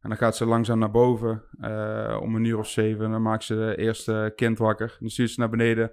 En 0.00 0.08
dan 0.08 0.18
gaat 0.18 0.36
ze 0.36 0.46
langzaam 0.46 0.78
naar 0.78 0.90
boven 0.90 1.42
eh, 1.60 2.18
om 2.20 2.34
een 2.34 2.44
uur 2.44 2.58
of 2.58 2.68
zeven. 2.68 3.04
En 3.04 3.10
dan 3.10 3.22
maakt 3.22 3.44
ze 3.44 3.54
de 3.54 3.76
eerste 3.76 4.32
kind 4.36 4.58
wakker. 4.58 4.96
Dan 5.00 5.08
stuurt 5.08 5.30
ze 5.30 5.40
naar 5.40 5.50
beneden. 5.50 5.92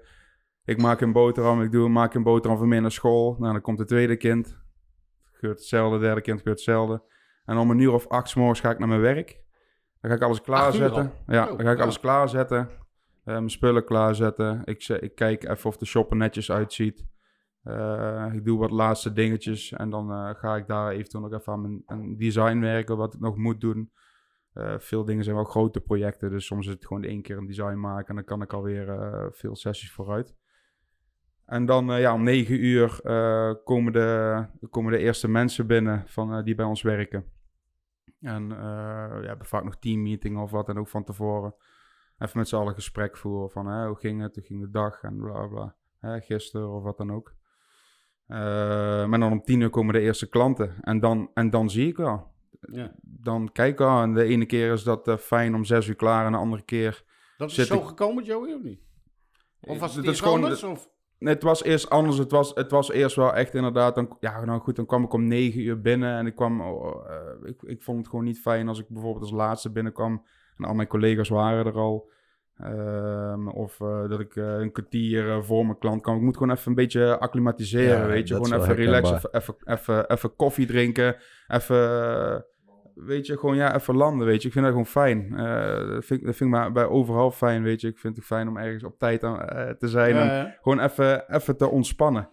Ik 0.66 0.82
maak 0.82 1.02
een 1.02 1.12
boterham. 1.12 1.62
Ik 1.62 1.72
doe, 1.72 1.90
maak 1.90 2.14
een 2.14 2.24
boterham 2.24 2.58
voor 2.58 2.68
mij 2.68 2.80
naar 2.80 2.92
school. 2.92 3.36
Nou, 3.40 3.52
dan 3.54 3.62
komt 3.62 3.80
het 3.80 3.88
tweede 3.88 4.16
kind. 4.18 4.58
Gebeurt 5.32 5.58
hetzelfde. 5.60 6.00
derde 6.00 6.22
kind 6.22 6.38
gebeurt 6.38 6.58
hetzelfde. 6.58 7.02
En 7.46 7.58
om 7.58 7.70
een 7.70 7.80
uur 7.80 7.94
of 7.94 8.08
acht 8.08 8.30
's 8.30 8.36
morgens 8.36 8.60
ga 8.60 8.70
ik 8.70 8.80
naar 8.80 8.88
mijn 8.88 9.02
werk. 9.02 9.42
Dan 10.02 10.12
ga 10.12 10.18
ik 10.18 10.24
alles 10.24 10.42
klaarzetten. 10.42 11.12
Ja, 11.28 11.44
Oh, 11.44 11.58
dan 11.58 11.66
ga 11.66 11.72
ik 11.72 11.80
alles 11.80 12.00
klaarzetten. 12.00 12.70
Eh, 13.24 13.34
mijn 13.34 13.50
spullen 13.50 13.86
klaarzetten. 13.86 14.62
Ik, 14.64 14.88
ik 14.88 15.16
kijk 15.16 15.44
even 15.44 15.70
of 15.70 15.78
de 15.78 15.86
shop 15.86 16.12
er 16.12 16.18
netjes 16.18 16.52
uitziet. 16.52 17.06
Eh, 17.64 18.30
ik 18.34 18.46
doe 18.46 18.60
wat 18.60 18.72
laatste 18.72 19.14
dingetjes. 19.14 19.72
En 19.72 19.90
dan 19.90 20.12
eh, 20.12 20.30
ga 20.36 20.56
ik 20.56 20.68
daar 20.68 20.92
eventueel 20.92 21.24
nog 21.24 21.40
even 21.40 21.54
aan 21.54 21.82
mijn 22.00 22.18
design 22.18 22.60
werken. 22.60 22.98
Wat 22.98 23.14
ik 23.14 23.20
nog 23.20 23.36
moet 23.36 23.62
doen. 23.62 23.92
Veel 24.78 25.06
dingen 25.06 25.24
zijn 25.24 25.36
wel 25.36 25.46
grote 25.46 25.82
projecten. 25.82 26.30
Dus 26.30 26.46
soms 26.46 26.66
is 26.66 26.74
het 26.74 26.86
gewoon 26.86 27.04
één 27.04 27.22
keer 27.22 27.38
een 27.38 27.46
design 27.46 27.80
maken. 27.80 28.08
En 28.08 28.16
dan 28.16 28.24
kan 28.24 28.42
ik 28.42 28.54
alweer 28.54 29.30
veel 29.32 29.56
sessies 29.56 29.92
vooruit. 29.92 30.36
En 31.46 31.66
dan 31.66 31.86
ja, 31.86 32.14
om 32.14 32.24
negen 32.24 32.64
uur 32.64 33.00
komen, 33.64 33.94
de, 33.94 34.46
komen 34.70 34.92
de 34.92 34.98
eerste 34.98 35.28
mensen 35.28 35.68
binnen 35.68 36.04
van, 36.08 36.44
die 36.44 36.56
bij 36.56 36.66
ons 36.66 36.82
werken. 36.82 37.26
En 38.22 38.48
we 39.20 39.28
hebben 39.28 39.48
vaak 39.48 39.64
nog 39.64 39.80
teammeetingen 39.80 40.42
of 40.42 40.52
wat 40.52 40.66
dan 40.66 40.80
ook 40.80 40.90
van 40.90 41.04
tevoren. 41.04 41.56
Even 42.20 42.38
met 42.38 42.48
z'n 42.48 42.56
allen 42.56 42.74
gesprek 42.74 43.18
voeren 43.18 43.50
van 43.52 43.68
hè, 43.68 43.88
hoe 43.88 43.96
ging 43.96 44.22
het, 44.22 44.36
hoe 44.36 44.44
ging 44.44 44.62
de 44.62 44.70
dag 44.70 45.02
en 45.04 45.18
bla 45.18 45.48
bla. 45.48 45.76
Hè, 46.00 46.20
gisteren 46.22 46.70
of 46.70 46.84
wat 46.84 46.98
dan 46.98 47.12
ook. 47.14 47.34
Eh, 48.28 48.38
maar 49.06 49.20
dan 49.20 49.32
om 49.32 49.42
tien 49.42 49.60
uur 49.62 49.70
komen 49.70 49.94
de 49.94 50.00
eerste 50.00 50.30
klanten. 50.30 50.76
En 50.82 51.00
dan, 51.00 51.32
en 51.34 51.50
dan 51.50 51.70
zie 51.70 51.88
ik 51.88 51.98
wel. 51.98 52.32
Ja. 52.62 52.92
Dan 53.02 53.52
kijk 53.52 53.72
ik 53.72 53.78
wel. 53.78 54.02
En 54.02 54.14
de 54.14 54.24
ene 54.24 54.46
keer 54.46 54.72
is 54.74 54.84
dat 54.84 55.08
eh, 55.08 55.18
fijn 55.18 55.56
om 55.56 55.66
zes 55.66 55.88
uur 55.88 55.96
klaar. 55.96 56.26
En 56.26 56.32
de 56.32 56.38
andere 56.38 56.62
keer... 56.62 57.04
Dat 57.38 57.50
is 57.50 57.56
Zit 57.56 57.68
zo 57.68 57.78
ik- 57.80 57.86
gekomen, 57.86 58.24
Joey, 58.24 58.54
of 58.54 58.62
niet? 58.62 58.80
Of 59.62 59.80
was 59.80 59.96
het 59.96 60.06
Dat 60.06 60.14
iets 60.14 60.22
is 60.24 60.28
gewoon- 60.28 60.44
anders? 60.44 60.64
Of? 60.64 60.90
Nee, 61.20 61.34
het 61.34 61.44
was 61.44 61.64
eerst 61.64 61.90
anders. 61.90 62.18
Het 62.18 62.32
was, 62.32 62.52
het 62.56 62.72
was 62.72 62.92
eerst 62.92 63.16
wel 63.16 63.34
echt 63.36 63.54
inderdaad. 63.54 63.96
Dan, 63.96 64.18
ja, 64.20 64.46
nou 64.46 64.60
goed, 64.62 64.76
dan 64.76 64.86
kwam 64.86 65.04
ik 65.04 65.14
om 65.14 65.28
negen 65.28 65.62
uur 65.62 65.82
binnen. 65.82 66.18
En 66.18 66.26
ik 66.28 66.36
kwam. 66.36 66.62
oh, 66.62 67.10
eh, 67.10 67.50
ik, 67.50 67.62
ik 67.62 67.84
vond 67.84 67.98
het 67.98 68.08
gewoon 68.10 68.26
niet 68.26 68.40
fijn 68.40 68.68
als 68.68 68.80
ik 68.80 68.88
bijvoorbeeld 68.90 69.24
als 69.24 69.32
laatste 69.34 69.72
binnenkwam. 69.72 70.26
En 70.60 70.66
al 70.66 70.74
mijn 70.74 70.88
collega's 70.88 71.30
waren 71.30 71.66
er 71.66 71.78
al. 71.78 72.10
Ehm, 72.58 73.48
of 73.48 73.82
eh, 73.82 74.10
dat 74.10 74.20
ik 74.20 74.36
eh, 74.36 74.60
een 74.60 74.72
kwartier 74.72 75.30
eh, 75.30 75.42
voor 75.42 75.66
mijn 75.66 75.78
klant 75.78 76.02
kwam. 76.02 76.16
Ik 76.16 76.22
moet 76.22 76.38
gewoon 76.38 76.56
even 76.56 76.68
een 76.68 76.76
beetje 76.76 77.20
acclimatiseren. 77.20 78.00
Ja, 78.00 78.08
weet 78.08 78.28
je, 78.28 78.34
gewoon 78.36 78.62
even 78.62 78.76
relaxen. 78.76 79.20
Even, 79.32 79.56
even, 79.64 80.10
even, 80.12 80.36
koffie 80.36 80.66
drinken. 80.66 81.16
Even. 81.48 82.46
Weet 83.06 83.26
je, 83.26 83.38
gewoon 83.38 83.56
ja, 83.56 83.76
even 83.76 83.96
landen, 83.96 84.28
weet 84.28 84.42
je. 84.42 84.48
Ik 84.48 84.54
vind 84.54 84.66
dat 84.66 84.74
gewoon 84.74 84.90
fijn. 84.90 85.36
Eh, 85.36 85.90
dat, 85.90 86.06
vind, 86.06 86.26
dat 86.26 86.36
vind 86.36 86.50
ik 86.54 86.56
maar 86.56 86.72
bij 86.72 86.86
overal 86.86 87.32
fijn, 87.32 87.64
weet 87.64 87.82
je. 87.82 87.88
Ik 87.88 87.98
vind 87.98 88.16
het 88.16 88.26
fijn 88.26 88.48
om 88.48 88.58
ergens 88.58 88.84
op 88.84 89.00
tijd 89.00 89.24
aan, 89.24 89.42
eh, 89.42 89.70
te 89.70 89.88
zijn. 89.88 90.16
en 90.16 90.26
Ja, 90.26 90.36
ja. 90.36 90.56
gewoon 90.62 90.80
even, 90.80 91.34
even 91.34 91.58
te 91.58 91.68
ontspannen. 91.68 92.30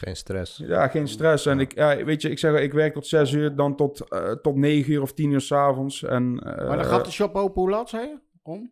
Geen 0.00 0.16
stress. 0.16 0.56
Ja, 0.56 0.88
geen 0.88 1.08
stress. 1.08 1.46
En 1.46 1.60
ik, 1.60 1.74
ja, 1.74 2.04
weet 2.04 2.22
je, 2.22 2.30
ik 2.30 2.38
zeg, 2.38 2.60
ik 2.60 2.72
werk 2.72 2.92
tot 2.94 3.06
zes 3.06 3.32
uur, 3.32 3.56
dan 3.56 3.76
tot, 3.76 4.08
eh, 4.08 4.30
tot 4.32 4.56
negen 4.56 4.92
uur 4.92 5.02
of 5.02 5.12
tien 5.12 5.30
uur 5.30 5.40
s'avonds. 5.40 6.02
En 6.04 6.38
eh, 6.38 6.68
Maar 6.68 6.76
dan 6.76 6.84
gaat 6.86 7.04
de 7.04 7.10
shop 7.10 7.34
open 7.34 7.60
hoe 7.62 7.70
laat, 7.70 7.88
zei 7.88 8.06
je? 8.06 8.18
Om? 8.42 8.70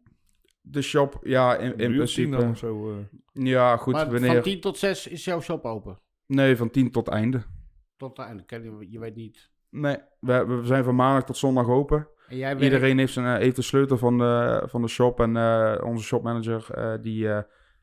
de 0.61 0.83
shop, 0.83 1.19
ja, 1.23 1.57
in, 1.57 1.71
in 1.71 1.77
tien 1.79 1.93
principe. 1.97 2.37
dan 2.37 2.57
zo. 2.57 2.91
eh. 2.91 2.97
Ja, 3.45 3.77
goed, 3.77 3.93
maar 3.93 4.11
wanneer? 4.11 4.33
van 4.33 4.43
10 4.43 4.61
tot 4.61 4.79
6 4.79 5.07
is 5.07 5.25
jouw 5.25 5.41
shop 5.41 5.65
open. 5.65 5.99
Nee, 6.27 6.57
van 6.57 6.71
tien 6.71 6.91
tot 6.91 7.09
einde. 7.09 7.43
Tot 7.97 8.19
einde. 8.19 8.45
Ken 8.45 8.63
Je, 8.63 8.87
je 8.91 8.99
weet 8.99 9.15
niet. 9.15 9.51
Nee, 9.71 9.97
we, 10.21 10.45
we 10.47 10.61
zijn 10.67 10.85
van 10.85 10.95
maandag 10.95 11.25
tot 11.25 11.37
zondag 11.37 11.69
open. 11.69 12.09
En 12.29 12.37
jij 12.37 12.49
werkt- 12.49 12.63
Iedereen 12.63 12.99
heeft, 12.99 13.13
zijn, 13.13 13.41
heeft 13.41 13.57
de 13.57 13.63
sleutel 13.63 13.97
van 13.99 14.19
de, 14.19 14.63
van 14.67 14.83
de 14.83 14.89
shop. 14.89 15.21
En 15.21 15.37
eh, 15.37 15.77
onze 15.85 16.05
shopmanager, 16.05 16.67
eh, 16.75 16.95
die, 17.01 17.29
eh, 17.29 17.43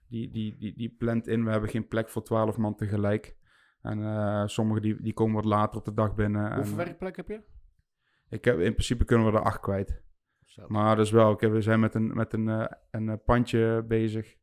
die, 0.09 0.31
die, 0.31 0.55
die, 0.57 0.73
die 0.77 0.95
plant 0.97 1.27
in. 1.27 1.45
We 1.45 1.51
hebben 1.51 1.69
geen 1.69 1.87
plek 1.87 2.09
voor 2.09 2.23
twaalf 2.23 2.57
man 2.57 2.75
tegelijk. 2.75 3.35
En 3.85 4.03
eh 4.03 4.43
sommigen 4.47 4.81
die, 4.81 5.01
die 5.01 5.13
komen 5.13 5.35
wat 5.35 5.45
later 5.45 5.79
op 5.79 5.85
de 5.85 5.93
dag 5.93 6.15
binnen. 6.15 6.53
Hoeveel 6.55 6.71
En, 6.71 6.85
werkplek 6.85 7.15
heb 7.15 7.27
je? 7.27 7.41
ik 8.29 8.45
heb, 8.45 8.59
in 8.59 8.71
principe 8.71 9.05
kunnen 9.05 9.31
we 9.31 9.37
er 9.37 9.43
acht 9.43 9.59
kwijt. 9.59 10.01
Zo. 10.43 10.65
Maar 10.67 10.95
dus 10.95 11.11
wel, 11.11 11.31
oké, 11.31 11.49
we 11.49 11.61
zijn 11.61 11.79
met 11.79 11.95
een, 11.95 12.13
met 12.13 12.33
een, 12.33 12.49
eh, 12.49 12.65
een 12.91 13.09
eh, 13.09 13.15
pandje 13.25 13.83
bezig. 13.87 14.35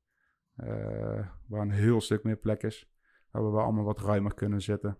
waar 1.46 1.60
een 1.60 1.70
heel 1.70 2.00
stuk 2.00 2.22
meer 2.22 2.36
plek 2.36 2.62
is. 2.62 2.90
Waar 3.30 3.44
we 3.44 3.50
wel 3.50 3.62
allemaal 3.62 3.84
wat 3.84 4.00
ruimer 4.00 4.34
kunnen 4.34 4.60
zitten. 4.60 4.98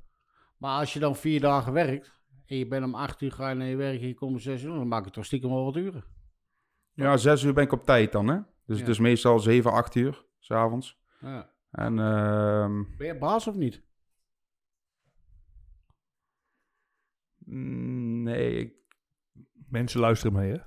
Maar 0.59 0.79
als 0.79 0.93
je 0.93 0.99
dan 0.99 1.17
vier 1.17 1.41
dagen 1.41 1.73
werkt 1.73 2.13
en 2.47 2.57
je 2.57 2.67
bent 2.67 2.85
om 2.85 2.95
8 2.95 3.21
uur 3.21 3.33
ga 3.33 3.49
je 3.49 3.55
naar 3.55 3.67
je 3.67 3.77
werk 3.77 4.01
en 4.01 4.07
je 4.09 4.15
komt 4.15 4.33
om 4.33 4.39
6 4.39 4.63
uur, 4.63 4.75
dan 4.75 4.89
maak 4.89 5.05
je 5.05 5.11
toch 5.11 5.25
stiekem 5.25 5.51
wel 5.51 5.65
wat 5.65 5.77
uren. 5.77 6.05
Ja, 6.93 7.17
zes 7.17 7.43
uur 7.43 7.53
ben 7.55 7.65
ik 7.65 7.73
op 7.73 7.85
tijd 7.85 8.13
dan, 8.13 8.29
hè? 8.29 8.37
Dus 8.67 8.77
Ja. 8.77 8.83
het 8.83 8.89
is 8.89 8.99
meestal 8.99 9.39
zeven, 9.39 9.73
acht 9.73 9.95
uur, 9.95 10.25
s'avonds. 10.39 11.01
Ja. 11.21 11.51
En 11.71 11.99
ehm, 11.99 12.83
Ben 12.99 13.07
je 13.07 13.19
baas 13.19 13.47
of 13.49 13.55
niet? 13.57 13.83
Nee, 17.47 18.55
ik, 18.57 18.73
Mensen 19.69 20.01
luisteren 20.01 20.33
mee, 20.37 20.51
hè? 20.53 20.59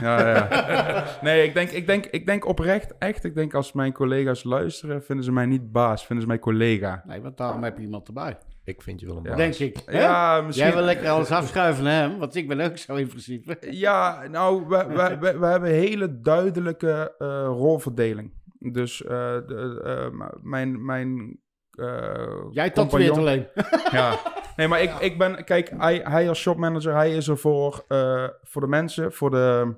ja, 0.00 0.28
ja. 0.28 1.04
nee 1.22 1.44
ik, 1.44 1.54
denk, 1.54 1.70
ik, 1.70 1.86
denk, 1.86 2.06
ik 2.06 2.26
denk 2.26 2.46
oprecht, 2.46 2.98
echt, 2.98 3.24
ik 3.24 3.34
denk 3.34 3.54
als 3.54 3.72
mijn 3.72 3.92
collega's 3.92 4.44
luisteren, 4.44 5.02
vinden 5.04 5.24
ze 5.24 5.32
mij 5.32 5.46
niet 5.46 5.72
baas, 5.72 6.06
vinden 6.06 6.24
ze 6.24 6.28
mij 6.30 6.38
collega. 6.38 7.02
Nee, 7.06 7.20
want 7.22 7.36
daarom 7.36 7.62
heb 7.62 7.76
je 7.76 7.82
iemand 7.82 8.06
erbij. 8.06 8.38
Ik 8.64 8.82
vind 8.82 9.00
je 9.00 9.06
wel 9.06 9.16
een 9.16 9.22
Ja. 9.22 9.28
baas. 9.28 9.38
Denk 9.38 9.54
ik. 9.54 9.82
hè? 9.86 10.00
Ja, 10.00 10.40
misschien. 10.40 10.66
Jij 10.66 10.76
wil 10.76 10.84
lekker 10.84 11.08
alles 11.08 11.30
afschuiven 11.30 11.84
naar 11.84 12.08
hem, 12.08 12.18
want 12.18 12.34
ik 12.34 12.48
ben 12.48 12.60
ook 12.60 12.76
zo 12.76 12.94
in 12.94 13.08
principe. 13.08 13.56
Ja, 13.70 14.26
nou, 14.30 14.66
we, 14.68 14.86
we, 14.88 15.16
we, 15.20 15.38
we 15.38 15.46
hebben 15.46 15.68
een 15.68 15.74
hele 15.74 16.20
duidelijke 16.20 17.14
eh, 17.18 17.26
rolverdeling. 17.46 18.32
Dus 18.58 19.02
eh, 19.04 19.08
de, 19.46 19.80
eh, 19.84 20.10
m- 20.18 20.48
mijn, 20.48 20.84
mijn 20.84 21.40
eh, 21.70 22.44
Jij 22.50 22.70
tatoeëert 22.70 23.16
alleen. 23.16 23.46
Ja. 23.92 24.18
Nee, 24.56 24.68
maar 24.68 24.82
ik, 24.82 24.98
ik 24.98 25.18
ben... 25.18 25.44
Kijk, 25.44 25.70
hij, 25.70 26.00
hij 26.04 26.28
als 26.28 26.40
shopmanager, 26.40 26.94
hij 26.94 27.16
is 27.16 27.28
er 27.28 27.38
voor, 27.38 27.84
eh, 27.88 28.28
voor 28.42 28.60
de 28.60 28.68
mensen, 28.68 29.12
voor, 29.12 29.30
de, 29.30 29.76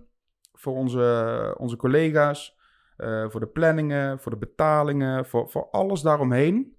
voor 0.53 0.75
onze, 0.75 1.55
onze 1.59 1.77
collega's, 1.77 2.57
eh, 2.97 3.29
voor 3.29 3.41
de 3.41 3.47
planningen, 3.47 4.21
voor 4.21 4.33
de 4.33 4.39
betalingen, 4.39 5.27
voor, 5.27 5.49
voor 5.49 5.71
alles 5.71 6.01
daaromheen. 6.01 6.77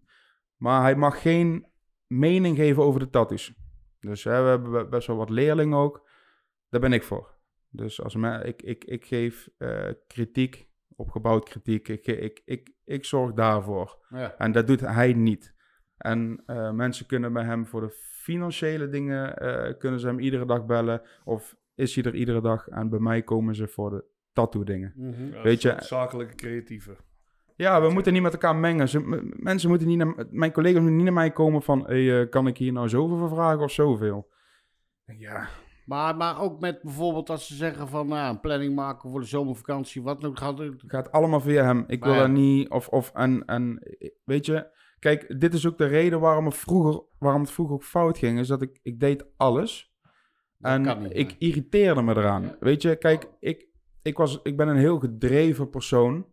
Maar 0.57 0.81
hij 0.81 0.95
mag 0.95 1.21
geen 1.21 1.67
mening 2.07 2.57
geven 2.57 2.83
over 2.83 2.99
de 2.99 3.09
tattoos. 3.09 3.53
Dus 3.99 4.23
hè, 4.23 4.43
we 4.43 4.49
hebben 4.49 4.89
best 4.89 5.07
wel 5.07 5.15
wat 5.17 5.29
leerlingen 5.29 5.77
ook. 5.77 6.07
Daar 6.69 6.81
ben 6.81 6.93
ik 6.93 7.03
voor. 7.03 7.37
Dus 7.69 8.01
als 8.03 8.15
me, 8.15 8.43
ik, 8.43 8.61
ik, 8.61 8.85
ik 8.85 9.05
geef 9.05 9.49
eh, 9.57 9.89
kritiek, 10.07 10.69
opgebouwd 10.95 11.49
kritiek. 11.49 11.87
Ik, 11.87 12.07
ik, 12.07 12.41
ik, 12.45 12.73
ik 12.85 13.05
zorg 13.05 13.33
daarvoor. 13.33 13.97
Ja. 14.09 14.35
En 14.37 14.51
dat 14.51 14.67
doet 14.67 14.79
hij 14.79 15.13
niet. 15.13 15.53
En 15.99 16.43
eh, 16.45 16.71
mensen 16.71 17.05
kunnen 17.05 17.33
bij 17.33 17.43
hem 17.43 17.65
voor 17.67 17.81
de 17.81 17.89
financiële 18.21 18.89
dingen, 18.89 19.37
eh, 19.37 19.77
kunnen 19.77 19.99
ze 19.99 20.07
hem 20.07 20.19
iedere 20.19 20.45
dag 20.45 20.65
bellen. 20.65 21.01
Of 21.23 21.55
is 21.75 21.95
hij 21.95 22.03
er 22.03 22.15
iedere 22.15 22.41
dag. 22.41 22.67
En 22.67 22.89
bij 22.89 22.99
mij 22.99 23.21
komen 23.21 23.55
ze 23.55 23.67
voor 23.67 23.89
de 23.89 24.03
tattoo 24.33 24.63
dingen. 24.63 24.93
Mhm. 24.95 25.41
Weet 25.43 25.61
je- 25.61 25.75
Zakelijke 25.79 26.35
creatieve. 26.35 26.95
Ja, 27.55 27.81
we 27.81 27.89
moeten 27.89 28.13
niet 28.13 28.21
met 28.21 28.33
elkaar 28.33 28.55
mengen. 28.55 28.89
Ze, 28.89 29.29
mensen 29.35 29.69
moeten 29.69 29.87
niet 29.87 29.97
naar, 29.97 30.25
mijn 30.29 30.51
collega's 30.51 30.77
moeten 30.79 30.95
niet 30.95 31.05
naar 31.05 31.13
mij 31.13 31.31
komen 31.31 31.61
van, 31.61 31.83
hey, 31.85 32.21
eh, 32.21 32.29
kan 32.29 32.47
ik 32.47 32.57
hier 32.57 32.71
nou 32.73 32.89
zoveel 32.89 33.17
voor 33.17 33.29
vragen 33.29 33.59
of 33.63 33.71
zoveel? 33.71 34.29
Ja, 35.17 35.47
Maar, 35.85 36.15
maar 36.17 36.41
ook 36.41 36.59
met 36.59 36.81
bijvoorbeeld 36.81 37.29
als 37.29 37.47
ze 37.47 37.55
zeggen 37.55 37.87
van 37.87 38.07
nou, 38.07 38.29
een 38.29 38.39
planning 38.39 38.75
maken 38.75 39.09
voor 39.09 39.19
de 39.19 39.25
zomervakantie, 39.25 40.01
wat 40.03 40.25
ook 40.25 40.37
gaat 40.37 40.57
het 40.57 40.83
gaat 40.87 41.11
allemaal 41.11 41.39
via 41.39 41.63
hem. 41.63 41.83
Ik 41.87 42.03
wil 42.03 42.13
Maar 42.13 42.21
er 42.21 42.29
niet, 42.29 42.69
of, 42.69 42.87
of, 42.87 43.11
en, 43.13 43.45
en, 43.45 43.79
weet 44.23 44.45
je, 44.45 44.67
kijk, 44.99 45.39
dit 45.39 45.53
is 45.53 45.67
ook 45.67 45.77
de 45.77 45.85
reden 45.85 46.19
waarom 46.19 46.45
het 46.45 46.55
vroeger, 46.55 47.03
waarom 47.19 47.41
het 47.41 47.51
vroeger 47.51 47.75
ook 47.75 47.83
fout 47.83 48.17
ging, 48.17 48.39
is 48.39 48.47
dat 48.47 48.61
ik, 48.61 48.79
ik 48.81 48.99
deed 48.99 49.25
alles. 49.37 49.93
En 50.59 50.81
niet, 50.81 51.15
ik 51.15 51.35
irriteerde 51.37 52.01
me 52.01 52.17
eraan. 52.17 52.43
Ja. 52.43 52.55
Weet 52.59 52.81
je, 52.81 52.95
kijk, 52.95 53.27
ik, 53.39 53.67
ik, 54.01 54.17
was, 54.17 54.39
ik 54.43 54.57
ben 54.57 54.67
een 54.67 54.77
heel 54.77 54.99
gedreven 54.99 55.69
persoon. 55.69 56.25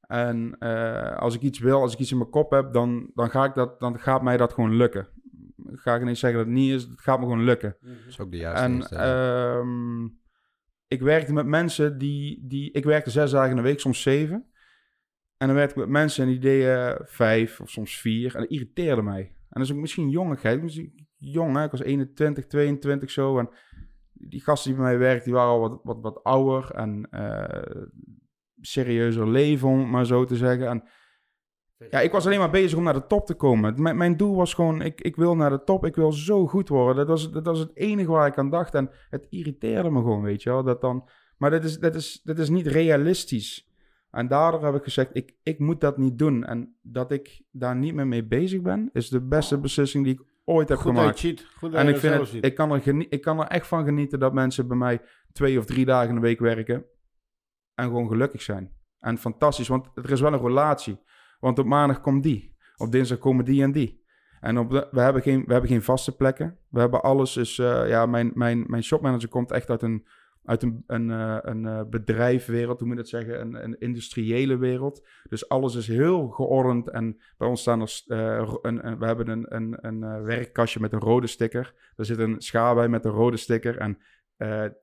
En 0.00 0.56
eh, 0.58 1.16
als 1.16 1.34
ik 1.34 1.40
iets 1.40 1.58
wil, 1.58 1.80
als 1.80 1.92
ik 1.92 1.98
iets 1.98 2.10
in 2.10 2.18
mijn 2.18 2.30
kop 2.30 2.50
heb, 2.50 2.72
dan, 2.72 3.10
dan, 3.14 3.30
ga 3.30 3.44
ik 3.44 3.54
dat, 3.54 3.80
dan 3.80 3.98
gaat 3.98 4.22
mij 4.22 4.36
dat 4.36 4.52
gewoon 4.52 4.76
lukken. 4.76 5.08
Ga 5.72 5.94
ik 5.94 6.04
niet 6.04 6.18
zeggen 6.18 6.38
dat 6.38 6.48
het 6.48 6.56
niet 6.56 6.72
is, 6.72 6.82
het 6.82 7.00
gaat 7.00 7.18
me 7.18 7.24
gewoon 7.24 7.44
lukken. 7.44 7.76
Dat 7.80 7.92
is 8.08 8.20
ook 8.20 8.30
de 8.30 8.36
juiste 8.36 8.64
En 8.64 8.82
ehm, 8.82 10.04
ik 10.88 11.00
werkte 11.00 11.32
met 11.32 11.46
mensen 11.46 11.98
die, 11.98 12.46
die... 12.46 12.72
Ik 12.72 12.84
werkte 12.84 13.10
zes 13.10 13.30
dagen 13.30 13.50
in 13.50 13.56
de 13.56 13.62
week, 13.62 13.80
soms 13.80 14.02
zeven. 14.02 14.46
En 15.38 15.46
dan 15.46 15.56
werkte 15.56 15.74
ik 15.74 15.80
met 15.80 15.88
mensen 15.88 16.24
en 16.24 16.30
die 16.30 16.38
deden 16.38 16.98
vijf 17.04 17.60
of 17.60 17.70
soms 17.70 18.00
vier. 18.00 18.34
En 18.34 18.40
dat 18.40 18.50
irriteerde 18.50 19.02
mij. 19.02 19.20
En 19.20 19.60
dat 19.60 19.62
is 19.62 19.72
ook 19.72 19.80
misschien 19.80 20.08
jongigheid. 20.08 20.62
Misschien 20.62 21.06
jong, 21.16 21.56
hè? 21.56 21.64
Ik 21.64 21.70
was 21.70 21.82
21, 21.82 22.46
22 22.46 23.10
zo. 23.10 23.38
En 23.38 23.48
die 24.12 24.40
gasten 24.40 24.70
die 24.70 24.80
bij 24.80 24.90
mij 24.90 24.98
werkten, 24.98 25.24
die 25.24 25.34
waren 25.34 25.50
al 25.50 25.60
wat, 25.60 25.80
wat, 25.82 26.00
wat 26.00 26.24
ouder. 26.24 26.70
En 26.70 27.08
eh, 27.10 27.82
serieuzer 28.60 29.28
leven, 29.28 29.68
om 29.68 29.90
maar 29.90 30.06
zo 30.06 30.24
te 30.24 30.36
zeggen. 30.36 30.68
En 30.68 30.84
ja, 31.90 32.00
ik 32.00 32.12
was 32.12 32.26
alleen 32.26 32.38
maar 32.38 32.50
bezig 32.50 32.78
om 32.78 32.84
naar 32.84 32.92
de 32.92 33.06
top 33.06 33.26
te 33.26 33.34
komen. 33.34 33.82
Mijn, 33.82 33.96
mijn 33.96 34.16
doel 34.16 34.36
was 34.36 34.54
gewoon, 34.54 34.82
ik, 34.82 35.00
ik 35.00 35.16
wil 35.16 35.36
naar 35.36 35.50
de 35.50 35.64
top, 35.64 35.84
ik 35.84 35.94
wil 35.94 36.12
zo 36.12 36.46
goed 36.46 36.68
worden. 36.68 36.96
Dat 36.96 37.08
was, 37.08 37.32
dat 37.32 37.46
was 37.46 37.58
het 37.58 37.76
enige 37.76 38.10
waar 38.10 38.26
ik 38.26 38.38
aan 38.38 38.50
dacht. 38.50 38.74
En 38.74 38.90
het 39.10 39.26
irriteerde 39.30 39.90
me 39.90 40.00
gewoon, 40.00 40.22
weet 40.22 40.42
je 40.42 40.50
wel. 40.50 40.62
Dat 40.62 40.80
dan, 40.80 41.08
maar 41.36 41.50
dat 41.50 41.64
is, 41.64 41.78
dat, 41.78 41.94
is, 41.94 42.20
dat 42.22 42.38
is 42.38 42.48
niet 42.48 42.66
realistisch. 42.66 43.65
En 44.16 44.28
daardoor 44.28 44.64
heb 44.64 44.74
ik 44.74 44.82
gezegd, 44.82 45.10
ik, 45.12 45.34
ik 45.42 45.58
moet 45.58 45.80
dat 45.80 45.96
niet 45.98 46.18
doen. 46.18 46.44
En 46.44 46.76
dat 46.82 47.12
ik 47.12 47.42
daar 47.50 47.76
niet 47.76 47.94
meer 47.94 48.06
mee 48.06 48.24
bezig 48.24 48.60
ben, 48.62 48.90
is 48.92 49.08
de 49.08 49.20
beste 49.20 49.58
beslissing 49.58 50.04
die 50.04 50.14
ik 50.14 50.22
ooit 50.44 50.68
heb 50.68 50.78
Goed 50.78 50.86
gemaakt. 50.96 51.34
Goed 51.58 51.74
En 51.74 51.88
ik, 51.88 51.96
vind 51.96 52.14
zo 52.14 52.20
het, 52.20 52.28
ziet. 52.28 52.44
ik, 52.44 52.54
kan 52.54 52.72
er 52.72 53.12
ik 53.12 53.20
kan 53.20 53.40
er 53.40 53.46
echt 53.46 53.66
van 53.66 53.84
genieten 53.84 54.18
dat 54.18 54.32
mensen 54.32 54.68
bij 54.68 54.76
mij 54.76 55.00
twee 55.32 55.58
of 55.58 55.64
drie 55.64 55.84
dagen 55.84 56.08
in 56.08 56.14
de 56.14 56.20
week 56.20 56.38
werken. 56.38 56.84
En 57.74 57.84
gewoon 57.84 58.08
gelukkig 58.08 58.42
zijn. 58.42 58.72
En 58.98 59.18
fantastisch, 59.18 59.68
want 59.68 59.86
er 59.94 60.10
is 60.10 60.20
wel 60.20 60.32
een 60.32 60.40
relatie. 60.40 60.98
Want 61.40 61.58
op 61.58 61.66
maandag 61.66 62.00
komt 62.00 62.22
die. 62.22 62.56
Op 62.76 62.92
dinsdag 62.92 63.18
komen 63.18 63.44
die 63.44 63.62
en 63.62 63.72
die. 63.72 64.04
En 64.40 64.58
op 64.58 64.70
de- 64.70 64.88
we, 64.90 65.00
hebben 65.00 65.22
geen, 65.22 65.44
we 65.46 65.52
hebben 65.52 65.70
geen 65.70 65.82
vaste 65.82 66.16
plekken. 66.16 66.58
We 66.70 66.80
hebben 66.80 67.02
alles. 67.02 67.36
Is, 67.36 67.58
eh, 67.58 67.88
ja, 67.88 68.06
mijn, 68.06 68.30
mijn, 68.34 68.64
mijn 68.66 68.82
shopmanager 68.84 69.28
komt 69.28 69.50
echt 69.50 69.70
uit 69.70 69.82
een, 69.82 70.06
uit 70.46 70.62
een, 70.62 70.84
een, 70.86 71.10
eh, 71.10 71.38
een 71.42 71.66
eh, 71.66 71.80
bedrijfwereld, 71.90 72.78
hoe 72.78 72.88
moet 72.88 72.96
je 72.96 73.02
dat 73.02 73.10
zeggen? 73.10 73.40
Een, 73.40 73.64
een 73.64 73.78
industriële 73.78 74.56
wereld. 74.56 75.06
Dus 75.28 75.48
alles 75.48 75.74
is 75.74 75.86
heel 75.88 76.28
geordend. 76.28 76.90
En 76.90 77.16
bij 77.36 77.48
ons 77.48 77.60
staan 77.60 77.80
er. 77.80 78.02
eh, 78.06 78.54
een, 78.62 78.86
een- 78.86 78.98
we 78.98 79.06
hebben 79.06 79.28
een, 79.28 79.46
een, 79.56 79.76
een 79.80 80.22
werkkastje 80.22 80.80
met 80.80 80.92
een 80.92 81.00
rode 81.00 81.26
sticker. 81.26 81.74
Er 81.96 82.04
zit 82.04 82.18
een 82.18 82.40
schaar 82.40 82.74
bij 82.74 82.88
met 82.88 83.04
een 83.04 83.10
rode 83.10 83.36
sticker. 83.36 83.76
En 83.78 83.98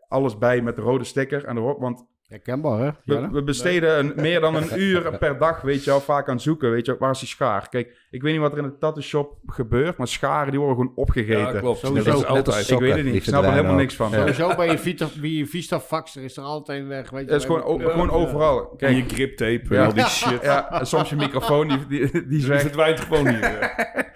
alles 0.07 0.38
bij 0.38 0.61
met 0.61 0.76
de 0.76 0.82
rode 0.82 1.03
sticker. 1.03 1.45
En 1.45 1.57
erop, 1.57 1.80
want 1.80 2.05
Herkenbaar, 2.34 2.79
hè? 2.79 2.89
we, 3.05 3.29
we 3.31 3.43
besteden 3.43 3.99
een, 3.99 4.13
meer 4.15 4.39
dan 4.39 4.55
een 4.55 4.67
uur 4.89 5.17
per 5.17 5.38
dag, 5.38 5.61
weet 5.61 5.84
je 5.84 5.89
wel, 5.89 5.99
vaak 6.01 6.29
aan 6.29 6.39
zoeken. 6.39 6.71
Weet 6.71 6.86
je, 6.86 6.95
waar 6.99 7.11
is 7.11 7.19
die 7.19 7.27
schaar? 7.27 7.69
Kijk, 7.69 7.97
ik 8.11 8.21
weet 8.21 8.31
niet 8.31 8.41
wat 8.41 8.51
er 8.51 8.57
in 8.57 8.63
de 8.63 8.77
tattoo 8.77 9.01
shop 9.03 9.38
gebeurt, 9.45 9.97
maar 9.97 10.07
scharen 10.07 10.51
die 10.51 10.59
worden 10.59 10.77
gewoon 10.77 10.91
opgegeten. 10.95 11.53
Ja, 11.53 11.59
klopt. 11.59 11.79
Sowieso. 11.79 12.05
Net 12.09 12.13
als 12.15 12.25
altijd. 12.25 12.69
Ik 12.69 12.79
weet 12.79 12.95
het 12.95 13.05
niet, 13.05 13.15
ik 13.15 13.23
snap 13.23 13.43
er 13.43 13.49
helemaal 13.51 13.71
ook. 13.71 13.77
niks 13.79 13.95
van. 13.95 14.11
Sowieso 14.11 14.55
bij 14.55 14.67
je 14.71 14.77
Vita, 14.77 15.07
wie 15.19 15.38
je 15.38 15.45
Vista 15.47 15.79
fax, 15.79 16.15
er 16.15 16.23
is 16.23 16.38
er 16.38 16.43
altijd 16.43 16.81
een 16.81 16.88
weg. 16.88 17.09
Weet 17.09 17.25
je, 17.25 17.31
Het 17.31 17.39
is 17.41 17.45
gewoon, 17.47 17.63
o- 17.63 17.79
Ja, 17.81 17.89
gewoon 17.89 18.07
ja. 18.07 18.13
overal. 18.13 18.71
En 18.71 18.77
Kijk, 18.77 18.95
je 18.95 19.15
griptape 19.15 19.61
en 19.69 19.75
Ja. 19.75 19.86
al 19.86 19.93
die 19.93 20.05
shit. 20.23 20.41
ja, 20.41 20.71
en 20.79 20.88
soms 20.88 21.09
je 21.09 21.15
microfoon 21.15 21.67
die, 21.67 21.86
die, 21.88 22.11
die 22.11 22.27
Die 22.27 22.43
verdwijnt 22.43 22.99
gewoon 22.99 23.27
hier. 23.27 23.39
ja. 23.41 23.51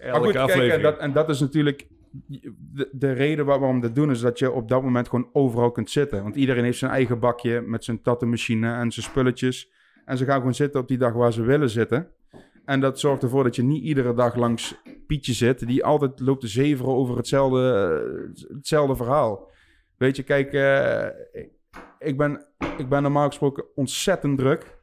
Maar 0.00 0.08
Elke 0.08 0.24
goed, 0.24 0.32
kijk, 0.32 0.44
aflevering. 0.44 0.72
en 0.72 0.82
dat, 0.82 0.98
en 0.98 1.12
dat 1.12 1.28
is 1.28 1.40
natuurlijk... 1.40 1.86
De, 2.10 2.88
de 2.92 3.12
reden 3.12 3.44
waar- 3.46 3.58
waarom 3.58 3.80
we 3.80 3.86
dat 3.86 3.94
doen 3.94 4.10
is 4.10 4.20
dat 4.20 4.38
je 4.38 4.50
op 4.50 4.68
dat 4.68 4.82
moment 4.82 5.08
gewoon 5.08 5.28
overal 5.32 5.70
kunt 5.70 5.90
zitten. 5.90 6.22
Want 6.22 6.36
iedereen 6.36 6.64
heeft 6.64 6.78
zijn 6.78 6.90
eigen 6.90 7.18
bakje 7.18 7.60
met 7.60 7.84
zijn 7.84 8.02
tattoo-machine 8.02 8.72
en 8.74 8.92
zijn 8.92 9.06
spulletjes. 9.06 9.70
En 10.04 10.16
ze 10.16 10.24
gaan 10.24 10.36
gewoon 10.38 10.54
zitten 10.54 10.80
op 10.80 10.88
die 10.88 10.98
dag 10.98 11.12
waar 11.12 11.32
ze 11.32 11.42
willen 11.42 11.70
zitten. 11.70 12.08
En 12.64 12.80
dat 12.80 13.00
zorgt 13.00 13.22
ervoor 13.22 13.44
dat 13.44 13.56
je 13.56 13.62
niet 13.62 13.82
iedere 13.82 14.14
dag 14.14 14.36
langs 14.36 14.80
Pietje 15.06 15.32
zit, 15.32 15.66
die 15.66 15.84
altijd 15.84 16.20
loopt 16.20 16.40
te 16.40 16.46
zeveren 16.48 16.92
over 16.94 17.16
hetzelfde, 17.16 17.72
eh, 18.48 18.54
hetzelfde 18.56 18.96
verhaal. 18.96 19.50
Weet 19.96 20.16
je, 20.16 20.22
kijk, 20.22 20.52
eh, 20.52 21.06
ik- 21.98 22.16
ben, 22.16 22.46
ik 22.78 22.88
ben 22.88 23.02
normaal 23.02 23.26
gesproken 23.28 23.64
ontzettend 23.74 24.38
druk. 24.38 24.78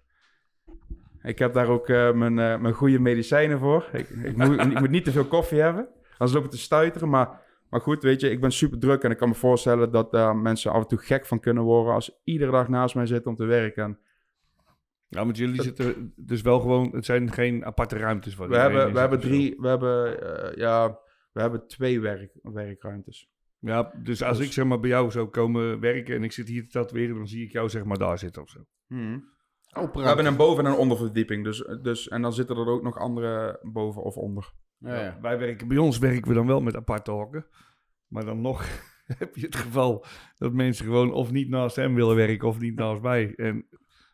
Ik 1.24 1.40
heb 1.40 1.54
daar 1.54 1.68
ook 1.68 1.90
eh, 1.90 2.14
mijn, 2.14 2.34
mijn 2.34 2.74
goede 2.74 3.00
medicijnen 3.00 3.60
voor. 3.60 3.90
Ik, 3.94 4.10
ik, 4.10 4.38
moet, 4.38 4.60
ik 4.62 4.80
moet 4.80 4.90
niet 4.90 5.04
te 5.04 5.12
veel 5.12 5.26
koffie 5.26 5.60
hebben, 5.62 5.88
anders 6.18 6.34
loop 6.38 6.46
ik 6.46 6.52
te 6.52 6.58
stuiteren. 6.58 7.10
Maar, 7.10 7.42
maar 7.70 7.82
goed, 7.82 8.04
weet 8.04 8.22
je, 8.22 8.30
ik 8.30 8.42
ben 8.42 8.52
super 8.52 8.80
druk 8.80 9.04
en 9.04 9.12
ik 9.12 9.18
kan 9.18 9.30
me 9.30 9.36
voorstellen 9.36 9.92
dat 9.92 10.12
daar 10.12 10.36
mensen 10.36 10.72
af 10.72 10.82
en 10.82 10.88
toe 10.88 10.98
gek 10.98 11.26
van 11.26 11.40
kunnen 11.40 11.64
worden 11.64 11.94
als 11.94 12.06
ze 12.06 12.14
iedere 12.24 12.52
dag 12.52 12.68
naast 12.68 12.96
mij 12.96 13.06
zitten 13.06 13.32
om 13.32 13.38
te 13.38 13.46
werken. 13.46 13.84
En 13.84 14.00
Ja, 15.08 15.24
want 15.24 15.38
jullie 15.38 15.62
zitten 15.62 16.14
dus 16.16 16.42
wel 16.42 16.60
gewoon... 16.60 16.90
Het 16.96 17.06
zijn 17.06 17.32
geen 17.32 17.66
aparte 17.66 17.98
ruimtes. 17.98 18.36
Waar 18.36 18.50
we 18.50 18.56
hebben, 18.58 18.80
we 18.82 18.88
zit 18.90 19.00
hebben 19.00 19.20
drie, 19.20 19.56
we 19.58 19.68
hebben, 19.68 20.22
eh, 20.22 20.58
ja, 20.58 21.00
we 21.32 21.42
hebben 21.42 21.68
twee 21.68 22.00
werk, 22.00 22.32
werkruimtes. 22.42 23.30
Ja, 23.60 23.94
dus 24.04 24.24
als 24.24 24.40
ik 24.40 24.52
zeg 24.52 24.66
maar 24.66 24.80
bij 24.80 24.90
jou 24.90 25.12
zou 25.12 25.28
komen 25.28 25.80
werken 25.80 26.16
en 26.16 26.24
ik 26.24 26.32
zit 26.32 26.48
hier 26.48 26.64
te 26.64 26.70
tatoeëren, 26.70 27.16
dan 27.16 27.28
zie 27.28 27.44
ik 27.46 27.52
jou 27.52 27.70
zeg 27.70 27.84
maar 27.84 27.98
daar 27.98 28.20
zitten 28.20 28.42
of 28.42 28.50
zo. 28.50 28.60
Open 29.74 30.02
We 30.02 30.08
hebben 30.08 30.26
een 30.26 30.36
boven- 30.36 30.66
en 30.66 30.72
een 30.72 30.78
onderverdieping, 30.78 31.44
dus, 31.44 31.64
dus, 31.82 32.08
en 32.08 32.22
dan 32.22 32.34
zitten 32.34 32.58
er 32.58 32.68
ook 32.68 32.84
nog 32.84 32.98
andere 32.98 33.60
boven 33.62 34.04
of 34.04 34.16
onder. 34.16 34.54
Ja, 34.80 35.02
ja. 35.04 35.18
Wij 35.22 35.38
werken, 35.40 35.68
bij 35.68 35.78
ons 35.78 35.98
werken 35.98 36.28
we 36.28 36.34
dan 36.34 36.48
wel 36.48 36.62
met 36.62 36.76
aparte 36.76 37.12
hokken. 37.12 37.46
Maar 38.08 38.26
dan 38.26 38.42
nog 38.42 38.66
heb 39.18 39.36
je 39.36 39.46
het 39.46 39.56
geval 39.56 40.06
dat 40.38 40.54
mensen 40.54 40.86
gewoon 40.86 41.12
of 41.14 41.32
niet 41.32 41.50
naast 41.50 41.76
hem 41.76 41.96
willen 41.96 42.16
werken 42.16 42.48
of 42.48 42.60
niet 42.60 42.76
naast 42.76 43.02
mij. 43.02 43.34
En 43.36 43.68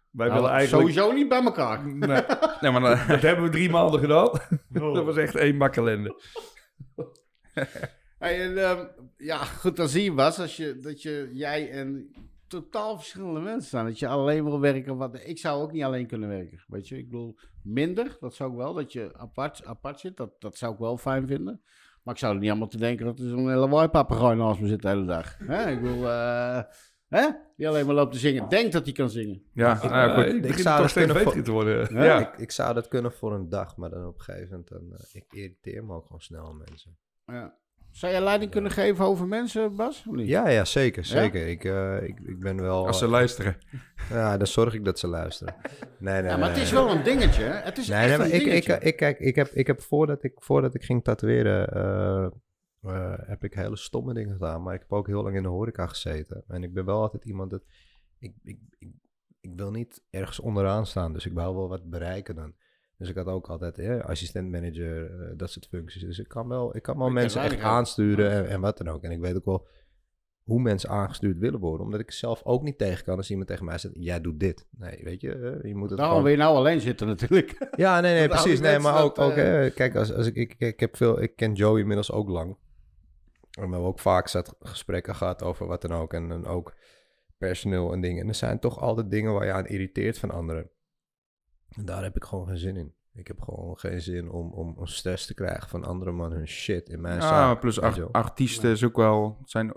wij 0.09 0.27
Nou, 0.27 0.39
willen 0.39 0.55
eigenlijk... 0.55 0.89
Sowieso 0.93 1.13
niet 1.15 1.29
bij 1.29 1.43
elkaar. 1.43 1.87
Nee, 1.87 1.97
Nee, 2.61 2.71
maar 2.71 2.81
dan- 2.81 3.07
dat 3.07 3.21
hebben 3.21 3.43
we 3.45 3.49
drie 3.51 3.69
maanden 3.69 3.99
gedaan. 3.99 4.27
Oh. 4.29 4.39
Dat 4.95 5.05
was 5.05 5.17
echt 5.17 5.35
één 5.35 5.57
makkelende. 5.57 6.21
Hey, 8.17 8.41
en, 8.41 8.57
ehm, 8.57 8.85
ja, 9.17 9.37
goed, 9.37 9.75
dan 9.75 9.87
zie 9.89 10.03
je 10.03 10.13
Bas, 10.13 10.39
als 10.39 10.57
je, 10.57 10.77
dat 10.77 11.01
je, 11.01 11.29
jij 11.33 11.71
en 11.71 12.11
totaal 12.47 12.95
verschillende 12.97 13.39
mensen 13.39 13.67
staan. 13.67 13.85
Dat 13.85 13.99
je 13.99 14.07
alleen 14.07 14.43
wil 14.43 14.59
werken. 14.59 14.97
Wat, 14.97 15.19
ik 15.25 15.37
zou 15.37 15.61
ook 15.61 15.71
niet 15.71 15.83
alleen 15.83 16.07
kunnen 16.07 16.29
werken, 16.29 16.63
weet 16.67 16.87
je. 16.87 16.97
Ik 16.97 17.09
bedoel, 17.09 17.37
minder, 17.63 18.17
dat 18.19 18.35
zou 18.35 18.51
ik 18.51 18.57
wel. 18.57 18.73
Dat 18.73 18.93
je 18.93 19.11
apart, 19.17 19.65
apart 19.65 19.99
zit, 19.99 20.17
dat, 20.17 20.41
dat 20.41 20.57
zou 20.57 20.73
ik 20.73 20.79
wel 20.79 20.97
fijn 20.97 21.27
vinden. 21.27 21.61
Maar 22.03 22.13
ik 22.13 22.19
zou 22.19 22.33
er 22.33 22.39
niet 22.39 22.49
allemaal 22.49 22.67
te 22.67 22.77
denken 22.77 23.05
dat 23.05 23.19
er 23.19 23.29
zo'n 23.29 23.49
hele 23.49 23.69
waaipapegaai 23.69 24.37
naast 24.37 24.59
me 24.59 24.67
zit 24.67 24.81
de 24.81 24.87
hele 24.87 25.05
dag. 25.05 25.37
Hè? 25.37 25.69
Ik 25.71 25.79
wil, 25.79 26.09
eh, 26.09 26.61
hè? 27.07 27.29
Die 27.55 27.67
alleen 27.67 27.85
maar 27.85 27.95
loopt 27.95 28.11
te 28.11 28.19
zingen. 28.19 28.49
Denkt 28.49 28.73
dat 28.73 28.83
hij 28.83 28.93
kan 28.93 29.09
zingen. 29.09 29.43
Ja, 29.53 29.79
nou 29.83 30.11
goed. 30.11 30.25
ik 30.25 30.33
ik 30.33 30.41
begin 30.41 30.63
zou 30.63 30.75
toch 30.75 30.81
dat 30.81 30.89
steeds 30.89 31.05
kunnen 31.05 31.25
beter 31.25 31.43
te 31.43 31.51
worden. 31.51 31.93
Ja. 31.93 32.03
Ja. 32.03 32.31
Ik, 32.31 32.37
ik 32.37 32.51
zou 32.51 32.73
dat 32.73 32.87
kunnen 32.87 33.11
voor 33.11 33.33
een 33.33 33.49
dag, 33.49 33.77
maar 33.77 33.89
dan 33.89 34.05
op 34.05 34.15
een 34.15 34.21
gegeven 34.21 34.49
moment, 34.49 34.67
dan, 34.67 34.97
eh, 34.97 35.21
ik 35.21 35.33
irriteer 35.33 35.85
me 35.85 35.93
ook 35.93 36.05
gewoon 36.05 36.21
snel 36.21 36.45
aan 36.45 36.57
mensen. 36.57 36.97
Ja. 37.25 37.57
Zou 37.93 38.11
jij 38.11 38.21
leiding 38.21 38.51
kunnen 38.51 38.71
geven 38.71 39.05
over 39.05 39.27
mensen, 39.27 39.75
Bas? 39.75 40.03
Of 40.07 40.15
niet? 40.15 40.27
Ja, 40.27 40.49
ja, 40.49 40.65
zeker, 40.65 41.05
zeker. 41.05 41.47
Ik, 41.47 41.63
eh, 41.65 42.03
ik, 42.03 42.19
ik 42.19 42.39
ben 42.39 42.61
wel... 42.61 42.87
Als 42.87 42.97
ze 42.97 43.07
luisteren. 43.07 43.57
Ja, 44.09 44.37
dan 44.37 44.47
zorg 44.47 44.73
ik 44.73 44.85
dat 44.85 44.99
ze 44.99 45.07
luisteren. 45.07 45.55
Nee, 45.99 46.21
nee, 46.21 46.31
Ja, 46.31 46.37
maar 46.37 46.45
het 46.47 46.55
nee. 46.55 46.65
is 46.65 46.71
wel 46.71 46.89
een 46.91 47.03
dingetje. 47.03 47.43
hè? 47.43 47.53
Het 47.53 47.77
is 47.77 47.87
Nee, 47.87 47.97
echt 47.99 48.07
nee, 48.07 48.17
maar 48.17 48.25
een 48.27 48.33
ik, 48.33 48.41
ik, 48.41 48.47
dingetje. 48.47 48.79
ik, 48.79 48.95
kijk, 48.95 49.19
ik 49.19 49.35
heb, 49.35 49.47
ik 49.47 49.67
heb 49.67 49.81
voordat, 49.81 50.23
ik 50.23 50.33
voordat 50.35 50.75
ik 50.75 50.83
ging 50.83 51.03
tatoeëren, 51.03 51.67
eh, 51.69 52.25
eh, 52.81 53.13
heb 53.27 53.43
ik 53.43 53.53
hele 53.53 53.77
stomme 53.77 54.13
dingen 54.13 54.33
gedaan. 54.33 54.63
Maar 54.63 54.73
ik 54.73 54.79
heb 54.81 54.91
ook 54.93 55.07
heel 55.07 55.23
lang 55.23 55.35
in 55.35 55.43
de 55.43 55.49
horeca 55.49 55.87
gezeten. 55.87 56.43
En 56.47 56.63
ik 56.63 56.73
ben 56.73 56.85
wel 56.85 57.01
altijd 57.01 57.25
iemand 57.25 57.51
dat... 57.51 57.63
Ik, 58.19 58.33
ik, 58.43 58.57
ik, 58.79 58.89
ik 59.41 59.51
wil 59.55 59.71
niet 59.71 60.03
ergens 60.09 60.39
onderaan 60.39 60.85
staan, 60.85 61.13
dus 61.13 61.25
ik 61.25 61.33
wil 61.33 61.55
wel 61.55 61.67
wat 61.69 61.89
bereiken 61.89 62.35
dan. 62.35 62.53
Dus 63.03 63.11
ik 63.11 63.23
had 63.23 63.33
ook 63.33 63.47
altijd 63.47 63.77
eh, 63.77 63.99
assistent-manager, 63.99 65.21
eh, 65.21 65.37
dat 65.37 65.51
soort 65.51 65.67
functies. 65.67 66.01
Dus 66.01 66.19
ik 66.19 66.27
kan 66.27 66.47
wel, 66.47 66.75
ik 66.75 66.81
kan 66.81 66.97
wel 66.97 67.07
Ik 67.07 67.13
mensen 67.13 67.41
echt 67.41 67.59
aansturen 67.59 68.31
en, 68.31 68.47
en 68.47 68.61
wat 68.61 68.77
dan 68.77 68.87
ook. 68.87 69.03
En 69.03 69.11
ik 69.11 69.19
weet 69.19 69.35
ook 69.35 69.45
wel 69.45 69.67
hoe 70.43 70.61
mensen 70.61 70.89
aangestuurd 70.89 71.37
willen 71.37 71.59
worden. 71.59 71.85
Omdat 71.85 71.99
ik 71.99 72.11
zelf 72.11 72.41
ook 72.43 72.63
niet 72.63 72.77
tegen 72.77 73.05
kan 73.05 73.17
als 73.17 73.29
iemand 73.29 73.47
tegen 73.47 73.65
mij 73.65 73.77
zegt, 73.77 73.93
jij 73.97 74.21
doet 74.21 74.39
dit. 74.39 74.67
Nee, 74.69 74.99
weet 75.03 75.21
je, 75.21 75.33
eh, 75.33 75.69
je 75.69 75.75
moet 75.75 75.89
het 75.89 75.97
Daarom 75.99 76.17
gewoon... 76.17 76.23
wil 76.23 76.31
je 76.31 76.37
nou 76.37 76.55
alleen 76.55 76.81
zitten 76.81 77.07
natuurlijk. 77.07 77.57
Ja, 77.75 77.99
nee, 77.99 78.13
nee, 78.13 78.27
precies. 78.37 78.59
Nee, 78.59 78.79
maar 78.79 79.03
ook, 79.03 79.15
dat, 79.15 79.25
ook 79.25 79.37
eh, 79.37 79.73
kijk, 79.75 79.95
als, 79.95 80.13
als 80.13 80.27
ik, 80.27 80.35
ik, 80.35 80.55
ik, 80.57 80.79
heb 80.79 80.97
veel, 80.97 81.21
ik 81.21 81.35
ken 81.35 81.53
Joey 81.53 81.79
inmiddels 81.79 82.11
ook 82.11 82.29
lang. 82.29 82.57
En 83.51 83.63
we 83.63 83.69
hebben 83.69 83.79
ook 83.79 83.99
vaak 83.99 84.27
zat 84.27 84.55
gesprekken 84.59 85.15
gehad 85.15 85.43
over 85.43 85.67
wat 85.67 85.81
dan 85.81 85.91
ook. 85.91 86.13
En 86.13 86.29
dan 86.29 86.45
ook 86.45 86.73
personeel 87.37 87.93
en 87.93 88.01
dingen. 88.01 88.21
En 88.21 88.27
er 88.27 88.35
zijn 88.35 88.59
toch 88.59 88.79
altijd 88.79 89.11
dingen 89.11 89.33
waar 89.33 89.45
je 89.45 89.51
aan 89.51 89.65
irriteert 89.65 90.19
van 90.19 90.31
anderen. 90.31 90.69
En 91.75 91.85
daar 91.85 92.03
heb 92.03 92.15
ik 92.15 92.23
gewoon 92.23 92.47
geen 92.47 92.57
zin 92.57 92.75
in. 92.75 92.93
Ik 93.13 93.27
heb 93.27 93.41
gewoon 93.41 93.77
geen 93.77 94.01
zin 94.01 94.29
om, 94.29 94.51
om, 94.53 94.73
om 94.77 94.85
stress 94.85 95.25
te 95.25 95.33
krijgen 95.33 95.69
van 95.69 95.83
andere 95.83 96.11
mannen 96.11 96.37
hun 96.37 96.47
shit 96.47 96.89
in 96.89 97.01
mijn 97.01 97.15
Ja, 97.15 97.21
zaak. 97.21 97.59
plus 97.59 97.81
artiesten 98.11 98.71
is 98.71 98.83
ook 98.83 98.95
wel, 98.95 99.37
zijn, 99.45 99.73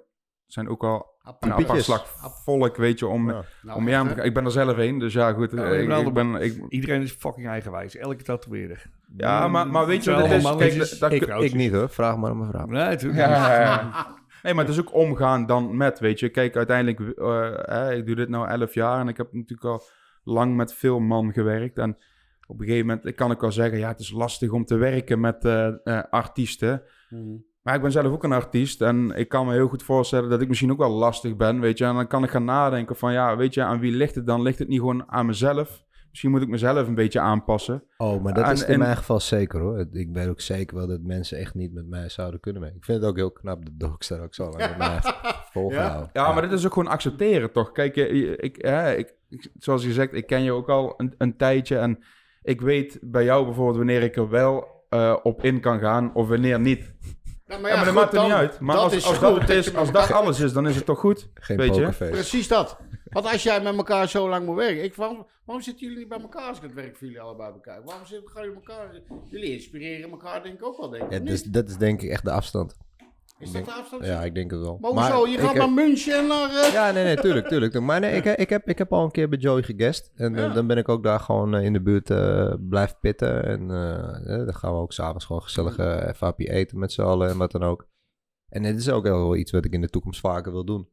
zijn 0.46 0.68
ook 0.68 0.84
al 0.84 1.14
een 1.40 1.52
apart 1.52 1.82
slag 1.82 2.06
volk, 2.44 2.76
weet 2.76 2.98
je, 2.98 3.06
om, 3.06 3.30
Ja. 3.30 3.44
Nou, 3.62 3.78
om 3.78 3.84
te 3.84 3.90
hè? 3.90 4.24
Ik 4.24 4.34
ben 4.34 4.44
er 4.44 4.50
zelf 4.50 4.76
een, 4.76 4.98
dus 4.98 5.12
ja, 5.12 5.32
goed. 5.32 5.50
Ja, 5.50 5.64
eh, 5.64 5.80
ik, 5.80 5.88
nou, 5.88 6.06
ik 6.06 6.12
ben, 6.12 6.34
ik, 6.34 6.62
Iedereen 6.68 7.02
is 7.02 7.12
fucking 7.12 7.46
eigenwijs. 7.48 7.96
Elke 7.96 8.22
tatoeëerder. 8.22 8.90
ja, 9.16 9.48
maar, 9.48 9.66
maar 9.66 9.86
weet 9.86 10.04
je 10.04 10.10
wat 10.10 10.28
het 10.28 10.60
is? 10.74 10.98
Kijk, 10.98 11.26
dat, 11.26 11.42
Ik, 11.42 11.54
niet 11.54 11.72
hoor, 11.72 11.88
vraag 11.88 12.16
maar 12.16 12.30
aan 12.30 12.38
mijn 12.38 12.50
vrouw. 12.50 12.66
Nee, 12.66 12.84
natuurlijk 12.84 13.20
Ja, 13.20 13.30
ja, 13.30 13.60
ja. 13.60 14.06
Nee, 14.42 14.54
maar 14.54 14.64
het 14.64 14.74
is 14.74 14.80
ook 14.80 14.94
omgaan 14.94 15.46
dan 15.46 15.76
met, 15.76 15.98
weet 15.98 16.20
je. 16.20 16.28
Kijk, 16.28 16.56
uiteindelijk, 16.56 17.18
eh, 17.18 17.50
hè, 17.54 17.94
ik 17.94 18.06
doe 18.06 18.14
dit 18.14 18.28
nu 18.28 18.44
elf 18.44 18.74
jaar 18.74 19.00
en 19.00 19.08
ik 19.08 19.16
heb 19.16 19.32
natuurlijk 19.32 19.64
al 19.64 19.82
lang 20.26 20.56
met 20.56 20.74
veel 20.74 20.98
man 20.98 21.32
gewerkt. 21.32 21.78
En 21.78 21.96
op 22.46 22.60
een 22.60 22.66
gegeven 22.66 22.86
moment 22.86 23.14
kan 23.14 23.30
ik 23.30 23.40
wel 23.40 23.52
zeggen, 23.52 23.78
ja, 23.78 23.88
het 23.88 24.00
is 24.00 24.10
lastig 24.10 24.50
om 24.50 24.64
te 24.64 24.76
werken 24.76 25.20
met 25.20 25.44
eh, 25.44 25.66
eh, 25.84 26.02
artiesten. 26.10 26.82
Mhm. 27.10 27.36
Maar 27.62 27.74
ik 27.74 27.82
ben 27.82 27.92
zelf 27.92 28.06
ook 28.12 28.24
een 28.24 28.32
artiest 28.32 28.82
en 28.82 29.10
ik 29.16 29.28
kan 29.28 29.46
me 29.46 29.52
heel 29.52 29.68
goed 29.68 29.82
voorstellen 29.82 30.30
dat 30.30 30.40
ik 30.40 30.48
misschien 30.48 30.70
ook 30.70 30.78
wel 30.78 30.90
lastig 30.90 31.36
ben, 31.36 31.60
weet 31.60 31.78
je. 31.78 31.84
En 31.84 31.94
dan 31.94 32.06
kan 32.06 32.24
ik 32.24 32.30
gaan 32.30 32.44
nadenken 32.44 32.96
van, 32.96 33.12
ja, 33.12 33.36
weet 33.36 33.54
je, 33.54 33.62
aan 33.62 33.78
wie 33.80 33.92
ligt 33.92 34.14
het 34.14 34.26
dan? 34.26 34.42
Ligt 34.42 34.58
het 34.58 34.68
niet 34.68 34.78
gewoon 34.78 35.10
aan 35.10 35.26
mezelf? 35.26 35.84
Misschien 36.08 36.30
moet 36.30 36.42
ik 36.42 36.48
mezelf 36.48 36.88
een 36.88 36.94
beetje 36.94 37.20
aanpassen. 37.20 37.84
Oh, 37.96 38.22
maar 38.22 38.34
dat 38.34 38.44
En- 38.44 38.52
is 38.52 38.62
in 38.64 38.72
en- 38.72 38.78
mijn 38.78 38.96
geval 38.96 39.20
zeker 39.20 39.60
hoor. 39.60 39.86
Ik 39.92 40.08
weet 40.12 40.28
ook 40.28 40.40
zeker 40.40 40.76
wel 40.76 40.86
dat 40.86 41.00
mensen 41.02 41.38
echt 41.38 41.54
niet 41.54 41.72
met 41.72 41.86
mij 41.86 42.08
zouden 42.08 42.40
kunnen 42.40 42.60
werken. 42.62 42.78
Ik 42.78 42.84
vind 42.84 43.00
het 43.00 43.08
ook 43.10 43.16
heel 43.16 43.30
knap 43.32 43.64
dat 43.64 43.72
Dogs 43.78 44.08
daar 44.08 44.20
ook 44.22 44.34
zo 44.34 44.44
lang 44.44 44.56
met 44.58 44.78
mij 44.78 44.98
volgehouden. 45.52 46.10
Ja, 46.12 46.32
maar 46.32 46.42
dit 46.42 46.52
is 46.52 46.66
ook 46.66 46.72
gewoon 46.72 46.88
accepteren, 46.92 47.52
toch? 47.52 47.72
Kijk, 47.72 47.96
ik, 47.96 48.36
ik, 48.40 48.56
ik- 48.96 49.14
zoals 49.58 49.84
je 49.84 49.92
zegt, 49.92 50.12
ik 50.12 50.26
ken 50.26 50.42
je 50.42 50.52
ook 50.52 50.68
al 50.68 50.94
een, 50.96 51.14
een 51.18 51.36
tijdje. 51.36 51.78
En 51.78 52.04
ik 52.42 52.60
weet 52.60 52.98
bij 53.02 53.24
jou 53.24 53.44
bijvoorbeeld 53.44 53.76
wanneer 53.76 54.02
ik 54.02 54.16
er 54.16 54.28
wel 54.28 54.66
eh, 54.88 55.16
op 55.22 55.44
in 55.44 55.60
kan 55.60 55.78
gaan 55.80 56.14
of 56.14 56.28
wanneer 56.28 56.60
niet. 56.60 56.94
Ja, 57.46 57.54
Ja, 57.54 57.60
maar 57.60 57.70
dat 57.76 57.84
goed, 57.86 57.94
maakt 57.94 58.08
er 58.12 58.14
dan- 58.18 58.24
niet 58.24 58.34
uit. 58.34 58.60
Maar 58.60 58.74
dat 58.74 58.84
als, 58.84 58.94
is 58.94 59.06
als, 59.06 59.16
goed 59.16 59.40
dat, 59.40 59.48
is, 59.50 59.74
als 59.74 59.92
dat 59.92 60.02
elkaar- 60.02 60.16
alles 60.16 60.40
is, 60.40 60.52
dan 60.52 60.68
is 60.68 60.76
het 60.76 60.84
toch 60.84 60.98
goed? 60.98 61.30
Geen 61.34 61.56
weet 61.56 61.74
je? 61.74 61.88
Precies 61.98 62.48
dat. 62.48 62.76
Want 63.10 63.26
als 63.32 63.42
jij 63.42 63.60
met 63.62 63.76
elkaar 63.76 64.08
zo 64.08 64.28
lang 64.28 64.46
moet 64.46 64.56
werken. 64.56 64.84
Ik, 64.84 64.94
waarom, 64.94 65.26
waarom 65.44 65.64
zitten 65.64 65.82
jullie 65.86 65.98
niet 65.98 66.08
bij 66.08 66.20
elkaar 66.20 66.48
als 66.48 66.56
ik 66.56 66.62
het 66.62 66.74
werk 66.74 66.96
voor 66.96 67.06
jullie 67.06 67.22
allebei 67.22 67.52
bekijk? 67.52 67.84
Waarom 67.84 68.06
zitten, 68.06 68.30
gaan 68.30 68.42
jullie 68.42 68.56
elkaar... 68.56 69.00
Jullie 69.28 69.52
inspireren 69.52 70.10
elkaar 70.10 70.42
denk 70.42 70.54
ik 70.54 70.64
ook 70.64 70.76
wel, 70.78 70.90
denk 70.90 71.02
ik. 71.04 71.10
Ja, 71.12 71.18
dus, 71.18 71.44
niet? 71.44 71.52
dat 71.54 71.68
is 71.68 71.76
denk 71.76 72.02
ik 72.02 72.10
echt 72.10 72.24
de 72.24 72.30
afstand. 72.30 72.76
Is 73.38 73.52
dat 73.52 73.64
de 73.64 73.70
afstand? 73.72 74.04
Ja, 74.06 74.22
ik 74.24 74.34
denk 74.34 74.50
het 74.50 74.60
wel. 74.60 74.78
Maar 74.80 74.90
hoezo? 75.12 75.26
Je 75.30 75.38
gaat 75.38 75.48
heb- 75.48 75.56
naar 75.56 75.70
München 75.72 76.18
en 76.18 76.26
naar... 76.26 76.50
eh, 76.50 76.72
Ja, 76.72 76.90
nee, 76.90 77.04
nee, 77.04 77.16
tuurlijk, 77.16 77.48
tuurlijk. 77.48 77.80
Maar 77.80 78.00
nee, 78.00 78.12
ik, 78.16 78.24
ik, 78.24 78.48
heb, 78.48 78.68
ik 78.68 78.78
heb 78.78 78.92
al 78.92 79.04
een 79.04 79.10
keer 79.10 79.28
bij 79.28 79.38
Joey 79.38 79.62
gegest. 79.62 80.10
En 80.14 80.34
eh, 80.36 80.42
Ja. 80.42 80.52
dan 80.52 80.66
ben 80.66 80.76
ik 80.76 80.88
ook 80.88 81.02
daar 81.02 81.20
gewoon 81.20 81.54
eh, 81.54 81.64
in 81.64 81.72
de 81.72 81.82
buurt 81.82 82.10
eh 82.10 82.52
blijven 82.68 82.96
pitten. 83.00 83.44
En 83.44 83.68
dan 84.46 84.54
gaan 84.54 84.72
we 84.72 84.78
ook 84.78 84.92
s'avonds 84.92 85.24
gewoon 85.24 85.42
gezellig 85.42 85.78
even 85.78 86.16
hapje 86.26 86.50
eten 86.50 86.78
met 86.78 86.92
z'n 86.92 87.02
allen 87.02 87.28
en 87.28 87.36
wat 87.38 87.50
dan 87.52 87.62
ook. 87.62 87.88
En 88.48 88.62
dit 88.62 88.76
is 88.78 88.90
ook 88.90 89.02
wel 89.04 89.36
iets 89.36 89.52
wat 89.52 89.64
ik 89.64 89.72
in 89.72 89.80
de 89.80 89.88
toekomst 89.88 90.20
vaker 90.20 90.52
wil 90.52 90.64
doen. 90.64 90.88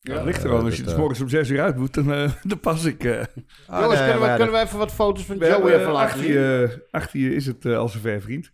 Ja, 0.00 0.14
het 0.14 0.24
ligt 0.24 0.44
er 0.44 0.50
al. 0.50 0.64
Als 0.64 0.76
je 0.76 0.82
dat, 0.82 0.86
er 0.86 0.92
eh, 0.92 0.98
morgens 0.98 1.20
om 1.20 1.28
zes 1.28 1.48
uur 1.50 1.60
uit 1.60 1.76
moet, 1.76 1.94
dan, 1.94 2.04
dan 2.42 2.60
pas 2.60 2.84
ik. 2.84 3.04
eh. 3.04 3.20
Ah, 3.66 3.80
Jongens, 3.80 4.00
nee, 4.00 4.10
kunnen, 4.10 4.28
we, 4.30 4.36
kunnen 4.36 4.54
we 4.54 4.60
even 4.60 4.78
wat 4.78 4.92
foto's 4.92 5.24
van 5.24 5.36
Joey 5.36 5.48
hebben, 5.50 5.72
even 5.80 5.92
laten 5.92 6.00
achter, 6.08 6.20
zien? 6.24 6.32
je, 6.32 6.86
achter 6.90 7.20
je 7.20 7.34
is 7.34 7.46
het 7.46 7.66
al 7.66 7.88
zover, 7.88 8.20
vriend. 8.20 8.50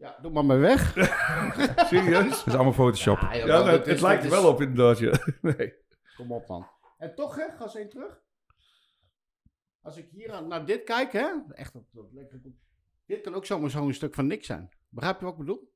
Ja, 0.00 0.18
doe 0.22 0.30
maar 0.32 0.44
maar 0.44 0.60
weg. 0.60 0.92
Serieus? 1.90 2.38
Het 2.38 2.46
is 2.46 2.54
allemaal 2.54 2.72
Photoshop. 2.72 3.18
Ja, 3.20 3.36
joh, 3.36 3.46
Ja, 3.46 3.56
dat 3.56 3.64
nou, 3.64 3.78
is- 3.80 3.86
het 3.86 4.00
lijkt 4.00 4.24
er 4.24 4.28
is- 4.32 4.40
wel 4.40 4.52
op 4.52 4.60
inderdaad, 4.60 4.98
ja. 4.98 5.12
Nee. 5.56 5.74
Kom 6.16 6.32
op, 6.32 6.48
man. 6.48 6.66
En 6.98 7.14
toch, 7.14 7.36
hè? 7.36 7.50
Ga 7.50 7.62
eens 7.74 7.90
terug. 7.90 8.20
Als 9.80 9.96
ik 9.96 10.08
hier 10.10 10.32
aan, 10.32 10.48
naar 10.48 10.64
dit 10.66 10.84
kijk, 10.84 11.12
hè? 11.12 11.30
Echt, 11.48 11.72
dat, 11.72 11.82
dat 11.92 12.12
lekker. 12.12 12.40
Dit 13.06 13.20
kan 13.20 13.34
ook 13.34 13.46
zomaar 13.46 13.70
zo'n 13.70 13.92
stuk 13.92 14.14
van 14.14 14.26
niks 14.26 14.46
zijn. 14.46 14.70
Begrijp 14.88 15.18
je 15.18 15.24
wat 15.24 15.32
ik 15.32 15.38
bedoel? 15.40 15.72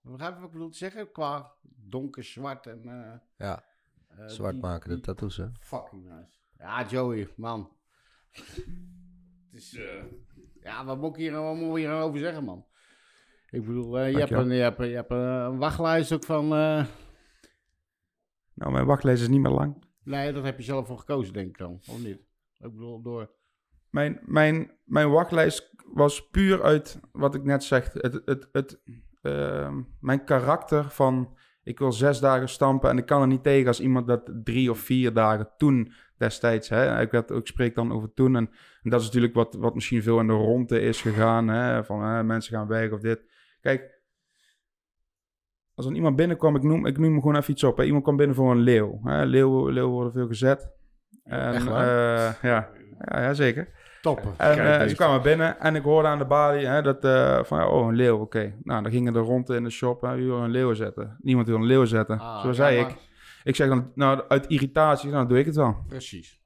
Begrijp 0.00 0.32
je 0.34 0.38
wat 0.40 0.46
ik 0.48 0.52
bedoel 0.54 0.70
te 0.70 0.76
zeggen? 0.78 1.12
Qua 1.12 1.52
donker, 1.62 2.24
zwart 2.24 2.66
en... 2.66 2.82
eh, 2.88 3.18
Ja, 3.46 3.64
eh, 4.08 4.26
zwart 4.28 4.52
die- 4.52 4.62
maken, 4.62 4.90
de 4.90 5.00
tattoos, 5.00 5.36
hè. 5.36 5.46
Fucking 5.60 6.04
nice. 6.04 6.38
Ja, 6.58 6.84
Joey, 6.86 7.28
man. 7.36 7.76
Het 9.50 9.60
is, 9.60 9.80
ja, 10.60 10.84
wat 10.84 10.98
moet 10.98 11.10
ik 11.10 11.16
hier, 11.16 11.32
wat 11.32 11.54
moet 11.56 11.76
ik 11.78 11.84
hier 11.84 11.92
over 11.92 12.18
zeggen, 12.18 12.44
man? 12.44 12.66
Ik 13.50 13.66
bedoel, 13.66 13.98
eh, 13.98 14.10
je, 14.10 14.18
hebt 14.18 14.30
een, 14.30 14.48
je, 14.50 14.62
hebt, 14.62 14.78
je 14.78 14.94
hebt 14.94 15.10
een 15.10 15.58
wachtlijst 15.58 16.12
ook 16.12 16.24
van... 16.24 16.44
eh, 16.44 16.84
Nou, 18.54 18.72
mijn 18.72 18.86
wachtlijst 18.86 19.22
is 19.22 19.28
niet 19.28 19.40
meer 19.40 19.52
lang. 19.52 19.84
nee, 20.04 20.32
dat 20.32 20.44
heb 20.44 20.56
je 20.58 20.64
zelf 20.64 20.86
voor 20.86 20.98
gekozen, 20.98 21.32
denk 21.32 21.48
ik 21.48 21.58
dan. 21.58 21.72
Of 21.72 22.02
niet? 22.02 22.18
Ik 22.58 22.72
bedoel, 22.72 23.02
door... 23.02 23.30
Mijn, 23.90 24.20
mijn, 24.24 24.70
mijn 24.84 25.10
wachtlijst 25.10 25.74
was 25.92 26.28
puur 26.28 26.62
uit 26.62 27.00
wat 27.12 27.34
ik 27.34 27.44
net 27.44 27.64
zeg. 27.64 27.92
Het, 27.92 28.20
het, 28.24 28.48
het, 28.52 28.80
ehm, 29.22 29.82
mijn 30.00 30.24
karakter 30.24 30.84
van 30.90 31.36
ik 31.62 31.78
wil 31.78 31.92
zes 31.92 32.20
dagen 32.20 32.48
stampen 32.48 32.90
en 32.90 32.98
ik 32.98 33.06
kan 33.06 33.20
er 33.20 33.26
niet 33.26 33.42
tegen 33.42 33.66
als 33.66 33.80
iemand 33.80 34.06
dat 34.06 34.30
drie 34.44 34.70
of 34.70 34.78
vier 34.78 35.12
dagen 35.12 35.48
toen 35.56 35.92
destijds. 36.16 36.68
Hè, 36.68 37.00
ik, 37.00 37.10
werd, 37.10 37.30
ik 37.30 37.46
spreek 37.46 37.74
dan 37.74 37.92
over 37.92 38.12
toen 38.14 38.36
en, 38.36 38.50
en 38.82 38.90
dat 38.90 39.00
is 39.00 39.06
natuurlijk 39.06 39.34
wat, 39.34 39.54
wat 39.54 39.74
misschien 39.74 40.02
veel 40.02 40.20
in 40.20 40.26
de 40.26 40.32
ronde 40.32 40.80
is 40.80 41.00
gegaan. 41.00 41.48
Hè, 41.48 41.84
van 41.84 42.02
hè, 42.02 42.24
mensen 42.24 42.56
gaan 42.56 42.66
weg 42.68 42.90
of 42.90 43.00
dit. 43.00 43.22
Kijk, 43.60 44.00
als 45.74 45.86
er 45.86 45.92
iemand 45.94 46.16
binnenkwam, 46.16 46.56
ik 46.56 46.62
noem, 46.62 46.86
ik 46.86 46.98
noem 46.98 47.20
gewoon 47.20 47.36
even 47.36 47.52
iets 47.52 47.64
op. 47.64 47.76
Hè. 47.76 47.84
Iemand 47.84 48.02
kwam 48.02 48.16
binnen 48.16 48.36
voor 48.36 48.50
een 48.50 48.58
leeuw. 48.60 49.00
Hè. 49.04 49.24
Leeuwen, 49.24 49.72
leeuwen 49.72 49.92
worden 49.92 50.12
veel 50.12 50.26
gezet. 50.26 50.70
En, 51.24 51.52
Echt 51.54 51.64
waar? 51.64 51.86
eh, 52.18 52.34
ja. 52.42 52.68
Ja, 52.98 53.20
ja, 53.22 53.34
zeker. 53.34 53.68
Toppen. 54.00 54.34
En 54.36 54.54
Kijk, 54.56 54.78
deze. 54.78 54.88
ze 54.88 54.94
kwamen 54.96 55.22
binnen 55.22 55.60
en 55.60 55.74
ik 55.74 55.82
hoorde 55.82 56.08
aan 56.08 56.18
de 56.18 56.24
balie 56.26 56.66
hè, 56.66 56.82
dat, 56.82 57.04
eh, 57.04 57.44
van, 57.44 57.64
oh, 57.64 57.86
een 57.88 57.94
leeuw, 57.94 58.18
oké. 58.18 58.54
Nou, 58.62 58.82
dan 58.82 58.92
gingen 58.92 59.14
er 59.14 59.20
rond 59.22 59.50
in 59.50 59.64
de 59.64 59.70
shop, 59.70 60.00
wie 60.00 60.24
wil 60.26 60.42
een 60.42 60.50
leeuw 60.50 60.74
zetten? 60.74 61.16
Niemand 61.20 61.46
wil 61.46 61.56
een 61.56 61.64
leeuw 61.66 61.84
zetten. 61.84 62.18
Ah, 62.18 62.40
Zo 62.40 62.46
ja, 62.46 62.52
zei 62.52 62.80
maar- 62.80 62.90
ik. 62.90 62.96
Ik 63.44 63.56
zeg 63.56 63.68
dan, 63.68 63.92
nou, 63.94 64.22
uit 64.28 64.46
irritatie, 64.46 65.08
nou, 65.08 65.18
dan 65.20 65.28
doe 65.28 65.38
ik 65.38 65.46
het 65.46 65.56
wel. 65.56 65.76
Precies. 65.88 66.37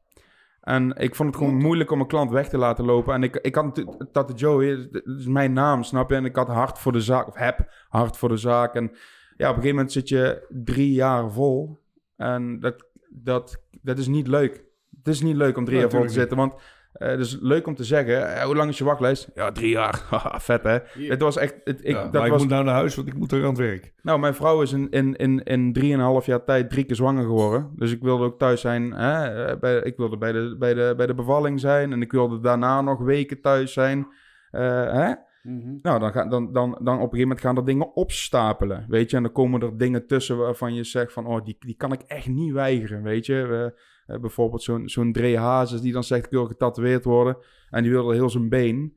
En 0.62 0.94
ik 0.96 1.14
vond 1.14 1.28
het 1.28 1.38
gewoon 1.38 1.56
moeilijk 1.56 1.90
om 1.90 2.00
een 2.00 2.06
klant 2.06 2.30
weg 2.30 2.48
te 2.48 2.58
laten 2.58 2.84
lopen. 2.84 3.14
En 3.14 3.22
ik, 3.22 3.36
ik 3.36 3.54
had 3.54 3.64
natuurlijk, 3.64 4.12
Tante 4.12 4.32
Joey, 4.32 4.88
dat 4.90 5.06
is 5.18 5.26
mijn 5.26 5.52
naam, 5.52 5.82
snap 5.82 6.10
je? 6.10 6.16
En 6.16 6.24
ik 6.24 6.36
had 6.36 6.48
hart 6.48 6.78
voor 6.78 6.92
de 6.92 7.00
zaak, 7.00 7.28
of 7.28 7.34
heb 7.34 7.72
hart 7.88 8.16
voor 8.16 8.28
de 8.28 8.36
zaak. 8.36 8.74
En 8.74 8.90
ja, 9.36 9.48
op 9.48 9.56
een 9.56 9.62
gegeven 9.62 9.68
moment 9.68 9.92
zit 9.92 10.08
je 10.08 10.46
drie 10.48 10.92
jaar 10.92 11.30
vol. 11.30 11.82
En 12.16 12.60
dat, 12.60 12.86
dat, 13.08 13.62
dat 13.82 13.98
is 13.98 14.06
niet 14.06 14.26
leuk. 14.26 14.64
Het 14.98 15.08
is 15.08 15.20
niet 15.22 15.36
leuk 15.36 15.56
om 15.56 15.64
drie 15.64 15.76
Ja, 15.76 15.82
jaar 15.82 15.92
vol 15.92 16.06
te 16.06 16.12
zitten, 16.12 16.36
want 16.36 16.54
het 16.92 17.20
is 17.20 17.38
leuk 17.40 17.66
om 17.66 17.74
te 17.74 17.84
zeggen, 17.84 18.34
eh, 18.34 18.44
hoe 18.44 18.56
lang 18.56 18.70
is 18.70 18.78
je 18.78 18.84
wachtlijst? 18.84 19.30
Ja, 19.34 19.52
drie 19.52 19.70
jaar. 19.70 20.02
Vet 20.40 20.62
hè? 20.62 20.78
Het 21.08 21.20
was 21.20 21.36
echt, 21.36 21.54
het, 21.64 21.80
ik, 21.80 21.94
Ja, 21.94 22.02
dat 22.02 22.12
maar 22.12 22.24
ik 22.24 22.30
was, 22.30 22.40
moet 22.40 22.50
nou 22.50 22.64
naar 22.64 22.74
huis, 22.74 22.94
want 22.94 23.08
ik 23.08 23.14
moet 23.14 23.32
er 23.32 23.42
aan 23.42 23.48
het 23.48 23.58
werk. 23.58 23.92
nou, 24.02 24.18
mijn 24.18 24.34
vrouw 24.34 24.62
is 24.62 24.72
in, 24.72 24.90
in, 24.90 25.16
in, 25.16 25.42
in 25.42 25.72
drieënhalf 25.72 26.26
jaar 26.26 26.44
tijd 26.44 26.70
drie 26.70 26.84
keer 26.84 26.96
zwanger 26.96 27.24
geworden. 27.24 27.70
Dus 27.76 27.92
ik 27.92 28.02
wilde 28.02 28.24
ook 28.24 28.38
thuis 28.38 28.60
zijn. 28.60 28.92
Hè? 28.92 29.44
eh, 29.44 29.58
Bij, 29.58 29.76
ik 29.76 29.96
wilde 29.96 30.18
bij 30.18 30.32
de, 30.32 30.56
bij, 30.58 30.74
de, 30.74 30.94
bij 30.96 31.06
de 31.06 31.14
bevalling 31.14 31.60
zijn. 31.60 31.92
En 31.92 32.02
ik 32.02 32.12
wilde 32.12 32.40
daarna 32.40 32.80
nog 32.80 33.00
weken 33.00 33.40
thuis 33.40 33.72
zijn. 33.72 34.06
Hè? 34.50 35.12
Mhm. 35.42 35.74
Nou, 35.82 36.12
dan, 36.12 36.28
dan, 36.28 36.52
dan, 36.52 36.52
dan 36.52 36.70
op 36.70 36.82
een 36.84 36.98
gegeven 36.98 37.20
moment 37.20 37.40
gaan 37.40 37.56
er 37.56 37.64
dingen 37.64 37.96
opstapelen, 37.96 38.84
weet 38.88 39.10
je. 39.10 39.16
En 39.16 39.22
dan 39.22 39.32
komen 39.32 39.62
er 39.62 39.76
dingen 39.76 40.06
tussen 40.06 40.36
waarvan 40.36 40.74
je 40.74 40.84
zegt 40.84 41.12
van... 41.12 41.26
oh, 41.26 41.44
die, 41.44 41.56
die 41.58 41.76
kan 41.76 41.92
ik 41.92 42.00
echt 42.06 42.28
niet 42.28 42.52
weigeren, 42.52 43.02
weet 43.02 43.26
je. 43.26 43.72
Bijvoorbeeld 44.06 44.62
zo'n 44.62 44.88
zo'n 44.88 45.12
Dre 45.12 45.38
Hazes 45.38 45.80
die 45.80 45.92
dan 45.92 46.04
zegt... 46.04 46.24
ik 46.24 46.30
wil 46.30 46.46
getatoeëerd 46.46 47.04
worden. 47.04 47.36
En 47.70 47.82
die 47.82 47.92
wil 47.92 48.08
er 48.08 48.14
heel 48.14 48.30
zijn 48.30 48.48
been. 48.48 48.96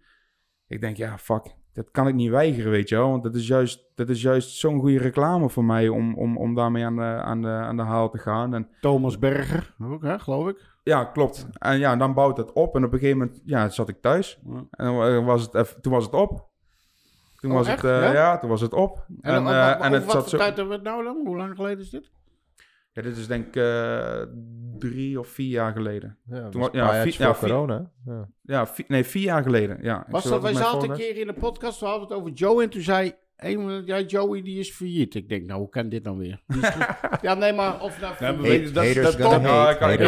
Ik 0.67 0.81
denk, 0.81 0.97
ja, 0.97 1.17
fuck, 1.17 1.55
dat 1.73 1.91
kan 1.91 2.07
ik 2.07 2.13
niet 2.13 2.29
weigeren, 2.29 2.71
weet 2.71 2.89
je 2.89 2.95
wel. 2.95 3.09
Want 3.09 3.23
dat 3.23 3.35
is 3.35 3.47
juist, 3.47 3.91
dat 3.95 4.09
is 4.09 4.21
juist 4.21 4.57
zo'n 4.57 4.79
goede 4.79 4.97
reclame 4.97 5.49
voor 5.49 5.65
mij... 5.65 5.87
om, 5.87 6.15
om, 6.17 6.37
om 6.37 6.55
daarmee 6.55 6.85
aan 6.85 6.95
de, 6.95 7.01
aan, 7.01 7.41
de, 7.41 7.47
aan 7.47 7.77
de 7.77 7.83
haal 7.83 8.09
te 8.09 8.17
gaan. 8.17 8.53
En 8.53 8.67
Thomas 8.81 9.19
Berger 9.19 9.75
ook, 9.81 10.03
hè, 10.03 10.19
geloof 10.19 10.47
ik. 10.49 10.73
ja, 10.83 11.05
klopt. 11.05 11.47
En 11.53 11.77
ja, 11.79 11.95
dan 11.95 12.13
bouwt 12.13 12.37
het 12.37 12.53
op. 12.53 12.75
En 12.75 12.83
op 12.83 12.93
een 12.93 12.99
gegeven 12.99 13.17
moment 13.19 13.41
ja, 13.45 13.69
zat 13.69 13.89
ik 13.89 14.01
thuis. 14.01 14.39
Ja. 14.45 14.65
En 14.71 14.85
dan 14.85 15.03
eh, 15.03 15.25
was 15.25 15.41
het 15.41 15.53
even, 15.53 15.81
toen 15.81 15.91
was 15.91 16.03
het 16.05 16.13
op. 16.13 16.53
Toen 17.35 17.51
Oh, 17.51 17.57
was 17.57 17.67
echt? 17.67 17.81
het, 17.81 17.91
eh, 17.91 18.01
Ja? 18.01 18.13
ja? 18.13 18.37
toen 18.37 18.49
was 18.49 18.61
het 18.61 18.73
op. 18.73 19.05
En, 19.21 19.33
En, 19.33 19.47
en, 19.47 19.53
eh, 19.53 19.85
en 19.85 19.91
het 19.91 20.03
wat 20.03 20.11
zat 20.13 20.29
zo... 20.29 20.37
tijd 20.37 20.49
hebben 20.57 20.67
we 20.67 20.73
het 20.73 20.83
nou 20.83 21.03
dan? 21.03 21.21
Hoe 21.25 21.37
lang 21.37 21.55
geleden 21.55 21.79
is 21.79 21.89
dit? 21.89 22.11
Ja, 22.95 23.01
dit 23.01 23.17
is 23.17 23.27
denk 23.27 23.45
ik 23.47 23.55
eh, 23.55 24.21
drie 24.77 25.19
of 25.19 25.27
vier 25.27 25.49
jaar 25.49 25.71
geleden. 25.71 26.17
Ja, 26.25 26.49
Toen 26.49 26.61
was 26.61 26.69
ja, 26.71 26.79
paar 26.85 26.89
vi- 26.89 26.95
jaartjes 26.95 27.17
ja, 27.17 27.33
corona. 27.33 27.91
Ja. 28.05 28.29
Ja, 28.41 28.67
nee, 28.87 29.03
vier 29.03 29.23
jaar 29.23 29.43
geleden. 29.43 29.77
Ja. 29.81 30.05
Was 30.09 30.23
dat, 30.23 30.41
wij 30.41 30.53
zaten 30.53 30.89
een 30.89 30.95
keer 30.97 31.17
in 31.17 31.27
de 31.27 31.33
podcast, 31.33 31.79
we 31.79 31.85
hadden 31.85 32.07
het 32.07 32.17
over 32.17 32.31
Joe 32.31 32.63
en 32.63 32.69
toen 32.69 32.81
zei 32.81 33.13
een, 33.37 33.81
ja, 33.85 33.99
Joey 34.01 34.41
die 34.41 34.59
is 34.59 34.71
failliet. 34.71 35.15
Ik 35.15 35.29
denk, 35.29 35.45
nou, 35.45 35.59
hoe 35.59 35.69
kan 35.69 35.89
dit 35.89 36.03
dan 36.03 36.17
weer? 36.17 36.41
Die 36.47 36.61
is- 36.61 36.71
ja, 37.21 37.33
nee, 37.33 37.53
maar 37.53 37.81
of 37.81 37.99
nou 38.01 38.13
Ja, 38.19 38.37
weet 38.37 38.67
je, 38.67 38.71
dat, 38.71 38.85
dat, 38.93 39.17
dat, 39.17 39.17
kan, 39.77 39.89
ik 39.91 39.99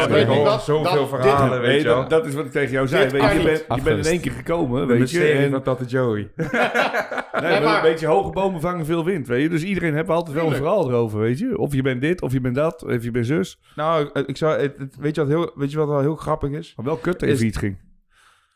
zoveel 0.59 0.83
Dat- 0.83 1.09
verhalen, 1.09 1.61
weet 1.61 1.81
je 1.81 1.87
dat, 1.87 2.09
dat 2.09 2.25
is 2.25 2.33
wat 2.33 2.45
ik 2.45 2.51
tegen 2.51 2.71
jou 2.71 2.87
zei. 2.87 3.09
Weet 3.09 3.21
je, 3.21 3.37
je, 3.37 3.43
bent, 3.43 3.65
je 3.75 3.81
bent 3.81 4.05
in 4.05 4.11
één 4.11 4.21
keer 4.21 4.31
gekomen, 4.31 4.87
De 4.87 4.93
weet 4.97 5.11
je. 5.11 5.23
En, 5.31 5.51
van 5.51 5.61
Tante 5.63 5.85
Joey. 5.85 6.31
nee, 6.35 6.49
maar 7.41 7.61
maar- 7.61 7.75
een 7.75 7.81
beetje 7.91 8.07
hoge 8.07 8.31
bomen 8.31 8.61
vangen 8.61 8.85
veel 8.85 9.05
wind, 9.05 9.27
weet 9.27 9.41
je. 9.41 9.49
Dus 9.49 9.63
iedereen 9.63 9.93
heeft 9.95 10.09
altijd 10.09 10.35
wel 10.35 10.47
een 10.47 10.55
verhaal 10.55 10.89
erover, 10.89 11.19
weet 11.19 11.39
je. 11.39 11.57
Of 11.57 11.73
je 11.73 11.81
bent 11.81 12.01
dit, 12.01 12.21
of 12.21 12.31
je 12.33 12.41
bent 12.41 12.55
dat, 12.55 12.83
of 12.83 13.03
je 13.03 13.11
bent 13.11 13.25
zus. 13.25 13.59
nou, 13.75 14.09
eh, 14.13 14.23
ik 14.25 14.37
zou, 14.37 14.59
het, 14.61 14.77
het- 14.77 14.95
weet, 14.99 15.15
je 15.15 15.21
wat 15.21 15.29
heel, 15.29 15.51
weet 15.55 15.71
je 15.71 15.77
wat 15.77 15.87
wel 15.87 15.99
heel 15.99 16.15
grappig 16.15 16.49
is? 16.49 16.73
Maar 16.75 16.85
wel 16.85 16.95
kut 16.97 17.21
Is- 17.21 17.29
tegen 17.29 17.45
iets 17.47 17.57
ging. 17.57 17.77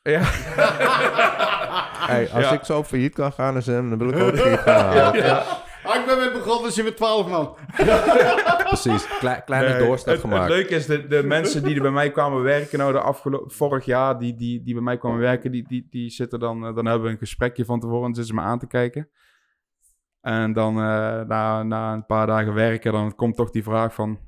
Ja, 0.01 0.21
Hey, 2.11 2.29
als 2.31 2.43
Ja. 2.43 2.51
ik 2.51 2.63
zo 2.63 2.83
failliet 2.83 3.13
kan 3.13 3.31
gaan 3.31 3.55
als 3.55 3.65
hem, 3.65 3.89
dan 3.89 3.97
wil 3.97 4.09
ik 4.09 4.15
ook 4.15 4.35
failliet 4.41 4.59
gaan. 4.59 5.15
Ja. 5.15 5.43
Ah, 5.83 5.95
ik 5.99 6.05
ben 6.05 6.17
weer 6.17 6.31
begonnen, 6.31 6.71
zijn 6.71 6.85
we 6.85 6.93
12 6.93 7.27
man. 7.29 7.55
Precies, 8.67 9.07
Klei- 9.19 9.41
kleine 9.45 9.69
Nee, 9.69 9.87
doorstap 9.87 10.19
gemaakt. 10.19 10.41
Het 10.43 10.51
leuke 10.53 10.75
is, 10.75 10.85
de, 10.85 11.07
de 11.07 11.23
mensen 11.23 11.63
die 11.63 11.75
er 11.75 11.81
bij 11.81 11.91
mij 11.91 12.11
kwamen 12.11 12.41
werken, 12.41 12.79
nou 12.79 12.91
de 12.91 12.99
afgelopen, 12.99 13.51
vorig 13.51 13.85
jaar, 13.85 14.19
die, 14.19 14.35
die, 14.35 14.63
die 14.63 14.73
bij 14.73 14.83
mij 14.83 14.97
kwamen 14.97 15.19
werken, 15.19 15.51
die, 15.51 15.67
die, 15.67 15.87
die 15.89 16.09
zitten 16.09 16.39
dan, 16.39 16.65
eh, 16.67 16.75
dan 16.75 16.85
hebben 16.85 17.03
we 17.07 17.09
een 17.13 17.17
gesprekje 17.17 17.65
van 17.65 17.79
tevoren 17.79 18.07
en 18.07 18.15
zitten 18.15 18.35
ze 18.35 18.41
me 18.41 18.47
aan 18.47 18.59
te 18.59 18.67
kijken. 18.67 19.09
En 20.21 20.53
dan 20.53 20.75
eh, 20.77 21.21
na, 21.21 21.63
na 21.63 21.93
een 21.93 22.05
paar 22.05 22.27
dagen 22.27 22.53
werken, 22.53 22.91
dan 22.91 23.15
komt 23.15 23.35
toch 23.35 23.49
die 23.51 23.63
vraag 23.63 23.93
van, 23.93 24.19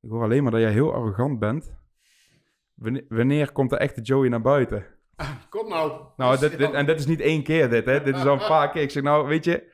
ik 0.00 0.10
hoor 0.10 0.22
alleen 0.22 0.42
maar 0.42 0.52
dat 0.52 0.60
jij 0.60 0.72
heel 0.72 0.94
arrogant 0.94 1.38
bent. 1.38 1.76
Wanneer, 2.78 3.04
wanneer 3.08 3.52
komt 3.52 3.70
de 3.70 3.76
echte 3.76 4.00
Joey 4.00 4.28
naar 4.28 4.40
buiten? 4.40 4.84
Kom 5.50 5.68
nou. 5.68 5.92
Nou, 6.16 6.38
dit, 6.38 6.58
dit, 6.58 6.72
en 6.72 6.86
dit 6.86 6.98
is 6.98 7.06
niet 7.06 7.20
één 7.20 7.42
keer 7.42 7.70
dit, 7.70 7.84
hè. 7.84 8.02
Dit 8.02 8.16
is 8.16 8.24
al 8.24 8.32
een 8.32 8.48
paar 8.48 8.70
keer. 8.70 8.82
Ik 8.82 8.90
zeg, 8.90 9.02
nou, 9.02 9.26
weet 9.28 9.44
je, 9.44 9.72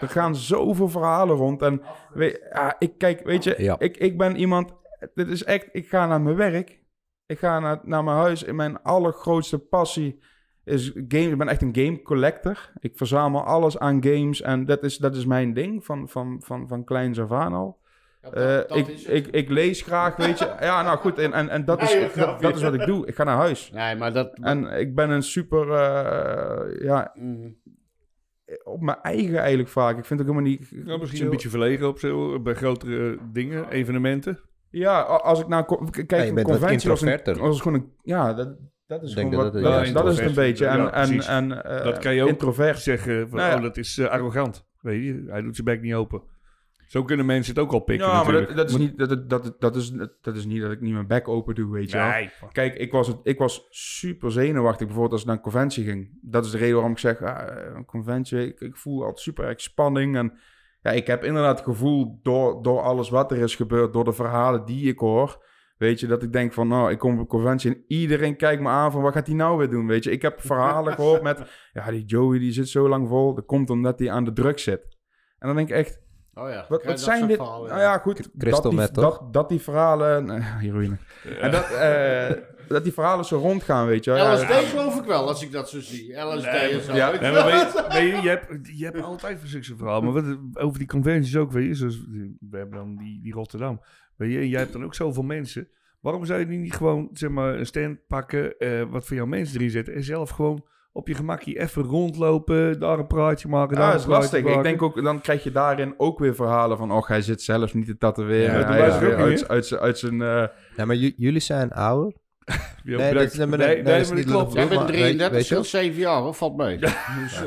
er 0.00 0.08
gaan 0.08 0.36
zoveel 0.36 0.88
verhalen 0.88 1.36
rond. 1.36 1.62
En 1.62 1.82
weet, 2.12 2.46
ja, 2.52 2.76
ik 2.78 2.98
kijk, 2.98 3.24
weet 3.24 3.44
je, 3.44 3.54
Ja. 3.58 3.78
ik, 3.78 3.96
ik 3.96 4.18
ben 4.18 4.36
iemand, 4.36 4.72
dit 5.14 5.28
is 5.28 5.44
echt, 5.44 5.68
ik 5.72 5.88
ga 5.88 6.06
naar 6.06 6.20
mijn 6.20 6.36
werk. 6.36 6.78
Ik 7.26 7.38
ga 7.38 7.58
naar, 7.60 7.80
naar 7.82 8.04
mijn 8.04 8.16
huis. 8.16 8.44
En 8.44 8.56
mijn 8.56 8.82
allergrootste 8.82 9.58
passie 9.58 10.20
is 10.64 10.92
game. 11.08 11.30
Ik 11.30 11.38
ben 11.38 11.48
echt 11.48 11.62
een 11.62 11.76
game 11.76 12.02
collector. 12.02 12.72
Ik 12.80 12.96
verzamel 12.96 13.44
alles 13.44 13.78
aan 13.78 14.02
games. 14.04 14.42
En 14.42 14.64
dat 14.64 14.82
is, 14.82 14.96
dat 14.96 15.16
is 15.16 15.26
mijn 15.26 15.54
ding, 15.54 15.84
van, 15.84 16.08
van, 16.08 16.42
van, 16.44 16.68
van 16.68 16.84
kleins 16.84 17.20
af 17.20 17.32
aan 17.32 17.52
al. 17.52 17.77
Ja, 18.22 18.30
Eh, 18.30 18.44
dat- 18.56 18.68
dat 18.68 18.76
ik, 18.78 18.88
is 18.88 19.04
ik, 19.04 19.26
ik 19.26 19.48
lees 19.48 19.82
graag, 19.82 20.16
weet 20.16 20.38
je. 20.38 20.54
Ja, 20.60 20.82
nou 20.82 20.98
goed, 20.98 21.18
en, 21.18 21.32
en, 21.32 21.48
en 21.48 21.64
dat, 21.64 21.82
is, 21.82 21.96
dat 22.40 22.54
is 22.56 22.62
wat 22.62 22.74
ik 22.74 22.86
doe. 22.86 23.06
Ik 23.06 23.14
ga 23.14 23.24
naar 23.24 23.36
huis. 23.36 23.70
Nee, 23.74 23.96
maar 23.96 24.12
dat... 24.12 24.38
En 24.40 24.64
ik 24.80 24.94
ben 24.94 25.10
een 25.10 25.22
super, 25.22 25.70
eh, 25.72 26.82
ja, 26.84 27.10
Mhm. 27.14 27.48
op 28.64 28.80
mijn 28.80 28.98
eigen 29.02 29.38
eigenlijk 29.38 29.68
vaak. 29.68 29.98
Ik 29.98 30.04
vind 30.04 30.20
het 30.20 30.28
ook 30.28 30.34
helemaal 30.36 30.56
niet... 30.58 30.86
Ja, 30.86 30.96
misschien 30.96 31.24
een 31.24 31.30
beetje 31.30 31.48
verlegen 31.48 31.88
op 31.88 31.98
zo, 31.98 32.40
bij 32.40 32.54
grotere 32.54 33.18
dingen, 33.32 33.68
evenementen. 33.70 34.40
Ja, 34.70 35.00
als 35.00 35.40
ik 35.40 35.48
naar... 35.48 35.64
Kijk, 35.64 36.10
Ja, 36.10 36.16
je 36.22 36.30
een 36.36 36.42
conventie 36.42 36.90
als 36.90 37.00
een... 37.00 37.38
Als 37.40 37.60
gewoon 37.60 37.78
een 37.78 37.92
ja, 38.02 38.34
dat, 38.34 38.48
dat 38.86 39.02
is 39.02 39.14
denk 39.14 39.28
gewoon 39.32 39.44
dat 39.44 39.52
wat... 39.54 39.62
het- 39.62 39.72
Dat, 39.72 39.86
ja, 39.86 39.92
dat 40.02 40.12
is 40.12 40.18
het 40.18 40.28
een 40.28 40.34
beetje. 40.34 40.66
En, 40.66 40.78
Ja, 40.78 40.92
en, 40.92 41.20
en, 41.20 41.64
eh, 41.64 41.84
Dat 41.84 41.98
kan 41.98 42.14
je 42.14 42.22
ook 42.22 42.28
Introvert. 42.28 42.78
Zeggen 42.78 43.28
van, 43.28 43.38
Nou 43.38 43.50
ja. 43.50 43.56
oh, 43.56 43.62
dat 43.62 43.76
is 43.76 44.00
arrogant. 44.00 44.66
Weet 44.80 45.04
je, 45.04 45.24
hij 45.26 45.42
doet 45.42 45.54
zijn 45.54 45.66
bek 45.66 45.80
niet 45.80 45.94
open. 45.94 46.22
Zo 46.88 47.02
kunnen 47.02 47.26
mensen 47.26 47.54
het 47.54 47.62
ook 47.62 47.72
al 47.72 47.80
pikken 47.80 48.06
Ja, 48.06 48.12
maar 48.12 48.32
natuurlijk. 48.32 48.48
dat, 48.48 48.56
dat, 48.56 48.70
is 48.70 48.76
niet, 48.76 48.98
dat, 48.98 49.30
dat, 49.30 49.60
dat, 49.60 49.76
is, 49.76 49.92
dat 50.20 50.36
is 50.36 50.44
niet 50.44 50.60
dat 50.60 50.72
ik 50.72 50.80
niet 50.80 50.92
mijn 50.92 51.06
bek 51.06 51.28
open 51.28 51.54
doe, 51.54 51.72
weet 51.72 51.90
je 51.90 51.96
wel. 51.96 52.08
Nee. 52.08 52.30
Kijk, 52.52 52.74
ik 52.74 52.92
was, 52.92 53.12
ik 53.22 53.38
was 53.38 53.66
super 53.70 54.32
zenuwachtig 54.32 54.86
bijvoorbeeld 54.86 55.12
als 55.12 55.20
ik 55.20 55.26
naar 55.26 55.36
een 55.36 55.42
conventie 55.42 55.84
ging. 55.84 56.18
Dat 56.20 56.44
is 56.44 56.50
de 56.50 56.58
reden 56.58 56.74
waarom 56.74 56.92
ik 56.92 56.98
zeg, 56.98 57.22
ah, 57.22 57.76
een 57.76 57.84
conventie, 57.84 58.46
ik, 58.46 58.60
ik 58.60 58.76
voel 58.76 59.00
altijd 59.00 59.18
super 59.20 59.44
erg 59.44 59.60
spanning. 59.60 60.16
En 60.16 60.38
ja, 60.82 60.90
ik 60.90 61.06
heb 61.06 61.24
inderdaad 61.24 61.56
het 61.56 61.66
gevoel 61.66 62.20
door, 62.22 62.62
door 62.62 62.80
alles 62.80 63.08
wat 63.08 63.30
er 63.30 63.38
is 63.38 63.56
gebeurd, 63.56 63.92
door 63.92 64.04
de 64.04 64.12
verhalen 64.12 64.64
die 64.64 64.88
ik 64.88 64.98
hoor, 64.98 65.44
weet 65.76 66.00
je, 66.00 66.06
dat 66.06 66.22
ik 66.22 66.32
denk 66.32 66.52
van, 66.52 66.68
nou, 66.68 66.90
ik 66.90 66.98
kom 66.98 67.12
op 67.12 67.18
een 67.18 67.26
conventie 67.26 67.74
en 67.74 67.84
iedereen 67.86 68.36
kijkt 68.36 68.62
me 68.62 68.68
aan 68.68 68.92
van, 68.92 69.02
wat 69.02 69.12
gaat 69.12 69.26
hij 69.26 69.36
nou 69.36 69.58
weer 69.58 69.70
doen, 69.70 69.86
weet 69.86 70.04
je. 70.04 70.10
Ik 70.10 70.22
heb 70.22 70.40
verhalen 70.40 70.92
gehoord 70.92 71.22
met, 71.22 71.38
ja, 71.72 71.90
die 71.90 72.04
Joey 72.04 72.38
die 72.38 72.52
zit 72.52 72.68
zo 72.68 72.88
lang 72.88 73.08
vol, 73.08 73.34
dat 73.34 73.46
komt 73.46 73.70
omdat 73.70 73.98
hij 73.98 74.10
aan 74.10 74.24
de 74.24 74.32
druk 74.32 74.58
zit. 74.58 74.96
En 75.38 75.46
dan 75.46 75.56
denk 75.56 75.68
ik 75.68 75.74
echt, 75.74 76.06
Oh 76.38 76.50
ja. 76.50 76.66
wat, 76.68 77.00
zijn 77.00 77.26
dit? 77.26 77.36
verhalen, 77.36 77.68
Nou 77.68 77.80
ja, 77.80 77.98
goed. 77.98 78.30
Crystal 78.38 78.62
dat, 78.62 78.70
die, 78.70 78.80
meth, 78.80 78.94
toch? 78.94 79.18
dat, 79.18 79.32
dat 79.32 79.48
die 79.48 79.60
verhalen... 79.60 80.24
Nee, 80.26 80.40
heroïne. 80.40 80.96
En 81.40 81.50
dat, 81.50 81.70
eh, 81.70 82.30
dat 82.68 82.84
die 82.84 82.92
verhalen 82.92 83.24
zo 83.24 83.38
rondgaan, 83.38 83.86
weet 83.86 84.04
je. 84.04 84.12
Ja, 84.12 84.34
LSD 84.34 84.52
geloof 84.52 84.98
ik 84.98 85.04
wel, 85.04 85.28
als 85.28 85.42
ik 85.42 85.52
dat 85.52 85.68
zo 85.68 85.80
zie. 85.80 86.20
LSD 86.20 86.46
en 86.46 86.82
zo. 86.82 86.94
ja. 86.94 87.10
Nee, 87.20 87.32
maar 87.32 87.32
wel. 87.32 87.44
weet, 87.44 87.86
weet 87.88 88.16
je, 88.16 88.22
je 88.22 88.28
hebt, 88.28 88.68
je 88.78 88.84
hebt 88.84 89.02
altijd 89.02 89.38
voor 89.38 89.48
zulke 89.48 89.76
verhaal. 89.76 90.00
Maar 90.00 90.12
wat, 90.12 90.38
over 90.52 90.78
die 90.78 90.88
conventies 90.88 91.36
ook, 91.36 91.52
weet 91.52 91.66
je. 91.66 91.74
Zoals, 91.74 91.98
we 92.40 92.56
hebben 92.56 92.78
dan 92.78 92.96
die, 92.96 93.22
die 93.22 93.32
Rotterdam. 93.32 93.80
Weet 94.16 94.32
je, 94.32 94.38
en 94.38 94.48
jij 94.48 94.60
hebt 94.60 94.72
dan 94.72 94.84
ook 94.84 94.94
zoveel 94.94 95.22
mensen. 95.22 95.68
Waarom 96.00 96.24
zou 96.24 96.40
je 96.40 96.46
niet 96.46 96.74
gewoon, 96.74 97.08
zeg 97.12 97.30
maar, 97.30 97.54
een 97.54 97.66
stand 97.66 98.06
pakken, 98.06 98.58
eh, 98.58 98.82
wat 98.90 99.06
voor 99.06 99.16
jouw 99.16 99.26
mensen 99.26 99.56
erin 99.56 99.70
zetten. 99.70 99.94
En 99.94 100.04
zelf 100.04 100.30
gewoon 100.30 100.66
op 100.98 101.08
je 101.08 101.14
gemakje 101.14 101.60
even 101.60 101.82
rondlopen, 101.82 102.80
daar 102.80 102.98
een 102.98 103.06
praatje 103.06 103.48
maken. 103.48 103.76
daar 103.76 103.84
Ja, 103.86 103.90
dat 103.92 104.00
is 104.00 104.06
lastig. 104.06 104.44
Ik 104.44 104.62
denk 104.62 104.82
ook, 104.82 105.02
dan 105.02 105.20
krijg 105.20 105.42
je 105.44 105.50
daarin 105.52 105.94
ook 105.96 106.18
weer 106.18 106.34
verhalen 106.34 106.76
van... 106.76 106.92
Och, 106.92 107.08
hij 107.08 107.22
zit 107.22 107.42
zelf 107.42 107.74
niet 107.74 107.86
te 107.86 107.96
tatoeëren. 107.98 108.52
Ja, 108.52 108.58
dat 108.58 108.68
hij 108.68 108.88
is 108.88 108.98
weer 108.98 109.16
ook 109.18 109.28
niet, 109.28 109.38
uit, 109.40 109.48
uit, 109.48 109.66
zijn- 109.66 109.80
uit 109.80 109.98
zijn... 109.98 110.22
eh, 110.22 110.44
Ja, 110.76 110.84
maar 110.84 110.96
j- 110.96 111.12
jullie 111.16 111.40
zijn 111.40 111.72
ouder. 111.72 112.12
Ja, 112.84 112.96
Nee, 112.96 113.12
dat 113.14 113.22
is- 113.22 113.34
nee, 113.34 113.46
nee, 113.46 113.58
nee, 113.58 113.66
nee, 113.74 113.82
dat 113.84 114.00
is 114.00 114.08
maar 114.08 114.16
niet 114.16 114.26
klopt. 114.26 114.52
Jij 114.52 114.66
Maar 114.66 114.76
bent 114.76 114.90
weet- 114.90 114.98
33, 114.98 115.30
weet 115.30 115.40
je 115.40 115.44
scheelt 115.46 115.66
7 115.66 116.00
jaar, 116.00 116.20
hoor. 116.20 116.34
Valt 116.34 116.56
mee. 116.56 116.78
Dus, 117.18 117.42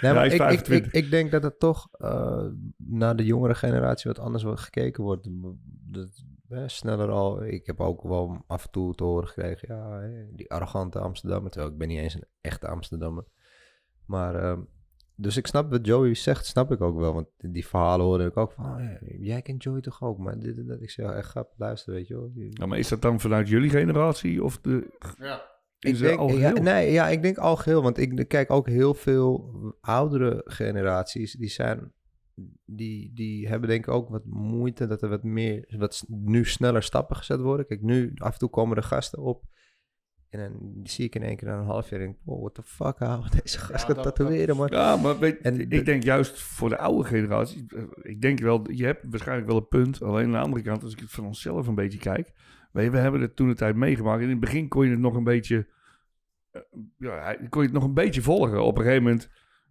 Nee, 0.00 0.12
maar 0.12 0.14
hij 0.14 0.26
is 0.26 0.32
ik, 0.34 0.40
ik, 0.40 0.46
25. 0.46 0.92
ik, 0.92 1.04
ik 1.04 1.10
denk 1.10 1.30
dat 1.30 1.42
het 1.42 1.58
toch 1.58 1.88
eh, 1.92 2.42
naar 2.76 3.16
de 3.16 3.24
jongere 3.24 3.54
generatie 3.54 4.10
wat 4.10 4.20
anders 4.24 4.42
wordt 4.42 4.60
gekeken 4.60 5.02
wordt. 5.04 5.28
Dat, 5.90 6.08
sneller 6.66 7.10
al. 7.10 7.44
Ik 7.44 7.66
heb 7.66 7.80
ook 7.80 8.02
wel 8.02 8.44
af 8.46 8.64
en 8.64 8.70
toe 8.70 8.94
te 8.94 9.04
horen 9.04 9.28
gekregen. 9.28 9.74
Ja, 9.76 10.00
die 10.36 10.50
arrogante 10.50 10.98
Amsterdammer. 10.98 11.50
Terwijl 11.50 11.72
ik 11.72 11.78
ben 11.78 11.88
niet 11.88 11.98
eens 11.98 12.14
een 12.14 12.24
echte 12.40 12.68
Amsterdammer. 12.68 13.24
Maar, 14.06 14.34
ehm, 14.34 14.60
dus 15.14 15.36
ik 15.36 15.46
snap 15.46 15.70
wat 15.70 15.86
Joey 15.86 16.14
zegt, 16.14 16.46
snap 16.46 16.72
ik 16.72 16.80
ook 16.80 16.98
wel. 16.98 17.14
Want 17.14 17.26
die 17.36 17.66
verhalen 17.66 18.06
hoorde 18.06 18.24
ik 18.24 18.36
ook 18.36 18.52
van, 18.52 18.64
oh, 18.64 18.80
ja, 18.80 18.98
jij 19.18 19.42
kent 19.42 19.62
Joey 19.62 19.80
toch 19.80 20.02
ook? 20.02 20.18
Maar 20.18 20.38
dit 20.38 20.58
en 20.58 20.66
dat. 20.66 20.80
Ik 20.80 20.90
zeg, 20.90 21.10
echt 21.10 21.28
grap, 21.28 21.52
luister, 21.56 21.92
weet 21.92 22.06
je 22.06 22.14
wel. 22.14 22.30
Nou, 22.34 22.68
maar 22.68 22.78
is 22.78 22.88
dat 22.88 23.02
dan 23.02 23.20
vanuit 23.20 23.48
jullie 23.48 23.70
generatie? 23.70 24.44
Of 24.44 24.58
de, 24.60 24.98
Ja. 25.18 25.42
is 25.78 26.00
ik 26.00 26.06
denk, 26.06 26.30
ja, 26.30 26.50
nee, 26.52 26.92
ja, 26.92 27.08
ik 27.08 27.22
denk 27.22 27.38
al 27.38 27.56
geheel. 27.56 27.82
Want 27.82 27.98
ik 27.98 28.28
kijk 28.28 28.50
ook 28.50 28.66
heel 28.66 28.94
veel 28.94 29.54
oudere 29.80 30.40
generaties. 30.44 31.32
Die 31.32 31.48
zijn. 31.48 31.92
Die, 32.64 33.12
die 33.14 33.48
hebben 33.48 33.68
denk 33.68 33.86
ik 33.86 33.92
ook 33.92 34.08
wat 34.08 34.24
moeite 34.24 34.86
dat 34.86 35.02
er 35.02 35.08
wat 35.08 35.22
meer. 35.22 35.74
Wat 35.78 36.04
nu 36.08 36.44
sneller 36.44 36.82
stappen 36.82 37.16
gezet 37.16 37.40
worden. 37.40 37.66
Kijk, 37.66 37.82
nu 37.82 38.12
af 38.14 38.32
en 38.32 38.38
toe 38.38 38.50
komen 38.50 38.76
er 38.76 38.82
gasten 38.82 39.18
op. 39.18 39.44
En 40.28 40.38
dan 40.40 40.80
zie 40.82 41.04
ik 41.04 41.14
in 41.14 41.22
één 41.22 41.36
keer 41.36 41.48
na 41.48 41.58
een 41.58 41.64
half 41.64 41.90
jaar. 41.90 42.00
En 42.00 42.06
denk 42.06 42.16
ik, 42.18 42.22
wow, 42.24 42.40
what 42.40 42.54
the 42.54 42.62
fuck, 42.62 42.98
hou 42.98 43.24
deze 43.42 43.58
gast 43.58 43.70
Ja, 43.88 43.94
gaat 43.94 44.04
dat- 44.04 44.16
tatoeëren, 44.16 44.56
man. 44.56 44.68
Ja, 44.70 44.96
maar 44.96 45.18
weet, 45.18 45.38
En 45.40 45.60
ik 45.60 45.70
de- 45.70 45.82
denk 45.82 46.02
juist 46.02 46.40
voor 46.40 46.68
de 46.68 46.78
oude 46.78 47.04
generatie. 47.08 47.64
eh, 47.76 47.82
Ik 48.02 48.20
denk 48.20 48.38
wel, 48.40 48.70
je 48.70 48.84
hebt 48.84 49.04
waarschijnlijk 49.10 49.48
wel 49.48 49.56
een 49.56 49.68
punt. 49.68 50.02
Alleen 50.02 50.24
aan 50.24 50.30
de 50.32 50.38
andere 50.38 50.62
kant, 50.62 50.82
als 50.82 50.92
ik 50.92 50.98
het 50.98 51.10
van 51.10 51.26
onszelf 51.26 51.66
een 51.66 51.74
beetje 51.74 51.98
kijk. 51.98 52.32
Weet 52.72 52.84
je, 52.84 52.90
we 52.90 52.98
hebben 52.98 53.20
het 53.20 53.36
toen 53.36 53.48
de 53.48 53.54
tijd 53.54 53.76
meegemaakt. 53.76 54.22
In 54.22 54.28
het 54.28 54.40
begin 54.40 54.68
kon 54.68 54.84
je 54.84 54.90
het 54.90 55.00
nog 55.00 55.14
een 55.14 55.24
beetje. 55.24 55.68
eh, 56.50 56.60
ja, 56.98 57.34
kon 57.48 57.62
je 57.62 57.68
het 57.68 57.76
nog 57.76 57.84
een 57.84 57.94
beetje 57.94 58.22
volgen. 58.22 58.64
Op 58.64 58.76
een 58.78 58.82
gegeven 58.84 59.02
moment 59.04 59.30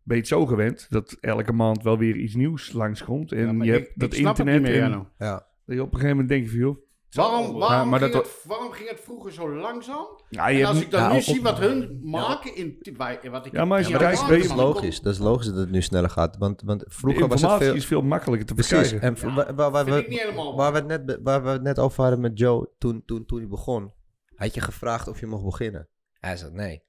ben 0.09 0.17
je 0.17 0.23
het 0.23 0.31
zo 0.31 0.45
gewend 0.45 0.87
dat 0.89 1.17
elke 1.19 1.53
maand 1.53 1.83
wel 1.83 1.97
weer 1.97 2.15
iets 2.15 2.35
nieuws 2.35 2.71
langskomt. 2.73 3.31
En 3.31 3.57
Ja, 3.57 3.63
je 3.63 3.71
ik- 3.77 3.91
hebt 3.99 4.13
ik 4.17 4.23
dat 4.23 4.37
internet. 4.39 4.53
niet 4.53 4.61
meer, 4.71 4.81
en. 4.81 5.07
Ja, 5.17 5.47
dat 5.65 5.75
je 5.75 5.81
op 5.81 5.93
een 5.93 5.99
gegeven 5.99 6.09
moment 6.09 6.29
denk 6.29 6.43
je 6.43 6.49
van 6.49 6.59
joh. 6.59 6.77
Waarom, 7.09 7.53
waarom, 7.59 7.89
maar 7.89 7.99
ging 7.99 8.11
dat 8.11 8.23
het, 8.25 8.43
waarom 8.47 8.71
ging 8.71 8.89
het 8.89 8.99
vroeger 8.99 9.31
zo 9.33 9.55
langzaam? 9.55 10.07
Ja, 10.29 10.47
je 10.47 10.59
En 10.61 10.65
als 10.67 10.81
ik 10.81 10.91
dan 10.91 11.01
ja, 11.01 11.09
nu 11.11 11.15
op- 11.17 11.21
zie 11.21 11.41
wat 11.41 11.59
hun 11.59 11.99
maken 12.03 12.55
in 12.55 12.77
bij, 12.97 13.19
wat 13.31 13.45
ik 13.45 13.51
Ja, 13.51 13.65
maar 13.65 13.81
kijkt, 13.83 13.99
dat 13.99 14.11
is, 14.11 14.19
je- 14.19 14.27
dat 14.27 14.37
is 14.37 14.53
logisch. 14.53 15.01
Dat 15.01 15.13
is 15.13 15.19
logisch 15.19 15.45
dat 15.45 15.55
het 15.55 15.71
nu 15.71 15.81
sneller 15.81 16.09
gaat. 16.09 16.37
Want, 16.37 16.61
want 16.61 16.83
vroeger 16.87 17.27
was 17.27 17.41
het 17.41 17.51
veel... 17.51 17.73
is 17.73 17.85
veel 17.85 18.01
makkelijker 18.01 18.47
te 18.47 18.53
Precies. 18.53 18.89
verkrijgen. 18.89 19.25
En 19.27 19.35
waar, 19.35 19.55
waar, 19.55 19.71
waar, 19.71 19.85
vind 19.85 20.07
we- 20.07 20.53
waar, 20.55 20.73
het 20.73 20.87
net, 20.87 21.19
waar 21.23 21.43
we 21.43 21.49
het 21.49 21.61
net 21.61 21.79
over 21.79 22.01
hadden 22.01 22.19
met 22.21 22.39
Joe 22.39 22.69
toen, 22.77 23.03
toen, 23.05 23.25
toen 23.25 23.37
hij 23.39 23.47
begon. 23.47 23.91
Had 24.35 24.53
je 24.53 24.61
gevraagd 24.61 25.07
of 25.07 25.19
je 25.19 25.25
mocht 25.25 25.43
beginnen? 25.45 25.87
Hij 26.19 26.35
zei 26.37 26.51
nee. 26.53 26.81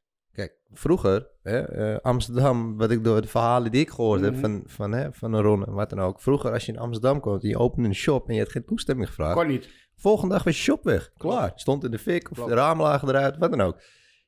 Vroeger, 0.72 1.26
hè, 1.42 1.58
eh, 1.58 1.98
Amsterdam, 2.02 2.76
wat 2.76 2.90
ik 2.90 3.04
door 3.04 3.20
de 3.20 3.28
verhalen 3.28 3.70
die 3.70 3.80
ik 3.80 3.90
gehoord 3.90 4.20
heb 4.20 4.32
Mhm. 4.32 4.40
van, 4.40 4.62
van, 4.66 4.92
hè, 4.92 5.12
van 5.12 5.32
een 5.32 5.42
Ron 5.42 5.66
en 5.66 5.72
wat 5.72 5.90
dan 5.90 6.00
ook. 6.00 6.20
Vroeger 6.20 6.52
als 6.52 6.66
je 6.66 6.72
in 6.72 6.78
Amsterdam 6.78 7.20
komt 7.20 7.42
en 7.42 7.48
je 7.48 7.58
opende 7.58 7.88
een 7.88 7.94
shop 7.94 8.28
en 8.28 8.34
je 8.34 8.40
had 8.40 8.50
geen 8.50 8.64
toestemming 8.64 9.08
gevraagd. 9.08 9.34
kon 9.36 9.46
niet. 9.46 9.68
Volgende 9.96 10.34
dag 10.34 10.44
was 10.44 10.56
je 10.56 10.62
shop 10.62 10.84
weg. 10.84 11.10
Klaar. 11.16 11.52
Stond 11.54 11.84
in 11.84 11.90
de 11.90 11.98
fik 11.98 12.30
of 12.30 12.36
Klopt. 12.36 12.50
de 12.50 12.56
ramen 12.56 12.84
lagen 12.84 13.08
eruit, 13.08 13.38
wat 13.38 13.50
dan 13.50 13.60
ook. 13.60 13.80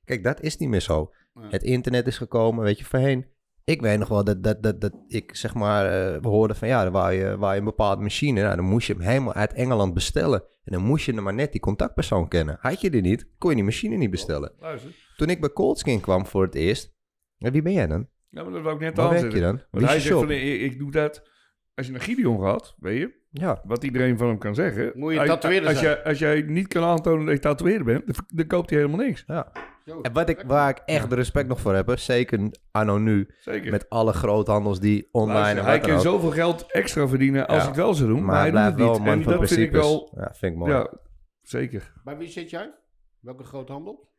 Kijk, 0.05 0.25
dat 0.25 0.41
is 0.41 0.57
niet 0.57 0.69
meer 0.69 0.81
zo. 0.81 1.13
Ja. 1.35 1.41
Het 1.51 1.63
internet 1.63 2.07
is 2.07 2.17
gekomen, 2.19 2.65
weet 2.65 2.79
je, 2.79 2.85
voorheen. 2.85 3.27
Ik 3.65 3.81
weet 3.81 3.99
nog 3.99 4.09
wel 4.09 4.25
dat, 4.25 4.43
dat, 4.43 4.63
dat, 4.63 4.81
dat 4.81 4.93
ik 5.09 5.37
zeg 5.37 5.55
maar, 5.55 5.87
eh, 5.87 6.21
we 6.21 6.29
hoorden 6.29 6.57
van 6.57 6.69
ja, 6.69 6.91
wou 6.91 7.13
je, 7.13 7.37
wou 7.39 7.53
je 7.53 7.59
een 7.59 7.65
bepaalde 7.65 8.03
machine. 8.03 8.43
Nou, 8.43 8.57
dan 8.57 8.65
moest 8.65 8.87
je 8.87 8.93
hem 8.93 9.03
helemaal 9.03 9.33
uit 9.35 9.53
Engeland 9.53 9.95
bestellen. 9.95 10.43
En 10.65 10.73
dan 10.73 10.83
moest 10.83 11.05
je 11.07 11.13
er 11.13 11.23
maar 11.23 11.35
net 11.35 11.53
die 11.53 11.61
contactpersoon 11.61 12.29
kennen. 12.29 12.57
Had 12.61 12.81
je 12.81 12.91
die 12.91 13.01
niet, 13.01 13.27
kon 13.39 13.51
je 13.51 13.57
die 13.57 13.65
machine 13.65 13.97
niet 13.97 14.11
bestellen. 14.11 14.53
Luister. 14.61 14.91
Toen 15.17 15.29
ik 15.29 15.41
bij 15.41 15.51
Coldskin 15.51 16.01
kwam 16.01 16.27
voor 16.27 16.43
het 16.43 16.55
eerst. 16.55 16.95
ja, 17.37 17.51
wie 17.51 17.63
ben 17.63 17.73
jij 17.73 17.87
dan? 17.87 18.09
Ja, 18.29 18.43
maar 18.43 18.53
dat 18.53 18.63
wou 18.63 18.75
ik 18.75 18.81
net 18.81 18.97
Waar 18.97 19.05
werk 19.11 19.17
aanzetten. 19.25 19.39
je 19.41 19.45
dan? 19.47 19.63
Want 19.71 19.85
hij 19.87 20.01
zegt 20.01 20.19
van, 20.19 20.31
ik, 20.31 20.61
ik 20.61 20.79
doe 20.79 20.91
dat. 20.91 21.31
Als 21.75 21.87
je 21.87 21.93
een 21.95 22.01
Gideon 22.01 22.41
gaat, 22.43 22.75
weet 22.79 22.99
je, 22.99 23.21
Ja, 23.31 23.61
wat 23.65 23.85
iedereen 23.85 24.19
van 24.19 24.29
hem 24.29 24.39
kan 24.39 24.55
zeggen. 24.55 24.93
Moet 24.95 25.13
je 25.13 25.19
Als- 25.19 25.29
tatoeëerder 25.29 25.69
als, 25.69 26.05
als 26.05 26.19
jij 26.19 26.43
niet 26.43 26.69
kan 26.69 26.83
aantonen 26.83 27.25
dat 27.25 27.35
je 27.35 27.41
tatoeëerder 27.41 27.85
bent, 27.85 28.07
dan, 28.07 28.25
dan 28.27 28.47
koopt 28.47 28.71
hij 28.71 28.79
helemaal 28.79 29.07
niks. 29.07 29.25
ja. 29.27 29.53
En 30.03 30.13
wat 30.13 30.29
ik, 30.29 30.43
waar 30.47 30.71
ik 30.71 30.79
echt 30.85 31.13
respect 31.13 31.49
nog 31.49 31.61
voor 31.61 31.75
heb, 31.75 31.87
hè, 31.87 31.97
zeker 31.97 32.51
anno 32.71 32.99
nu, 32.99 33.29
Zeker. 33.39 33.71
met 33.71 33.89
alle 33.89 34.13
groothandels 34.13 34.81
die 34.81 35.09
online 35.13 35.39
Luister, 35.41 35.59
en 35.59 35.65
hij 35.65 35.73
wat 35.79 35.87
dan 35.89 35.97
kan 35.97 36.07
ook. 36.07 36.15
zoveel 36.15 36.31
geld 36.31 36.67
extra 36.73 37.09
verdienen 37.09 37.47
als 37.47 37.63
Ja. 37.63 37.69
ik 37.69 37.75
wel 37.75 37.95
zou 37.95 38.09
doen, 38.09 38.19
maar, 38.19 38.27
Maar 38.27 38.35
hij 38.35 38.51
hij 38.51 38.53
doet 38.53 38.75
blijft 38.77 38.93
het 38.99 39.03
wel 39.07 39.15
niet. 39.17 39.25
En 39.27 39.31
van 39.31 39.41
dat 39.41 39.49
vind 39.49 39.61
ik 39.61 39.73
wel, 39.73 40.13
Ja, 40.17 40.35
vind 40.35 40.53
ik 40.53 40.59
mooi. 40.59 40.73
ja, 40.73 40.91
zeker. 41.43 41.93
Bij 42.05 42.17
wie 42.17 42.29
zit 42.29 42.51
jij? 42.51 42.75
Welke 43.21 43.45
groothandel? 43.45 44.11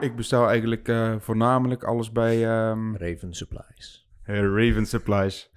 Ik 0.00 0.16
bestel 0.16 0.48
eigenlijk 0.48 0.88
eh, 0.88 1.14
voornamelijk 1.18 1.84
alles 1.84 2.12
bij 2.12 2.44
ehm, 2.46 2.96
Raven 2.96 3.34
Supplies. 3.34 4.08
Raven 4.22 4.86
Supplies. 4.86 5.50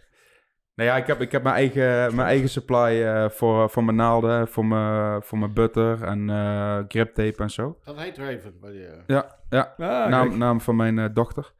Nou 0.76 0.89
ja, 0.89 0.95
ik 0.97 1.07
heb, 1.07 1.22
ik 1.22 1.32
heb 1.32 1.43
mijn, 1.43 1.55
eigen, 1.55 2.16
mijn 2.16 2.28
eigen 2.28 2.49
supply 2.49 3.01
eh, 3.03 3.30
voor, 3.30 3.70
voor 3.70 3.84
mijn 3.84 3.97
naalden, 3.97 4.47
voor 4.47 4.66
mijn, 4.66 5.24
voor 5.24 5.38
mijn 5.38 5.53
butter 5.53 6.03
en 6.03 6.30
eh 6.30 6.80
grip 6.88 7.14
tape 7.14 7.43
en 7.43 7.49
zo. 7.49 7.80
Dat 7.84 7.97
heet 7.99 8.18
Raven. 8.18 8.59
Bij 8.59 8.74
je. 8.74 9.03
Ja, 9.07 9.38
ja. 9.49 9.74
Ah, 9.78 10.09
naam, 10.09 10.38
naam 10.38 10.62
van 10.62 10.76
mijn 10.76 10.99
eh, 10.99 11.05
dochter. 11.14 11.53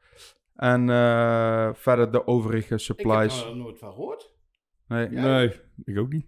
En 0.56 0.90
eh, 0.90 1.68
verder 1.74 2.12
de 2.12 2.26
overige 2.26 2.62
Ik 2.62 2.68
heb 2.68 2.80
supplies. 2.80 3.44
er 3.44 3.56
nooit 3.56 3.78
van 3.78 3.92
gehoord. 3.92 4.32
Nee, 4.88 5.10
Ja. 5.10 5.20
Nee, 5.22 5.60
ik 5.84 5.98
ook 5.98 6.12
niet. 6.12 6.26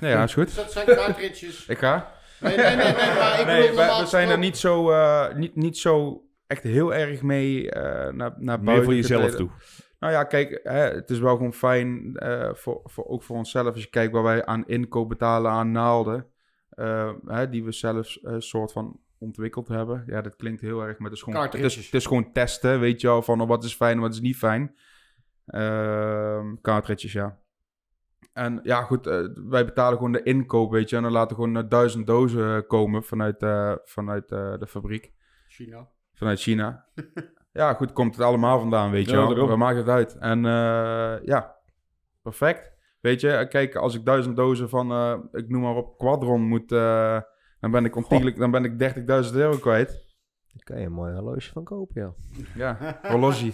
nee, 0.00 0.10
ja, 0.10 0.22
is 0.22 0.34
goed. 0.34 0.44
Dus 0.44 0.54
dat 0.54 0.72
zijn 0.72 0.86
cartridges. 0.86 1.66
Ik 1.66 1.78
ga. 1.78 2.13
Nee, 2.40 2.56
nee, 2.56 2.76
nee, 2.76 2.76
nee, 2.76 2.94
maar 2.94 3.40
ik 3.40 3.46
Nee, 3.46 3.70
we, 3.70 3.96
we 4.00 4.06
zijn 4.06 4.28
er 4.28 4.38
niet 4.38 4.56
zo, 4.56 4.90
eh, 4.90 5.34
niet, 5.34 5.56
niet 5.56 5.78
zo 5.78 6.24
echt 6.46 6.62
heel 6.62 6.94
erg 6.94 7.22
mee 7.22 7.70
eh, 7.70 8.12
naar, 8.12 8.34
naar 8.36 8.56
Meer 8.56 8.64
buiten 8.64 8.84
voor 8.84 8.94
jezelf 8.94 9.22
getreden. 9.22 9.46
toe. 9.46 9.82
Nou 9.98 10.12
ja, 10.12 10.24
kijk, 10.24 10.60
hè, 10.62 10.78
het 10.78 11.10
is 11.10 11.18
wel 11.18 11.36
gewoon 11.36 11.54
fijn, 11.54 12.16
eh, 12.16 12.54
voor, 12.54 12.80
voor, 12.84 13.06
ook 13.06 13.22
voor 13.22 13.36
onszelf, 13.36 13.72
als 13.72 13.82
je 13.82 13.90
kijkt 13.90 14.12
waar 14.12 14.22
wij 14.22 14.46
aan 14.46 14.66
inkoop 14.66 15.08
betalen 15.08 15.50
aan 15.50 15.70
naalden, 15.70 16.26
eh, 16.70 17.12
hè, 17.26 17.48
die 17.48 17.64
we 17.64 17.72
zelf 17.72 18.16
een 18.22 18.42
soort 18.42 18.72
van 18.72 19.00
ontwikkeld 19.18 19.68
hebben. 19.68 20.04
Ja, 20.06 20.20
dat 20.20 20.36
klinkt 20.36 20.60
heel 20.60 20.82
erg, 20.82 20.98
maar 20.98 21.10
het 21.10 21.18
is 21.18 21.24
gewoon, 21.24 21.42
het 21.42 21.54
is, 21.54 21.76
het 21.76 21.94
is 21.94 22.06
gewoon 22.06 22.32
testen, 22.32 22.80
weet 22.80 23.00
je 23.00 23.06
wel, 23.06 23.22
van 23.22 23.40
oh, 23.40 23.48
wat 23.48 23.64
is 23.64 23.74
fijn 23.74 23.94
en 23.94 24.00
wat 24.00 24.12
is 24.12 24.20
niet 24.20 24.36
fijn. 24.36 24.74
Ehm 25.46 26.54
cartridges, 26.62 27.12
ja. 27.12 27.38
En 28.32 28.60
ja, 28.62 28.82
goed, 28.82 29.06
eh, 29.06 29.24
wij 29.34 29.64
betalen 29.64 29.96
gewoon 29.96 30.12
de 30.12 30.22
inkoop, 30.22 30.70
weet 30.70 30.90
je, 30.90 30.96
en 30.96 31.02
dan 31.02 31.12
laten 31.12 31.36
we 31.36 31.42
gewoon 31.42 31.56
eh, 31.56 31.68
duizend 31.68 32.06
dozen 32.06 32.66
komen 32.66 33.02
vanuit, 33.04 33.42
eh, 33.42 33.72
vanuit 33.84 34.32
eh, 34.32 34.58
de 34.58 34.66
fabriek 34.66 35.12
China. 35.48 35.88
vanuit 36.12 36.40
China. 36.40 36.84
ja, 37.52 37.74
goed, 37.74 37.92
komt 37.92 38.16
het 38.16 38.24
allemaal 38.24 38.58
vandaan, 38.60 38.90
weet 38.90 39.10
je 39.10 39.16
wel. 39.16 39.46
Waar 39.46 39.58
maakt 39.58 39.76
het 39.76 39.88
uit? 39.88 40.16
En 40.18 40.44
eh, 40.44 41.16
ja, 41.24 41.56
perfect. 42.22 42.72
Weet 43.00 43.20
je, 43.20 43.30
eh, 43.30 43.48
kijk, 43.48 43.74
als 43.74 43.94
ik 43.94 44.04
duizend 44.04 44.36
dozen 44.36 44.68
van, 44.68 44.90
eh, 44.90 45.14
ik 45.32 45.48
noem 45.48 45.62
maar 45.62 45.74
op, 45.76 45.98
Quadron 45.98 46.42
moet, 46.42 46.72
eh, 46.72 47.20
dan 47.60 47.70
ben 47.70 47.84
ik 47.84 47.96
ontiegelijk, 47.96 48.36
dan 48.36 48.50
ben 48.50 48.64
ik 48.64 48.78
30.000 48.78 49.34
euro 49.36 49.56
kwijt. 49.58 49.88
Daar 50.52 50.64
kan 50.64 50.80
je 50.80 50.86
een 50.86 50.92
mooi 50.92 51.14
horloge 51.14 51.50
van 51.52 51.64
kopen, 51.64 52.02
ja. 52.02 52.12
Ja, 52.54 52.98
horloge. 53.02 53.52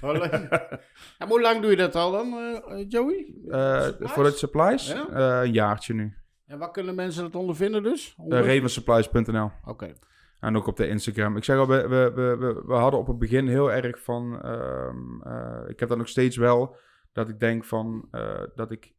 En 0.00 1.28
hoe 1.28 1.40
lang 1.40 1.60
doe 1.60 1.70
je 1.70 1.76
dat 1.76 1.94
al 1.94 2.10
dan, 2.12 2.32
eh, 2.38 2.84
Joey? 2.88 3.34
Eh, 3.48 3.86
voor 4.00 4.24
de 4.24 4.30
supplies, 4.30 4.88
Ja? 4.92 5.08
eh, 5.08 5.46
een 5.46 5.52
jaartje 5.52 5.94
nu. 5.94 6.14
En 6.46 6.58
waar 6.58 6.70
kunnen 6.70 6.94
mensen 6.94 7.22
dat 7.22 7.34
ondervinden 7.34 7.82
dus? 7.82 8.14
Uh, 8.18 8.24
Onder- 8.24 8.46
Ravensupplies.nl. 8.54 9.50
Oké. 9.64 9.92
En 10.40 10.56
ook 10.56 10.66
op 10.66 10.76
de 10.76 10.88
Instagram. 10.88 11.36
Ik 11.36 11.44
zeg 11.44 11.56
al, 11.58 11.68
we, 11.68 11.88
we, 11.88 12.12
we, 12.14 12.36
we, 12.36 12.62
we 12.66 12.74
hadden 12.74 13.00
op 13.00 13.06
het 13.06 13.18
begin 13.18 13.48
heel 13.48 13.72
erg 13.72 14.02
van... 14.02 14.42
ehm, 14.42 15.20
eh, 15.22 15.62
ik 15.68 15.80
heb 15.80 15.88
dat 15.88 15.98
nog 15.98 16.08
steeds 16.08 16.36
wel, 16.36 16.76
dat 17.12 17.28
ik 17.28 17.40
denk 17.40 17.64
van... 17.64 18.08
eh, 18.10 18.42
dat 18.54 18.70
ik... 18.70 18.92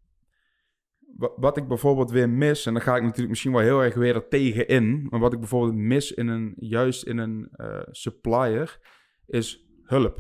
wa- 1.17 1.31
Wat 1.35 1.57
ik 1.57 1.67
bijvoorbeeld 1.67 2.11
weer 2.11 2.29
mis, 2.29 2.65
en 2.65 2.73
dan 2.73 2.81
ga 2.81 2.95
ik 2.95 3.01
natuurlijk 3.01 3.29
misschien 3.29 3.51
wel 3.51 3.61
heel 3.61 3.83
erg 3.83 3.95
weer 3.95 4.15
er 4.15 4.27
tegen 4.27 4.67
in... 4.67 5.07
maar 5.09 5.19
wat 5.19 5.33
ik 5.33 5.39
bijvoorbeeld 5.39 5.75
mis 5.75 6.11
in 6.11 6.27
een, 6.27 6.53
juist 6.57 7.03
in 7.03 7.17
een 7.17 7.49
eh, 7.51 7.79
supplier, 7.91 8.79
is 9.25 9.65
hulp. 9.83 10.19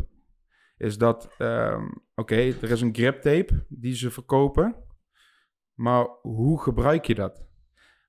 Is 0.79 0.97
dat, 0.97 1.29
ehm, 1.37 1.83
oké, 2.15 2.35
er 2.35 2.71
is 2.71 2.81
een 2.81 2.95
grip 2.95 3.21
tape 3.21 3.65
die 3.69 3.95
ze 3.95 4.11
verkopen... 4.11 4.75
maar 5.73 6.07
hoe 6.21 6.61
gebruik 6.61 7.05
je 7.05 7.15
dat? 7.15 7.47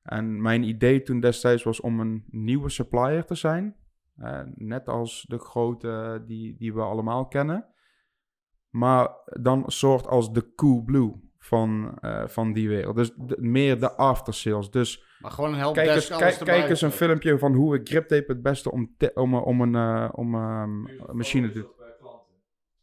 En 0.02 0.42
mijn 0.42 0.62
idee 0.62 1.02
toen 1.02 1.20
destijds 1.20 1.62
was 1.62 1.80
om 1.80 2.00
een 2.00 2.24
nieuwe 2.30 2.68
supplier 2.68 3.24
te 3.24 3.34
zijn. 3.34 3.76
Eh, 4.16 4.40
net 4.54 4.88
als 4.88 5.24
de 5.28 5.38
grote 5.38 6.22
die, 6.26 6.56
die 6.58 6.74
we 6.74 6.80
allemaal 6.80 7.26
kennen. 7.28 7.66
Maar 8.70 9.08
dan 9.40 9.62
een 9.64 9.70
soort 9.72 10.06
als 10.06 10.32
de 10.32 10.54
Cool 10.54 10.82
Blue 10.82 11.12
van, 11.38 11.98
eh, 12.00 12.26
van 12.26 12.52
die 12.52 12.68
wereld. 12.68 12.96
Dus 12.96 13.12
de- 13.16 13.36
meer 13.40 13.80
de 13.80 13.92
aftersales. 13.92 14.70
Dus 14.70 15.04
Maar 15.20 15.30
gewoon 15.30 15.50
een 15.54 15.72
kijk 15.72 15.74
helpdesk, 15.74 16.10
eens, 16.10 16.20
alles 16.22 16.36
kijk, 16.36 16.48
kijk 16.58 16.68
eens 16.70 16.80
een 16.82 16.90
filmpje 16.90 17.38
van 17.38 17.54
hoe 17.54 17.74
ik 17.74 17.88
griptape 17.88 18.32
het 18.32 18.42
beste 18.42 18.70
om, 18.72 18.94
te- 18.98 19.12
om, 19.14 19.34
eh, 19.34 19.46
om 19.46 19.60
een, 19.60 19.74
eh, 19.74 20.08
om, 20.12 20.34
ehm, 20.34 20.86
een 20.86 21.16
machine 21.16 21.50
te 21.50 21.58
doen. 21.60 21.78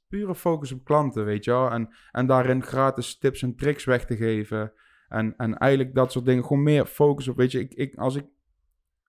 Pure 0.07 0.35
focus 0.35 0.71
op 0.71 0.83
klanten, 0.83 1.25
weet 1.25 1.43
je 1.43 1.51
wel. 1.51 1.71
En, 1.71 1.89
en 2.11 2.25
daarin 2.27 2.63
gratis 2.63 3.17
tips 3.17 3.41
en 3.41 3.55
tricks 3.55 3.85
weg 3.85 4.05
te 4.05 4.15
geven. 4.15 4.73
En, 5.07 5.33
en 5.37 5.57
eigenlijk 5.57 5.95
dat 5.95 6.11
soort 6.11 6.25
dingen. 6.25 6.45
Gewoon 6.45 6.63
meer 6.63 6.85
focus 6.85 7.27
op, 7.27 7.37
weet 7.37 7.51
je. 7.51 7.59
Ik, 7.59 7.73
ik, 7.73 7.95
als 7.95 8.15
ik, 8.15 8.25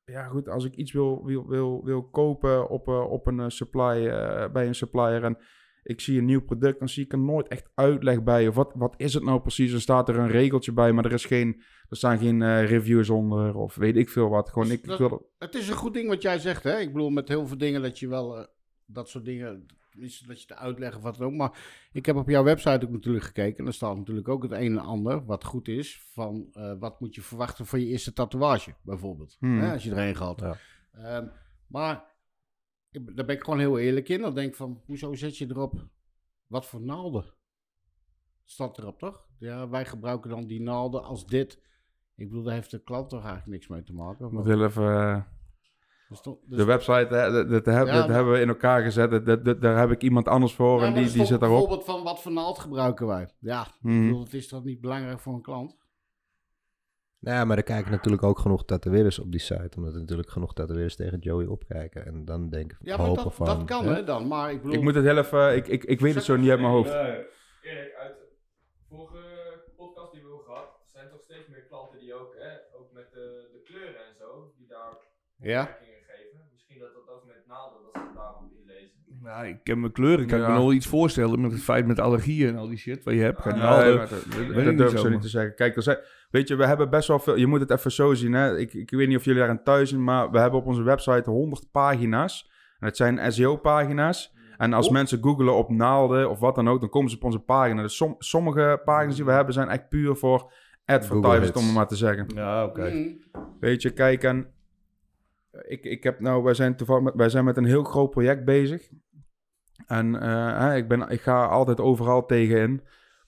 ja 0.04 0.26
goed, 0.26 0.48
als 0.48 0.64
ik 0.64 0.74
iets 0.74 0.92
wil, 0.92 1.24
wil, 1.24 1.46
wil, 1.48 1.84
wil 1.84 2.02
kopen 2.08 2.68
op, 2.68 2.88
eh, 2.88 3.10
op 3.10 3.26
een 3.26 3.40
eh, 3.40 3.48
supply, 3.48 4.06
eh, 4.06 4.52
bij 4.52 4.66
een 4.66 4.74
supplier 4.74 5.24
en 5.24 5.38
ik 5.82 6.00
zie 6.00 6.18
een 6.18 6.24
nieuw 6.24 6.44
product, 6.44 6.78
dan 6.78 6.88
zie 6.88 7.04
ik 7.04 7.12
er 7.12 7.18
nooit 7.18 7.48
echt 7.48 7.70
uitleg 7.74 8.22
bij. 8.22 8.48
Of 8.48 8.54
wat, 8.54 8.72
wat 8.74 8.94
is 8.96 9.14
het 9.14 9.22
nou 9.24 9.40
precies? 9.40 9.72
Er 9.72 9.80
staat 9.80 10.08
er 10.08 10.18
een 10.18 10.30
regeltje 10.30 10.72
bij, 10.72 10.92
maar 10.92 11.04
er, 11.04 11.12
is 11.12 11.24
geen, 11.24 11.62
er 11.88 11.96
staan 11.96 12.18
geen 12.18 12.66
reviews 12.66 13.10
onder 13.10 13.54
of 13.54 13.74
weet 13.74 13.96
ik 13.96 14.08
veel 14.08 14.28
wat. 14.28 14.48
Gewoon, 14.50 14.70
ik, 14.70 14.82
ik 14.82 14.86
Dat- 14.86 14.98
wil... 14.98 15.30
Het 15.38 15.54
is 15.54 15.68
een 15.68 15.74
goed 15.76 15.94
ding 15.94 16.08
wat 16.08 16.22
jij 16.22 16.38
zegt, 16.38 16.62
hè? 16.62 16.78
Ik 16.78 16.92
bedoel, 16.92 17.10
met 17.10 17.28
heel 17.28 17.46
veel 17.46 17.58
dingen 17.58 17.82
dat 17.82 17.98
je 17.98 18.08
wel... 18.08 18.46
dat 18.86 19.08
soort 19.08 19.24
dingen... 19.24 19.66
tenminste, 19.98 20.26
Dat 20.26 20.40
je 20.40 20.46
te 20.46 20.54
uitleggen 20.56 20.98
of 20.98 21.02
wat 21.04 21.16
dan 21.16 21.26
ook. 21.26 21.32
Maar 21.32 21.88
ik 21.92 22.06
heb 22.06 22.16
op 22.16 22.28
jouw 22.28 22.42
website 22.44 22.86
ook 22.86 22.92
natuurlijk 22.92 23.24
gekeken. 23.24 23.58
En 23.58 23.66
er 23.66 23.72
staat 23.72 23.96
natuurlijk 23.96 24.28
ook 24.28 24.42
het 24.42 24.52
een 24.52 24.58
en 24.58 24.78
ander 24.78 25.24
wat 25.24 25.44
goed 25.44 25.68
is. 25.68 26.02
Van 26.12 26.48
eh, 26.52 26.72
wat 26.78 27.00
moet 27.00 27.14
je 27.14 27.22
verwachten 27.22 27.66
van 27.66 27.80
je 27.80 27.86
eerste 27.86 28.12
tatoeage, 28.12 28.74
bijvoorbeeld. 28.82 29.36
Hmm. 29.38 29.60
Hè, 29.60 29.72
als 29.72 29.82
je 29.84 29.90
er 29.94 30.08
een 30.08 30.16
gehad. 30.16 30.40
Ja. 30.92 31.32
Maar 31.66 32.04
ik- 32.90 33.16
daar 33.16 33.24
ben 33.26 33.36
ik 33.36 33.44
gewoon 33.44 33.58
heel 33.58 33.78
eerlijk 33.78 34.08
in. 34.08 34.20
Dan 34.20 34.34
denk 34.34 34.48
ik 34.48 34.56
van, 34.56 34.82
hoezo 34.86 35.14
zet 35.14 35.36
je 35.38 35.46
erop 35.48 35.88
wat 36.46 36.66
voor 36.66 36.80
naalden? 36.80 37.24
Staat 38.44 38.78
erop, 38.78 38.98
toch? 38.98 39.26
Ja, 39.38 39.68
wij 39.68 39.84
gebruiken 39.84 40.30
dan 40.30 40.46
die 40.46 40.60
naalden 40.62 41.02
als 41.04 41.26
dit. 41.26 41.62
Ik 42.16 42.28
bedoel, 42.28 42.42
daar 42.42 42.54
heeft 42.54 42.70
de 42.70 42.82
klant 42.82 43.08
toch 43.08 43.18
eigenlijk 43.22 43.50
niks 43.52 43.66
mee 43.68 43.82
te 43.82 43.92
maken. 43.94 44.26
Ik 44.38 44.44
heel 44.44 44.64
even... 44.64 45.26
eh, 46.10 46.22
dus 46.24 46.34
dus- 46.46 46.56
de 46.58 46.64
website, 46.64 47.06
dat, 47.08 47.48
dat, 47.50 47.64
Ja, 47.64 47.84
dat 47.84 48.08
hebben 48.08 48.32
we 48.32 48.40
in 48.40 48.48
elkaar 48.48 48.82
gezet. 48.82 49.10
Dat, 49.10 49.26
dat, 49.26 49.44
dat- 49.44 49.60
daar 49.60 49.78
heb 49.78 49.90
ik 49.90 50.02
iemand 50.02 50.28
anders 50.28 50.54
voor 50.54 50.80
Ja, 50.80 50.86
en 50.86 50.94
die, 50.94 51.04
er 51.06 51.12
die 51.12 51.24
zit 51.24 51.40
daarop. 51.40 51.58
Bijvoorbeeld 51.58 51.84
van 51.84 52.02
wat 52.02 52.20
voor 52.22 52.32
naald 52.32 52.58
gebruiken 52.58 53.06
wij. 53.06 53.28
Ja, 53.38 53.60
ik 53.66 53.72
Mhm. 53.80 54.02
bedoel, 54.06 54.22
het 54.24 54.34
is 54.34 54.48
toch 54.48 54.64
niet 54.64 54.80
belangrijk 54.80 55.20
voor 55.20 55.34
een 55.34 55.42
klant? 55.42 55.76
Nou 57.20 57.36
ja, 57.36 57.44
maar 57.44 57.56
er 57.56 57.62
kijken 57.62 57.90
natuurlijk 57.90 58.22
ook 58.22 58.38
genoeg 58.38 58.64
tatoeëerders 58.64 59.18
op 59.18 59.30
die 59.30 59.40
site. 59.40 59.76
Omdat 59.76 59.94
er 59.94 60.00
natuurlijk 60.00 60.30
genoeg 60.30 60.54
tatoeëerders 60.54 60.96
tegen 60.96 61.18
Joey 61.18 61.46
opkijken. 61.46 62.06
En 62.06 62.24
dan 62.24 62.48
denken, 62.48 62.78
Ja, 62.80 62.96
maar 62.96 63.06
hopen 63.06 63.24
dat, 63.24 63.34
van... 63.34 63.46
dat 63.46 63.64
kan 63.64 63.86
hè? 63.86 64.04
dan. 64.04 64.26
Maar 64.26 64.50
ik 64.52 64.56
bedoel, 64.62 64.76
Ik 64.76 64.82
moet 64.82 64.94
het 64.94 65.04
heel 65.04 65.18
even... 65.18 65.56
Ik, 65.56 65.68
ik, 65.68 65.84
ik 65.84 66.00
weet 66.00 66.14
het 66.14 66.24
zo 66.24 66.36
niet 66.36 66.50
uit 66.50 66.60
mijn 66.60 66.72
hoofd. 66.72 66.90
Erik, 66.90 67.94
uit 67.94 68.16
de 68.16 68.28
vorige 68.88 69.18
podcast 69.76 70.12
die 70.12 70.20
we 70.22 70.26
hebben 70.28 70.44
gehad, 70.46 70.68
zijn 70.92 71.08
toch 71.10 71.22
steeds 71.22 71.48
meer 71.48 71.62
klanten 71.68 71.98
die 71.98 72.14
ook, 72.14 72.34
hè, 72.38 72.52
ook 72.76 72.88
Ja? 75.40 75.64
geven. 75.64 76.48
Misschien 76.52 76.78
dat 76.78 76.92
dat 76.94 77.08
ook 77.14 77.24
met 77.26 77.46
naalden, 77.46 77.82
dat 77.82 77.92
ze 77.92 78.06
het 78.06 78.14
daarom 78.14 78.50
inlezen. 78.60 78.98
Nou, 79.22 79.46
ik 79.46 79.56
ken 79.62 79.80
mijn 79.80 79.92
kleuren. 79.92 80.20
Ik 80.20 80.28
kan 80.28 80.38
Ja. 80.38 80.48
me 80.48 80.54
nog 80.58 80.72
iets 80.72 80.86
voorstellen 80.86 81.40
met 81.40 81.52
het 81.52 81.60
feit 81.62 81.86
met 81.86 82.00
allergieën 82.00 82.48
en 82.48 82.56
al 82.56 82.68
die 82.68 82.76
shit 82.78 83.04
wat 83.04 83.14
je 83.14 83.20
hebt. 83.20 83.40
Ga 83.40 83.50
Nee, 83.50 83.60
naalden. 83.60 83.96
maar 83.96 84.08
dat, 84.08 84.24
durf 84.32 84.66
ik 84.66 84.78
niet 84.90 84.98
zo 85.00 85.08
niet 85.08 85.22
te 85.22 85.28
zeggen. 85.28 85.54
Kijk, 85.54 85.76
er 85.76 85.82
zijn, 85.82 85.98
weet 86.30 86.48
je, 86.48 86.56
we 86.56 86.66
hebben 86.66 86.90
best 86.90 87.08
wel 87.08 87.18
veel... 87.18 87.36
Je 87.36 87.46
moet 87.46 87.60
het 87.60 87.70
even 87.70 87.92
zo 87.92 88.14
zien, 88.14 88.32
hè. 88.32 88.58
Ik, 88.58 88.74
ik 88.74 88.90
weet 88.90 89.08
niet 89.08 89.16
of 89.16 89.24
jullie 89.24 89.40
daar 89.40 89.48
aan 89.48 89.62
thuis 89.62 89.88
zijn, 89.88 90.04
maar 90.04 90.30
we 90.30 90.38
hebben 90.38 90.60
op 90.60 90.66
onze 90.66 90.82
website 90.82 91.30
100 91.30 91.70
pagina's. 91.70 92.50
En 92.78 92.86
het 92.86 92.96
zijn 92.96 93.32
SEO-pagina's. 93.32 94.34
En 94.56 94.72
als 94.72 94.88
mensen 94.90 95.22
googelen 95.22 95.56
op 95.56 95.70
naalden 95.70 96.30
of 96.30 96.38
wat 96.40 96.54
dan 96.54 96.68
ook, 96.68 96.80
dan 96.80 96.88
komen 96.88 97.10
ze 97.10 97.16
op 97.16 97.24
onze 97.24 97.38
pagina. 97.38 97.82
Dus 97.82 97.96
som- 97.96 98.14
sommige 98.18 98.80
pagina's 98.84 99.16
die 99.16 99.24
we 99.24 99.32
hebben 99.32 99.54
zijn 99.54 99.68
echt 99.68 99.88
puur 99.88 100.16
voor 100.16 100.52
advertisers, 100.84 101.52
om 101.52 101.64
het 101.64 101.74
maar 101.74 101.88
te 101.88 101.96
zeggen. 101.96 102.26
Ja, 102.34 102.64
oké. 102.64 102.90
Mm. 102.90 103.18
Weet 103.60 103.82
je, 103.82 103.90
kijk, 103.90 104.22
en 104.24 104.46
ik, 105.66 105.84
ik 105.84 106.02
heb 106.02 106.20
nou, 106.20 106.42
wij 106.42 106.54
zijn 106.54 106.76
toevallig 106.76 107.02
met, 107.02 107.14
wij 107.14 107.28
zijn 107.28 107.44
met 107.44 107.56
een 107.56 107.64
heel 107.64 107.84
groot 107.84 108.10
project 108.10 108.44
bezig. 108.44 108.88
En 109.86 110.20
eh, 110.22 110.76
ik, 110.76 110.88
ben, 110.88 111.08
ik 111.08 111.20
ga 111.20 111.46
altijd 111.46 111.80
overal 111.80 112.26
tegenin. 112.26 112.82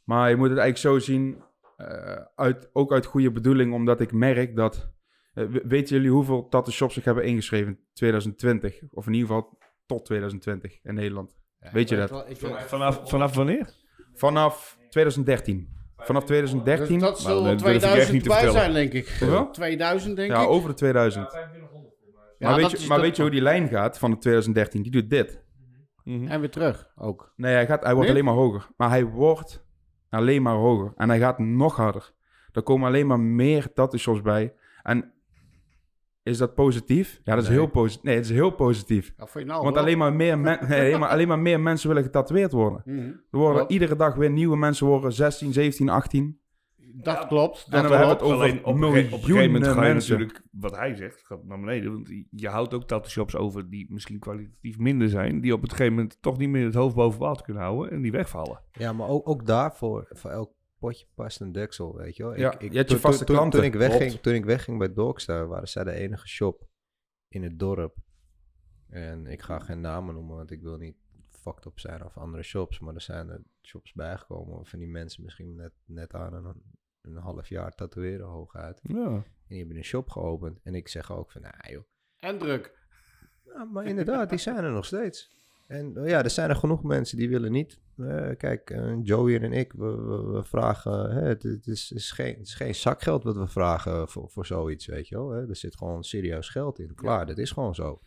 Maar 0.05 0.31
je 0.31 0.37
moet 0.37 0.49
het 0.51 0.59
eigenlijk 0.59 1.03
zo 1.03 1.13
zien, 1.13 1.43
eh, 1.77 2.17
uit, 2.35 2.71
ook 2.73 2.93
uit 2.93 3.07
goede 3.07 3.31
bedoeling, 3.33 3.73
omdat 3.73 4.01
ik 4.01 4.13
merk 4.13 4.57
dat... 4.57 4.91
eh, 5.35 5.45
we- 5.45 5.63
weten 5.65 5.97
jullie 5.97 6.11
hoeveel 6.11 6.49
tattoo 6.49 6.73
shops 6.73 6.95
zich 6.95 7.05
hebben 7.05 7.25
ingeschreven 7.25 7.69
in 7.69 7.79
2020? 7.93 8.81
Of 8.91 9.07
in 9.07 9.13
ieder 9.13 9.29
geval 9.29 9.59
tot 9.87 10.05
2020 10.05 10.79
in 10.83 10.95
Nederland. 10.95 11.37
Weet 11.73 11.89
je 11.89 11.97
dat? 11.97 12.25
Vanaf, 12.67 13.01
vanaf 13.05 13.35
wanneer? 13.35 13.71
Vanaf 14.15 14.79
2013. 14.91 15.79
Vanaf 15.97 16.25
2013, 16.25 16.99
Dus 16.99 17.09
dat 17.09 17.23
Nou, 17.23 17.23
zal 17.35 17.45
dat 17.45 17.59
durf 17.59 17.61
ik 17.61 17.67
echt 17.75 17.81
2000 17.83 18.13
niet 18.13 18.23
te 18.23 18.29
bij 18.29 18.51
zijn, 18.51 18.73
denk 18.73 18.93
ik. 18.93 19.09
Hoeveel? 19.21 19.51
2000, 19.51 20.17
denk 20.17 20.31
ja, 20.31 20.43
ik. 20.43 20.49
over 20.49 20.69
de 20.69 20.75
2000. 20.75 21.29
2500 21.31 21.95
voor 22.03 22.13
mij. 22.15 22.25
Ja, 22.39 22.49
maar 22.51 22.61
weet, 22.61 22.81
je, 22.81 22.89
maar 22.89 23.01
weet 23.01 23.17
je 23.17 23.23
hoe 23.23 23.31
die 23.31 23.41
lijn 23.43 23.69
gaat 23.69 23.99
van 23.99 24.11
de 24.11 24.19
2013? 24.19 24.83
Die 24.83 24.93
doet 24.93 25.11
dit. 25.11 25.43
Mhm. 26.05 26.27
En 26.27 26.41
weer 26.41 26.51
terug, 26.51 26.91
ook. 26.97 27.33
Nee, 27.37 27.55
hij, 27.55 27.67
gaat, 27.67 27.83
hij 27.83 27.95
wordt 27.95 28.09
Nee? 28.13 28.19
alleen 28.23 28.35
maar 28.35 28.43
hoger. 28.45 28.69
Maar 28.77 28.89
hij 28.89 29.05
wordt 29.05 29.65
alleen 30.09 30.43
maar 30.43 30.55
hoger. 30.55 30.93
En 30.97 31.09
hij 31.09 31.19
gaat 31.19 31.39
nog 31.39 31.77
harder. 31.77 32.13
Er 32.53 32.63
komen 32.63 32.87
alleen 32.89 33.07
maar 33.07 33.21
meer 33.21 33.73
tattoo 33.73 33.99
shops 33.99 34.23
bij. 34.23 34.55
En 34.83 35.13
is 36.23 36.39
dat 36.39 36.55
positief? 36.55 37.21
Ja, 37.25 37.35
dat 37.35 37.43
is 37.43 37.49
Nee. 37.49 37.59
heel 37.59 37.67
positief. 37.69 38.03
Nee, 38.05 38.15
het 38.15 38.25
is 38.25 38.31
heel 38.31 38.51
positief. 38.51 39.15
Nou 39.17 39.63
Want 39.63 39.77
alleen 39.77 39.99
maar, 39.99 40.13
meer 40.13 40.39
nee, 40.39 40.59
alleen, 40.59 40.99
maar, 40.99 41.09
alleen 41.09 41.29
maar 41.29 41.39
meer 41.39 41.61
mensen 41.61 41.89
willen 41.89 42.03
getatoeëerd 42.03 42.53
worden. 42.53 42.83
Mhm. 42.85 42.99
Er 43.31 43.39
worden 43.39 43.71
iedere 43.71 43.97
dag 43.97 44.15
weer 44.15 44.31
nieuwe 44.31 44.57
mensen 44.57 44.87
worden. 44.87 45.13
16, 45.13 45.53
17, 45.53 45.89
18. 45.89 46.40
Dat 46.95 47.27
klopt. 47.27 47.65
En 47.65 47.83
dan 47.83 47.91
hebben 47.91 48.09
het 48.09 48.23
over 48.23 48.37
Alleen 48.37 48.65
op, 48.65 48.75
een 48.75 48.93
ge- 48.93 49.05
op 49.07 49.13
een 49.13 49.19
gegeven 49.25 49.53
moment 49.53 49.67
ga 49.73 49.85
je 49.87 49.93
mensen. 49.93 50.19
natuurlijk, 50.19 50.47
wat 50.51 50.77
hij 50.77 50.95
zegt, 50.95 51.27
gaat 51.27 51.45
naar 51.45 51.61
beneden. 51.61 51.93
Want 51.93 52.09
je 52.31 52.49
houdt 52.49 52.75
ook 52.75 52.85
tattoo 52.87 53.11
shops 53.11 53.37
over 53.37 53.71
die 53.71 53.93
misschien 53.93 54.19
kwalitatief 54.19 54.79
minder 54.79 55.09
zijn. 55.09 55.41
Die 55.41 55.53
op 55.53 55.63
het 55.63 55.71
gegeven 55.71 55.95
moment 55.95 56.23
toch 56.23 56.39
niet 56.39 56.49
meer 56.49 56.65
het 56.65 56.75
hoofd 56.75 56.95
boven 56.95 57.21
water 57.21 57.45
kunnen 57.45 57.63
houden 57.63 57.91
en 57.91 58.03
die 58.03 58.13
wegvallen. 58.13 58.63
Ja, 58.73 58.93
maar 58.93 59.09
ook, 59.09 59.29
ook 59.29 59.47
daarvoor, 59.47 60.07
voor 60.11 60.31
elk 60.31 60.53
potje 60.79 61.07
past 61.15 61.41
een 61.41 61.53
deksel, 61.53 61.97
weet 61.97 62.17
je 62.17 62.23
wel. 62.23 62.37
Ja, 62.37 62.55
je 62.59 62.65
hebt 62.65 62.75
je 62.75 62.85
toen- 62.85 62.99
vaste 62.99 63.25
klanten. 63.25 63.51
Toen 63.61 63.69
ik, 63.69 63.75
wegging, 63.75 64.13
toen 64.13 64.35
ik 64.35 64.45
wegging 64.45 64.79
bij 64.79 64.93
Dogstar, 64.93 65.47
waren 65.49 65.69
zij 65.69 65.85
de 65.85 65.93
enige 65.93 66.29
shop 66.29 66.69
in 67.29 67.43
het 67.43 67.59
dorp. 67.59 67.97
En 68.89 69.27
ik 69.27 69.43
ga 69.43 69.59
geen 69.59 69.81
namen 69.81 70.15
noemen, 70.15 70.37
want 70.37 70.51
ik 70.51 70.63
wil 70.63 70.77
niet 70.77 70.97
fucked 71.29 71.67
op 71.67 71.81
zijn 71.81 72.05
of 72.05 72.17
andere 72.19 72.43
shops. 72.43 72.79
Maar 72.81 72.95
er 72.95 73.01
zijn 73.01 73.29
er 73.29 73.43
shops 73.63 73.93
bijgekomen 73.93 74.67
van 74.67 74.79
die 74.79 74.89
mensen 74.89 75.23
misschien 75.23 75.55
net, 75.55 75.73
net 75.85 76.15
aan 76.15 76.33
een, 76.35 76.63
een 77.03 77.17
half 77.17 77.49
jaar 77.49 77.75
tatoeëren 77.75 78.27
hooguit. 78.27 78.81
Ja. 78.83 79.05
En 79.05 79.25
die 79.49 79.59
hebben 79.59 79.77
een 79.77 79.85
shop 79.85 80.11
geopend. 80.11 80.61
En 80.63 80.75
ik 80.75 80.89
zeg 80.89 81.13
ook 81.13 81.33
van, 81.33 81.41
nou 81.41 81.73
joh. 81.73 81.85
En 82.17 82.39
druk. 82.39 82.79
Ja, 83.45 83.65
maar 83.65 83.87
inderdaad, 83.87 84.29
die 84.29 84.39
zijn 84.39 84.65
er 84.65 84.73
nog 84.73 84.85
steeds. 84.85 85.39
En 85.67 85.97
eh, 85.97 86.09
ja, 86.09 86.23
er 86.23 86.31
zijn 86.31 86.51
er 86.51 86.57
genoeg 86.57 86.83
mensen 86.83 87.17
die 87.17 87.29
willen 87.29 87.53
niet. 87.53 87.81
Eh, 87.97 88.37
kijk, 88.37 88.71
eh, 88.71 88.95
Joey 89.03 89.41
en 89.41 89.53
ik, 89.53 89.73
we, 89.73 89.97
we, 89.97 90.23
we 90.23 90.45
vragen... 90.45 91.11
Hè, 91.11 91.21
het, 91.21 91.43
het 91.43 91.67
is, 91.67 91.93
is 91.93 92.11
geen, 92.11 92.35
het 92.35 92.47
is 92.47 92.55
geen 92.55 92.75
zakgeld 92.75 93.25
wat 93.25 93.37
we 93.37 93.47
vragen 93.47 94.09
voor, 94.09 94.31
voor 94.31 94.47
zoiets, 94.47 94.87
weet 94.87 95.09
je 95.09 95.17
wel. 95.17 95.31
Hè. 95.31 95.49
Er 95.49 95.57
zit 95.57 95.77
gewoon 95.77 96.03
serieus 96.03 96.49
geld 96.49 96.79
in. 96.79 96.95
Klaar, 96.95 97.27
dat 97.27 97.39
is 97.39 97.51
gewoon 97.51 97.75
zo. 97.75 98.01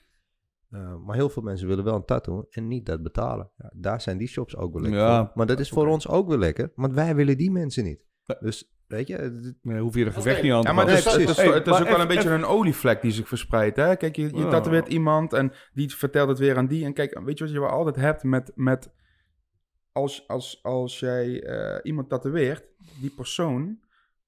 Eh, 0.74 0.96
maar 1.06 1.16
heel 1.16 1.30
veel 1.30 1.44
mensen 1.44 1.68
willen 1.68 1.84
wel 1.84 1.96
een 1.96 2.06
tattoo 2.06 2.48
en 2.50 2.68
niet 2.68 2.86
dat 2.86 3.04
betalen. 3.04 3.52
Ja, 3.58 3.72
daar 3.76 4.02
zijn 4.02 4.18
die 4.18 4.28
shops 4.28 4.56
ook 4.56 4.74
wel 4.74 4.82
lekker 4.82 5.00
Ja, 5.00 5.26
voor. 5.26 5.32
Maar 5.36 5.46
dat 5.46 5.60
is 5.60 5.70
voor 5.70 5.88
ons 5.88 6.08
ook 6.08 6.28
wel 6.28 6.38
lekker, 6.38 6.72
want 6.76 6.94
wij 6.94 7.16
willen 7.16 7.38
die 7.38 7.52
mensen 7.52 7.84
niet. 7.84 8.06
Dus, 8.40 8.74
weet 8.88 9.08
je... 9.08 9.54
Nee, 9.62 9.80
hoef 9.80 9.96
je 9.96 10.06
er 10.06 10.12
gevecht 10.12 10.36
Oké. 10.38 10.46
niet 10.46 10.54
aan 10.56 10.62
te 10.62 10.68
Ja, 10.68 10.74
maar 10.74 10.86
passen. 10.86 11.12
het 11.22 11.30
is, 11.30 11.38
Nee, 11.38 11.46
het 11.48 11.56
is, 11.56 11.56
het 11.56 11.68
is 11.68 11.74
ook 11.74 11.80
wel 11.80 11.88
een 11.88 11.94
even- 11.96 12.08
beetje 12.08 12.30
een 12.30 12.46
olievlek 12.46 13.02
die 13.02 13.12
zich 13.12 13.28
verspreidt. 13.28 13.76
Hè? 13.76 13.96
Kijk, 13.96 14.16
je, 14.16 14.22
je 14.36 14.48
tatoeëert 14.48 14.88
iemand 14.88 15.34
en 15.34 15.54
die 15.74 15.96
vertelt 15.96 16.30
het 16.30 16.40
weer 16.40 16.58
aan 16.58 16.68
die. 16.68 16.86
En 16.86 16.94
kijk, 16.94 17.20
weet 17.24 17.38
je 17.38 17.44
wat 17.44 17.54
je 17.54 17.60
wel 17.60 17.70
altijd 17.70 17.96
hebt 17.96 18.24
met... 18.24 18.52
met 18.56 18.90
als, 19.92 20.28
als, 20.28 20.60
als 20.64 21.00
jij 21.00 21.44
eh, 21.44 21.80
iemand 21.84 22.10
tatoeëert, 22.10 22.64
die 23.02 23.10
persoon... 23.16 23.80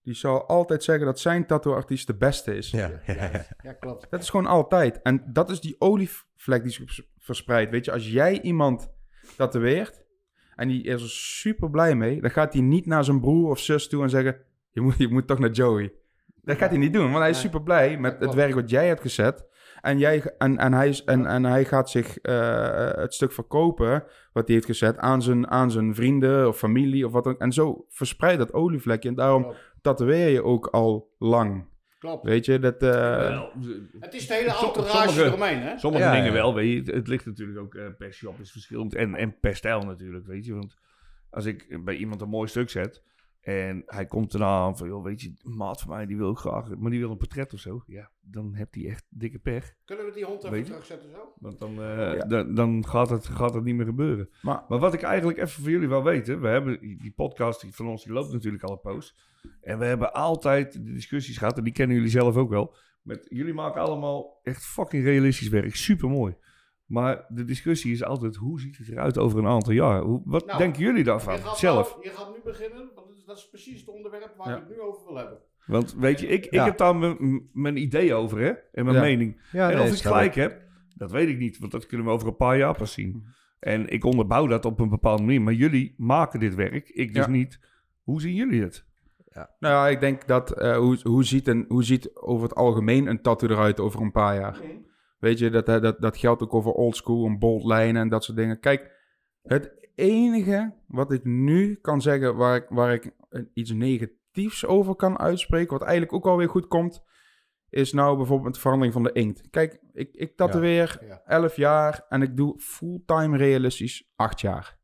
die 0.04 0.14
zal 0.14 0.46
altijd 0.48 0.84
zeggen 0.84 1.06
dat 1.06 1.20
zijn 1.20 1.46
tattooartiest 1.48 2.08
de 2.08 2.16
beste 2.16 2.56
is. 2.56 2.72
ja, 2.72 2.92
ja, 3.06 3.14
ja. 3.14 3.46
Ja, 3.64 3.74
klopt. 3.74 4.08
Dat 4.10 4.22
is 4.22 4.30
gewoon 4.30 4.46
altijd. 4.46 5.02
En 5.02 5.24
dat 5.34 5.50
is 5.50 5.60
die 5.60 5.76
olievlek 5.80 6.64
die 6.64 6.72
zich 6.72 6.86
vers- 6.86 7.12
verspreidt. 7.18 7.72
Weet 7.72 7.86
je, 7.86 7.92
als 7.92 8.10
jij 8.12 8.42
iemand 8.42 8.90
tatoeëert... 9.38 10.04
en 10.56 10.68
die 10.68 10.84
is 10.84 11.02
er 11.02 11.10
super 11.10 11.70
blij 11.70 11.96
mee... 11.96 12.22
dan 12.22 12.32
gaat 12.32 12.54
hij 12.54 12.62
niet 12.62 12.86
naar 12.86 13.04
zijn 13.04 13.20
broer 13.20 13.50
of 13.50 13.60
zus 13.60 13.88
toe 13.88 14.04
en 14.04 14.10
zeggen... 14.10 14.38
je 14.72 14.82
moet, 14.82 14.98
je 14.98 15.08
moet 15.08 15.28
toch 15.28 15.40
naar 15.40 15.52
Joey. 15.52 15.94
Dat 16.42 16.58
gaat 16.58 16.70
hij 16.70 16.80
niet 16.80 16.94
doen, 16.94 17.08
want 17.08 17.18
hij 17.18 17.30
is 17.30 17.40
super 17.40 17.64
blij 17.64 17.98
met 17.98 18.20
het 18.20 18.34
werk 18.34 18.54
wat 18.54 18.70
jij 18.70 18.88
hebt 18.88 19.02
gezet. 19.02 19.46
En, 19.82 19.98
jij, 19.98 20.34
en, 20.38 20.58
en, 20.58 20.74
hij, 20.74 20.88
is, 20.90 21.04
en, 21.04 21.26
en 21.26 21.44
hij 21.44 21.66
gaat 21.66 21.90
zich 21.90 22.18
eh, 22.18 22.92
het 22.92 23.14
stuk 23.14 23.32
verkopen 23.32 24.04
wat 24.34 24.46
hij 24.46 24.56
heeft 24.56 24.66
gezet 24.66 24.98
aan 24.98 25.22
zijn, 25.22 25.48
aan 25.48 25.72
zijn 25.72 25.96
vrienden 25.96 26.48
of 26.48 26.58
familie 26.58 27.06
of 27.06 27.12
wat 27.12 27.24
dan 27.24 27.34
ook. 27.34 27.40
En 27.40 27.52
zo 27.52 27.86
verspreidt 27.90 28.38
dat 28.38 28.54
olievlekje. 28.54 29.10
En 29.10 29.16
daarom 29.16 29.54
tatoeëer 29.82 30.30
je 30.30 30.44
ook 30.44 30.68
al 30.68 31.10
lang. 31.18 31.66
Klopt. 32.06 32.26
Weet 32.26 32.46
je, 32.46 32.60
dat... 32.60 32.84
eh, 32.84 32.90
Wel, 33.30 33.52
Het 34.00 34.14
is 34.14 34.28
de 34.28 34.34
hele 34.34 34.50
entourage 34.50 34.98
sommige- 35.08 35.24
eromheen, 35.26 35.60
hè? 35.62 35.78
Sommige 35.78 36.04
Ja, 36.04 36.12
dingen 36.12 36.28
ja. 36.28 36.34
wel, 36.34 36.54
weet 36.54 36.86
je. 36.86 36.94
Het 36.94 37.08
ligt 37.08 37.26
natuurlijk 37.26 37.60
ook 37.60 37.76
eh, 37.76 37.86
per 37.98 38.14
shop 38.14 38.40
is 38.40 38.52
verschillend. 38.52 38.96
En, 38.96 39.16
en 39.16 39.40
per 39.40 39.56
stijl 39.56 39.82
natuurlijk, 39.82 40.26
weet 40.26 40.46
je. 40.46 40.54
Want 40.54 40.76
als 41.30 41.46
ik 41.46 41.84
bij 41.84 41.96
iemand 41.96 42.22
een 42.22 42.30
mooi 42.30 42.48
stuk 42.48 42.70
zet... 42.70 43.04
en 43.42 43.84
hij 43.86 44.06
komt 44.06 44.34
erna 44.34 44.46
aan 44.60 44.78
van... 44.78 44.88
joh, 44.88 45.04
weet 45.04 45.22
je, 45.22 45.34
maat 45.44 45.82
van 45.82 45.90
mij 45.96 46.06
die 46.06 46.18
wil 46.18 46.32
ik 46.32 46.38
graag... 46.38 46.76
maar 46.76 46.92
die 46.92 47.00
wil 47.00 47.12
een 47.12 47.18
portret 47.18 47.54
of 47.54 47.60
zo. 47.60 47.84
Ja, 47.88 48.12
dan 48.22 48.56
hebt 48.56 48.76
hij 48.76 48.86
echt 48.88 49.06
dikke 49.10 49.40
pech. 49.40 49.74
Kunnen 49.86 50.06
we 50.06 50.12
die 50.12 50.26
hond 50.26 50.44
even 50.44 50.64
terugzetten 50.64 51.10
zo? 51.12 51.34
Want 51.40 51.60
dan, 51.60 51.82
eh, 51.82 52.14
Ja. 52.16 52.26
dan, 52.26 52.54
dan 52.56 52.86
gaat, 52.88 53.10
het, 53.10 53.26
gaat 53.28 53.54
het 53.54 53.64
niet 53.64 53.76
meer 53.76 53.86
gebeuren. 53.86 54.30
maar 54.42 54.64
Maar 54.68 54.80
wat 54.80 54.94
ik 54.94 55.02
eigenlijk 55.02 55.38
even 55.38 55.62
voor 55.64 55.72
jullie 55.72 55.88
wil 55.88 56.04
weten... 56.04 56.42
we 56.42 56.48
hebben 56.48 56.80
die 56.80 56.98
die 56.98 57.12
podcast 57.14 57.62
die 57.62 57.74
van 57.76 57.88
ons, 57.88 58.04
die 58.04 58.14
loopt 58.14 58.32
natuurlijk 58.34 58.64
al 58.64 58.72
een 58.72 58.82
poos. 58.82 59.16
En 59.62 59.80
we 59.80 59.86
hebben 59.86 60.14
altijd 60.14 60.74
de 60.74 60.92
discussies 60.94 61.38
gehad... 61.38 61.58
en 61.58 61.64
die 61.64 61.74
kennen 61.74 61.96
jullie 61.96 62.12
zelf 62.12 62.36
ook 62.36 62.50
wel... 62.50 62.76
Met, 63.02 63.26
jullie 63.30 63.54
maken 63.54 63.82
allemaal 63.82 64.40
echt 64.44 64.66
fucking 64.66 65.04
realistisch 65.04 65.48
werk. 65.50 65.76
Super 65.76 66.10
mooi. 66.10 66.36
Maar 66.86 67.26
de 67.30 67.46
discussie 67.46 67.92
is 67.92 68.04
altijd: 68.04 68.36
hoe 68.36 68.60
ziet 68.60 68.78
het 68.78 68.90
eruit 68.90 69.18
over 69.18 69.40
een 69.40 69.48
aantal 69.48 69.74
jaar? 69.74 70.02
Hoe, 70.02 70.22
wat 70.26 70.46
Nou, 70.46 70.58
denken 70.58 70.82
jullie 70.82 71.04
daarvan 71.04 71.34
Je 71.34 71.40
gaat, 71.42 71.58
zelf? 71.58 71.90
nou- 71.90 72.04
je 72.04 72.10
gaat 72.10 72.34
nu 72.36 72.40
beginnen, 72.44 72.90
want 72.96 73.08
dat 73.26 73.38
is, 73.38 73.50
precies 73.50 73.80
het 73.80 73.90
onderwerp 73.90 74.34
waar 74.38 74.48
Ja. 74.50 74.56
ik 74.56 74.60
het 74.68 74.70
nu 74.70 74.82
over 74.82 75.06
wil 75.06 75.16
hebben. 75.16 75.38
Want 75.66 75.94
weet 75.94 76.20
je, 76.20 76.28
ik, 76.28 76.46
ik 76.46 76.52
Ja. 76.54 76.66
heb 76.66 76.78
daar 76.78 76.96
mijn- 77.54 77.78
idee 77.78 78.14
over 78.14 78.40
hè? 78.40 78.50
en 78.50 78.86
mijn 78.86 78.96
Ja. 78.98 79.02
mening. 79.02 79.42
Ja, 79.52 79.70
en 79.70 79.76
nee, 79.78 79.86
of 79.86 79.94
ik 79.94 80.02
gelijk 80.02 80.36
heb, 80.36 80.62
dat 80.96 81.12
weet 81.12 81.28
ik 81.30 81.38
niet. 81.38 81.58
Want 81.58 81.72
dat 81.72 81.86
kunnen 81.86 82.08
we 82.08 82.12
over 82.14 82.28
een 82.28 82.36
paar 82.36 82.58
jaar 82.58 82.78
pas 82.78 82.94
zien. 82.94 83.10
Mhm. 83.10 83.20
En 83.60 83.88
ik 83.90 84.04
onderbouw 84.04 84.48
dat 84.48 84.66
op 84.66 84.80
een 84.80 84.90
bepaalde 84.90 85.24
manier. 85.24 85.42
Maar 85.42 85.54
jullie 85.54 85.94
maken 85.98 86.40
dit 86.40 86.56
werk, 86.56 86.90
ik 86.90 87.14
dus 87.14 87.26
Ja. 87.26 87.32
niet. 87.32 87.60
Hoe 88.04 88.22
zien 88.22 88.36
jullie 88.36 88.62
het? 88.62 88.86
Nou 89.36 89.74
ja, 89.74 89.88
ik 89.88 90.00
denk 90.00 90.28
dat 90.28 90.52
eh, 90.52 90.78
hoe, 90.78 91.00
hoe, 91.04 91.24
ziet 91.24 91.48
een, 91.48 91.66
hoe 91.68 91.84
ziet 91.84 92.16
over 92.16 92.48
het 92.48 92.56
algemeen 92.56 93.08
een 93.08 93.22
tattoo 93.22 93.50
eruit 93.50 93.80
over 93.80 94.02
een 94.02 94.12
paar 94.12 94.36
jaar? 94.36 94.62
Weet 95.20 95.40
je, 95.40 95.50
dat, 95.50 95.66
dat, 95.66 96.02
dat 96.02 96.18
geldt 96.18 96.42
ook 96.42 96.54
over 96.54 96.72
oldschool 96.72 97.26
en 97.26 97.40
bold 97.40 97.64
lijnen 97.64 98.02
en 98.02 98.10
dat 98.10 98.24
soort 98.24 98.38
dingen. 98.38 98.60
Kijk, 98.60 98.92
het 99.42 99.90
enige 99.96 100.74
wat 100.88 101.12
ik 101.12 101.24
nu 101.24 101.76
kan 101.76 102.02
zeggen 102.02 102.36
waar 102.36 102.56
ik, 102.56 102.66
waar 102.70 102.94
ik 102.94 103.12
iets 103.54 103.72
negatiefs 103.72 104.66
over 104.66 104.96
kan 104.96 105.20
uitspreken, 105.20 105.78
wat 105.78 105.88
eigenlijk 105.88 106.14
ook 106.14 106.26
alweer 106.26 106.50
goed 106.50 106.68
komt, 106.68 107.04
is 107.70 107.94
nou 107.94 108.16
bijvoorbeeld 108.18 108.46
met 108.46 108.54
de 108.54 108.60
verandering 108.60 108.94
van 108.94 109.04
de 109.04 109.12
inkt. 109.12 109.50
Kijk, 109.50 109.80
ik, 109.94 110.10
ik 110.14 110.36
tatoeëer 110.36 111.00
Ja. 111.08 111.22
11 111.26 111.56
jaar 111.56 112.06
en 112.10 112.22
ik 112.22 112.38
doe 112.38 112.60
fulltime 112.60 113.38
realistisch 113.38 114.12
8 114.16 114.42
jaar. 114.42 114.78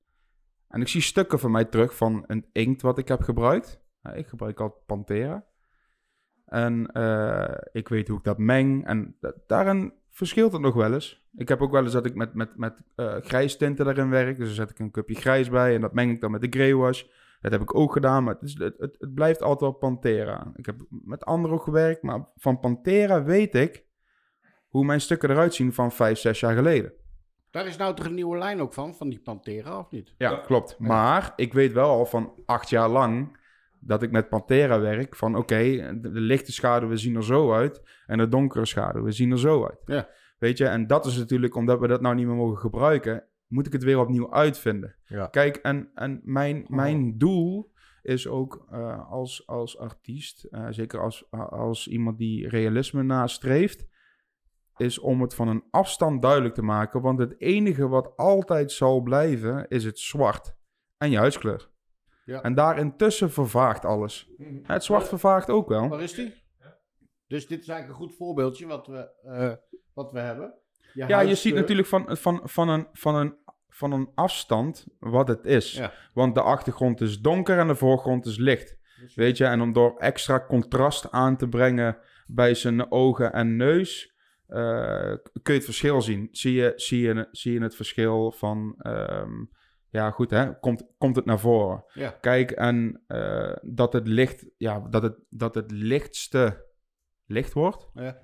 En 0.67 0.81
ik 0.81 0.87
zie 0.87 1.01
stukken 1.01 1.39
van 1.39 1.51
mij 1.51 1.65
terug 1.65 1.95
van 1.95 2.23
een 2.27 2.45
inkt 2.51 2.81
wat 2.81 2.97
ik 2.97 3.07
heb 3.07 3.21
gebruikt. 3.21 3.80
Nou, 4.01 4.17
ik 4.17 4.27
gebruik 4.27 4.59
altijd 4.59 4.85
Pantera. 4.85 5.45
En 6.45 6.87
eh, 6.91 7.57
ik 7.71 7.87
weet 7.87 8.07
hoe 8.07 8.17
ik 8.17 8.23
dat 8.23 8.37
meng. 8.37 8.85
En 8.85 9.15
da- 9.19 9.33
daarin 9.47 9.93
verschilt 10.09 10.51
het 10.51 10.61
nog 10.61 10.73
wel 10.73 10.93
eens. 10.93 11.29
Ik 11.35 11.47
heb 11.47 11.61
ook 11.61 11.71
wel 11.71 11.83
eens 11.83 11.91
dat 11.93 12.05
ik 12.05 12.15
met, 12.15 12.33
met, 12.33 12.57
met 12.57 12.81
eh 12.95 13.15
grijs 13.21 13.57
tinten 13.57 13.87
erin 13.87 14.09
werk. 14.09 14.37
Dus 14.37 14.45
dan 14.45 14.55
zet 14.55 14.69
ik 14.69 14.79
een 14.79 14.91
cupje 14.91 15.15
grijs 15.15 15.49
bij 15.49 15.75
en 15.75 15.81
dat 15.81 15.93
meng 15.93 16.11
ik 16.11 16.21
dan 16.21 16.31
met 16.31 16.41
de 16.41 16.47
grey 16.49 16.75
wash. 16.75 17.03
Dat 17.41 17.51
heb 17.51 17.61
ik 17.61 17.75
ook 17.75 17.93
gedaan, 17.93 18.23
maar 18.23 18.33
het, 18.33 18.43
is, 18.43 18.57
het, 18.57 18.77
het, 18.77 18.95
het 18.99 19.13
blijft 19.13 19.41
altijd 19.41 19.59
wel 19.71 19.79
Pantera. 19.79 20.51
Ik 20.55 20.65
heb 20.65 20.75
met 20.89 21.25
anderen 21.25 21.55
ook 21.55 21.63
gewerkt, 21.63 22.01
maar 22.01 22.27
van 22.35 22.59
Pantera 22.59 23.23
weet 23.23 23.55
ik... 23.55 23.85
hoe 24.67 24.85
mijn 24.85 25.01
stukken 25.01 25.29
eruit 25.29 25.53
zien 25.53 25.73
van 25.73 25.91
vijf, 25.91 26.17
zes 26.19 26.39
jaar 26.39 26.55
geleden. 26.55 26.93
Daar 27.51 27.65
is 27.65 27.77
nou 27.77 27.95
toch 27.95 28.05
een 28.05 28.13
nieuwe 28.13 28.37
lijn 28.37 28.61
ook 28.61 28.73
van, 28.73 28.95
van 28.95 29.09
die 29.09 29.19
Pantera, 29.19 29.79
of 29.79 29.91
niet? 29.91 30.13
Ja, 30.17 30.35
klopt. 30.35 30.79
Maar 30.79 31.33
ik 31.35 31.53
weet 31.53 31.73
wel 31.73 31.89
al 31.89 32.05
van 32.05 32.33
acht 32.45 32.69
jaar 32.69 32.89
lang 32.89 33.37
dat 33.81 34.03
ik 34.03 34.11
met 34.11 34.29
Pantera 34.29 34.79
werk. 34.79 35.15
Van 35.15 35.35
oké, 35.35 35.57
de, 36.01 36.11
de 36.11 36.19
lichte 36.19 36.51
schaduwen 36.51 36.99
zien 36.99 37.15
er 37.15 37.23
zo 37.23 37.53
uit. 37.53 37.81
En 38.05 38.17
de 38.17 38.27
donkere 38.27 38.65
schaduwen 38.65 39.13
zien 39.13 39.31
er 39.31 39.39
zo 39.39 39.65
uit. 39.65 39.81
Ja. 39.85 40.09
Weet 40.37 40.57
je, 40.57 40.65
en 40.65 40.87
dat 40.87 41.05
is 41.05 41.17
natuurlijk 41.17 41.55
omdat 41.55 41.79
we 41.79 41.87
dat 41.87 42.01
nou 42.01 42.15
niet 42.15 42.25
meer 42.25 42.35
mogen 42.35 42.57
gebruiken. 42.57 43.23
Moet 43.47 43.65
ik 43.65 43.73
het 43.73 43.83
weer 43.83 43.99
opnieuw 43.99 44.33
uitvinden. 44.33 44.95
Ja. 45.05 45.27
Kijk, 45.27 45.55
en, 45.55 45.91
en 45.93 46.21
mijn, 46.23 46.65
mijn 46.67 47.17
doel 47.17 47.71
is 48.01 48.27
ook 48.27 48.65
eh, 48.71 49.11
als, 49.11 49.47
als 49.47 49.77
artiest, 49.77 50.43
eh, 50.43 50.67
zeker 50.69 51.01
als, 51.01 51.31
als 51.31 51.87
iemand 51.87 52.17
die 52.17 52.49
realisme 52.49 53.03
nastreeft, 53.03 53.87
is 54.77 54.99
om 54.99 55.21
het 55.21 55.33
van 55.33 55.47
een 55.47 55.63
afstand 55.71 56.21
duidelijk 56.21 56.53
te 56.53 56.63
maken. 56.63 57.01
Want 57.01 57.19
het 57.19 57.41
enige 57.41 57.87
wat 57.87 58.17
altijd 58.17 58.71
zal 58.71 59.01
blijven, 59.01 59.67
is 59.67 59.83
het 59.83 59.99
zwart 59.99 60.55
en 60.97 61.11
je 61.11 61.17
huidskleur. 61.17 61.70
Ja. 62.25 62.41
En 62.41 62.53
daarintussen 62.53 63.31
vervaagt 63.31 63.85
alles. 63.85 64.29
Het 64.63 64.83
zwart 64.83 65.07
vervaagt 65.07 65.49
ook 65.49 65.67
wel. 65.67 65.87
Waar 65.87 66.01
is 66.01 66.13
die? 66.13 66.33
Dus 67.27 67.47
dit 67.47 67.61
is 67.61 67.67
eigenlijk 67.67 67.99
een 67.99 68.07
goed 68.07 68.17
voorbeeldje 68.17 68.65
wat 68.67 68.87
we, 68.87 69.09
eh, 69.23 69.51
wat 69.93 70.11
we 70.11 70.19
hebben. 70.19 70.53
Ja, 70.93 71.19
je 71.19 71.35
ziet 71.35 71.55
natuurlijk 71.55 71.87
van, 71.87 72.17
van, 72.17 72.41
van, 72.43 72.69
een, 72.69 72.87
van, 72.93 73.15
een, 73.15 73.35
van 73.69 73.91
een 73.91 74.09
afstand 74.15 74.87
wat 74.99 75.27
het 75.27 75.45
is. 75.45 75.71
Ja. 75.71 75.93
Want 76.13 76.35
de 76.35 76.41
achtergrond 76.41 77.01
is 77.01 77.19
donker 77.19 77.57
en 77.57 77.67
de 77.67 77.75
voorgrond 77.75 78.25
is 78.25 78.37
licht. 78.37 78.77
Weet 79.15 79.37
je, 79.37 79.45
en 79.45 79.61
om 79.61 79.73
door 79.73 79.97
extra 79.97 80.45
contrast 80.47 81.11
aan 81.11 81.37
te 81.37 81.47
brengen 81.47 81.97
bij 82.27 82.53
zijn 82.53 82.91
ogen 82.91 83.33
en 83.33 83.55
neus, 83.55 84.15
eh, 84.47 85.13
kun 85.41 85.53
je 85.53 85.59
het 85.59 85.65
verschil 85.65 86.01
zien. 86.01 86.27
Zie 86.31 86.53
je, 86.53 86.73
zie 86.75 87.01
je, 87.01 87.27
zie 87.31 87.53
je 87.53 87.61
het 87.61 87.75
verschil 87.75 88.31
van, 88.31 88.75
ehm, 88.77 89.45
ja 89.91 90.11
goed 90.11 90.29
hè, 90.29 90.59
komt, 90.59 90.83
komt 90.97 91.15
het 91.15 91.25
naar 91.25 91.39
voren. 91.39 91.83
Ja. 91.93 92.09
Kijk, 92.09 92.51
en 92.51 93.03
eh, 93.07 93.55
dat 93.61 93.93
het 93.93 94.07
licht, 94.07 94.45
ja, 94.57 94.79
dat 94.89 95.03
het, 95.03 95.15
dat 95.29 95.55
het 95.55 95.71
lichtste 95.71 96.65
licht 97.25 97.53
wordt. 97.53 97.89
Ja. 97.93 98.21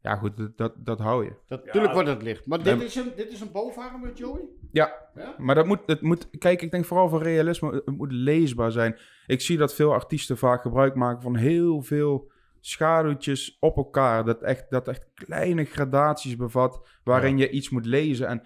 Ja 0.00 0.16
goed, 0.16 0.56
dat, 0.56 0.74
dat, 0.76 0.98
hou 0.98 1.24
je. 1.24 1.32
Dat, 1.46 1.72
Tuurlijk 1.72 1.92
wordt 1.94 2.08
het 2.08 2.22
licht. 2.22 2.46
Maar 2.46 2.62
dit 2.62 2.82
is 2.82 2.94
een, 2.96 3.12
dit 3.16 3.32
is 3.32 3.40
een 3.40 3.52
bovenarm 3.52 4.00
met 4.00 4.18
Joey? 4.18 4.40
Ja, 4.72 5.10
Ja? 5.14 5.34
maar 5.38 5.54
dat 5.54 5.66
moet, 5.66 5.80
het 5.86 6.00
moet, 6.00 6.28
kijk, 6.38 6.62
ik 6.62 6.70
denk 6.70 6.84
vooral 6.84 7.08
voor 7.08 7.22
realisme, 7.22 7.72
het 7.72 7.96
moet 7.96 8.12
leesbaar 8.12 8.72
zijn. 8.72 8.98
Ik 9.26 9.40
zie 9.40 9.56
dat 9.56 9.74
veel 9.74 9.92
artiesten 9.92 10.38
vaak 10.38 10.62
gebruik 10.62 10.94
maken 10.94 11.22
van 11.22 11.36
heel 11.36 11.82
veel 11.82 12.30
schaduwtjes 12.60 13.56
op 13.60 13.76
elkaar. 13.76 14.24
Dat 14.24 14.42
echt, 14.42 14.70
dat 14.70 14.88
echt 14.88 15.06
kleine 15.14 15.64
gradaties 15.64 16.36
bevat 16.36 16.88
waarin 17.04 17.38
je 17.38 17.50
iets 17.50 17.70
moet 17.70 17.86
lezen. 17.86 18.26
En 18.26 18.42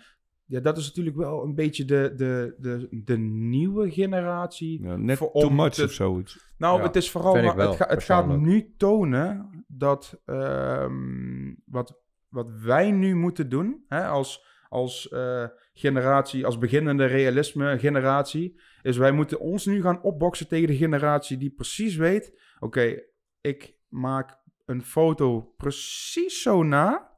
ja, 0.53 0.61
dat 0.61 0.77
is 0.79 0.87
natuurlijk 0.87 1.17
wel 1.17 1.43
een 1.45 1.55
beetje 1.55 1.85
de, 1.85 2.13
de, 2.17 2.55
de, 2.59 2.89
de 3.05 3.19
nieuwe 3.19 3.91
generatie. 3.91 4.83
Ja, 4.83 4.97
net 4.97 5.19
Voor- 5.19 5.33
too 5.33 5.47
om 5.49 5.55
much 5.55 5.73
te- 5.75 5.85
of 5.85 5.93
zoiets. 5.93 6.39
Nou, 6.59 6.79
Ja, 6.79 6.87
het 6.87 6.97
is 6.97 7.11
vooral, 7.11 7.43
maar 7.43 7.57
wel, 7.57 7.69
het, 7.69 7.77
ga- 7.77 7.89
het 7.89 8.03
gaat 8.05 8.37
nu 8.39 8.75
tonen 8.77 9.65
dat 9.69 10.21
ehm, 10.25 11.55
wat, 11.65 12.01
wat 12.29 12.51
wij 12.51 12.91
nu 12.91 13.17
moeten 13.17 13.49
doen 13.49 13.85
hè, 13.89 14.07
als, 14.07 14.45
als 14.69 15.09
eh, 15.09 15.45
generatie, 15.73 16.47
als 16.47 16.59
beginnende 16.59 17.05
realisme 17.05 17.79
generatie, 17.79 18.61
is 18.83 18.97
wij 18.97 19.13
moeten 19.13 19.41
ons 19.41 19.67
nu 19.67 19.83
gaan 19.83 20.03
opboksen 20.03 20.49
tegen 20.49 20.67
de 20.67 20.77
generatie 20.77 21.37
die 21.37 21.51
precies 21.51 21.97
weet, 21.97 22.41
oké, 22.59 23.03
ik 23.41 23.77
maak 23.89 24.41
een 24.67 24.83
foto 24.85 25.41
precies 25.57 26.43
zo 26.43 26.63
na, 26.63 27.11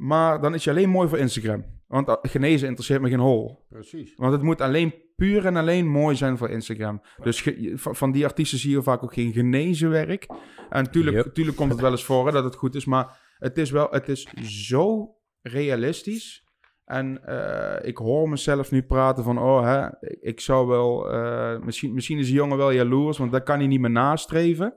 maar 0.00 0.40
dan 0.40 0.54
is 0.54 0.64
je 0.64 0.70
alleen 0.70 0.88
mooi 0.90 1.08
voor 1.08 1.18
Instagram. 1.18 1.64
Want 1.86 2.18
genezen 2.22 2.66
interesseert 2.68 3.00
me 3.02 3.08
geen 3.08 3.18
hol. 3.18 3.66
Precies. 3.68 4.12
Want 4.16 4.32
het 4.32 4.42
moet 4.42 4.60
alleen 4.60 4.94
puur 5.16 5.46
en 5.46 5.56
alleen 5.56 5.88
mooi 5.88 6.16
zijn 6.16 6.38
voor 6.38 6.48
Instagram. 6.50 7.02
Dus 7.22 7.40
ge- 7.40 7.72
van, 7.74 8.12
die 8.12 8.24
artiesten 8.24 8.58
zie 8.58 8.70
je 8.70 8.82
vaak 8.82 9.02
ook 9.02 9.12
geen 9.14 9.32
genezen 9.32 9.90
werk. 9.90 10.26
En 10.70 10.82
natuurlijk 10.84 11.16
Yep. 11.16 11.34
tuurlijk 11.34 11.56
komt 11.56 11.70
het 11.72 11.80
wel 11.80 11.90
eens 11.90 12.04
voor 12.04 12.26
hè, 12.26 12.32
dat 12.32 12.44
het 12.44 12.54
goed 12.54 12.74
is. 12.74 12.84
Maar 12.84 13.18
het 13.38 13.58
is 13.58 13.70
wel, 13.70 13.86
het 13.90 14.08
is 14.08 14.22
zo 14.42 15.14
realistisch. 15.42 16.44
En 16.84 17.24
eh, 17.26 17.88
ik 17.88 17.96
hoor 17.96 18.28
mezelf 18.28 18.70
nu 18.70 18.82
praten 18.82 19.24
van, 19.24 19.38
oh 19.38 19.62
hè, 19.64 19.86
ik, 19.86 20.18
ik 20.20 20.40
zou 20.40 20.66
wel, 20.66 21.10
eh, 21.12 21.58
misschien, 21.60 21.94
misschien 21.94 22.18
is 22.18 22.26
die 22.26 22.34
jongen 22.34 22.56
wel 22.56 22.70
jaloers, 22.70 23.18
want 23.18 23.32
dat 23.32 23.42
kan 23.42 23.58
hij 23.58 23.66
niet 23.66 23.80
meer 23.80 23.90
nastreven. 23.90 24.74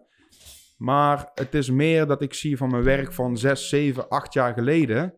Maar 0.83 1.31
het 1.33 1.53
is 1.55 1.69
meer 1.69 2.05
dat 2.05 2.21
ik 2.21 2.33
zie 2.33 2.57
van 2.57 2.69
mijn 2.69 2.83
werk 2.83 3.11
van 3.13 3.37
6, 3.37 3.69
7, 3.69 4.09
8 4.09 4.33
jaar 4.33 4.53
geleden, 4.53 5.13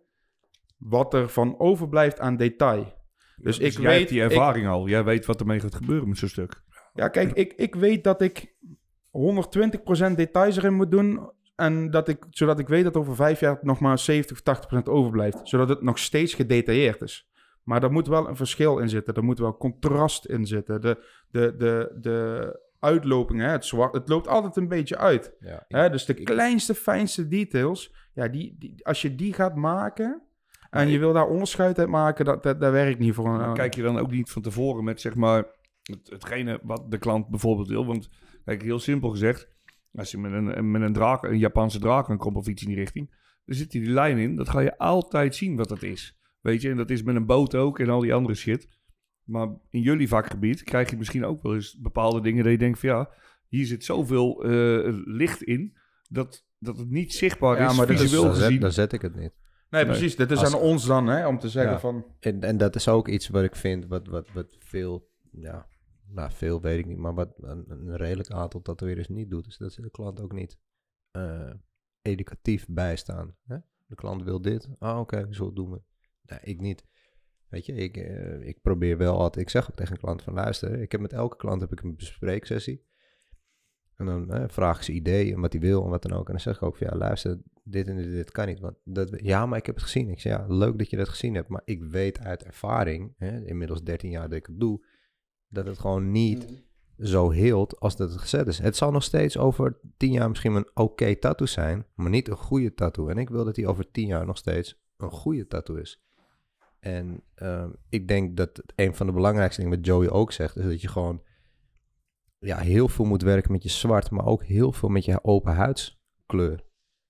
wat 0.78 1.14
er 1.14 1.30
van 1.30 1.60
overblijft 1.60 2.20
aan 2.20 2.38
detail. 2.38 2.94
Dus 3.36 3.60
ik 3.60 3.72
jij 3.72 3.82
weet, 3.82 3.98
hebt 3.98 4.10
die 4.10 4.24
ik- 4.24 4.30
ervaring 4.30 4.68
al. 4.68 4.88
Jij 4.88 5.04
weet 5.04 5.26
wat 5.26 5.40
ermee 5.40 5.60
gaat 5.60 5.76
gebeuren 5.76 6.08
met 6.10 6.18
zo'n 6.18 6.30
stuk. 6.30 6.62
ja, 6.94 7.08
kijk, 7.08 7.32
ik, 7.34 7.54
ik 7.54 7.76
weet 7.76 8.04
dat 8.04 8.22
ik 8.22 8.54
120% 9.12 10.16
details 10.16 10.58
erin 10.58 10.74
moet 10.74 10.92
doen. 10.92 11.30
En 11.56 11.90
dat 11.92 12.08
ik, 12.08 12.26
zodat 12.30 12.60
ik 12.60 12.68
weet 12.68 12.84
dat 12.84 12.98
over 12.98 13.16
vijf 13.16 13.40
jaar 13.40 13.58
nog 13.62 13.80
maar 13.80 14.00
70 14.00 14.38
of 14.38 14.42
80% 14.80 14.84
overblijft. 14.84 15.40
Zodat 15.44 15.70
het 15.70 15.82
nog 15.82 16.00
steeds 16.00 16.34
gedetailleerd 16.34 17.02
is. 17.02 17.30
Maar 17.64 17.84
er 17.84 17.92
moet 17.92 18.08
wel 18.08 18.28
een 18.28 18.36
verschil 18.36 18.78
in 18.78 18.90
zitten. 18.90 19.14
Er 19.14 19.24
moet 19.24 19.40
wel 19.40 19.58
contrast 19.58 20.26
in 20.26 20.46
zitten. 20.46 20.82
De, 20.82 21.04
de, 21.32 21.56
de, 21.58 21.98
de 22.02 22.64
uitlopingen, 22.86 23.46
hè, 23.46 23.52
het 23.52 23.66
zwart, 23.66 23.94
het 23.94 24.10
loopt 24.10 24.28
altijd 24.28 24.56
een 24.56 24.68
beetje 24.68 24.98
uit. 24.98 25.36
Ja, 25.40 25.66
Hè? 25.68 25.90
Dus 25.90 26.06
de 26.06 26.14
kleinste, 26.14 26.76
fijnste 26.76 27.28
details, 27.28 27.96
ja, 28.14 28.28
die, 28.28 28.56
die, 28.60 28.86
als 28.86 29.02
je 29.02 29.16
die 29.16 29.34
gaat 29.34 29.56
maken... 29.56 30.20
En 30.70 30.88
je 30.88 31.00
wil 31.00 31.14
daar 31.14 31.28
onderscheid 31.28 31.80
uit 31.80 31.88
maken, 31.88 32.26
dat, 32.26 32.44
dat, 32.44 32.60
dat 32.60 32.72
werkt 32.72 33.00
niet 33.00 33.14
voor 33.14 33.40
een... 33.40 33.54
Kijk 33.54 33.76
je 33.76 33.82
dan 33.82 33.98
ook 33.98 34.12
niet 34.12 34.32
van 34.32 34.42
tevoren 34.42 34.84
met 34.84 35.02
zeg 35.02 35.16
maar 35.16 35.46
het, 35.84 36.10
hetgene 36.10 36.60
wat 36.64 36.92
de 36.92 36.98
klant 36.98 37.28
bijvoorbeeld 37.28 37.68
wil? 37.68 37.86
Want 37.86 38.10
kijk, 38.46 38.62
heel 38.62 38.80
simpel 38.80 39.10
gezegd, 39.10 39.48
als 39.94 40.12
je 40.12 40.18
met 40.18 40.32
een, 40.32 40.72
met 40.72 40.82
een, 40.82 40.94
draak, 40.94 41.24
een 41.24 41.38
Japanse 41.38 41.80
draak 41.80 42.10
aankomt 42.10 42.36
of 42.36 42.48
iets 42.48 42.62
in 42.62 42.68
die 42.68 42.78
richting, 42.78 43.10
dan 43.46 43.56
zit 43.56 43.72
die 43.72 43.90
lijn 43.90 44.18
in. 44.18 44.36
Dat 44.36 44.50
ga 44.50 44.60
je 44.60 44.78
altijd 44.78 45.36
zien 45.36 45.56
wat 45.56 45.70
dat 45.70 45.84
is. 45.84 46.18
Weet 46.42 46.62
je, 46.62 46.70
en 46.70 46.78
dat 46.78 46.90
is 46.90 47.04
met 47.04 47.16
een 47.16 47.26
boot 47.26 47.56
ook 47.56 47.80
en 47.80 47.90
al 47.90 48.00
die 48.00 48.14
andere 48.14 48.36
shit. 48.36 48.68
Maar 49.26 49.48
in 49.70 49.82
jullie 49.82 50.08
vakgebied 50.08 50.64
krijg 50.64 50.90
je 50.90 50.98
misschien 50.98 51.26
ook 51.26 51.42
wel 51.44 51.54
eens 51.54 51.78
bepaalde 51.80 52.22
dingen 52.22 52.44
dat 52.44 52.52
je 52.52 52.58
denkt 52.58 52.80
van 52.80 52.90
ja, 52.90 53.10
hier 53.48 53.66
zit 53.66 53.84
zoveel 53.84 54.44
eh, 54.44 54.50
licht 55.06 55.44
in 55.44 55.78
dat, 56.10 56.46
dat 56.60 56.78
het 56.78 56.90
niet 56.90 57.14
zichtbaar 57.14 57.58
Ja, 57.58 57.70
is 57.70 57.78
maar 57.78 57.88
dat 57.88 57.96
is- 57.96 58.02
visueel 58.02 58.24
dan, 58.24 58.36
zet, 58.36 58.44
gezien. 58.46 58.60
dan 58.60 58.72
zet 58.72 58.94
ik 58.94 59.02
het 59.02 59.16
niet. 59.16 59.34
Nee, 59.70 59.86
precies. 59.86 60.16
Dit 60.16 60.32
is 60.32 60.38
Als- 60.40 60.54
aan 60.54 60.60
ons 60.62 60.86
dan, 60.86 61.08
hè, 61.08 61.28
om 61.28 61.40
te 61.40 61.50
zeggen 61.50 61.74
Ja. 61.74 61.80
van... 61.80 62.06
En, 62.20 62.42
en 62.42 62.58
dat 62.58 62.76
is 62.76 62.88
ook 62.88 63.08
iets 63.08 63.28
wat 63.28 63.44
ik 63.44 63.56
vind, 63.56 63.86
wat, 63.86 64.08
wat, 64.08 64.32
wat 64.32 64.56
veel, 64.60 65.10
ja, 65.32 65.68
nou 66.08 66.32
veel 66.32 66.62
weet 66.62 66.80
ik 66.80 66.86
niet, 66.86 66.98
maar 66.98 67.14
wat 67.14 67.34
een, 67.38 67.66
een 67.68 67.96
redelijk 67.98 68.30
aantal 68.30 68.62
tatoeëerders 68.62 69.08
niet 69.08 69.30
doet, 69.30 69.48
is 69.48 69.58
dat 69.58 69.74
ze 69.74 69.82
de 69.82 69.92
klant 69.92 70.22
ook 70.22 70.32
niet 70.34 70.60
eh, 71.12 71.52
educatief 72.02 72.66
bijstaan. 72.70 73.36
Hè? 73.46 73.58
De 73.86 73.96
klant 73.96 74.24
wil 74.24 74.42
dit, 74.42 74.70
ah 74.80 75.00
oké, 75.00 75.28
zo 75.30 75.54
doen 75.54 75.72
we. 75.72 75.82
Nee, 76.22 76.40
ik 76.42 76.60
niet. 76.60 76.86
Weet 77.50 77.66
je, 77.66 77.74
ik, 77.74 77.98
eh, 77.98 78.48
ik 78.48 78.62
probeer 78.62 78.98
wel 78.98 79.18
altijd, 79.18 79.46
ik 79.46 79.52
zeg 79.52 79.70
ook 79.70 79.76
tegen 79.76 79.94
een 79.94 80.02
klant 80.02 80.22
van 80.22 80.34
luister, 80.34 80.82
ik 80.82 80.92
heb 80.92 81.02
met 81.02 81.14
elke 81.14 81.38
klant 81.38 81.62
heb 81.62 81.72
ik 81.72 81.82
een 81.82 81.96
bespreeksessie. 81.96 82.86
En 83.96 84.06
dan 84.06 84.50
vraag 84.50 84.78
ik 84.78 84.84
ze 84.84 84.92
ideeën 84.92 85.34
en 85.34 85.42
wat 85.42 85.52
hij 85.52 85.62
wil 85.62 85.84
en 85.84 85.90
wat 85.90 86.02
dan 86.02 86.12
ook. 86.12 86.26
En 86.26 86.32
dan 86.32 86.42
zeg 86.42 86.56
ik 86.56 86.64
ook 86.64 86.78
van 86.78 86.88
ja, 86.90 86.98
luister, 86.98 87.42
dit 87.64 87.88
en 87.88 87.96
dit, 87.96 88.12
dit 88.12 88.32
kan 88.32 88.48
niet. 88.48 88.60
Want 88.60 88.76
dat, 88.84 89.10
ja, 89.22 89.46
maar 89.46 89.58
ik 89.58 89.66
heb 89.66 89.76
het 89.76 89.84
gezien. 89.84 90.10
Ik 90.10 90.20
zeg 90.20 90.38
ja, 90.38 90.46
leuk 90.48 90.78
dat 90.78 90.90
je 90.90 90.98
dat 90.98 91.10
gezien 91.10 91.36
hebt. 91.36 91.50
Maar 91.50 91.62
ik 91.66 91.84
weet 91.84 92.20
uit 92.20 92.44
ervaring, 92.44 93.14
hè, 93.18 93.46
inmiddels 93.46 93.84
13 93.84 94.10
jaar 94.10 94.30
dat 94.30 94.38
ik 94.38 94.46
het 94.46 94.60
doe, 94.60 94.86
dat 95.48 95.66
het 95.66 95.80
gewoon 95.80 96.12
niet 96.12 96.64
zo 97.00 97.30
heelt 97.30 97.80
als 97.80 97.96
dat 97.96 98.10
het 98.10 98.20
gezet 98.20 98.48
is. 98.48 98.60
Het 98.60 98.76
zal 98.76 98.92
nog 98.92 99.04
steeds 99.04 99.38
over 99.38 99.80
10 99.98 100.12
jaar 100.12 100.30
misschien 100.30 100.54
een 100.54 100.70
oké 100.74 101.16
tattoo 101.16 101.48
zijn, 101.48 101.86
maar 101.94 102.10
niet 102.10 102.28
een 102.28 102.38
goede 102.38 102.74
tattoo. 102.74 103.08
En 103.08 103.18
ik 103.18 103.30
wil 103.30 103.46
dat 103.46 103.56
die 103.56 103.68
over 103.68 103.92
10 103.92 104.08
jaar 104.08 104.26
nog 104.26 104.38
steeds 104.38 104.84
een 104.98 105.12
goede 105.12 105.48
tattoo 105.48 105.76
is. 105.76 106.05
En 106.86 107.24
ehm, 107.36 107.70
ik 107.90 108.08
denk 108.08 108.38
dat 108.38 108.64
een 108.76 108.96
van 108.96 109.06
de 109.06 109.12
belangrijkste 109.12 109.62
dingen 109.62 109.78
wat 109.78 109.86
Joey 109.86 110.10
ook 110.10 110.32
zegt, 110.32 110.58
is 110.58 110.66
dat 110.66 110.82
je 110.82 110.88
gewoon 110.88 111.24
ja, 112.40 112.58
heel 112.58 112.88
veel 112.88 113.06
moet 113.06 113.22
werken 113.22 113.52
met 113.52 113.64
je 113.64 113.70
zwart, 113.70 114.12
maar 114.12 114.26
ook 114.26 114.44
heel 114.44 114.72
veel 114.72 114.90
met 114.90 115.06
je 115.06 115.24
open 115.24 115.54
huidskleur. 115.54 116.64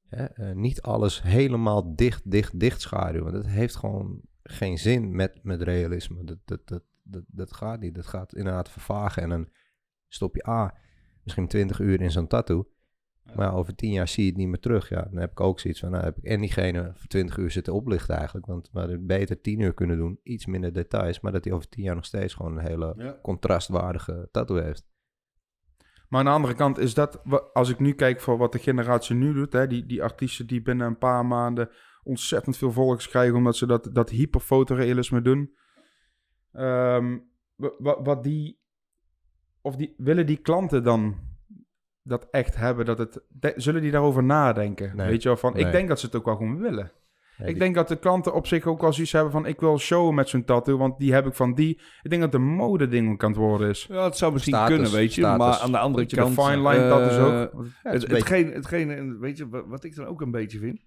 Hè? 0.07 0.25
eh, 0.25 0.55
niet 0.55 0.81
alles 0.81 1.21
helemaal 1.21 1.95
dicht, 1.95 2.31
dicht, 2.31 2.59
dicht 2.59 2.81
schaduwen. 2.81 3.33
Dat 3.33 3.45
heeft 3.45 3.75
gewoon 3.75 4.21
geen 4.43 4.77
zin 4.77 5.15
met, 5.15 5.39
met 5.43 5.61
realisme. 5.61 6.23
Dat, 6.23 6.37
dat, 6.45 6.67
dat, 6.67 6.83
dat, 7.03 7.23
dat 7.27 7.53
gaat 7.53 7.79
niet. 7.79 7.95
Dat 7.95 8.07
gaat 8.07 8.35
inderdaad 8.35 8.69
vervagen. 8.69 9.23
En 9.23 9.29
dan 9.29 9.49
stop 10.07 10.35
je 10.35 10.47
A, 10.47 10.77
misschien 11.23 11.47
20 11.47 11.79
uur 11.79 12.01
in 12.01 12.11
zo'n 12.11 12.27
tattoo. 12.27 12.67
Maar 13.33 13.55
over 13.55 13.75
10 13.75 13.91
jaar 13.91 14.07
zie 14.07 14.23
je 14.23 14.29
het 14.29 14.37
niet 14.39 14.47
meer 14.47 14.59
terug. 14.59 14.89
Ja, 14.89 15.01
dan 15.01 15.19
heb 15.19 15.31
ik 15.31 15.39
ook 15.39 15.59
zoiets 15.59 15.79
van, 15.79 15.91
nou 15.91 16.03
heb 16.03 16.17
ik 16.17 16.23
en 16.23 16.39
diegene 16.39 16.91
voor 16.95 17.07
20 17.07 17.37
uur 17.37 17.51
zitten 17.51 17.73
oplichten 17.73 18.15
eigenlijk. 18.15 18.45
Want 18.45 18.69
we 18.71 18.79
hadden 18.79 19.05
beter 19.05 19.41
10 19.41 19.59
uur 19.59 19.73
kunnen 19.73 19.97
doen. 19.97 20.19
Iets 20.23 20.45
minder 20.45 20.73
details. 20.73 21.19
Maar 21.19 21.31
dat 21.31 21.43
hij 21.43 21.53
over 21.53 21.69
10 21.69 21.83
jaar 21.83 21.95
nog 21.95 22.05
steeds 22.05 22.33
gewoon 22.33 22.57
een 22.57 22.65
hele 22.65 22.93
Ja. 22.97 23.19
contrastwaardige 23.21 24.27
tattoo 24.31 24.57
heeft. 24.57 24.85
Maar 26.09 26.19
aan 26.19 26.25
de 26.25 26.31
andere 26.31 26.53
kant 26.53 26.77
is 26.77 26.93
dat, 26.93 27.21
als 27.53 27.69
ik 27.69 27.79
nu 27.79 27.93
kijk 27.93 28.19
voor 28.21 28.37
wat 28.37 28.51
de 28.51 28.59
generatie 28.59 29.15
nu 29.15 29.33
doet, 29.33 29.53
hè, 29.53 29.67
die, 29.67 29.85
die 29.85 30.03
artiesten 30.03 30.47
die 30.47 30.61
binnen 30.61 30.87
een 30.87 30.97
paar 30.97 31.25
maanden 31.25 31.69
ontzettend 32.03 32.57
veel 32.57 32.71
volgers 32.71 33.09
krijgen 33.09 33.35
omdat 33.35 33.55
ze 33.55 33.65
dat, 33.65 33.89
dat 33.93 34.09
hyperfotorealisme 34.09 35.21
doen. 35.21 35.55
Ehm, 36.51 37.17
wa- 37.55 37.75
wa- 37.77 38.01
wat 38.01 38.23
die, 38.23 38.59
of 39.61 39.75
die, 39.75 39.93
willen 39.97 40.25
die 40.25 40.37
klanten 40.37 40.83
dan 40.83 41.15
dat 42.07 42.27
echt 42.31 42.55
hebben? 42.55 42.85
Dat 42.85 42.97
het, 42.97 43.21
de- 43.27 43.53
zullen 43.55 43.81
die 43.81 43.91
daarover 43.91 44.23
nadenken? 44.23 44.95
Nee. 44.95 45.07
Weet 45.07 45.21
je 45.21 45.27
wel, 45.27 45.37
van, 45.37 45.53
Nee. 45.53 45.65
ik 45.65 45.71
denk 45.71 45.87
dat 45.87 45.99
ze 45.99 46.05
het 46.05 46.15
ook 46.15 46.25
wel 46.25 46.35
gewoon 46.35 46.57
willen. 46.59 46.91
Ik 47.37 47.45
die- 47.45 47.55
denk 47.55 47.75
dat 47.75 47.87
de 47.87 47.95
klanten 47.95 48.33
op 48.33 48.47
zich 48.47 48.65
ook 48.65 48.81
wel 48.81 48.93
zoiets 48.93 49.11
hebben 49.11 49.31
van... 49.31 49.45
ik 49.45 49.59
wil 49.59 49.79
showen 49.79 50.15
met 50.15 50.29
zo'n 50.29 50.43
tattoo, 50.45 50.77
want 50.77 50.99
die 50.99 51.13
heb 51.13 51.25
ik 51.25 51.33
van 51.33 51.53
die. 51.53 51.81
Ik 52.01 52.09
denk 52.09 52.21
dat 52.21 52.31
de 52.31 52.37
mode 52.37 52.87
ding 52.87 53.11
ook 53.11 53.23
aan 53.23 53.29
het 53.29 53.39
worden 53.39 53.69
is. 53.69 53.85
Ja, 53.89 54.03
het 54.03 54.17
zou 54.17 54.33
misschien 54.33 54.53
Status, 54.53 54.73
kunnen, 54.75 54.91
weet 54.91 55.13
je. 55.15 55.21
status. 55.21 55.37
Maar 55.45 55.57
aan 55.59 55.71
de 55.71 55.77
andere 55.77 56.05
de 56.05 56.15
kant... 56.15 56.33
fine 56.33 56.69
line 56.69 56.83
eh, 56.83 56.89
tattoos 56.89 57.17
ook. 57.17 57.31
Ja, 57.31 57.39
het, 57.39 57.49
het 57.81 57.93
is 57.93 57.99
beetje- 57.99 58.15
hetgeen, 58.15 58.51
hetgeen, 58.53 58.91
en 58.91 59.19
weet 59.19 59.37
je, 59.37 59.49
wa- 59.49 59.67
wat 59.67 59.83
ik 59.83 59.95
dan 59.95 60.05
ook 60.05 60.21
een 60.21 60.31
beetje 60.31 60.59
vind, 60.59 60.83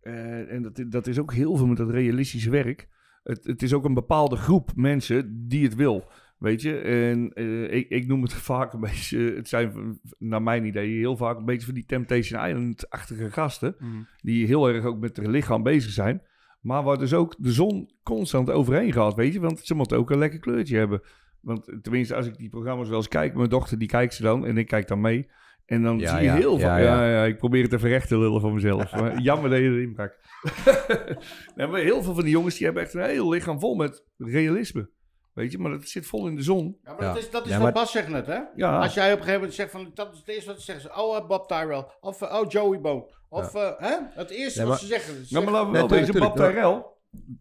eh, 0.00 0.52
en 0.52 0.62
dat, 0.62 0.84
dat 0.88 1.06
is 1.06 1.18
ook 1.18 1.32
heel 1.32 1.56
veel 1.56 1.66
met 1.66 1.76
dat 1.76 1.90
realistische 1.90 2.50
werk. 2.50 2.88
Het, 3.22 3.44
het 3.44 3.62
is 3.62 3.74
ook 3.74 3.84
een 3.84 3.94
bepaalde 3.94 4.36
groep 4.36 4.70
mensen 4.74 5.46
die 5.48 5.64
het 5.64 5.74
wil, 5.74 6.04
weet 6.42 6.62
je. 6.62 6.78
En 6.78 7.32
eh, 7.32 7.72
ik, 7.72 7.88
ik 7.88 8.06
noem 8.06 8.22
het 8.22 8.32
vaak 8.52 8.72
een 8.72 8.80
beetje, 8.80 9.34
het 9.34 9.48
zijn 9.48 9.98
naar 10.18 10.42
mijn 10.42 10.64
idee 10.64 10.98
heel 10.98 11.16
vaak 11.16 11.36
een 11.36 11.44
beetje 11.44 11.66
van 11.66 11.74
die 11.74 11.86
Temptation 11.86 12.46
Island-achtige 12.46 13.30
gasten, 13.30 13.76
die 14.20 14.46
heel 14.46 14.68
erg 14.68 14.84
ook 14.84 14.98
met 14.98 15.16
hun 15.16 15.30
lichaam 15.30 15.62
bezig 15.62 15.92
zijn. 15.92 16.22
Maar 16.60 16.82
waar 16.82 16.98
dus 16.98 17.14
ook 17.14 17.34
de 17.38 17.52
zon 17.52 17.90
constant 18.02 18.50
overheen 18.50 18.92
gaat, 18.92 19.14
weet 19.14 19.32
je. 19.32 19.40
Want 19.40 19.58
ze 19.58 19.74
moeten 19.74 19.98
ook 19.98 20.10
een 20.10 20.18
lekker 20.18 20.38
kleurtje 20.38 20.76
hebben. 20.76 21.02
Want 21.40 21.72
tenminste, 21.82 22.14
als 22.14 22.26
ik 22.26 22.36
die 22.36 22.48
programma's 22.48 22.88
wel 22.88 22.96
eens 22.96 23.08
kijk, 23.08 23.34
mijn 23.34 23.48
dochter 23.48 23.78
die 23.78 23.88
kijkt 23.88 24.14
ze 24.14 24.22
dan 24.22 24.46
en 24.46 24.58
ik 24.58 24.66
kijk 24.66 24.88
dan 24.88 25.00
mee. 25.00 25.28
En 25.66 25.82
dan 25.82 25.98
Ja, 25.98 26.08
zie 26.08 26.18
je 26.18 26.24
ja, 26.24 26.34
heel 26.34 26.58
veel. 26.58 26.68
ja, 26.68 27.08
Ja, 27.08 27.24
ik 27.24 27.38
probeer 27.38 27.62
het 27.62 27.72
even 27.72 27.88
recht 27.88 28.08
te 28.08 28.18
lullen 28.18 28.40
van 28.40 28.54
mezelf. 28.54 28.92
maar 28.92 29.20
jammer 29.30 29.50
dat 29.50 29.58
je 29.58 29.64
erin 29.64 29.96
nee, 31.56 31.66
maar 31.66 31.80
heel 31.80 32.02
veel 32.02 32.14
van 32.14 32.22
die 32.24 32.32
jongens 32.32 32.56
die 32.56 32.64
hebben 32.64 32.82
echt 32.82 32.94
een 32.94 33.02
heel 33.02 33.28
lichaam 33.28 33.60
vol 33.60 33.74
met 33.74 34.04
realisme. 34.16 34.90
Weet 35.32 35.52
je, 35.52 35.58
maar 35.58 35.70
dat 35.70 35.84
zit 35.88 36.06
vol 36.06 36.26
in 36.26 36.36
de 36.36 36.42
zon. 36.42 36.78
Ja, 36.84 36.92
maar 36.92 37.02
Ja. 37.02 37.12
dat 37.12 37.22
is, 37.22 37.30
dat 37.30 37.42
is 37.44 37.48
Ja, 37.50 37.54
wat 37.54 37.62
maar- 37.64 37.72
Bas 37.72 37.90
zegt 37.90 38.08
net, 38.08 38.26
hè? 38.26 38.38
Ja, 38.54 38.78
Als 38.80 38.94
jij 38.94 39.04
op 39.06 39.18
een 39.18 39.24
gegeven 39.24 39.34
moment 39.40 39.54
zegt 39.54 39.70
van, 39.70 39.90
dat 39.94 40.12
is 40.12 40.18
het 40.18 40.28
eerste 40.28 40.46
wat 40.50 40.58
ze 40.58 40.64
zeggen. 40.64 40.90
Ze, 40.90 41.00
oh, 41.02 41.16
eh, 41.16 41.26
Bob 41.26 41.48
Tyrell. 41.48 41.84
Of, 42.00 42.22
eh, 42.22 42.40
oh, 42.40 42.50
Joey 42.50 42.80
Bone. 42.80 43.04
Of, 43.28 43.54
eh, 43.54 43.70
hè? 43.78 43.96
Het 44.10 44.30
eerste 44.30 44.58
Ja, 44.60 44.66
wat 44.66 44.68
maar- 44.74 44.78
ze 44.78 44.86
zeggen. 44.86 45.14
Ze 45.14 45.20
ja, 45.20 45.24
zeggen- 45.26 45.44
maar 45.44 45.52
laten 45.52 45.66
we 45.72 46.12
wel 46.12 46.28
Bob 46.28 46.36
Tyrell, 46.36 46.84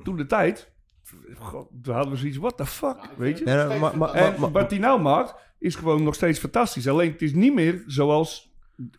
toen 0.04 0.16
de 0.18 0.26
tijd, 0.26 0.72
god, 1.40 1.68
toen 1.84 1.94
hadden 1.94 2.12
we 2.14 2.18
zoiets, 2.20 2.38
what 2.38 2.58
the 2.58 2.66
fuck, 2.66 2.96
ik 3.04 3.18
weet 3.18 3.38
je. 3.40 3.46
En 3.46 3.80
wat 4.52 4.70
hij 4.70 4.80
nou 4.80 5.02
maakt, 5.02 5.34
is 5.60 5.76
gewoon 5.76 6.04
nog 6.04 6.16
steeds 6.16 6.40
fantastisch. 6.40 6.88
Alleen 6.88 7.12
het 7.12 7.22
is 7.22 7.34
niet 7.34 7.54
meer 7.54 7.84
zoals... 7.88 8.51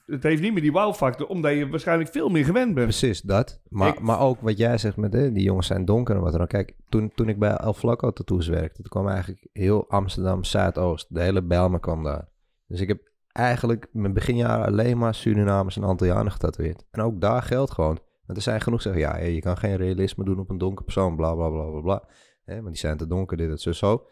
Het 0.06 0.22
heeft 0.22 0.42
niet 0.42 0.52
meer 0.52 0.62
die 0.62 0.72
wow-factor, 0.72 1.26
omdat 1.26 1.52
je 1.52 1.68
waarschijnlijk 1.68 2.10
veel 2.10 2.28
meer 2.28 2.44
gewend 2.44 2.74
bent. 2.74 2.86
Precies, 2.86 3.20
dat. 3.20 3.60
Maar, 3.68 3.88
Ik- 3.88 4.00
maar 4.00 4.20
ook 4.20 4.40
wat 4.40 4.58
jij 4.58 4.78
zegt 4.78 4.96
met 4.96 5.12
hè, 5.12 5.32
die 5.32 5.42
jongens 5.42 5.66
zijn 5.66 5.84
donker 5.84 6.14
en 6.16 6.20
wat 6.22 6.32
dan. 6.32 6.46
Kijk, 6.46 6.76
toen, 6.88 7.12
toen 7.14 7.28
ik 7.28 7.38
bij 7.38 7.56
El 7.56 7.72
Flaco 7.74 8.10
Tattoos 8.12 8.48
werkte, 8.48 8.82
toen 8.82 8.90
kwam 8.90 9.08
eigenlijk 9.08 9.46
heel 9.52 9.88
Amsterdam 9.88 10.44
Zuidoost. 10.44 11.06
De 11.14 11.20
hele 11.20 11.42
Bijlmer 11.42 11.80
kwam 11.80 12.02
daar. 12.02 12.28
Dus 12.66 12.80
ik 12.80 12.88
heb 12.88 13.10
eigenlijk 13.32 13.86
mijn 13.92 14.12
beginjaren 14.12 14.66
alleen 14.66 14.98
maar 14.98 15.14
Surinamers 15.14 15.76
en 15.76 15.82
Antillianen 15.84 16.32
getatoeëerd. 16.32 16.84
En 16.90 17.00
ook 17.02 17.20
daar 17.20 17.42
geldt 17.42 17.70
gewoon. 17.70 17.98
Want 18.26 18.38
er 18.38 18.44
zijn 18.44 18.60
genoeg 18.60 18.82
zeggen, 18.82 19.00
ja, 19.02 19.16
je 19.18 19.40
kan 19.40 19.56
geen 19.56 19.76
realisme 19.76 20.24
doen 20.24 20.38
op 20.38 20.50
een 20.50 20.58
donker 20.58 20.84
persoon, 20.84 21.16
bla 21.16 21.34
bla 21.34 21.48
bla 21.48 21.64
bla 21.70 21.80
bla. 21.80 22.08
Hè, 22.44 22.54
want 22.54 22.66
die 22.68 22.76
zijn 22.76 22.96
te 22.96 23.06
donker, 23.06 23.36
dit, 23.36 23.48
dat, 23.48 23.60
zo, 23.60 23.72
zo. 23.72 24.06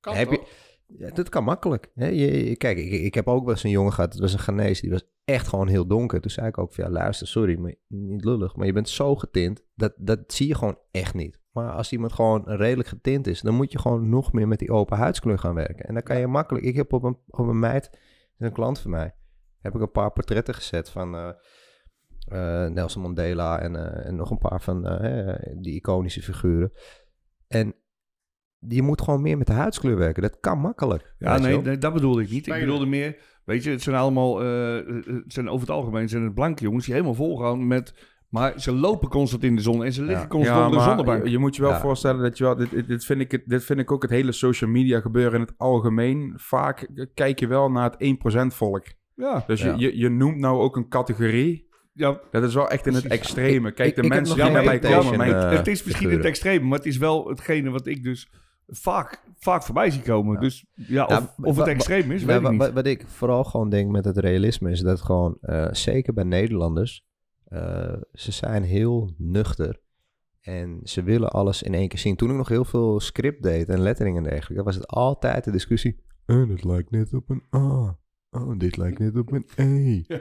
Kan 0.00 0.14
heb 0.14 0.30
je-? 0.30 0.42
Ja, 0.96 1.10
dat 1.10 1.28
kan 1.28 1.44
makkelijk. 1.44 1.90
Hè? 1.94 2.06
Je, 2.06 2.56
kijk, 2.56 2.78
ik, 2.78 2.92
ik 2.92 3.14
heb 3.14 3.28
ook 3.28 3.44
wel 3.44 3.50
eens 3.50 3.62
een 3.62 3.70
jongen 3.70 3.92
gehad, 3.92 4.12
dat 4.12 4.20
was 4.20 4.32
een 4.32 4.38
Ghanese, 4.38 4.80
die 4.80 4.90
was 4.90 5.04
echt 5.24 5.48
gewoon 5.48 5.68
heel 5.68 5.86
donker. 5.86 6.20
Toen 6.20 6.30
zei 6.30 6.46
ik 6.46 6.58
ook 6.58 6.72
van, 6.72 6.84
ja 6.84 6.90
luister, 6.90 7.26
sorry, 7.26 7.58
maar 7.58 7.74
niet 7.88 8.24
lullig, 8.24 8.56
maar 8.56 8.66
je 8.66 8.72
bent 8.72 8.88
zo 8.88 9.16
getint, 9.16 9.64
dat, 9.74 9.94
dat 9.96 10.20
zie 10.26 10.48
je 10.48 10.54
gewoon 10.54 10.78
echt 10.90 11.14
niet. 11.14 11.40
Maar 11.52 11.70
als 11.70 11.92
iemand 11.92 12.12
gewoon 12.12 12.42
redelijk 12.44 12.88
getint 12.88 13.26
is, 13.26 13.40
dan 13.40 13.54
moet 13.54 13.72
je 13.72 13.78
gewoon 13.78 14.08
nog 14.08 14.32
meer 14.32 14.48
met 14.48 14.58
die 14.58 14.70
open 14.70 14.96
huidskleur 14.96 15.38
gaan 15.38 15.54
werken. 15.54 15.84
En 15.84 15.94
dan 15.94 16.02
kan 16.02 16.18
je 16.18 16.26
makkelijk, 16.26 16.64
ik 16.64 16.76
heb 16.76 16.92
op 16.92 17.02
een, 17.02 17.18
op 17.26 17.46
een 17.46 17.58
meid, 17.58 17.98
een 18.38 18.52
klant 18.52 18.78
van 18.78 18.90
mij, 18.90 19.14
heb 19.60 19.74
ik 19.74 19.80
een 19.80 19.90
paar 19.90 20.12
portretten 20.12 20.54
gezet 20.54 20.90
van 20.90 21.14
eh, 21.14 21.28
eh, 22.18 22.70
Nelson 22.72 23.02
Mandela 23.02 23.60
en, 23.60 23.76
eh, 23.76 24.06
en 24.06 24.16
nog 24.16 24.30
een 24.30 24.38
paar 24.38 24.60
van 24.60 24.82
die 25.60 25.74
iconische 25.74 26.22
figuren. 26.22 26.72
En 27.46 27.74
je 28.68 28.82
moet 28.82 29.02
gewoon 29.02 29.22
meer 29.22 29.38
met 29.38 29.46
de 29.46 29.52
huidskleur 29.52 29.96
werken. 29.96 30.22
Dat 30.22 30.36
kan 30.40 30.58
makkelijk. 30.58 31.14
Ja, 31.18 31.38
nee, 31.38 31.78
dat 31.78 31.92
bedoelde 31.92 32.22
ik 32.22 32.30
niet. 32.30 32.46
Ik 32.46 32.60
bedoelde 32.60 32.86
meer, 32.86 33.16
weet 33.44 33.64
je, 33.64 33.70
het 33.70 33.82
zijn 33.82 33.96
allemaal, 33.96 34.42
eh, 34.42 34.74
het 35.06 35.22
zijn 35.32 35.48
over 35.48 35.60
het 35.66 35.76
algemeen 35.76 36.08
zijn 36.08 36.22
het 36.22 36.34
blanke 36.34 36.62
jongens 36.62 36.84
die 36.84 36.94
helemaal 36.94 37.14
volgaan 37.14 37.66
met, 37.66 37.94
maar 38.28 38.52
ze 38.60 38.72
lopen 38.72 39.08
constant 39.08 39.42
in 39.44 39.56
de 39.56 39.62
zon 39.62 39.84
en 39.84 39.92
ze 39.92 40.02
liggen 40.02 40.22
Ja. 40.22 40.28
constant 40.28 40.66
op 40.66 40.72
de 40.72 40.80
zonnebank. 40.84 41.24
je, 41.24 41.30
je 41.30 41.38
moet 41.38 41.56
je 41.56 41.62
wel 41.62 41.70
Ja. 41.70 41.80
voorstellen 41.80 42.22
dat 42.22 42.38
je 42.38 42.44
wel... 42.44 42.56
Dit, 42.56 42.86
dit, 42.88 43.04
vind 43.04 43.20
ik, 43.20 43.30
het- 43.30 43.42
dit 43.46 43.64
vind 43.64 43.78
ik 43.78 43.92
ook 43.92 44.02
het 44.02 44.10
hele 44.10 44.32
social 44.32 44.70
media 44.70 45.00
gebeuren 45.00 45.34
in 45.34 45.40
het 45.40 45.54
algemeen. 45.56 46.32
Vaak 46.36 46.88
kijk 47.14 47.40
je 47.40 47.46
wel 47.46 47.70
naar 47.70 47.90
het 47.90 48.00
1% 48.00 48.54
volk. 48.54 48.84
Ja, 49.14 49.44
Dus 49.46 49.62
Ja. 49.62 49.74
je, 49.76 49.78
je, 49.78 49.98
je 49.98 50.08
noemt 50.08 50.36
nou 50.38 50.58
ook 50.60 50.76
een 50.76 50.88
categorie. 50.88 51.66
ja, 51.92 52.20
Dat 52.30 52.42
is 52.42 52.54
wel 52.54 52.70
echt 52.70 52.86
in 52.86 52.94
het 52.94 53.06
extreme. 53.06 53.72
Kijk, 53.72 53.88
Ik- 53.88 53.94
de 53.96 54.02
ik 54.02 54.08
mensen 54.08 54.34
die 54.36 54.50
bij 54.52 54.64
mij 54.64 54.78
komen... 54.78 55.20
eh, 55.20 55.50
het 55.50 55.66
is 55.66 55.84
misschien 55.84 56.10
het 56.10 56.24
extreme, 56.24 56.64
maar 56.66 56.78
het 56.78 56.86
is 56.86 56.96
wel 56.96 57.28
hetgene 57.28 57.70
wat 57.70 57.86
ik 57.86 58.02
dus 58.02 58.30
vaak, 58.68 59.22
vaak 59.38 59.62
voorbij 59.62 59.90
zie 59.90 60.02
komen. 60.02 60.34
Ja. 60.34 60.40
Dus 60.40 60.64
ja, 60.74 61.04
of, 61.04 61.10
Ja, 61.10 61.34
of 61.42 61.56
wa- 61.56 61.62
het 61.64 61.72
extreem 61.74 62.10
is, 62.10 62.24
weet 62.24 62.40
ik 62.42 62.50
niet. 62.50 62.70
wat, 62.72 62.86
ik 62.86 63.04
vooral 63.06 63.44
gewoon 63.44 63.68
denk 63.70 63.90
met 63.90 64.04
het 64.04 64.16
realisme 64.18 64.70
is 64.70 64.80
dat 64.80 65.00
gewoon, 65.00 65.38
eh, 65.40 65.66
zeker 65.72 66.12
bij 66.14 66.24
Nederlanders, 66.24 67.04
eh, 67.44 67.94
ze 68.12 68.32
zijn 68.32 68.62
heel 68.62 69.14
nuchter. 69.16 69.80
En 70.40 70.80
ze 70.82 71.02
willen 71.02 71.30
alles 71.30 71.62
in 71.62 71.74
één 71.74 71.88
keer 71.88 71.98
zien. 71.98 72.16
Toen 72.16 72.30
ik 72.30 72.36
nog 72.36 72.48
heel 72.48 72.64
veel 72.64 73.00
script 73.00 73.42
deed 73.42 73.68
en 73.68 73.80
lettering 73.80 74.16
en 74.16 74.22
dergelijke, 74.22 74.64
was 74.64 74.74
het 74.74 74.86
altijd 74.86 75.44
de 75.44 75.50
discussie. 75.50 76.00
Oh, 76.26 76.48
dit 76.48 76.64
lijkt 76.64 76.90
net 76.90 77.14
op 77.14 77.30
een 77.30 77.42
A. 77.56 77.98
Oh, 78.30 78.58
dit 78.58 78.76
lijkt 78.76 78.98
net 78.98 79.16
op 79.16 79.32
een 79.32 79.46
E. 79.56 80.02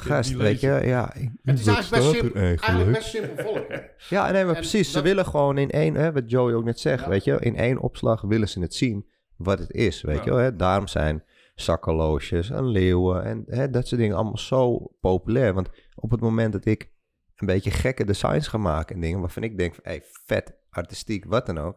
Ik 0.00 0.36
weet 0.36 0.60
je, 0.60 0.80
ja. 0.84 1.14
ik- 1.14 1.30
Het 1.42 1.58
is 1.58 1.66
eigenlijk 1.66 2.04
best, 2.04 2.14
simpel, 2.20 2.40
eigenlijk 2.40 2.92
best 2.92 3.08
simpel 3.08 3.44
volk. 3.44 3.66
Ja, 4.08 4.30
nee, 4.30 4.44
maar 4.44 4.54
En 4.54 4.60
precies. 4.60 4.92
Ze 4.92 5.02
willen 5.02 5.26
gewoon 5.26 5.58
in 5.58 5.70
één, 5.70 5.94
hè, 5.94 6.12
wat 6.12 6.30
Joey 6.30 6.54
ook 6.54 6.64
net 6.64 6.80
zegt, 6.80 7.02
Ja. 7.04 7.08
weet 7.08 7.24
je, 7.24 7.36
in 7.40 7.56
één 7.56 7.78
opslag 7.78 8.20
willen 8.20 8.48
ze 8.48 8.60
het 8.60 8.74
zien 8.74 9.06
wat 9.36 9.58
het 9.58 9.70
is, 9.70 10.02
weet 10.02 10.16
Ja. 10.16 10.24
je 10.24 10.30
wel. 10.30 10.38
Hè? 10.38 10.56
Daarom 10.56 10.86
zijn 10.86 11.24
zakkenloosjes 11.54 12.50
en 12.50 12.66
leeuwen 12.66 13.24
en 13.24 13.42
hè, 13.46 13.70
dat 13.70 13.86
soort 13.86 14.00
dingen 14.00 14.16
allemaal 14.16 14.38
zo 14.38 14.92
populair. 15.00 15.54
Want 15.54 15.68
op 15.94 16.10
het 16.10 16.20
moment 16.20 16.52
dat 16.52 16.64
ik 16.64 16.90
een 17.36 17.46
beetje 17.46 17.70
gekke 17.70 18.04
designs 18.04 18.48
ga 18.48 18.58
maken 18.58 18.94
en 18.94 19.00
dingen 19.00 19.20
waarvan 19.20 19.42
ik 19.42 19.58
denk 19.58 19.74
van, 19.74 19.84
hey, 19.86 20.02
vet, 20.26 20.54
artistiek, 20.70 21.24
wat 21.24 21.46
dan 21.46 21.58
ook. 21.58 21.76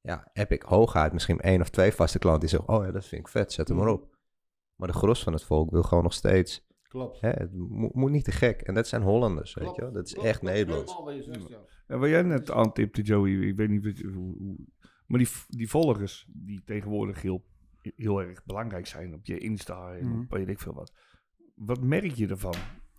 Ja, 0.00 0.30
heb 0.32 0.52
ik 0.52 0.62
hooguit 0.62 1.12
misschien 1.12 1.40
één 1.40 1.60
of 1.60 1.68
twee 1.68 1.92
vaste 1.92 2.18
klanten 2.18 2.40
die 2.40 2.48
zeggen, 2.58 2.68
oh 2.68 2.84
ja, 2.84 2.90
dat 2.92 3.04
vind 3.06 3.20
ik 3.20 3.28
vet, 3.28 3.52
zet 3.52 3.68
hem 3.68 3.76
maar 3.76 3.88
op. 3.88 4.12
Maar 4.76 4.88
de 4.88 4.94
gros 4.94 5.22
van 5.22 5.32
het 5.32 5.44
volk 5.44 5.70
wil 5.70 5.82
gewoon 5.82 6.02
nog 6.04 6.12
steeds, 6.12 6.66
Klopt. 6.94 7.20
hè, 7.20 7.28
het 7.30 7.54
mo- 7.54 7.90
moet 7.92 8.10
niet 8.10 8.24
te 8.24 8.32
gek. 8.32 8.60
En 8.60 8.74
dat 8.74 8.88
zijn 8.88 9.02
Hollanders, 9.02 9.54
weet 9.54 9.74
je 9.74 9.80
wel. 9.80 9.92
Dat 9.92 10.06
is 10.06 10.12
Klopt, 10.12 10.28
echt 10.28 10.38
klopt. 10.38 10.54
Nederlands. 10.54 10.92
Helemaal 10.92 11.14
wat 11.86 12.00
ja. 12.00 12.06
Jij 12.08 12.22
net 12.22 12.50
aantipte, 12.50 13.02
Joey, 13.02 13.30
ik 13.32 13.56
weet 13.56 13.68
niet 13.68 14.00
hoe, 14.02 14.12
hoe- 14.38 14.56
maar 15.06 15.18
die, 15.18 15.28
die 15.48 15.68
volgers 15.70 16.26
die 16.32 16.62
tegenwoordig 16.64 17.22
heel, 17.22 17.44
heel 17.96 18.22
erg 18.22 18.44
belangrijk 18.44 18.86
zijn 18.86 19.14
op 19.14 19.26
je 19.26 19.38
Insta 19.38 19.92
en 19.94 20.06
Mhm. 20.08 20.20
op 20.20 20.30
weet 20.30 20.48
ik 20.48 20.60
veel 20.60 20.74
wat. 20.74 20.92
Wat 21.54 21.80
merk 21.82 22.10
je 22.12 22.28
ervan? 22.28 22.54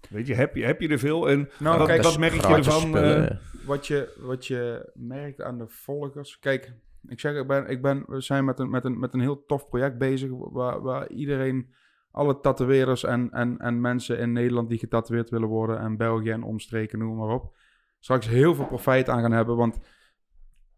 Weet 0.09 0.27
je, 0.27 0.33
heb 0.33 0.55
je, 0.55 0.63
heb 0.63 0.81
je 0.81 0.87
er 0.87 0.99
veel 0.99 1.29
en 1.29 1.49
Nou, 1.59 1.77
wat, 1.77 1.87
kijk, 1.87 2.01
wat 2.01 2.17
merk 2.19 2.33
je 2.33 2.53
ervan? 2.55 2.97
eh, 2.97 3.37
wat 3.65 3.87
je, 3.87 4.17
wat 4.19 4.45
je 4.47 4.91
merkt 4.93 5.41
aan 5.41 5.57
de 5.57 5.67
volgers. 5.67 6.39
Kijk, 6.39 6.73
ik 7.07 7.19
zeg, 7.19 7.35
ik 7.35 7.47
ben, 7.47 7.67
ik 7.67 7.81
ben, 7.81 8.03
we 8.07 8.21
zijn 8.21 8.45
met 8.45 8.59
een, 8.59 8.69
met, 8.69 8.85
een, 8.85 8.99
met 8.99 9.13
een 9.13 9.19
heel 9.19 9.45
tof 9.45 9.69
project 9.69 9.97
bezig. 9.97 10.29
Waar, 10.31 10.81
waar 10.81 11.09
iedereen, 11.11 11.73
alle 12.15 12.39
tatoeëerders 12.39 13.03
en, 13.03 13.31
en, 13.31 13.57
en 13.57 13.81
mensen 13.81 14.19
in 14.19 14.31
Nederland 14.31 14.69
die 14.69 14.79
getatoeëerd 14.79 15.29
willen 15.29 15.47
worden. 15.47 15.79
En 15.79 15.97
België 15.97 16.29
en 16.29 16.43
omstreken, 16.43 16.99
noem 16.99 17.17
maar 17.17 17.33
op. 17.33 17.55
Straks 17.99 18.27
heel 18.27 18.55
veel 18.55 18.65
profijt 18.65 19.09
aan 19.09 19.21
gaan 19.21 19.31
hebben. 19.31 19.55
Want 19.55 19.79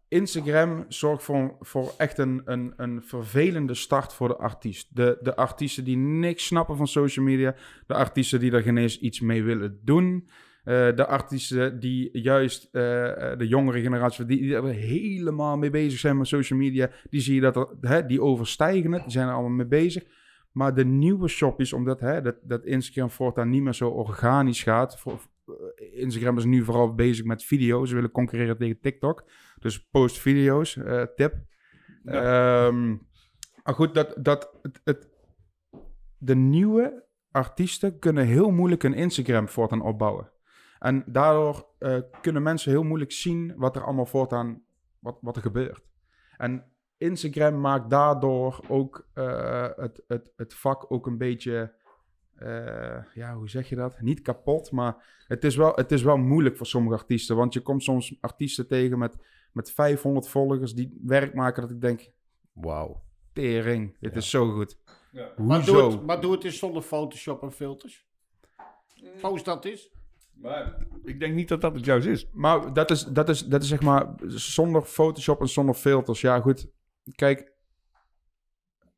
Instagram 0.08 0.84
zorgt 0.88 1.22
voor, 1.22 1.56
voor 1.60 1.92
echt 1.98 2.18
een, 2.18 2.42
een, 2.44 2.72
een 2.76 3.02
vervelende 3.02 3.74
start 3.74 4.14
voor 4.14 4.28
de 4.28 4.36
artiest. 4.36 4.96
De, 4.96 5.18
de 5.20 5.36
artiesten 5.36 5.84
die 5.84 5.96
niks 5.96 6.46
snappen 6.46 6.76
van 6.76 6.86
social 6.86 7.24
media. 7.24 7.54
De 7.86 7.94
artiesten 7.94 8.40
die 8.40 8.52
er 8.52 8.62
geen 8.62 8.76
eens 8.76 8.98
iets 8.98 9.20
mee 9.20 9.42
willen 9.42 9.80
doen. 9.82 10.28
Eh, 10.64 10.96
de 10.96 11.06
artiesten 11.06 11.80
die 11.80 12.18
juist 12.18 12.64
eh, 12.64 12.82
de 13.36 13.46
jongere 13.48 13.80
generatie, 13.80 14.24
die, 14.24 14.40
die 14.40 14.54
er 14.54 14.64
helemaal 14.64 15.56
mee 15.56 15.70
bezig 15.70 15.98
zijn 15.98 16.16
met 16.18 16.26
social 16.26 16.58
media, 16.58 16.90
die 17.10 17.20
zie 17.20 17.34
je 17.34 17.40
dat 17.40 17.74
hè, 17.80 18.06
die 18.06 18.22
overstijgen 18.22 18.92
het, 18.92 19.02
die 19.02 19.12
zijn 19.12 19.28
er 19.28 19.32
allemaal 19.32 19.50
mee 19.50 19.66
bezig. 19.66 20.04
Maar 20.52 20.74
de 20.74 20.84
nieuwe 20.84 21.28
shopjes, 21.28 21.72
omdat 21.72 22.00
hè, 22.00 22.22
dat, 22.22 22.36
dat 22.42 22.64
Instagram 22.64 23.10
voortaan 23.10 23.50
niet 23.50 23.62
meer 23.62 23.74
zo 23.74 23.88
organisch 23.88 24.62
gaat. 24.62 25.00
Voor, 25.00 25.20
eh, 25.46 26.00
Instagram 26.00 26.38
is 26.38 26.44
nu 26.44 26.64
vooral 26.64 26.94
bezig 26.94 27.24
met 27.24 27.44
video. 27.44 27.84
Ze 27.84 27.94
willen 27.94 28.10
concurreren 28.10 28.56
tegen 28.56 28.80
TikTok. 28.80 29.24
Dus 29.58 29.88
post 29.88 30.18
video's, 30.18 30.76
eh, 30.76 31.02
tip. 31.14 31.34
Ehm, 32.04 32.88
maar 33.62 33.74
goed, 33.74 33.94
dat, 33.94 34.14
dat, 34.18 34.58
het, 34.62 34.80
het, 34.84 35.08
de 36.18 36.34
nieuwe 36.34 37.04
artiesten 37.30 37.98
kunnen 37.98 38.26
heel 38.26 38.50
moeilijk 38.50 38.82
een 38.82 38.94
Instagram 38.94 39.48
voortaan 39.48 39.82
opbouwen. 39.82 40.30
En 40.78 41.04
daardoor 41.06 41.66
eh, 41.78 41.98
kunnen 42.20 42.42
mensen 42.42 42.70
heel 42.70 42.82
moeilijk 42.82 43.12
zien 43.12 43.54
wat 43.56 43.76
er 43.76 43.84
allemaal 43.84 44.06
voortaan, 44.06 44.62
wat, 44.98 45.18
wat 45.20 45.36
er 45.36 45.42
gebeurt. 45.42 45.82
En 46.36 46.64
Instagram 46.98 47.60
maakt 47.60 47.90
daardoor 47.90 48.60
ook 48.68 49.08
eh, 49.14 49.68
het, 49.76 50.02
het, 50.06 50.32
het 50.36 50.54
vak 50.54 50.92
ook 50.92 51.06
een 51.06 51.18
beetje, 51.18 51.72
eh, 52.34 52.98
ja, 53.14 53.34
hoe 53.34 53.48
zeg 53.48 53.68
je 53.68 53.76
dat? 53.76 54.00
Niet 54.00 54.22
kapot, 54.22 54.70
maar 54.70 55.24
het 55.26 55.44
is, 55.44 55.56
wel, 55.56 55.72
het 55.74 55.92
is 55.92 56.02
wel 56.02 56.16
moeilijk 56.16 56.56
voor 56.56 56.66
sommige 56.66 56.96
artiesten. 56.96 57.36
Want 57.36 57.52
je 57.52 57.60
komt 57.60 57.82
soms 57.82 58.16
artiesten 58.20 58.66
tegen 58.66 58.98
met, 58.98 59.16
met 59.52 59.72
500 59.72 60.28
volgers 60.28 60.74
die 60.74 61.00
werk 61.04 61.34
maken 61.34 61.62
dat 61.62 61.70
ik 61.70 61.80
denk, 61.80 62.10
Wauw. 62.52 63.02
tering, 63.32 63.96
dit 64.00 64.16
is 64.16 64.30
zo 64.30 64.50
goed. 64.50 64.78
Maar 65.36 65.64
doe, 65.64 65.90
het, 65.90 66.06
maar 66.06 66.20
doe 66.20 66.32
het 66.32 66.44
eens 66.44 66.58
zonder 66.58 66.82
Photoshop 66.82 67.42
en 67.42 67.52
filters. 67.52 68.06
Post 69.20 69.44
dat 69.44 69.64
eens. 69.64 69.90
Maar 70.34 70.86
ik 71.04 71.20
denk 71.20 71.34
niet 71.34 71.48
dat 71.48 71.60
dat 71.60 71.74
het 71.74 71.84
juist 71.84 72.06
is. 72.06 72.28
Maar 72.32 72.72
dat 72.72 72.90
is, 72.90 73.04
dat, 73.04 73.28
is, 73.28 73.46
dat 73.46 73.62
is 73.62 73.68
zeg 73.68 73.80
maar 73.80 74.14
zonder 74.26 74.82
Photoshop 74.82 75.40
en 75.40 75.48
zonder 75.48 75.74
filters. 75.74 76.20
Ja, 76.20 76.40
goed. 76.40 76.68
Kijk, 77.14 77.52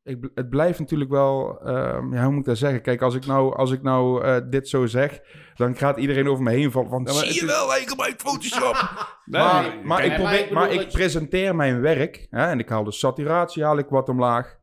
ik, 0.03 0.31
het 0.35 0.49
blijft 0.51 0.79
natuurlijk 0.79 1.11
wel. 1.11 1.61
ehm, 1.61 2.15
ja, 2.15 2.23
hoe 2.23 2.31
moet 2.31 2.41
ik 2.41 2.47
dat 2.47 2.59
zeggen? 2.59 2.83
Kijk, 2.83 3.03
als 3.03 3.15
ik 3.15 3.27
nou, 3.27 3.57
als 3.57 3.71
ik 3.71 3.83
nou 3.83 4.25
eh, 4.25 4.37
dit 4.51 4.69
zo 4.69 4.87
zeg, 4.87 5.21
dan 5.55 5.77
gaat 5.77 5.99
iedereen 5.99 6.29
over 6.29 6.43
me 6.43 6.51
heen 6.51 6.71
vallen. 6.71 6.91
Van, 6.91 6.99
Ja, 7.07 7.13
maar 7.13 7.23
zie 7.25 7.35
je 7.35 7.41
is- 7.41 7.45
wel, 7.45 7.71
hij 7.71 7.81
gebruikt 7.87 8.23
Photoshop. 8.23 8.75
Nee, 9.25 9.43
maar, 9.43 9.63
nee, 9.63 9.85
maar, 9.85 9.99
kijk, 10.01 10.11
ik 10.13 10.17
probeer, 10.19 10.53
maar 10.53 10.73
ik 10.73 10.81
ik- 10.81 10.89
presenteer 10.93 11.57
mijn 11.57 11.81
werk. 11.81 12.27
Hè, 12.31 12.47
en 12.47 12.59
ik 12.59 12.69
haal 12.69 12.85
de 12.85 12.93
saturatie 12.93 13.65
haal 13.65 13.79
ik 13.79 13.89
wat 13.89 14.09
omlaag. 14.09 14.59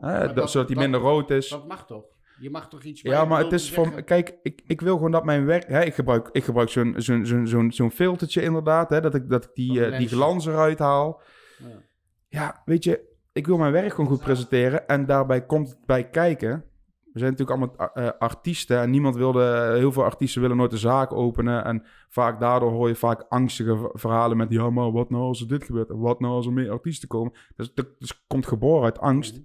Hè, 0.00 0.26
dat, 0.26 0.34
dat- 0.36 0.50
zodat 0.50 0.68
hij 0.68 0.76
dat- 0.76 0.84
minder 0.90 1.00
rood 1.00 1.30
is. 1.30 1.48
Dat 1.48 1.68
mag 1.68 1.86
toch? 1.86 2.04
Je 2.40 2.50
mag 2.50 2.68
toch 2.68 2.82
iets 2.82 3.02
Ja, 3.02 3.24
maar 3.24 3.42
het 3.42 3.52
is 3.52 3.72
voor... 3.72 3.84
zeggen? 3.84 4.04
Kijk, 4.04 4.34
ik, 4.42 4.62
ik 4.66 4.80
wil 4.80 4.96
gewoon 4.96 5.10
dat 5.10 5.24
mijn 5.24 5.44
werk... 5.44 5.68
Hè, 5.68 5.82
ik 5.84 5.94
gebruik, 5.94 6.28
ik 6.32 6.44
gebruik 6.44 6.68
zo'n 6.68 6.94
zo'n 6.96 7.46
zo'n 7.46 7.72
zo'n 7.72 7.90
filtertje 7.90 8.42
inderdaad. 8.42 8.90
Hè, 8.90 9.00
dat 9.00 9.14
ik, 9.14 9.28
dat 9.28 9.44
ik 9.44 9.50
die, 9.54 9.84
eh, 9.86 9.98
die 9.98 10.08
glans 10.08 10.46
eruit 10.46 10.78
haal. 10.78 11.20
Ja. 11.58 11.66
Ja, 12.32 12.62
weet 12.64 12.84
je... 12.84 13.10
Ik 13.32 13.46
wil 13.46 13.56
mijn 13.56 13.72
werk 13.72 13.90
gewoon 13.90 14.10
goed 14.10 14.20
presenteren. 14.20 14.88
En 14.88 15.06
daarbij 15.06 15.46
komt 15.46 15.68
het 15.68 15.86
bij 15.86 16.08
kijken. 16.08 16.64
We 17.12 17.18
zijn 17.18 17.30
natuurlijk 17.30 17.58
allemaal 17.58 17.92
eh, 17.94 18.08
artiesten. 18.18 18.80
En 18.80 18.90
niemand 18.90 19.16
wilde... 19.16 19.74
Heel 19.76 19.92
veel 19.92 20.04
artiesten 20.04 20.40
willen 20.40 20.56
nooit 20.56 20.72
een 20.72 20.78
zaak 20.78 21.12
openen. 21.12 21.64
En 21.64 21.82
vaak 22.08 22.40
daardoor 22.40 22.70
hoor 22.70 22.88
je 22.88 22.94
vaak 22.94 23.24
angstige 23.28 23.90
verhalen 23.92 24.36
met... 24.36 24.50
Ja, 24.50 24.70
maar 24.70 24.92
wat 24.92 25.10
nou 25.10 25.22
als 25.22 25.40
er 25.40 25.48
dit 25.48 25.64
gebeurt? 25.64 25.90
En 25.90 25.98
wat 25.98 26.20
nou 26.20 26.34
als 26.34 26.46
er 26.46 26.52
meer 26.52 26.70
artiesten 26.70 27.08
komen? 27.08 27.32
Dus 27.56 27.74
dat 27.74 27.86
dus 27.98 28.24
komt 28.26 28.46
geboren 28.46 28.84
uit 28.84 28.98
angst. 28.98 29.40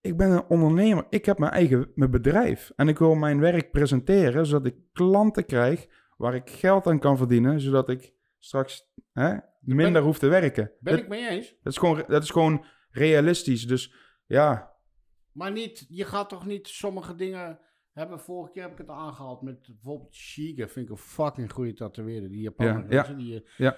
Ik 0.00 0.16
ben 0.16 0.30
een 0.30 0.44
ondernemer. 0.48 1.06
Ik 1.08 1.24
heb 1.24 1.38
mijn 1.38 1.52
eigen 1.52 1.90
mijn 1.94 2.10
bedrijf. 2.10 2.72
En 2.76 2.88
ik 2.88 2.98
wil 2.98 3.14
mijn 3.14 3.40
werk 3.40 3.70
presenteren, 3.70 4.46
zodat 4.46 4.66
ik 4.66 4.76
klanten 4.92 5.46
krijg 5.46 5.86
waar 6.16 6.34
ik 6.34 6.50
geld 6.50 6.86
aan 6.86 6.98
kan 6.98 7.16
verdienen, 7.16 7.60
zodat 7.60 7.88
ik 7.88 8.12
straks 8.38 8.92
hè, 9.12 9.36
minder 9.66 9.92
Ben- 9.92 10.02
hoef 10.02 10.18
te 10.18 10.26
werken. 10.28 10.72
Ben 10.80 10.92
dat, 10.92 11.02
ik 11.02 11.08
mee 11.08 11.28
eens. 11.28 11.54
dat, 11.62 11.72
is 11.72 11.78
gewoon, 11.78 12.04
dat 12.06 12.22
is 12.22 12.30
gewoon 12.30 12.64
realistisch. 12.90 13.66
Dus 13.66 13.94
ja, 14.26 14.72
Maar 15.32 15.52
niet, 15.52 15.86
je 15.88 16.04
gaat 16.04 16.28
toch 16.28 16.46
niet 16.46 16.68
sommige 16.68 17.14
dingen 17.14 17.58
hebben. 17.92 18.20
Vorige 18.20 18.52
keer 18.52 18.62
heb 18.62 18.72
ik 18.72 18.78
het 18.78 18.88
aangehaald 18.88 19.42
met 19.42 19.66
bijvoorbeeld 19.66 20.14
Shiga. 20.14 20.68
Vind 20.68 20.86
ik 20.86 20.90
een 20.92 20.98
fucking 20.98 21.52
goede 21.52 21.72
tatoeëerder. 21.72 22.30
Die 22.30 22.40
Japaner. 22.40 22.92
Ja, 22.92 23.02
Die, 23.02 23.34
eh, 23.44 23.50
Ja. 23.56 23.76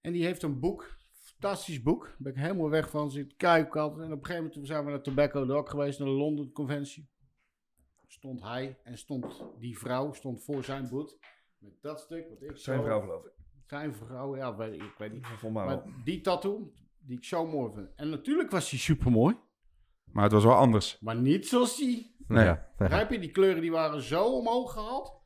En 0.00 0.12
die 0.12 0.24
heeft 0.24 0.42
een 0.42 0.60
boek. 0.60 0.98
Fantastisch 1.22 1.82
boek. 1.82 2.04
Daar 2.04 2.16
ben 2.18 2.32
ik 2.32 2.38
helemaal 2.38 2.70
weg 2.70 2.90
van. 2.90 3.10
Zit 3.10 3.36
kijk 3.36 3.76
altijd. 3.76 4.00
En 4.06 4.12
op 4.12 4.18
een 4.18 4.24
gegeven 4.24 4.36
moment 4.36 4.52
toen 4.54 4.66
zijn 4.66 4.84
we 4.84 4.90
naar 4.90 5.02
Tobacco 5.02 5.46
Dog 5.46 5.70
geweest. 5.70 5.98
Naar 5.98 6.08
de 6.08 6.14
London 6.14 6.52
Conventie. 6.52 7.08
Stond 8.06 8.42
hij 8.42 8.78
en 8.82 8.98
stond 8.98 9.44
die 9.58 9.78
vrouw 9.78 10.12
stond 10.12 10.44
voor 10.44 10.64
zijn 10.64 10.88
boek. 10.88 11.18
Met 11.58 11.72
dat 11.80 12.00
stuk. 12.00 12.28
Wat 12.28 12.42
ik 12.42 12.56
Zijn 12.56 12.78
zo- 12.78 12.84
vrouw 12.84 13.00
geloof 13.00 13.24
ik. 13.24 13.32
Zijn 13.70 13.94
vrouw, 13.94 14.36
ja, 14.36 14.56
weet, 14.56 14.74
ik 14.74 14.94
weet 14.98 15.12
niet. 15.12 15.26
Volgens 15.26 15.42
mij 15.42 15.52
Maar 15.52 15.66
wel. 15.66 15.84
die 16.04 16.20
tattoo, 16.20 16.72
die 16.98 17.16
ik 17.16 17.24
zo 17.24 17.46
mooi 17.46 17.72
vind. 17.74 17.88
En 17.96 18.10
natuurlijk 18.10 18.50
was 18.50 18.70
die 18.70 18.78
super 18.78 19.10
mooi. 19.10 19.36
maar 20.12 20.22
het 20.24 20.32
was 20.32 20.44
wel 20.44 20.54
anders. 20.54 20.98
Maar 21.00 21.16
niet 21.16 21.46
zoals 21.48 21.76
die. 21.76 22.14
Nee. 22.28 22.44
Ja. 22.44 22.68
Begrijp 22.78 23.10
je? 23.10 23.18
Die 23.18 23.30
kleuren 23.30 23.60
die 23.60 23.70
waren 23.70 24.02
zo 24.02 24.24
omhoog 24.24 24.72
gehaald. 24.72 25.18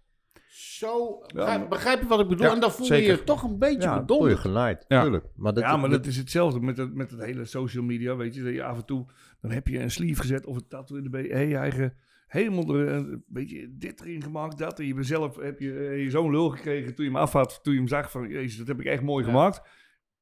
Zo. 0.48 1.18
Begrijp, 1.34 1.58
maar- 1.60 1.68
begrijp 1.68 2.00
je 2.00 2.06
wat 2.06 2.20
ik 2.20 2.28
bedoel? 2.28 2.46
Ja, 2.46 2.52
en 2.52 2.60
dan 2.60 2.72
voel 2.72 2.86
je 2.94 3.02
je 3.02 3.24
toch 3.24 3.42
een 3.42 3.58
beetje 3.58 3.80
Ja, 3.80 3.86
voel 3.88 3.94
je 3.94 4.00
bedonderd. 4.06 4.38
genaaid. 4.38 4.84
Ja. 4.88 5.02
Tuurlijk. 5.02 5.26
Maar 5.36 5.54
dat, 5.54 5.62
ja, 5.62 5.76
maar 5.76 5.90
dat 5.90 6.06
is 6.06 6.16
hetzelfde 6.16 6.60
met 6.60 6.76
het, 6.76 6.94
met 6.94 7.10
het 7.10 7.20
hele 7.20 7.44
social 7.44 7.84
media, 7.84 8.16
weet 8.16 8.34
je. 8.34 8.42
Dat 8.42 8.52
je 8.52 8.64
af 8.64 8.76
en 8.76 8.84
toe, 8.84 9.06
dan 9.40 9.50
heb 9.50 9.66
je 9.68 9.78
een 9.80 9.90
sleeve 9.90 10.20
gezet 10.20 10.46
of 10.46 10.56
een 10.56 10.68
tattoo 10.68 10.96
in 10.96 11.02
de 11.02 11.10
been. 11.10 11.30
Hey, 11.30 11.48
je 11.48 11.56
eigen, 11.56 11.94
helemaal 12.34 12.76
er, 12.76 12.88
eh, 12.88 13.02
weet 13.28 13.50
je, 13.50 13.74
dit 13.78 14.00
erin 14.00 14.22
gemaakt, 14.22 14.58
dat. 14.58 14.78
En 14.78 14.86
je 14.86 14.94
bent 14.94 15.06
zelf, 15.06 15.36
heb 15.36 15.60
je, 15.60 15.78
eh, 15.88 16.02
je 16.02 16.10
zo'n 16.10 16.30
lul 16.30 16.48
gekregen 16.50 16.94
toen 16.94 17.04
je 17.04 17.10
hem 17.10 17.20
afhad, 17.20 17.58
toen 17.62 17.72
je 17.72 17.78
hem 17.78 17.88
zag 17.88 18.10
van, 18.10 18.28
jezus, 18.28 18.56
dat 18.58 18.66
heb 18.66 18.80
ik 18.80 18.86
echt 18.86 19.02
mooi 19.02 19.24
Ja. 19.24 19.30
gemaakt. 19.30 19.60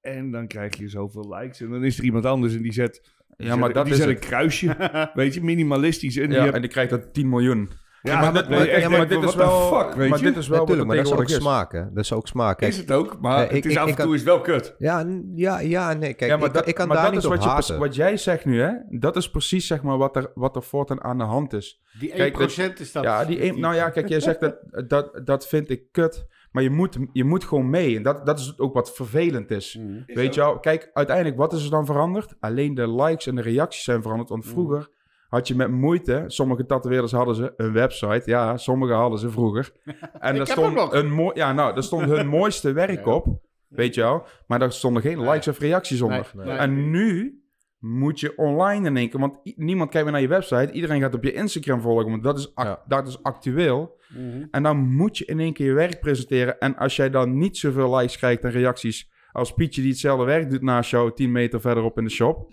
En 0.01 0.31
dan 0.31 0.47
krijg 0.47 0.77
je 0.77 0.89
zoveel 0.89 1.35
likes 1.35 1.61
en 1.61 1.71
dan 1.71 1.85
is 1.85 1.99
er 1.99 2.05
iemand 2.05 2.25
anders 2.25 2.55
en 2.57 2.63
die 2.63 2.73
zet, 2.73 3.01
die 3.37 3.47
Ja, 3.47 3.57
maar 3.57 3.65
zet- 3.67 3.75
dat 3.75 3.85
die 3.85 3.95
is 3.95 4.01
zet 4.01 4.09
een 4.09 4.19
kruisje, 4.19 4.77
weet 5.15 5.35
je, 5.35 5.43
minimalistisch. 5.43 6.17
En 6.17 6.29
die 6.29 6.39
Ja, 6.39 6.45
heb- 6.45 6.55
en 6.55 6.61
die 6.61 6.71
krijgt 6.71 6.91
dat 6.91 7.15
10 7.15 7.29
miljoen. 7.29 7.71
Ja, 8.03 8.21
maar 8.21 8.33
dat 8.33 8.35
dit- 8.35 8.49
ben 8.49 8.59
je 8.59 8.65
maar- 8.65 8.73
echt 8.75 8.83
ja, 8.83 8.89
maar 8.89 9.09
denkt 9.09 9.23
dit 9.25 9.33
van, 9.33 9.43
is 9.43 9.49
wel- 9.49 9.79
fuck, 9.81 9.95
weet 9.95 10.09
maar 10.09 10.19
je. 10.19 10.25
dit 10.25 10.37
is 10.37 10.49
wel 10.49 10.59
Natuurlijk, 10.59 10.87
maar 10.89 10.97
dat 10.97 11.07
is 11.07 11.13
ook 11.13 11.29
smaak, 11.29 11.73
hè. 11.73 11.81
Dat 11.93 12.05
is 12.05 12.13
ook 12.13 12.27
smaak. 12.29 12.59
Kijk, 12.59 12.73
is 12.73 12.79
het 12.79 12.93
ook, 12.93 13.21
maar 13.21 13.37
eh, 13.39 13.43
ik- 13.45 13.51
het 13.51 13.65
is 13.65 13.73
ik- 13.73 13.79
af 13.79 13.89
en 13.89 13.97
toe 13.97 14.15
is 14.15 14.21
het 14.21 14.29
wel 14.29 14.41
kut. 14.41 14.75
Ja, 14.79 15.07
ja, 15.35 15.59
ja, 15.61 15.93
nee. 15.93 16.15
Kijk, 16.15 16.31
ja, 16.31 16.37
maar 16.37 16.47
ik, 16.47 16.55
dat, 16.55 16.67
ik 16.69 16.75
kan 16.75 16.87
maar 16.87 16.97
daar 16.97 17.05
dat 17.05 17.15
niet 17.15 17.23
is 17.25 17.29
op 17.31 17.35
wat, 17.37 17.45
haten. 17.45 17.79
wat 17.79 17.95
jij 17.95 18.17
zegt 18.17 18.45
nu, 18.45 18.61
hè? 18.61 18.71
Dat 18.89 19.17
is 19.17 19.31
precies 19.31 19.67
zeg 19.67 19.83
maar 19.83 19.99
wat 19.99 20.17
er, 20.17 20.31
wat 20.35 20.57
er 20.57 20.63
voortaan 20.63 21.03
aan 21.05 21.19
de 21.19 21.25
hand 21.25 21.53
is. 21.53 21.81
Die 21.99 22.13
1% 22.13 22.17
Kijk, 22.37 22.79
is 22.79 22.93
dat. 22.93 23.03
Ja, 23.03 23.25
die 23.25 23.45
een, 23.45 23.61
nou 23.61 23.75
ja, 23.75 23.91
kijk, 23.91 24.09
jij 24.09 24.21
zegt 24.21 24.41
dat, 24.41 24.57
dat, 24.89 25.21
dat 25.25 25.47
vind 25.49 25.71
ik 25.71 25.83
kut. 25.93 26.27
Maar 26.53 26.63
je 26.63 26.71
moet, 26.71 26.97
je 27.13 27.25
moet 27.25 27.45
gewoon 27.45 27.71
mee. 27.71 27.97
En 27.97 28.03
dat, 28.03 28.27
dat 28.27 28.39
is 28.39 28.59
ook 28.59 28.75
wat 28.75 28.95
vervelend 28.95 29.51
is. 29.51 29.77
Mhm. 29.81 30.01
Weet 30.07 30.35
je 30.35 30.41
wel? 30.41 30.59
Kijk, 30.59 30.91
uiteindelijk, 30.93 31.37
wat 31.37 31.53
is 31.53 31.65
er 31.65 31.71
dan 31.71 31.87
veranderd? 31.87 32.35
Alleen 32.41 32.75
de 32.75 32.93
likes 32.95 33.27
en 33.27 33.35
de 33.35 33.43
reacties 33.43 33.85
zijn 33.85 34.03
veranderd. 34.03 34.29
Want 34.31 34.47
vroeger 34.47 34.89
had 35.33 35.49
je 35.49 35.55
met 35.55 35.71
moeite... 35.71 36.25
Sommige 36.27 36.67
tatoeëerders 36.67 37.13
hadden 37.13 37.35
ze 37.35 37.53
een 37.57 37.73
website. 37.73 38.23
Ja, 38.25 38.57
sommige 38.57 38.93
hadden 38.93 39.19
ze 39.19 39.31
vroeger. 39.31 39.73
En 39.85 39.95
Ik 39.95 40.21
daar 40.21 40.35
heb 40.35 40.47
stond 40.47 40.67
ook 40.67 40.75
nog. 40.75 40.95
een 40.95 41.11
mooi... 41.13 41.31
Ja, 41.35 41.53
nou, 41.53 41.75
daar 41.75 41.83
stond 41.83 42.05
hun 42.05 42.27
mooiste 42.39 42.73
werk 42.73 43.05
Ja. 43.05 43.13
op. 43.15 43.41
Weet 43.69 43.95
je 43.95 44.01
wel? 44.01 44.27
Maar 44.47 44.59
daar 44.59 44.73
stonden 44.73 45.03
geen 45.03 45.21
likes 45.31 45.49
of 45.49 45.59
reacties 45.59 46.01
onder. 46.01 46.31
Nee, 46.35 46.47
nee. 46.47 46.57
En 46.57 46.91
nu 46.91 47.43
moet 47.79 48.21
je 48.21 48.37
online 48.39 48.87
in 48.87 48.97
één 48.97 49.09
keer... 49.11 49.21
Want 49.21 49.39
niemand 49.57 49.91
kijkt 49.91 50.05
meer 50.05 50.13
naar 50.15 50.23
je 50.23 50.29
website. 50.35 50.73
Iedereen 50.73 51.01
gaat 51.01 51.15
op 51.15 51.25
je 51.25 51.33
Instagram 51.33 51.81
volgen. 51.81 52.11
Want 52.11 52.23
dat 52.23 52.39
is, 52.39 52.53
Ja. 52.55 52.83
dat 52.87 53.09
is 53.09 53.23
actueel. 53.23 54.01
Mhm. 54.09 54.47
En 54.51 54.63
dan 54.63 54.77
moet 54.77 55.19
je 55.19 55.25
in 55.25 55.41
één 55.41 55.53
keer 55.53 55.67
je 55.67 55.73
werk 55.73 56.01
presenteren. 56.01 56.59
En 56.59 56.77
als 56.77 56.97
jij 56.97 57.11
dan 57.11 57.39
niet 57.39 57.57
zoveel 57.57 57.97
likes 57.97 58.17
krijgt 58.17 58.45
en 58.45 58.51
reacties... 58.51 59.11
als 59.33 59.55
Pietje 59.55 59.81
die 59.83 59.91
hetzelfde 59.91 60.25
werk 60.25 60.51
doet 60.51 60.63
naast 60.63 60.91
jou... 60.91 61.13
10 61.15 61.33
meter 61.33 61.61
verderop 61.61 61.99
in 61.99 62.05
de 62.05 62.11
shop... 62.11 62.53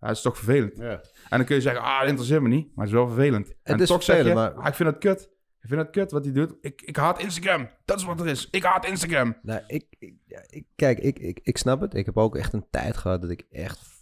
Dat 0.00 0.10
is 0.10 0.22
toch 0.22 0.36
vervelend. 0.36 0.76
Ja. 0.76 1.00
En 1.28 1.36
dan 1.38 1.44
kun 1.46 1.54
je 1.56 1.60
zeggen, 1.62 1.82
ah, 1.82 1.98
dat 2.00 2.08
interesseert 2.08 2.42
me 2.42 2.48
niet. 2.48 2.66
Maar 2.74 2.84
het 2.86 2.94
is 2.94 3.00
wel 3.00 3.06
vervelend. 3.08 3.54
en 3.62 3.78
is 3.80 3.88
toch 3.88 4.02
zeg 4.02 4.26
je, 4.26 4.34
maar- 4.34 4.52
ah, 4.52 4.66
ik 4.66 4.74
vind 4.74 4.88
het 4.88 4.98
kut. 4.98 5.30
Ik 5.60 5.68
vind 5.68 5.80
het 5.80 5.90
kut 5.90 6.10
wat 6.10 6.24
hij 6.24 6.32
doet. 6.34 6.54
Ik, 6.60 6.82
ik 6.82 6.96
haat 6.96 7.20
Instagram. 7.20 7.68
Dat 7.84 7.98
is 7.98 8.04
wat 8.04 8.20
er 8.20 8.26
is. 8.26 8.50
Ik 8.50 8.62
haat 8.62 8.86
Instagram. 8.86 9.36
Nou, 9.42 9.62
ik, 9.66 9.86
ik, 9.98 10.14
ja, 10.26 10.42
ik, 10.46 10.66
kijk, 10.74 10.98
ik, 10.98 11.18
ik, 11.18 11.40
ik 11.42 11.58
snap 11.58 11.80
het. 11.80 11.94
Ik 11.94 12.06
heb 12.06 12.16
ook 12.16 12.36
echt 12.36 12.52
een 12.52 12.66
tijd 12.70 12.96
gehad 12.96 13.20
dat 13.20 13.30
ik 13.30 13.46
echt 13.50 13.96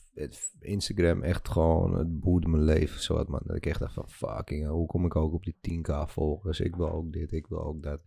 Instagram 0.60 1.22
echt 1.22 1.48
gewoon 1.48 1.98
het 1.98 2.20
boerde 2.20 2.48
mijn 2.48 2.62
leven 2.62 3.02
zo 3.02 3.14
wat 3.14 3.28
man. 3.28 3.40
Dat 3.44 3.56
ik 3.56 3.66
echt 3.66 3.80
dacht 3.80 3.94
van 3.94 4.08
fucking, 4.10 4.66
hoe 4.68 4.86
kom 4.86 5.04
ik 5.04 5.16
ook 5.16 5.32
op 5.32 5.44
die 5.44 5.56
10k 5.60 6.10
volgers? 6.10 6.60
Ik 6.60 6.76
wil 6.76 6.90
ook 6.90 7.12
dit, 7.12 7.32
ik 7.32 7.46
wil 7.46 7.64
ook 7.64 7.82
dat. 7.82 8.00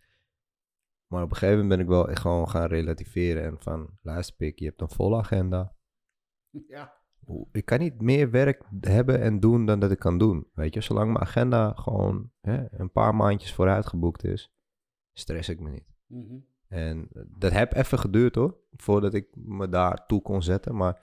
Maar 1.08 1.24
op 1.24 1.30
een 1.30 1.36
gegeven 1.38 1.60
moment 1.62 1.76
ben 1.78 1.86
ik 1.88 1.92
wel 1.92 2.10
echt 2.10 2.22
gewoon 2.22 2.50
gaan 2.50 2.68
relativeren 2.68 3.44
en 3.44 3.56
van 3.60 3.98
luister 4.02 4.36
pik, 4.36 4.60
je 4.60 4.66
hebt 4.66 4.82
een 4.82 4.90
volle 4.90 5.18
agenda. 5.18 5.76
Ja. 6.68 6.99
Hoe- 7.26 7.48
Ik 7.52 7.66
kan 7.66 7.80
niet 7.80 8.02
meer 8.02 8.32
werk 8.32 8.64
hebben 8.82 9.22
en 9.22 9.40
doen 9.40 9.66
dan 9.66 9.80
dat 9.80 9.92
ik 9.92 10.00
kan 10.00 10.18
doen. 10.18 10.48
Weet 10.54 10.74
je, 10.74 10.82
zolang 10.82 11.08
mijn 11.12 11.24
agenda 11.26 11.74
gewoon 11.76 12.30
hè, 12.42 12.66
een 12.72 12.92
paar 12.92 13.16
maandjes 13.16 13.54
vooruit 13.54 13.86
geboekt 13.88 14.24
is, 14.24 14.52
stress 15.14 15.50
ik 15.50 15.60
me 15.60 15.70
niet. 15.70 15.88
Mhm. 16.08 16.36
En 16.68 17.08
dat 17.28 17.52
heb 17.52 17.74
even 17.76 18.00
geduurd 18.00 18.36
hoor, 18.36 18.56
voordat 18.76 19.14
ik 19.14 19.28
me 19.36 19.70
daar 19.70 20.06
toe 20.08 20.22
kon 20.22 20.44
zetten. 20.44 20.76
Maar 20.76 21.02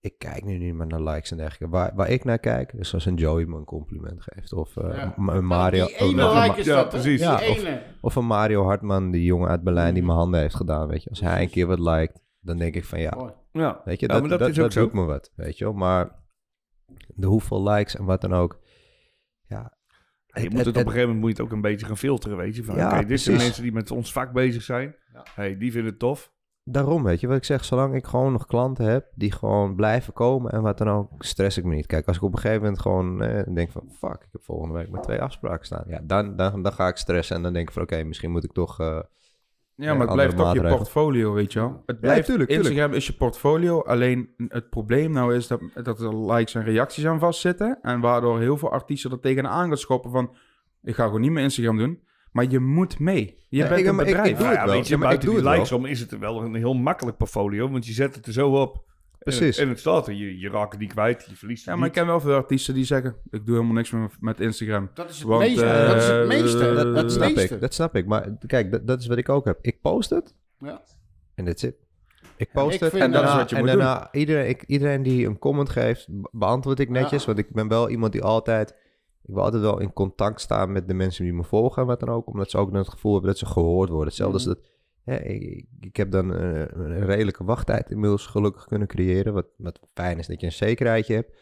ik 0.00 0.18
kijk 0.18 0.44
nu 0.44 0.58
niet 0.58 0.74
meer 0.74 0.86
naar 0.86 1.00
likes 1.02 1.30
en 1.30 1.36
dergelijke. 1.36 1.76
Waar, 1.76 1.92
waar 1.94 2.08
ik 2.10 2.24
naar 2.24 2.38
kijk, 2.38 2.72
is 2.72 2.94
als 2.94 3.06
een 3.06 3.14
Joey 3.14 3.44
me 3.44 3.56
een 3.56 3.64
compliment 3.64 4.22
geeft. 4.22 4.52
Of 4.52 4.76
eh, 4.76 4.96
Ja. 4.96 5.14
een 5.16 5.46
Mario, 5.46 5.86
Die 5.86 5.96
ene 5.96 6.26
of, 6.28 6.42
like 6.44 6.58
is 6.60 6.66
ja, 6.66 6.74
dat, 6.76 6.88
precies. 6.88 7.20
Ja, 7.20 7.40
of- 8.00 8.14
een 8.16 8.26
Mario 8.26 8.64
Hartman, 8.64 9.10
die 9.10 9.24
jongen 9.24 9.48
uit 9.48 9.62
Berlijn 9.62 9.92
die 9.92 9.96
Mhm. 10.02 10.06
mijn 10.06 10.18
handen 10.22 10.40
heeft 10.40 10.54
gedaan. 10.54 10.88
Weet 10.88 11.02
je, 11.02 11.10
als 11.10 11.20
hij 11.20 11.42
een 11.42 11.50
keer 11.50 11.66
wat 11.66 11.78
liked, 11.78 12.22
dan 12.40 12.56
denk 12.58 12.74
ik 12.74 12.84
van 12.84 13.00
ja, 13.00 13.14
Mooi. 13.16 13.32
Ja, 13.56 13.80
weet 13.84 14.00
je, 14.00 14.06
Ja, 14.06 14.12
dat, 14.12 14.20
maar 14.20 14.30
dat, 14.30 14.38
dat 14.38 14.48
dat, 14.48 14.56
is 14.58 14.64
ook 14.64 14.72
zo. 14.72 14.80
doet 14.80 14.92
me 14.92 15.04
wat. 15.04 15.32
Weet 15.34 15.58
je 15.58 15.64
wel, 15.64 15.72
maar 15.72 16.10
de 17.06 17.26
hoeveel 17.26 17.68
likes 17.68 17.96
en 17.96 18.04
wat 18.04 18.20
dan 18.20 18.32
ook. 18.34 18.58
Ja, 19.48 19.76
je 20.32 20.50
moet 20.50 20.52
het, 20.52 20.66
het- 20.66 20.68
op 20.68 20.74
een 20.74 20.80
gegeven 20.82 21.00
moment 21.00 21.20
moet 21.20 21.30
je 21.36 21.36
het 21.42 21.46
ook 21.46 21.52
een 21.56 21.60
beetje 21.60 21.86
gaan 21.86 21.96
filteren, 21.96 22.36
weet 22.36 22.56
je. 22.56 22.64
Van, 22.64 22.76
Ja, 22.76 22.96
oké, 22.98 23.06
dit 23.06 23.20
zijn 23.20 23.36
mensen 23.36 23.62
die 23.62 23.72
met 23.72 23.90
ons 23.90 24.12
vak 24.12 24.32
bezig 24.32 24.62
zijn. 24.62 24.96
Ja. 25.12 25.22
Hey, 25.34 25.58
die 25.58 25.72
vinden 25.72 25.90
het 25.90 25.98
tof. 26.00 26.32
daarom 26.64 27.02
weet 27.02 27.20
je 27.20 27.26
wat 27.26 27.36
ik 27.36 27.44
zeg. 27.44 27.64
Zolang 27.64 27.94
ik 27.94 28.06
gewoon 28.06 28.32
nog 28.32 28.46
klanten 28.46 28.84
heb 28.84 29.06
die 29.14 29.32
gewoon 29.32 29.74
blijven 29.76 30.12
komen 30.12 30.52
en 30.52 30.62
wat 30.62 30.78
dan 30.78 30.88
ook, 30.88 31.24
stress 31.24 31.58
ik 31.58 31.64
me 31.64 31.74
niet. 31.74 31.86
Kijk, 31.86 32.06
als 32.06 32.16
ik 32.16 32.22
op 32.22 32.32
een 32.32 32.38
gegeven 32.38 32.62
moment 32.62 32.80
gewoon 32.80 33.22
eh, 33.22 33.54
denk 33.54 33.70
van, 33.70 33.90
fuck, 33.98 34.22
ik 34.22 34.28
heb 34.32 34.44
volgende 34.44 34.74
week 34.74 34.90
maar 34.90 35.02
twee 35.02 35.20
afspraken 35.22 35.66
staan. 35.66 35.84
Ja, 35.86 36.00
dan, 36.02 36.36
dan, 36.36 36.62
dan 36.62 36.72
ga 36.72 36.88
ik 36.88 36.96
stressen 36.96 37.36
en 37.36 37.42
dan 37.42 37.52
denk 37.52 37.66
ik 37.68 37.74
van, 37.74 37.82
oké, 37.82 38.02
misschien 38.02 38.30
moet 38.30 38.44
ik 38.44 38.52
toch... 38.52 38.80
eh, 38.80 38.98
Ja, 39.76 39.92
maar 39.94 40.06
het 40.06 40.14
blijft 40.14 40.36
toch 40.36 40.52
je 40.52 40.60
portfolio, 40.60 41.32
weet 41.32 41.52
je 41.52 41.58
wel. 41.58 41.82
Het 41.86 42.00
blijft, 42.00 42.26
tuurlijk, 42.26 42.48
tuurlijk. 42.48 42.68
Instagram 42.68 42.96
is 42.96 43.06
je 43.06 43.12
portfolio. 43.12 43.80
Alleen 43.82 44.28
het 44.48 44.70
probleem 44.70 45.10
nou 45.12 45.34
is 45.34 45.46
dat, 45.46 45.60
dat 45.82 46.00
er 46.00 46.16
likes 46.32 46.54
en 46.54 46.64
reacties 46.64 47.06
aan 47.06 47.18
vastzitten. 47.18 47.78
En 47.82 48.00
waardoor 48.00 48.40
heel 48.40 48.56
veel 48.56 48.70
artiesten 48.72 49.10
er 49.10 49.20
tegenaan 49.20 49.68
gaan 49.68 49.76
schoppen 49.76 50.10
van... 50.10 50.34
Ik 50.82 50.94
ga 50.94 51.04
gewoon 51.04 51.20
niet 51.20 51.30
meer 51.30 51.42
Instagram 51.42 51.76
doen. 51.78 52.00
Maar 52.32 52.50
je 52.50 52.58
moet 52.60 52.98
mee. 52.98 53.44
Je 53.48 53.56
Ja, 53.56 53.68
bent 53.68 53.80
ik- 53.80 53.86
een 53.86 53.92
ik- 53.98 54.04
bedrijf. 54.04 54.26
ik 54.28 54.36
doe 54.36 54.46
het 54.46 54.56
ja, 54.56 54.64
wel. 54.64 54.74
weet 54.74 54.86
je, 54.88 54.92
Ja, 54.94 54.98
maar 55.00 55.12
ik 55.12 55.18
buiten 55.20 55.28
doe 55.42 55.50
die 55.50 55.50
likes 55.58 55.72
om 55.72 55.86
is 55.86 56.00
het 56.00 56.18
wel 56.18 56.42
een 56.42 56.54
heel 56.54 56.74
makkelijk 56.74 57.16
portfolio, 57.16 57.70
want 57.70 57.86
je 57.86 57.92
zet 57.92 58.14
het 58.14 58.26
er 58.26 58.32
zo 58.32 58.50
op. 58.50 58.84
Precies. 59.34 59.56
En, 59.56 59.62
en 59.62 59.68
het 59.68 59.78
staat 59.78 60.06
er, 60.06 60.14
je, 60.14 60.38
je 60.38 60.48
raakt 60.50 60.70
het 60.72 60.80
niet 60.80 60.92
kwijt, 60.92 61.26
je 61.28 61.36
verliest 61.36 61.64
het 61.64 61.74
Ja, 61.74 61.78
maar 61.80 61.88
ik 61.88 61.92
ken 61.94 62.06
wel 62.06 62.20
veel 62.20 62.34
artiesten 62.34 62.74
die 62.74 62.84
zeggen... 62.84 63.16
Ik 63.30 63.46
doe 63.46 63.54
helemaal 63.54 63.74
niks 63.76 63.90
meer 63.90 64.10
met 64.20 64.40
Instagram. 64.40 64.90
Dat 64.94 65.10
is 65.10 65.18
het 65.18 65.26
Want, 65.26 65.40
meeste. 65.40 65.64
eh, 65.64 65.86
dat 65.88 65.96
is 65.96 66.06
het 66.08 66.26
meeste. 66.26 66.68
eh, 66.68 66.94
dat, 66.94 67.12
snap 67.12 67.34
meeste. 67.34 67.54
ik, 67.54 67.60
dat 67.60 67.74
snap 67.74 67.94
ik. 67.96 68.06
Maar 68.06 68.36
kijk, 68.46 68.70
dat, 68.70 68.86
dat 68.86 69.00
is 69.00 69.06
wat 69.06 69.18
ik 69.18 69.28
ook 69.28 69.44
heb. 69.44 69.58
Ik 69.60 69.80
post 69.80 70.10
het 70.10 70.34
Ja. 70.60 70.82
en 71.34 71.44
that's 71.44 71.62
it. 71.62 71.74
Ik 72.36 72.48
post 72.52 72.74
ik 72.74 72.80
het 72.80 72.90
vind 72.90 73.02
en 73.02 73.10
dat- 73.12 73.22
daarna, 73.22 73.34
is 73.36 73.40
wat 73.40 73.50
je 73.50 73.56
en 73.56 73.60
moet 73.62 73.70
daarna 73.70 74.08
iedereen, 74.12 74.48
ik, 74.48 74.62
iedereen 74.66 75.02
die 75.02 75.26
een 75.26 75.38
comment 75.38 75.68
geeft, 75.68 76.06
be- 76.10 76.28
beantwoord 76.32 76.78
ik 76.80 76.88
netjes. 76.90 77.20
Ja. 77.20 77.26
Want 77.26 77.38
ik 77.38 77.50
ben 77.52 77.68
wel 77.68 77.88
iemand 77.90 78.12
die 78.12 78.22
altijd... 78.22 78.70
Ik 79.22 79.34
wil 79.34 79.42
altijd 79.42 79.62
wel 79.62 79.78
in 79.80 79.92
contact 79.92 80.40
staan 80.40 80.72
met 80.72 80.88
de 80.88 80.94
mensen 80.94 81.24
die 81.24 81.32
me 81.32 81.44
volgen 81.44 81.82
en 81.82 81.88
wat 81.88 82.00
dan 82.00 82.08
ook. 82.08 82.26
Omdat 82.26 82.50
ze 82.50 82.58
ook 82.58 82.70
dan 82.70 82.80
het 82.80 82.88
gevoel 82.90 83.12
hebben 83.12 83.30
dat 83.30 83.38
ze 83.38 83.46
gehoord 83.46 83.88
worden. 83.88 84.06
Hetzelfde 84.08 84.38
Mhm. 84.38 84.48
als 84.48 84.56
dat... 84.58 84.66
Ik, 85.06 85.66
ik 85.80 85.96
heb 85.96 86.10
dan 86.10 86.34
eh, 86.34 86.60
een 86.60 87.04
redelijke 87.04 87.44
wachttijd 87.44 87.90
inmiddels 87.90 88.26
gelukkig 88.26 88.66
kunnen 88.66 88.88
creëren. 88.88 89.32
Wat, 89.32 89.46
wat 89.56 89.80
fijn 89.94 90.18
is 90.18 90.26
dat 90.26 90.40
je 90.40 90.46
een 90.46 90.52
zekerheidje 90.52 91.14
hebt. 91.14 91.38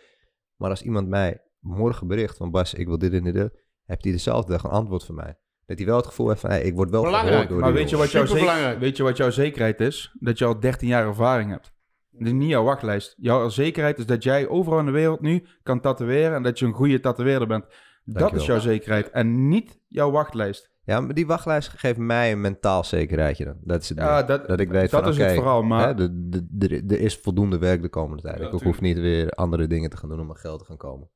Maar 0.56 0.70
als 0.70 0.82
iemand 0.82 1.08
mij 1.08 1.42
morgen 1.60 2.06
bericht 2.06 2.36
van... 2.36 2.50
Bas, 2.50 2.74
ik 2.74 2.86
wil 2.86 2.98
dit 2.98 3.12
en 3.12 3.22
dit, 3.22 3.34
dit, 3.34 3.52
heeft 3.84 4.04
hij 4.04 4.12
dezelfde 4.12 4.52
dag 4.52 4.62
een 4.62 4.70
antwoord 4.70 5.04
van 5.04 5.14
mij. 5.14 5.38
Dat 5.66 5.78
hij 5.78 5.86
wel 5.86 5.96
het 5.96 6.06
gevoel 6.06 6.28
heeft 6.28 6.40
van... 6.40 6.50
Hey, 6.50 6.62
ik 6.62 6.74
word 6.74 6.90
wel 6.90 7.02
Belangrijk, 7.02 7.32
gehoord 7.32 7.48
door 7.48 7.60
Maar 7.60 7.72
weet 7.72 7.90
je, 7.90 7.96
wat 7.96 8.10
jouw 8.10 8.26
zeker, 8.26 8.78
weet 8.78 8.96
je 8.96 9.02
wat 9.02 9.16
jouw 9.16 9.30
zekerheid 9.30 9.80
is? 9.80 10.16
Dat 10.20 10.38
je 10.38 10.44
al 10.44 10.60
13 10.60 10.88
jaar 10.88 11.06
ervaring 11.06 11.50
hebt. 11.50 11.72
Dat 12.10 12.26
is 12.26 12.32
niet 12.32 12.48
jouw 12.48 12.64
wachtlijst. 12.64 13.14
Jouw 13.16 13.48
zekerheid 13.48 13.98
is 13.98 14.06
dat 14.06 14.22
jij 14.22 14.48
overal 14.48 14.78
in 14.78 14.86
de 14.86 14.90
wereld 14.90 15.20
nu 15.20 15.46
kan 15.62 15.80
tatoeëren 15.80 16.34
en 16.34 16.42
dat 16.42 16.58
je 16.58 16.66
een 16.66 16.72
goede 16.72 17.00
tatoeëerder 17.00 17.48
bent. 17.48 17.64
Dat 18.04 18.34
is 18.34 18.46
jouw 18.46 18.58
zekerheid 18.58 19.10
en 19.10 19.48
niet 19.48 19.80
jouw 19.88 20.10
wachtlijst. 20.10 20.70
Ja, 20.84 21.00
maar 21.00 21.14
die 21.14 21.26
wachtlijst 21.26 21.68
geeft 21.68 21.98
mij 21.98 22.32
een 22.32 22.40
mentaal 22.40 22.84
zekerheidje 22.84 23.44
dan. 23.44 23.56
Dat 23.60 23.82
is 23.82 23.88
het 23.88 23.98
Ja, 23.98 24.22
dat, 24.22 24.46
Dat 24.48 24.60
ik 24.60 24.68
weet 24.68 24.90
dat 24.90 25.00
van, 25.02 25.10
is 25.10 25.16
oké, 25.16 25.24
het 25.26 25.34
vooral. 25.34 25.62
Maar 25.62 25.86
hè, 25.86 25.94
de- 25.94 26.28
de- 26.28 26.46
de- 26.50 26.94
er 26.94 27.00
is 27.00 27.16
voldoende 27.16 27.58
werk 27.58 27.82
de 27.82 27.88
komende 27.88 28.22
tijd. 28.22 28.38
Ja, 28.38 28.46
ik 28.50 28.62
hoef 28.62 28.80
niet 28.80 28.98
weer 28.98 29.30
andere 29.30 29.66
dingen 29.66 29.90
te 29.90 29.96
gaan 29.96 30.08
doen 30.08 30.20
om 30.20 30.28
aan 30.30 30.36
geld 30.36 30.58
te 30.58 30.64
gaan 30.64 30.76
komen. 30.76 31.10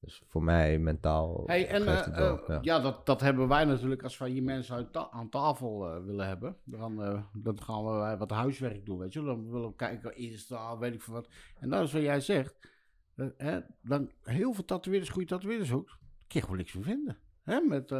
Dus 0.00 0.22
voor 0.26 0.42
mij 0.42 0.78
mentaal 0.78 1.42
Hey, 1.46 1.68
en 1.68 1.82
geeft 1.82 2.06
eh, 2.06 2.16
wel, 2.16 2.40
eh, 2.42 2.48
ja. 2.48 2.58
ja, 2.62 2.80
dat, 2.80 3.06
dat 3.06 3.20
hebben 3.20 3.48
wij 3.48 3.64
natuurlijk 3.64 4.02
als 4.02 4.18
wij 4.18 4.30
hier 4.30 4.42
mensen 4.42 4.74
uit 4.74 4.92
ta- 4.92 5.08
aan 5.10 5.28
tafel 5.28 5.88
eh, 5.94 6.04
willen 6.04 6.26
hebben. 6.26 6.56
Dan, 6.64 7.02
eh, 7.02 7.22
dan 7.32 7.62
gaan 7.62 7.84
we 7.84 8.16
wat 8.16 8.30
huiswerk 8.30 8.86
doen, 8.86 8.98
weet 8.98 9.12
je. 9.12 9.22
wel. 9.24 9.34
Dan 9.36 9.50
willen 9.50 9.68
we 9.68 9.74
kijken, 9.76 10.16
Insta, 10.16 10.78
weet 10.78 10.94
ik 10.94 11.02
veel 11.02 11.14
wat. 11.14 11.28
En 11.60 11.68
dat 11.70 11.82
is 11.82 11.92
wat 11.92 12.02
jij 12.02 12.20
zegt. 12.20 12.58
Hè, 13.36 13.60
dan 13.82 14.10
heel 14.22 14.52
veel 14.52 14.64
tatoeëerders, 14.64 15.10
goede 15.10 15.28
tatoeëerders 15.28 15.72
ook. 15.72 15.86
Daar 15.86 15.98
kun 16.28 16.40
je 16.40 16.40
gewoon 16.40 16.56
niks 16.56 16.72
van 16.72 16.82
vinden. 16.82 17.18
Hè, 17.42 17.60
met, 17.60 17.90
eh, 17.90 17.98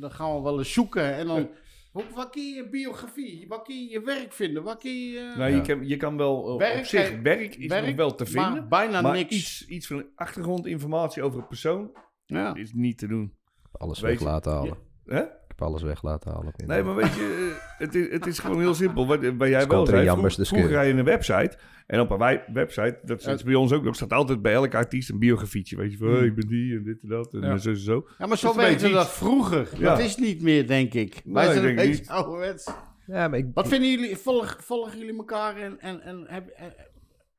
dan 0.00 0.10
gaan 0.10 0.34
we 0.36 0.40
wel 0.42 0.58
eens 0.58 0.72
zoeken 0.72 1.14
en 1.14 1.26
dan... 1.26 1.48
Hoe, 1.92 2.04
waar 2.14 2.30
kun 2.30 2.42
je 2.42 2.54
je 2.54 2.68
biografie, 2.68 3.48
waar 3.48 3.62
kun 3.62 3.74
je 3.84 3.90
je 3.90 4.00
werk 4.00 4.32
vinden, 4.32 4.62
waar 4.62 4.76
kun 4.76 4.90
je... 5.10 5.18
eh, 5.18 5.36
Nou, 5.38 5.50
Ja. 5.50 5.56
je, 5.56 5.62
kan, 5.62 5.86
je 5.88 5.96
kan 5.96 6.16
wel 6.16 6.48
eh, 6.52 6.56
Werk, 6.58 6.78
op 6.78 6.84
zich, 6.84 7.20
werk 7.20 7.54
is 7.54 7.66
werk, 7.66 7.86
nog 7.86 7.94
wel 7.94 8.14
te 8.14 8.26
vinden. 8.26 8.52
Maar 8.52 8.68
bijna 8.68 9.00
Maar 9.00 9.12
niks. 9.12 9.34
iets, 9.36 9.66
iets 9.66 9.86
van 9.86 10.06
achtergrondinformatie 10.14 11.22
over 11.22 11.38
een 11.40 11.46
persoon 11.46 11.90
Ja. 12.26 12.54
is 12.54 12.72
niet 12.72 12.98
te 12.98 13.06
doen. 13.06 13.34
Alles 13.72 14.00
weet 14.00 14.10
weg 14.10 14.18
je- 14.18 14.24
laten 14.24 14.52
halen. 14.52 14.76
Hè? 15.06 15.20
Ik 15.20 15.28
heb 15.62 15.62
alles 15.62 15.82
weg 15.82 16.02
laten 16.02 16.32
halen. 16.32 16.52
Nee, 16.66 16.82
maar 16.82 16.94
weet 16.94 17.14
je, 17.14 17.52
eh, 17.58 17.78
het 17.78 17.94
is, 17.94 18.10
het 18.10 18.26
is 18.26 18.38
gewoon 18.38 18.60
heel 18.60 18.74
simpel. 18.74 19.06
Wat, 19.06 19.18
wat 19.20 19.48
jij 19.48 19.58
Dus 19.58 19.66
wel 19.66 19.86
zei, 19.86 20.08
vroeg- 20.10 20.34
de 20.34 20.44
vroeger 20.44 20.70
ga 20.70 20.80
je 20.80 20.90
in 20.90 20.98
een 20.98 21.04
website 21.04 21.56
en 21.86 22.00
op 22.00 22.10
een 22.10 22.40
website, 22.52 22.98
dat 23.02 23.26
is 23.26 23.42
bij 23.42 23.54
ons 23.54 23.72
ook 23.72 23.82
nog, 23.84 23.94
staat 23.94 24.12
altijd 24.12 24.42
bij 24.42 24.52
elke 24.52 24.76
artiest 24.76 25.10
een 25.10 25.18
biografietje. 25.18 25.76
Weet 25.76 25.92
je, 25.92 25.98
van, 25.98 26.08
hey, 26.08 26.24
ik 26.24 26.34
ben 26.34 26.48
die 26.48 26.76
en 26.76 26.82
dit 26.84 27.02
en 27.02 27.08
dat 27.08 27.34
en 27.34 27.40
Ja. 27.40 27.56
zo 27.56 27.68
en 27.70 27.76
zo. 27.76 28.06
Ja, 28.18 28.26
maar 28.26 28.36
zo 28.38 28.46
Dat 28.46 28.56
werkte 28.56 28.86
je 28.88 28.94
dat 28.94 29.08
vroeger. 29.10 29.68
Ja. 29.78 29.88
Dat 29.90 29.98
is 29.98 30.16
niet 30.16 30.42
meer, 30.42 30.66
denk 30.66 30.94
ik. 30.94 31.20
Wij 31.24 31.44
Nee, 31.44 31.52
zijn 31.54 31.66
een 31.68 31.74
beetje 31.74 32.10
ouderwets. 32.12 32.70
Ja, 33.06 33.28
maar 33.28 33.38
ik... 33.38 33.46
Wat 33.54 33.68
vinden 33.68 33.90
jullie? 33.90 34.16
Volgen, 34.16 34.62
volgen 34.62 34.98
jullie 34.98 35.16
elkaar 35.16 35.56
en... 35.56 35.80
en, 35.80 36.00
en 36.00 36.24
heb, 36.28 36.48
eh, 36.48 36.64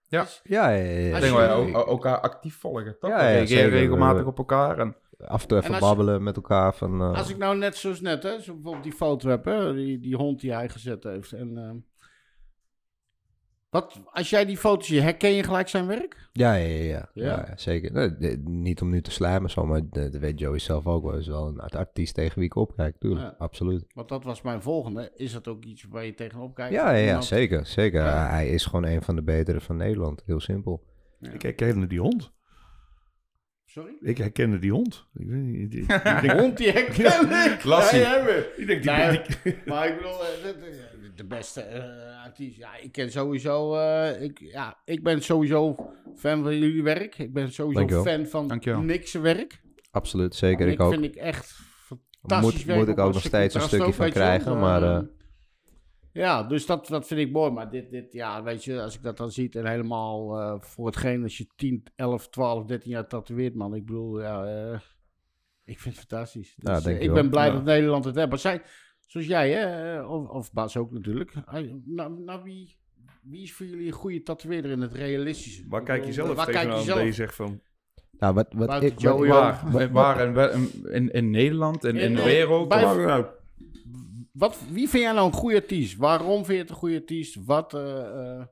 Ja. 0.07 0.22
is- 0.23 0.41
Ja, 0.44 0.69
ja, 0.69 0.84
ja, 0.84 0.89
ja. 0.99 1.15
ik 1.15 1.22
denk 1.22 1.23
je- 1.34 1.39
wij 1.39 1.53
ook- 1.53 1.88
elkaar 1.88 2.19
actief 2.19 2.56
volgen, 2.60 2.95
toch? 2.99 3.10
Ja, 3.10 3.18
We 3.18 3.48
ja, 3.56 3.68
regelmatig 3.68 4.22
We- 4.23 4.27
op 4.27 4.38
elkaar. 4.38 4.80
En, 4.80 4.95
Af 5.18 5.45
toe 5.45 5.57
even 5.57 5.73
je- 5.73 5.80
babbelen 5.80 6.23
met 6.23 6.35
elkaar 6.35 6.76
van... 6.76 7.02
eh, 7.02 7.14
Als 7.14 7.30
ik 7.30 7.38
nou 7.38 7.57
net 7.57 7.76
zoals 7.76 8.02
net, 8.02 8.23
hè, 8.23 8.39
zo 8.41 8.53
bijvoorbeeld 8.53 8.84
die 8.84 8.94
foto 8.94 9.30
heb, 9.30 9.45
hè, 9.45 9.73
die, 9.73 9.99
die 9.99 10.15
hond 10.15 10.39
die 10.39 10.53
hij 10.53 10.69
gezet 10.69 11.03
heeft. 11.03 11.31
En, 11.31 11.57
ehm, 11.57 11.76
wat, 13.69 14.02
als 14.06 14.30
jij 14.30 14.45
die 14.45 14.57
foto's 14.57 14.88
ziet, 14.88 15.02
herken 15.02 15.30
je 15.34 15.44
gelijk 15.44 15.68
zijn 15.68 15.88
werk? 15.88 16.30
Ja, 16.34 16.53
ja, 16.53 16.68
ja, 16.84 17.10
ja. 17.14 17.23
Ja? 17.26 17.53
zeker. 17.56 17.91
Nee, 17.91 18.18
de- 18.18 18.41
niet 18.45 18.81
om 18.81 18.89
nu 18.89 19.02
te 19.02 19.11
slijmen 19.11 19.49
zo, 19.49 19.65
maar 19.65 19.81
de- 19.89 20.10
dat 20.10 20.22
weet 20.22 20.39
Joey 20.39 20.60
zelf 20.60 20.88
ook 20.88 21.03
wel. 21.03 21.18
Is 21.18 21.27
wel 21.27 21.48
een 21.48 21.60
art- 21.60 21.76
artiest 21.76 22.14
tegen 22.14 22.35
wie 22.39 22.45
ik 22.48 22.56
opkijk, 22.56 22.95
tuurlijk. 22.99 23.22
Ja. 23.22 23.35
Absoluut. 23.38 23.85
Want 23.94 24.10
dat 24.10 24.23
was 24.23 24.41
mijn 24.41 24.61
volgende. 24.61 25.11
Is 25.15 25.31
dat 25.34 25.48
ook 25.48 25.64
iets 25.65 25.84
waar 25.89 26.06
je 26.06 26.14
tegenop 26.14 26.56
kijkt? 26.56 26.73
Ja, 26.73 26.91
ja, 26.94 27.06
Iemand- 27.06 27.26
zeker. 27.26 27.65
zeker. 27.65 28.02
Ja. 28.03 28.27
Hij 28.30 28.49
is 28.49 28.65
gewoon 28.65 28.85
een 28.85 29.02
van 29.02 29.15
de 29.15 29.23
betere 29.23 29.61
van 29.61 29.77
Nederland. 29.77 30.23
Heel 30.26 30.39
simpel. 30.39 30.84
Ja. 31.19 31.31
Ik 31.31 31.41
herkende 31.41 31.88
die 31.88 31.99
hond. 31.99 32.31
Sorry? 33.78 33.94
Ik 34.02 34.18
herkende 34.18 34.60
die 34.60 34.72
hond. 34.72 35.06
Ik, 35.14 35.28
weet 35.28 35.40
niet, 35.41 35.74
ik, 35.76 35.80
ik 35.82 35.88
De 35.88 36.18
denk, 36.22 36.40
hond 36.40 36.58
die 36.58 36.72
herken 36.72 37.52
ik. 37.54 37.64
Lassie. 37.64 37.99
Ik 38.58 38.68
denk 38.68 38.82
die, 38.84 38.91
Nee, 38.91 39.22
die- 39.44 39.56
Maar 39.66 39.88
ik 39.88 39.95
bedoel, 39.98 40.12
eh, 40.12 40.28
de, 40.44 41.12
de- 41.16 41.26
beste 41.26 41.62
eh, 41.62 42.24
artiest. 42.24 42.58
Ja, 42.58 42.70
ik 42.82 42.91
ken 42.91 43.12
sowieso. 43.12 43.76
eh, 43.76 44.22
ik, 44.22 44.40
ja, 44.40 44.78
ik 44.86 45.04
ben 45.04 45.22
sowieso 45.24 45.76
fan 46.16 46.44
van 46.44 46.58
jullie 46.60 46.84
werk. 46.84 47.18
Ik 47.18 47.34
ben 47.34 47.52
sowieso 47.52 47.80
Dankjewel. 47.80 48.04
fan 48.04 48.26
van 48.26 48.48
Dankjewel. 48.48 48.82
Niks 48.82 49.14
werk. 49.14 49.62
Absoluut, 49.91 50.36
zeker. 50.36 50.68
Ik 50.68 50.80
ook. 50.82 50.91
vind 50.91 51.04
ik 51.04 51.16
echt 51.16 51.60
fantastisch 52.22 52.54
Moet, 52.56 52.64
werk. 52.66 52.80
moet 52.80 52.88
ik 52.88 52.98
ook 52.99 53.14
nog 53.14 53.22
steeds 53.24 53.56
een 53.56 53.62
stukje 53.62 53.94
van 53.94 54.10
krijgen, 54.10 54.60
maar... 54.60 55.06
ja, 56.18 56.44
dus 56.44 56.65
dat, 56.65 56.88
dat 56.88 57.07
vind 57.07 57.19
ik 57.19 57.31
mooi. 57.31 57.52
Maar 57.52 57.69
dit, 57.69 57.89
dit, 57.91 58.14
ja, 58.14 58.44
weet 58.44 58.64
je, 58.64 58.81
als 58.81 58.95
ik 58.95 59.03
dat 59.03 59.18
dan 59.18 59.31
zie 59.31 59.49
en 59.49 59.68
helemaal 59.68 60.39
eh, 60.39 60.56
voor 60.60 60.85
hetgeen 60.85 61.23
als 61.23 61.38
je 61.38 61.48
10, 61.56 61.84
11, 61.95 62.30
12, 62.30 62.65
13 62.65 62.91
jaar 62.91 63.07
tatoeëert, 63.07 63.56
man. 63.56 63.76
Ik 63.76 63.85
bedoel, 63.85 64.22
ja, 64.22 64.45
eh, 64.45 64.80
ik 65.64 65.80
vind 65.80 65.95
het 65.95 66.06
fantastisch. 66.07 66.56
Dus, 66.57 66.84
Ja, 66.84 66.89
eh, 66.89 67.02
ik 67.02 67.14
ben 67.14 67.30
blij 67.30 67.48
Ja. 67.48 67.53
dat 67.53 67.64
Nederland 67.64 68.06
het 68.06 68.15
heeft. 68.15 68.30
Maar 68.30 68.39
zij, 68.39 68.61
zoals 68.99 69.27
jij, 69.27 69.52
hè, 69.52 70.02
of, 70.03 70.27
of 70.30 70.52
Bas 70.53 70.77
ook 70.77 70.91
natuurlijk. 70.91 71.34
Nou, 71.85 72.19
nou 72.23 72.44
wie, 72.44 72.77
wie 73.22 73.41
is 73.41 73.53
voor 73.53 73.65
jullie 73.65 73.88
een 73.88 73.91
goede 73.94 74.23
tatoeëerder 74.23 74.72
in 74.72 74.81
het 74.81 74.94
realistische? 74.94 75.65
waar 75.69 75.84
kijk 75.84 76.06
je 76.06 76.14
zelf 76.14 76.27
waar 76.35 76.45
kijk 76.45 76.57
tegenaan 76.57 76.80
je 76.80 76.85
dat 76.85 76.95
je 76.95 77.02
zelf? 77.02 77.15
zegt 77.15 77.35
van... 77.35 77.61
nou, 78.11 78.34
wat, 78.34 78.48
wat 78.56 78.84
ik... 78.84 78.99
Joey 78.99 79.27
waar, 79.30 79.91
waar 79.91 80.52
in, 80.91 81.11
in 81.11 81.30
Nederland 81.30 81.84
en 81.84 81.95
in, 81.95 82.10
In- 82.10 82.15
de 82.15 82.23
wereld. 82.23 82.68
bij- 82.68 82.84
of- 82.85 82.95
Nou, 82.98 83.26
Wat, 84.38 84.57
wie 84.69 84.89
vind 84.89 85.03
jij 85.03 85.11
nou 85.11 85.27
een 85.27 85.34
goede 85.34 85.55
artiest? 85.55 85.97
Waarom 85.97 86.45
vind 86.45 86.47
je 86.47 86.57
het 86.57 86.69
een 86.69 86.76
goede 86.76 86.95
artiest? 86.95 87.45
Wat, 87.45 87.73
eh, 87.73 88.43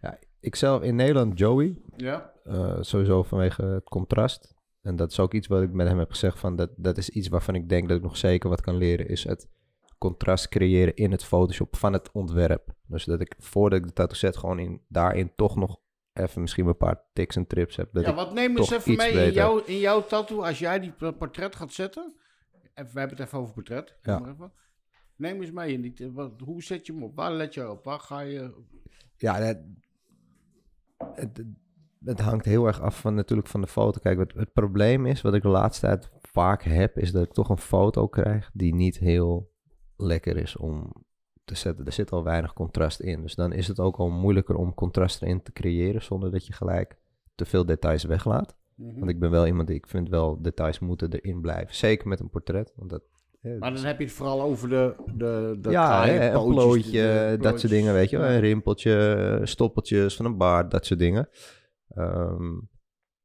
ja, 0.00 0.18
ik 0.40 0.54
zelf 0.56 0.82
in 0.82 0.96
Nederland, 0.96 1.38
Joey, 1.38 1.78
ja? 1.96 2.32
eh, 2.44 2.76
sowieso 2.80 3.22
vanwege 3.22 3.62
het 3.62 3.84
contrast. 3.84 4.54
En 4.82 4.96
dat 4.96 5.10
is 5.10 5.20
ook 5.20 5.34
iets 5.34 5.46
wat 5.46 5.62
ik 5.62 5.72
met 5.72 5.88
hem 5.88 5.98
heb 5.98 6.10
gezegd 6.10 6.38
van 6.38 6.56
dat, 6.56 6.70
dat 6.76 6.98
is 6.98 7.08
iets 7.08 7.28
waarvan 7.28 7.54
ik 7.54 7.68
denk 7.68 7.88
dat 7.88 7.96
ik 7.96 8.02
nog 8.02 8.16
zeker 8.16 8.48
wat 8.48 8.60
kan 8.60 8.76
leren, 8.76 9.08
is 9.08 9.24
het 9.24 9.48
contrast 9.98 10.48
creëren 10.48 10.94
in 10.94 11.10
het 11.10 11.24
Photoshop 11.24 11.76
van 11.76 11.92
het 11.92 12.10
ontwerp. 12.12 12.74
Dus 12.86 13.04
dat 13.04 13.20
ik 13.20 13.34
voordat 13.38 13.78
ik 13.78 13.86
de 13.86 13.92
tattoo 13.92 14.16
zet 14.16 14.36
gewoon 14.36 14.58
in, 14.58 14.82
daarin 14.88 15.32
toch 15.36 15.56
nog 15.56 15.80
even 16.12 16.40
misschien 16.40 16.66
een 16.66 16.76
paar 16.76 17.02
tics 17.12 17.36
en 17.36 17.46
trips 17.46 17.76
heb. 17.76 17.92
Dat 17.92 18.04
ja, 18.04 18.14
wat 18.14 18.34
neem 18.34 18.56
eens 18.56 18.70
even 18.70 18.96
mee 18.96 19.12
in, 19.12 19.32
jouw, 19.32 19.58
in 19.64 19.78
jouw 19.78 20.06
tattoo, 20.06 20.42
als 20.42 20.58
jij 20.58 20.80
die 20.80 20.92
portret 21.18 21.56
gaat 21.56 21.72
zetten. 21.72 22.14
Even, 22.76 22.92
we 22.92 22.98
hebben 22.98 23.16
het 23.16 23.26
even 23.26 23.38
over 23.38 23.54
portret. 23.54 23.98
Ja. 24.02 24.18
Maar 24.18 24.30
even. 24.30 24.52
Neem 25.16 25.40
eens 25.40 25.50
mee 25.50 25.80
die, 25.80 26.12
wat, 26.12 26.40
hoe 26.40 26.62
zet 26.62 26.86
je 26.86 26.92
hem 26.92 27.02
op? 27.02 27.16
Waar 27.16 27.32
let 27.32 27.54
je 27.54 27.70
op? 27.70 27.84
Waar 27.84 28.00
ga 28.00 28.20
je... 28.20 28.54
ja, 29.16 29.38
dat, 29.38 29.58
het, 31.14 31.44
het 32.04 32.20
hangt 32.20 32.44
heel 32.44 32.66
erg 32.66 32.80
af 32.80 33.00
van 33.00 33.14
natuurlijk 33.14 33.48
van 33.48 33.60
de 33.60 33.66
foto. 33.66 34.00
Kijk, 34.00 34.18
wat 34.18 34.32
het 34.32 34.52
probleem 34.52 35.06
is, 35.06 35.20
wat 35.20 35.34
ik 35.34 35.42
de 35.42 35.48
laatste 35.48 35.86
tijd 35.86 36.10
vaak 36.22 36.62
heb, 36.62 36.98
is 36.98 37.12
dat 37.12 37.24
ik 37.24 37.32
toch 37.32 37.48
een 37.48 37.58
foto 37.58 38.08
krijg 38.08 38.50
die 38.52 38.74
niet 38.74 38.98
heel 38.98 39.52
lekker 39.96 40.36
is 40.36 40.56
om 40.56 40.92
te 41.44 41.54
zetten. 41.54 41.86
Er 41.86 41.92
zit 41.92 42.12
al 42.12 42.24
weinig 42.24 42.52
contrast 42.52 43.00
in. 43.00 43.22
Dus 43.22 43.34
dan 43.34 43.52
is 43.52 43.68
het 43.68 43.80
ook 43.80 43.96
al 43.96 44.10
moeilijker 44.10 44.56
om 44.56 44.74
contrast 44.74 45.22
erin 45.22 45.42
te 45.42 45.52
creëren 45.52 46.02
zonder 46.02 46.30
dat 46.30 46.46
je 46.46 46.52
gelijk 46.52 46.98
te 47.34 47.44
veel 47.44 47.66
details 47.66 48.04
weglaat. 48.04 48.56
Mhm. 48.76 48.98
Want 48.98 49.10
ik 49.10 49.18
ben 49.20 49.30
wel 49.30 49.46
iemand 49.46 49.68
die 49.68 49.76
ik 49.76 49.86
vind 49.86 50.08
wel 50.08 50.42
details 50.42 50.78
moeten 50.78 51.12
erin 51.12 51.40
blijven. 51.40 51.74
Zeker 51.74 52.08
met 52.08 52.20
een 52.20 52.30
portret. 52.30 52.72
Want 52.76 52.90
dat, 52.90 53.02
Maar 53.58 53.74
dan 53.74 53.84
heb 53.84 53.98
je 53.98 54.04
het 54.04 54.12
vooral 54.12 54.42
over 54.42 54.68
de, 54.68 54.94
de, 55.14 55.56
de 55.60 55.70
ja, 55.70 56.04
hè, 56.04 56.26
een 56.26 56.32
pootjes, 56.32 56.54
plootje, 56.64 56.90
de- 57.30 57.36
dat 57.40 57.60
soort 57.60 57.72
dingen, 57.72 57.92
weet 57.94 58.10
je 58.10 58.18
wel. 58.18 58.28
Een 58.30 58.40
rimpeltje, 58.40 59.40
stoppeltjes 59.42 60.16
van 60.16 60.24
een 60.24 60.36
baard, 60.36 60.70
dat 60.70 60.86
soort 60.86 61.00
dingen. 61.00 61.28
Ehm, 61.88 62.52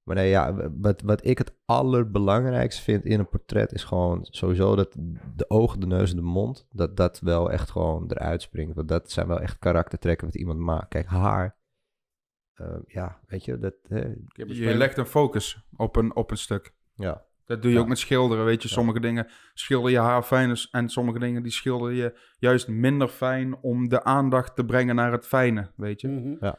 maar 0.03 0.15
nee, 0.15 0.29
ja, 0.29 0.71
wat, 0.79 1.01
wat 1.01 1.25
ik 1.25 1.37
het 1.37 1.55
allerbelangrijkste 1.65 2.81
vind 2.81 3.05
in 3.05 3.19
een 3.19 3.29
portret 3.29 3.71
is 3.71 3.83
gewoon 3.83 4.19
sowieso 4.29 4.75
dat 4.75 4.95
de 5.35 5.49
ogen, 5.49 5.79
de 5.79 5.85
neus 5.87 6.09
en 6.09 6.15
de 6.15 6.21
mond, 6.21 6.67
dat 6.71 6.97
dat 6.97 7.19
wel 7.19 7.51
echt 7.51 7.69
gewoon 7.69 8.05
eruit 8.11 8.41
springt. 8.41 8.75
Want 8.75 8.87
dat 8.87 9.11
zijn 9.11 9.27
wel 9.27 9.39
echt 9.39 9.59
karaktertrekken 9.59 10.25
wat 10.27 10.35
iemand 10.35 10.59
maakt. 10.59 10.87
Kijk, 10.87 11.05
haar, 11.05 11.55
ja, 12.87 13.19
weet 13.27 13.45
je, 13.45 13.57
dat, 13.57 13.73
hè, 13.87 13.99
Je 14.35 14.75
legt 14.75 14.97
een 14.97 15.05
focus 15.05 15.67
op 15.75 15.95
een, 15.95 16.15
op 16.15 16.31
een 16.31 16.37
stuk. 16.37 16.73
ja. 16.95 17.29
Dat 17.45 17.61
doe 17.61 17.71
je 17.71 17.77
Ja. 17.77 17.83
ook 17.83 17.89
met 17.89 17.97
schilderen, 17.99 18.45
weet 18.45 18.61
je. 18.61 18.67
Ja. 18.67 18.73
Sommige 18.73 18.99
dingen 18.99 19.27
schilder 19.53 19.91
je 19.91 19.97
haar 19.99 20.23
fijn 20.23 20.55
en 20.71 20.89
sommige 20.89 21.19
dingen 21.19 21.43
die 21.43 21.51
schilder 21.51 21.91
je 21.91 22.19
juist 22.39 22.67
minder 22.67 23.07
fijn 23.07 23.55
om 23.61 23.89
de 23.89 24.03
aandacht 24.03 24.55
te 24.55 24.65
brengen 24.65 24.95
naar 24.95 25.11
het 25.11 25.27
fijne, 25.27 25.71
weet 25.75 26.01
je. 26.01 26.07
Mhm. 26.07 26.51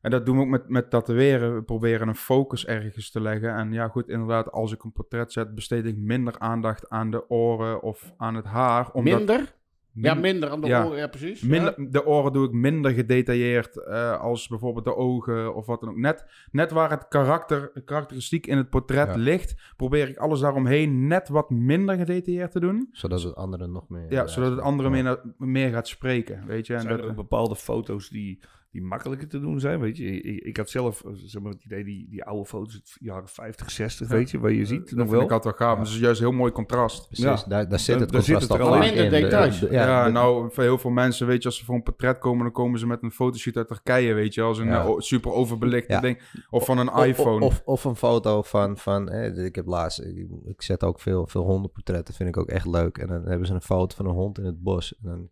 En 0.00 0.10
dat 0.10 0.26
doen 0.26 0.36
we 0.36 0.42
ook 0.42 0.48
met, 0.48 0.68
met 0.68 0.90
tatoeëren. 0.90 1.54
We 1.54 1.62
proberen 1.62 2.08
een 2.08 2.14
focus 2.16 2.66
ergens 2.66 3.10
te 3.10 3.20
leggen. 3.20 3.54
En 3.54 3.72
ja, 3.72 3.88
goed, 3.88 4.08
inderdaad, 4.08 4.52
als 4.52 4.72
ik 4.72 4.82
een 4.84 4.92
portret 4.92 5.32
zet, 5.32 5.54
besteed 5.54 5.84
ik 5.84 5.96
minder 5.96 6.38
aandacht 6.38 6.88
aan 6.88 7.10
de 7.10 7.28
oren 7.30 7.82
of 7.82 8.12
aan 8.16 8.34
het 8.34 8.44
haar. 8.44 8.90
Omdat 8.92 9.16
Minder? 9.18 9.54
Ja, 9.94 10.12
min- 10.14 10.22
minder 10.22 10.50
aan 10.50 10.60
de 10.60 10.66
ja. 10.66 10.84
oren, 10.86 10.98
ja 10.98 11.06
precies. 11.06 11.42
minder, 11.42 11.80
Ja. 11.80 11.86
De 11.90 12.06
oren 12.06 12.32
doe 12.32 12.46
ik 12.46 12.52
minder 12.52 12.90
gedetailleerd 12.92 13.76
eh, 13.84 14.20
als 14.20 14.48
bijvoorbeeld 14.48 14.84
de 14.84 14.96
ogen 14.96 15.54
of 15.54 15.66
wat 15.66 15.80
dan 15.80 15.88
ook. 15.88 15.96
Net, 15.96 16.24
net 16.50 16.70
waar 16.70 16.90
het 16.90 17.08
karakter, 17.08 17.72
karakteristiek 17.84 18.46
in 18.46 18.56
het 18.56 18.70
portret 18.70 19.08
Ja. 19.08 19.16
ligt, 19.16 19.54
probeer 19.76 20.08
ik 20.08 20.16
alles 20.16 20.40
daaromheen 20.40 21.06
net 21.06 21.28
wat 21.28 21.50
minder 21.50 21.96
gedetailleerd 21.96 22.52
te 22.52 22.60
doen. 22.60 22.88
Zodat 22.92 23.22
het 23.22 23.34
andere 23.34 23.66
nog 23.66 23.88
meer... 23.88 24.12
Ja, 24.12 24.26
zodat 24.26 24.50
het 24.50 24.60
andere 24.60 24.96
Ja. 24.96 25.20
meer, 25.38 25.70
gaat 25.70 25.88
spreken, 25.88 26.46
weet 26.46 26.66
je. 26.66 26.74
En 26.74 26.80
Zijn 26.80 26.96
dat, 26.96 27.06
er 27.06 27.14
bepaalde 27.14 27.56
foto's 27.56 28.08
die, 28.08 28.40
die 28.72 28.82
makkelijker 28.82 29.28
te 29.28 29.40
doen 29.40 29.60
zijn? 29.60 29.80
Weet 29.80 29.96
je, 29.96 30.04
ik, 30.20 30.44
ik 30.44 30.56
had 30.56 30.70
zelf 30.70 31.04
eh, 31.04 31.10
zeg 31.14 31.42
maar, 31.42 31.52
het 31.52 31.64
idee, 31.64 31.84
die, 31.84 32.06
die 32.10 32.24
oude 32.24 32.44
foto's, 32.48 32.74
uit 32.74 32.96
de 32.98 33.04
jaren 33.04 33.28
50, 33.28 33.70
60, 33.70 34.08
weet 34.08 34.30
je, 34.30 34.38
waar 34.38 34.52
je 34.52 34.64
ziet 34.66 34.78
dat 34.78 34.90
nog 34.90 34.98
vind 34.98 35.10
wel. 35.10 35.20
ik 35.22 35.30
altijd 35.30 35.58
wel 35.58 35.68
gaaf. 35.68 35.76
maar 35.76 35.86
Het 35.86 35.94
is 35.94 36.00
juist 36.00 36.20
een 36.20 36.26
heel 36.26 36.36
mooi 36.36 36.52
contrast. 36.52 37.06
Precies, 37.06 37.24
Ja. 37.24 37.44
daar, 37.48 37.68
daar 37.68 37.78
zit 37.78 37.88
Daar- 37.88 38.00
het 38.02 38.12
daar 38.12 38.22
zit 38.22 38.36
contrast 38.38 38.60
het 38.62 38.68
er 38.72 38.74
al 38.76 38.82
in. 38.82 38.94
Minder 38.94 39.04
in. 39.04 39.10
De- 39.10 39.20
details. 39.20 39.60
de- 39.60 39.70
Ja, 39.70 40.04
de- 40.04 40.10
nou, 40.10 40.52
voor 40.52 40.62
heel 40.62 40.78
veel 40.78 40.90
mensen, 40.90 41.26
weet 41.26 41.42
je, 41.42 41.48
als 41.48 41.58
ze 41.58 41.64
voor 41.64 41.74
een 41.74 41.82
portret 41.82 42.18
komen, 42.18 42.42
dan 42.42 42.52
komen 42.52 42.78
ze 42.78 42.86
met 42.86 43.02
een 43.02 43.10
fotoshoot 43.12 43.56
uit 43.56 43.68
Turkije, 43.68 44.14
weet 44.14 44.34
je, 44.34 44.42
als 44.42 44.58
een 44.58 44.66
Ja. 44.66 44.84
eh, 44.84 44.94
super 44.98 45.32
overbelichte 45.32 45.92
Ja. 45.92 46.00
ding. 46.00 46.22
Of 46.50 46.64
van 46.64 46.78
een 46.78 46.92
Of- 46.92 47.04
iPhone. 47.04 47.44
Of, 47.44 47.62
of 47.64 47.84
een 47.84 47.96
foto 47.96 48.42
van, 48.42 48.76
van 48.76 49.10
hè, 49.10 49.44
ik 49.44 49.54
heb 49.54 49.66
laatst, 49.66 50.00
ik, 50.00 50.26
ik 50.44 50.62
zet 50.62 50.84
ook 50.84 51.00
veel, 51.00 51.26
veel 51.26 51.42
hondenportretten, 51.44 52.14
vind 52.14 52.28
ik 52.28 52.36
ook 52.36 52.48
echt 52.48 52.66
leuk. 52.66 52.98
En 52.98 53.06
dan 53.06 53.22
hebben 53.24 53.46
ze 53.46 53.54
een 53.54 53.62
foto 53.62 53.96
van 53.96 54.06
een 54.06 54.12
hond 54.14 54.38
in 54.38 54.44
het 54.44 54.62
bos. 54.62 54.94
En 55.02 55.08
dan, 55.08 55.28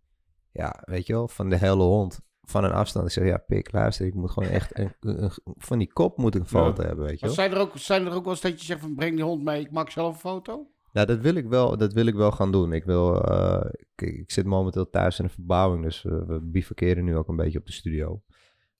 ja, 0.52 0.82
weet 0.84 1.06
je 1.06 1.12
wel, 1.12 1.28
van 1.28 1.48
de 1.48 1.56
hele 1.58 1.82
hond, 1.82 2.20
van 2.50 2.64
een 2.64 2.72
afstand. 2.72 3.06
Ik 3.06 3.12
zeg, 3.12 3.24
ja, 3.24 3.36
pik, 3.46 3.72
luister, 3.72 4.06
ik 4.06 4.14
moet 4.14 4.30
gewoon 4.30 4.48
echt, 4.48 4.78
een, 4.78 4.92
een- 5.00 5.22
een- 5.22 5.32
van 5.44 5.78
die 5.78 5.92
kop 5.92 6.16
moet 6.18 6.34
ik 6.34 6.40
een 6.40 6.46
foto 6.46 6.82
hebben, 6.82 7.04
weet 7.04 7.20
je 7.20 7.26
wel. 7.26 7.34
zijn 7.34 7.52
er, 7.52 7.58
ook, 7.58 7.70
zijn 7.74 8.06
er 8.06 8.12
ook 8.12 8.22
wel 8.24 8.32
eens 8.32 8.40
dat 8.42 8.58
je 8.60 8.64
zegt 8.66 8.80
van 8.80 8.94
breng 8.94 9.14
die 9.14 9.24
hond 9.24 9.44
mee, 9.44 9.60
ik 9.60 9.70
maak 9.70 9.90
zelf 9.90 10.12
een 10.14 10.20
foto? 10.20 10.66
Nou, 10.92 11.06
dat 11.06 11.18
wil 11.18 11.34
ik 11.34 11.46
wel, 11.48 11.76
dat 11.76 11.92
wil 11.92 12.06
ik 12.06 12.14
wel 12.14 12.30
gaan 12.30 12.52
doen. 12.52 12.72
Ik 12.72 12.84
wil, 12.84 13.22
eh, 13.24 13.70
ik, 13.94 14.02
ik 14.08 14.30
zit 14.30 14.44
momenteel 14.46 14.90
thuis 14.90 15.18
in 15.18 15.24
een 15.24 15.30
verbouwing, 15.30 15.82
dus 15.84 16.02
we, 16.02 16.24
we 16.26 16.40
bivakeren 16.40 17.04
nu 17.04 17.16
ook 17.16 17.28
een 17.28 17.36
beetje 17.36 17.58
op 17.58 17.66
de 17.66 17.72
studio. 17.72 18.22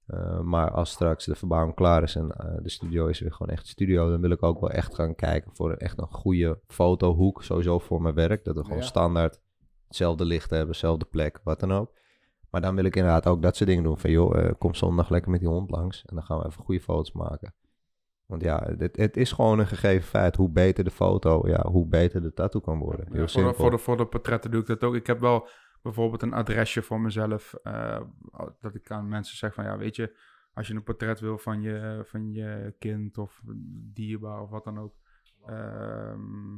Eh, 0.06 0.40
maar 0.40 0.70
als 0.70 0.90
straks 0.90 1.24
de 1.24 1.34
verbouwing 1.34 1.74
klaar 1.74 2.02
is 2.02 2.14
en 2.16 2.30
eh, 2.30 2.54
de 2.62 2.68
studio 2.70 3.06
is 3.06 3.20
weer 3.20 3.32
gewoon 3.32 3.52
echt 3.52 3.66
studio, 3.66 4.10
dan 4.10 4.20
wil 4.20 4.30
ik 4.30 4.42
ook 4.42 4.60
wel 4.60 4.70
echt 4.70 4.94
gaan 4.94 5.14
kijken 5.14 5.50
voor 5.54 5.70
een, 5.70 5.78
echt 5.78 5.98
een 5.98 6.08
goede 6.10 6.60
fotohoek, 6.66 7.42
sowieso 7.44 7.78
voor 7.78 8.02
mijn 8.02 8.14
werk. 8.14 8.44
Dat 8.44 8.56
we 8.56 8.62
gewoon 8.62 8.78
Ja. 8.78 8.84
standaard 8.84 9.40
hetzelfde 9.86 10.24
licht 10.24 10.50
hebben, 10.50 10.72
dezelfde 10.72 11.04
plek, 11.04 11.40
wat 11.44 11.60
dan 11.60 11.72
ook. 11.72 11.92
Maar 12.50 12.60
dan 12.60 12.74
wil 12.74 12.84
ik 12.84 12.96
inderdaad 12.96 13.26
ook 13.26 13.42
dat 13.42 13.56
soort 13.56 13.68
dingen 13.68 13.84
doen. 13.84 13.98
Van 13.98 14.10
joh, 14.10 14.38
eh, 14.38 14.52
kom 14.58 14.74
zondag 14.74 15.08
lekker 15.10 15.30
met 15.30 15.40
die 15.40 15.48
hond 15.48 15.70
langs 15.70 16.04
en 16.04 16.14
dan 16.14 16.24
gaan 16.24 16.38
we 16.38 16.46
even 16.46 16.64
goede 16.64 16.80
foto's 16.80 17.12
maken. 17.12 17.54
Want 18.26 18.42
ja, 18.42 18.64
het, 18.78 18.96
het 18.96 19.16
is 19.16 19.32
gewoon 19.32 19.58
een 19.58 19.66
gegeven 19.66 20.08
feit. 20.08 20.36
Hoe 20.36 20.50
beter 20.50 20.84
de 20.84 20.90
foto, 20.90 21.48
ja, 21.48 21.66
hoe 21.66 21.86
beter 21.86 22.22
de 22.22 22.32
tattoo 22.32 22.60
kan 22.60 22.78
worden. 22.78 23.06
Heel 23.12 23.20
Ja, 23.20 23.28
voor, 23.28 23.42
de, 23.42 23.54
voor, 23.54 23.70
de, 23.70 23.78
voor 23.78 23.96
de 23.96 24.06
portretten 24.06 24.50
doe 24.50 24.60
ik 24.60 24.66
dat 24.66 24.84
ook. 24.84 24.94
Ik 24.94 25.06
heb 25.06 25.20
wel 25.20 25.48
bijvoorbeeld 25.82 26.22
een 26.22 26.32
adresje 26.32 26.82
voor 26.82 27.00
mezelf. 27.00 27.54
eh, 27.54 28.00
dat 28.60 28.74
ik 28.74 28.90
aan 28.90 29.08
mensen 29.08 29.36
zeg 29.36 29.54
van 29.54 29.64
ja, 29.64 29.76
weet 29.78 29.96
je, 29.96 30.16
als 30.54 30.68
je 30.68 30.74
een 30.74 30.82
portret 30.82 31.20
wil 31.20 31.38
van 31.38 31.60
je, 31.62 32.02
van 32.06 32.32
je 32.32 32.74
kind 32.78 33.18
of 33.18 33.40
dierbaar 33.94 34.40
of 34.42 34.50
wat 34.50 34.64
dan 34.64 34.78
ook. 34.78 34.94
ehm, 35.46 36.56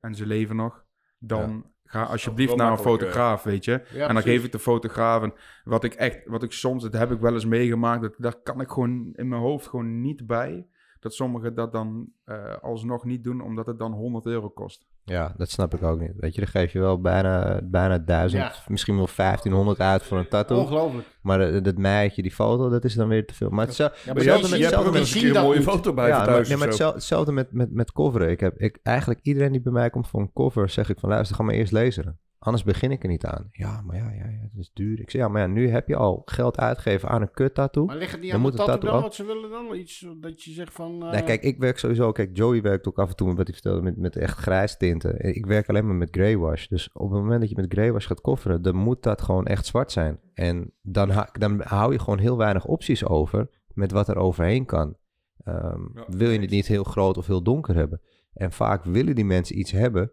en 0.00 0.14
ze 0.14 0.26
leven 0.26 0.56
nog. 0.56 0.84
Dan 1.18 1.72
ga 1.88 2.02
alsjeblieft 2.02 2.56
naar 2.56 2.70
een 2.70 2.78
fotograaf, 2.78 3.42
weet 3.42 3.64
je. 3.64 3.70
Ja, 3.70 3.78
en 3.92 3.98
dan 3.98 4.08
precies. 4.08 4.30
geef 4.30 4.44
ik 4.44 4.52
de 4.52 4.58
fotograaf. 4.58 5.22
En 5.22 5.32
wat 5.64 5.84
ik 5.84 5.94
echt, 5.94 6.26
wat 6.26 6.42
ik 6.42 6.52
soms, 6.52 6.82
dat 6.82 6.92
heb 6.92 7.10
ik 7.10 7.20
wel 7.20 7.32
eens 7.32 7.44
meegemaakt. 7.44 8.02
Dat, 8.02 8.14
daar 8.16 8.42
kan 8.42 8.60
ik 8.60 8.68
gewoon 8.68 9.12
in 9.14 9.28
mijn 9.28 9.40
hoofd 9.40 9.66
gewoon 9.66 10.00
niet 10.00 10.26
bij. 10.26 10.66
Dat 11.00 11.14
sommigen 11.14 11.54
dat 11.54 11.72
dan 11.72 12.12
eh, 12.24 12.56
alsnog 12.60 13.04
niet 13.04 13.24
doen, 13.24 13.40
omdat 13.40 13.66
het 13.66 13.78
dan 13.78 13.92
100 13.92 14.26
euro 14.26 14.48
kost. 14.48 14.86
Ja, 15.08 15.34
dat 15.36 15.50
snap 15.50 15.74
ik 15.74 15.82
ook 15.82 16.00
niet. 16.00 16.12
Weet 16.16 16.34
je, 16.34 16.40
dan 16.40 16.50
geef 16.50 16.72
je 16.72 16.78
wel 16.78 17.00
bijna, 17.00 17.60
bijna 17.62 17.98
1000, 17.98 18.42
Ja. 18.42 18.52
misschien 18.66 18.96
wel 18.96 19.08
1500 19.16 19.80
uit 19.80 20.02
voor 20.02 20.18
een 20.18 20.28
tattoo. 20.28 20.58
Ongelooflijk. 20.60 21.06
Maar 21.22 21.40
eh, 21.40 21.62
dat 21.62 21.76
meidje, 21.76 22.22
die 22.22 22.30
foto, 22.32 22.68
dat 22.68 22.84
is 22.84 22.94
dan 22.94 23.08
weer 23.08 23.26
te 23.26 23.34
veel. 23.34 23.50
Maar 23.50 23.66
Ja, 23.76 23.92
je 24.04 24.12
hebt 24.12 24.32
er 24.32 25.34
een 25.34 25.42
mooie 25.42 25.60
dat 25.60 25.74
foto 25.74 25.94
bij 25.94 26.08
ja, 26.08 26.16
maar, 26.16 26.26
thuis 26.26 26.48
nee, 26.48 26.56
maar 26.56 26.68
hetzelfde 26.68 27.32
met, 27.32 27.52
met, 27.52 27.72
met 27.72 27.92
coveren. 27.92 28.30
Ik 28.30 28.40
heb 28.40 28.58
ik, 28.58 28.78
eigenlijk 28.82 29.20
iedereen 29.22 29.52
die 29.52 29.60
bij 29.60 29.72
mij 29.72 29.90
komt 29.90 30.08
voor 30.08 30.20
een 30.20 30.32
cover, 30.32 30.68
zeg 30.68 30.90
ik 30.90 30.98
van 30.98 31.08
luister, 31.08 31.36
ga 31.36 31.42
maar 31.42 31.54
eerst 31.54 31.72
lezen. 31.72 32.18
Anders 32.38 32.64
begin 32.64 32.90
ik 32.90 33.02
er 33.02 33.08
niet 33.08 33.24
aan. 33.24 33.48
Ja, 33.50 33.80
maar 33.86 33.96
ja, 33.96 34.10
ja, 34.10 34.26
ja, 34.28 34.40
dat 34.52 34.60
is 34.62 34.70
duur. 34.74 35.00
Ik 35.00 35.10
zeg 35.10 35.20
ja, 35.22 35.28
maar 35.28 35.40
ja, 35.40 35.46
nu 35.46 35.68
heb 35.68 35.88
je 35.88 35.96
al 35.96 36.22
geld 36.24 36.58
uitgegeven 36.58 37.08
aan 37.08 37.22
een 37.22 37.30
kut 37.30 37.54
tattoo. 37.54 37.84
Maar 37.84 37.96
ligt 37.96 38.12
het 38.12 38.20
niet 38.20 38.30
Dan 38.30 38.40
aan 38.40 38.44
de 38.46 38.50
moet 38.50 38.58
het 38.58 38.68
tattoo 38.68 38.90
tattoo 38.90 39.00
dan 39.00 39.08
wat 39.08 39.14
ze 39.14 39.24
willen 39.24 39.50
dan? 39.50 39.74
Iets 39.76 40.06
dat 40.20 40.42
je 40.44 40.50
zegt 40.50 40.72
van... 40.72 41.02
eh, 41.04 41.10
Nee, 41.12 41.22
kijk, 41.22 41.42
ik 41.42 41.58
werk 41.58 41.78
sowieso. 41.78 42.12
Kijk, 42.12 42.36
Joey 42.36 42.62
werkt 42.62 42.88
ook 42.88 42.98
af 42.98 43.08
en 43.08 43.16
toe 43.16 43.26
met 43.28 43.36
wat 43.36 43.46
hij 43.46 43.54
vertelde 43.54 43.82
met, 43.82 43.96
met 43.96 44.16
echt 44.16 44.38
grijs 44.38 44.76
tinten. 44.76 45.34
Ik 45.34 45.46
werk 45.46 45.68
alleen 45.68 45.86
maar 45.86 45.94
met 45.94 46.08
greywash. 46.10 46.66
Dus 46.66 46.90
op 46.92 47.10
het 47.10 47.20
moment 47.20 47.40
dat 47.40 47.50
je 47.50 47.56
met 47.56 47.72
greywash 47.72 48.06
gaat 48.06 48.20
kofferen, 48.20 48.62
dan 48.62 48.76
moet 48.76 49.02
dat 49.02 49.22
gewoon 49.22 49.46
echt 49.46 49.66
zwart 49.66 49.92
zijn. 49.92 50.20
En 50.34 50.72
dan, 50.82 51.10
ha- 51.10 51.28
dan 51.32 51.60
hou 51.62 51.92
je 51.92 51.98
gewoon 51.98 52.18
heel 52.18 52.36
weinig 52.36 52.64
opties 52.64 53.04
over 53.04 53.50
met 53.74 53.90
wat 53.92 54.08
er 54.08 54.16
overheen 54.16 54.64
kan. 54.66 54.96
Ehm, 55.44 55.80
Ja, 55.94 56.04
wil 56.08 56.30
je 56.30 56.40
het 56.40 56.50
niet 56.50 56.66
heel 56.66 56.84
groot 56.84 57.16
of 57.16 57.26
heel 57.26 57.42
donker 57.42 57.74
hebben? 57.74 58.00
En 58.32 58.52
vaak 58.52 58.84
willen 58.84 59.14
die 59.14 59.24
mensen 59.24 59.58
iets 59.58 59.70
hebben 59.70 60.12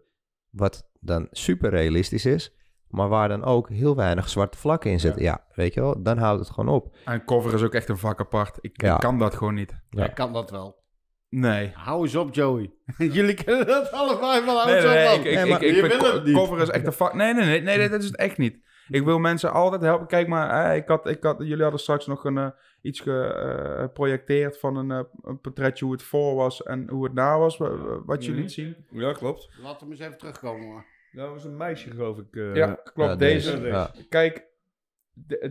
wat 0.56 0.88
dan 1.00 1.26
super 1.30 1.70
realistisch 1.70 2.26
is, 2.26 2.54
maar 2.88 3.08
waar 3.08 3.28
dan 3.28 3.44
ook 3.44 3.68
heel 3.68 3.96
weinig 3.96 4.28
zwarte 4.28 4.58
vlakken 4.58 4.90
in 4.90 5.00
zitten. 5.00 5.22
Ja, 5.22 5.44
weet 5.54 5.74
je 5.74 5.80
wel, 5.80 6.02
dan 6.02 6.18
houdt 6.18 6.40
het 6.40 6.50
gewoon 6.50 6.74
op. 6.74 6.96
En 7.04 7.24
cover 7.24 7.54
is 7.54 7.62
ook 7.62 7.74
echt 7.74 7.88
een 7.88 7.98
vak 7.98 8.20
apart. 8.20 8.58
Ik, 8.60 8.82
Ja. 8.82 8.94
ik 8.94 9.00
kan 9.00 9.18
dat 9.18 9.34
gewoon 9.34 9.54
niet. 9.54 9.80
Jij 9.90 10.12
kan 10.12 10.32
dat 10.32 10.50
wel. 10.50 10.84
Nee. 11.28 11.72
Hou 11.74 12.02
eens 12.02 12.14
op, 12.16 12.34
Joey. 12.34 12.70
Jullie 12.96 13.34
kennen 13.34 13.66
dat 13.66 13.92
allebei 13.92 14.44
wel. 14.44 14.54
Hou 14.56 14.66
Nee, 14.66 14.76
eens 14.76 14.84
nee, 14.84 15.06
op. 15.18 15.18
Ik, 15.18 15.24
ik, 15.24 15.62
ik, 15.62 15.68
ik 15.70 15.74
je 15.74 15.88
ben- 15.88 16.00
wil 16.00 16.12
het 16.14 16.24
niet. 16.24 16.34
cover 16.34 16.60
is 16.60 16.68
echt 16.68 16.86
een 16.86 16.92
vak. 16.92 17.14
Nee, 17.14 17.34
nee, 17.34 17.44
nee, 17.44 17.60
nee, 17.62 17.76
nee, 17.78 17.88
dat 17.88 18.00
is 18.00 18.06
het 18.06 18.16
echt 18.16 18.38
niet. 18.38 18.64
Ik 18.88 19.04
wil 19.04 19.18
mensen 19.18 19.52
altijd 19.52 19.82
helpen. 19.82 20.06
Kijk 20.06 20.28
maar, 20.28 20.70
eh, 20.70 20.76
ik 20.76 20.88
had, 20.88 21.06
ik 21.08 21.22
had, 21.22 21.36
jullie 21.38 21.62
hadden 21.62 21.80
straks 21.80 22.06
nog 22.06 22.24
een, 22.24 22.38
eh, 22.38 22.46
iets 22.86 23.00
geprojecteerd 23.00 24.58
van 24.58 24.76
een, 24.76 24.90
eh, 24.90 25.00
een 25.22 25.40
portretje 25.40 25.84
hoe 25.84 25.94
het 25.94 26.02
voor 26.02 26.34
was 26.34 26.62
en 26.62 26.88
hoe 26.88 27.04
het 27.04 27.12
na 27.14 27.38
was, 27.38 27.56
wa- 27.56 27.76
wa- 27.76 28.02
wat 28.04 28.24
je 28.24 28.30
Mhm. 28.30 28.40
liet 28.40 28.52
zien. 28.52 28.76
Ja, 28.90 29.12
klopt. 29.12 29.48
Laat 29.62 29.80
hem 29.80 29.90
eens 29.90 30.00
even 30.00 30.18
terugkomen. 30.18 30.66
hoor. 30.66 30.84
Dat 31.12 31.28
was 31.30 31.44
een 31.44 31.56
meisje, 31.56 31.90
geloof 31.90 32.18
ik. 32.18 32.36
eh. 32.36 32.54
ja, 32.54 32.74
klopt. 32.94 33.10
Ja, 33.10 33.16
deze. 33.16 33.50
deze. 33.50 33.66
Ja. 33.66 33.90
Kijk, 34.08 34.44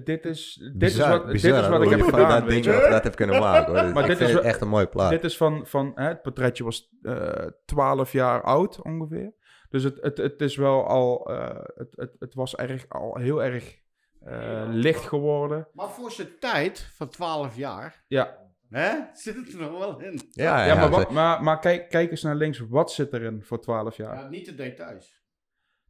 dit 0.04 0.26
is, 0.26 0.54
dit 0.62 0.78
Bizar, 0.78 1.12
is 1.14 1.18
wat, 1.18 1.32
bizar 1.32 1.52
dit 1.52 1.62
is 1.62 1.68
wat 1.68 1.82
ik 1.84 1.90
heb 1.90 2.02
gedaan. 2.02 2.40
Dat 2.40 2.50
ding 2.50 2.66
dat 2.66 3.04
heb 3.04 3.16
kunnen 3.16 3.40
maken. 3.40 3.74
Hoor. 3.80 3.92
Maar 3.94 4.04
ik 4.04 4.10
dit 4.10 4.18
vind 4.18 4.30
is 4.30 4.46
echt 4.46 4.62
een 4.62 4.68
mooie 4.68 4.88
plaat. 4.88 5.10
Dit 5.10 5.24
is 5.24 5.38
van, 5.38 5.68
van 5.68 5.92
hè, 5.96 6.08
het 6.08 6.22
portretje 6.22 6.64
was 6.64 6.90
eh 7.02 7.46
12 7.66 8.12
jaar 8.12 8.42
oud 8.42 8.82
ongeveer. 8.82 9.34
Dus 9.70 9.84
het, 9.84 9.98
het, 10.02 10.18
het 10.18 10.42
is 10.42 10.56
wel 10.56 10.88
al, 10.88 11.30
eh, 11.32 11.64
het, 11.76 11.88
het, 11.96 12.16
het 12.20 12.34
was 12.34 12.56
erg, 12.56 12.86
al 12.90 13.16
heel 13.18 13.44
erg 13.44 13.78
eh, 14.26 14.64
licht 14.68 15.06
geworden. 15.08 15.68
Maar 15.74 15.90
voor 15.90 16.12
zijn 16.12 16.40
tijd 16.40 16.90
van 16.96 17.10
12 17.10 17.56
jaar, 17.56 18.04
Ja, 18.08 18.38
hè, 18.70 18.92
zit 19.14 19.36
het 19.36 19.54
er 19.54 19.60
nog 19.60 19.78
wel 19.80 20.00
in. 20.02 20.22
ja, 20.32 20.58
ja, 20.60 20.66
ja, 20.66 20.76
maar, 20.76 20.90
wat, 20.90 21.12
maar, 21.12 21.44
maar 21.44 21.60
kijk, 21.60 21.90
kijk 21.90 22.12
eens 22.12 22.22
naar 22.24 22.36
links. 22.36 22.60
Wat 22.70 22.92
zit 22.92 23.14
erin 23.14 23.44
voor 23.44 23.60
12 23.62 23.98
jaar? 23.98 24.16
Ja, 24.16 24.28
niet 24.30 24.46
de 24.46 24.56
details. 24.56 25.24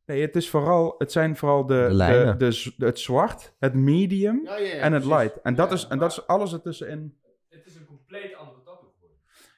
Nee, 0.05 0.21
het, 0.21 0.35
is 0.35 0.49
vooral, 0.49 0.95
het 0.97 1.11
zijn 1.11 1.35
vooral 1.35 1.65
de, 1.65 1.73
De 1.73 1.87
de, 1.87 1.93
lijnen. 1.93 2.37
de 2.37 2.51
z- 2.51 2.71
het 2.77 2.99
zwart, 2.99 3.55
het 3.59 3.73
medium 3.73 4.41
Ja, 4.43 4.57
ja, 4.57 4.65
ja, 4.65 4.71
en 4.81 4.93
het 4.93 5.03
precies. 5.03 5.23
light. 5.23 5.41
En 5.41 5.55
dat, 5.55 5.71
is, 5.71 5.87
en 5.87 5.97
dat 5.99 6.11
is 6.11 6.27
alles 6.27 6.53
ertussenin. 6.53 7.17
Het 7.49 7.65
is 7.65 7.75
een 7.75 7.85
compleet. 7.85 8.35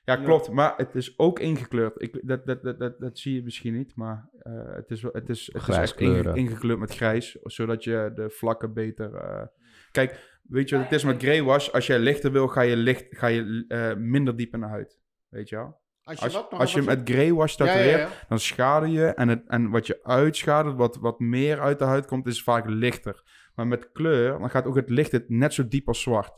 Ja, 0.07 0.15
klopt. 0.15 0.51
Maar 0.51 0.73
het 0.77 0.95
is 0.95 1.19
ook 1.19 1.39
ingekleurd. 1.39 2.01
Ik, 2.01 2.19
dat, 2.27 2.45
dat, 2.45 2.63
dat, 2.63 2.79
dat, 2.79 2.99
dat 2.99 3.17
zie 3.19 3.33
je 3.35 3.43
misschien 3.43 3.73
niet, 3.73 3.95
maar 3.95 4.29
eh, 4.39 4.53
het 4.75 4.89
is, 4.91 5.01
wel- 5.01 5.11
het 5.13 5.29
is, 5.29 5.45
het 5.45 5.55
is 5.55 5.61
Grijs 5.63 5.91
echt 5.91 5.99
inge- 5.99 6.35
ingekleurd 6.35 6.79
met 6.79 6.95
grijs, 6.95 7.37
zodat 7.43 7.83
je 7.83 8.11
de 8.15 8.29
vlakken 8.29 8.73
beter... 8.73 9.13
eh, 9.15 9.45
Kijk, 9.91 10.39
weet 10.43 10.69
je 10.69 10.75
wat 10.75 10.83
het 10.83 10.93
is 10.93 11.03
met 11.03 11.21
grey 11.21 11.43
wash? 11.43 11.69
Als 11.69 11.87
jij 11.87 11.99
lichter 11.99 12.31
wil, 12.31 12.47
ga 12.47 12.61
je, 12.61 12.75
licht, 12.75 13.05
ga 13.09 13.27
je 13.27 13.65
eh, 13.67 13.95
minder 13.95 14.35
diep 14.35 14.53
in 14.53 14.59
de 14.59 14.65
huid. 14.65 14.99
Weet 15.29 15.49
je 15.49 15.55
wel? 15.55 15.79
Als 16.03 16.17
je, 16.19 16.23
Als, 16.25 16.33
nog 16.33 16.49
als 16.49 16.71
je 16.71 16.77
hem 16.77 16.85
met 16.87 17.09
grey 17.09 17.33
wash 17.33 17.57
Ja, 17.57 17.65
ja, 17.65 17.71
tatoeëert, 17.71 17.99
ja. 17.99 18.25
dan 18.29 18.39
schade 18.39 18.91
je. 18.91 19.05
En, 19.05 19.27
het, 19.27 19.43
en 19.47 19.69
wat 19.69 19.87
je 19.87 19.99
uitschadert, 20.03 20.75
wat, 20.75 20.97
wat 20.97 21.19
meer 21.19 21.59
uit 21.59 21.79
de 21.79 21.85
huid 21.85 22.05
komt, 22.05 22.27
is 22.27 22.43
vaak 22.43 22.65
lichter. 22.67 23.23
Maar 23.55 23.67
met 23.67 23.91
kleur, 23.91 24.39
dan 24.39 24.49
gaat 24.49 24.65
ook 24.65 24.75
het 24.75 24.89
licht 24.89 25.11
het 25.11 25.29
net 25.29 25.53
zo 25.53 25.67
diep 25.67 25.87
als 25.87 26.01
zwart. 26.01 26.31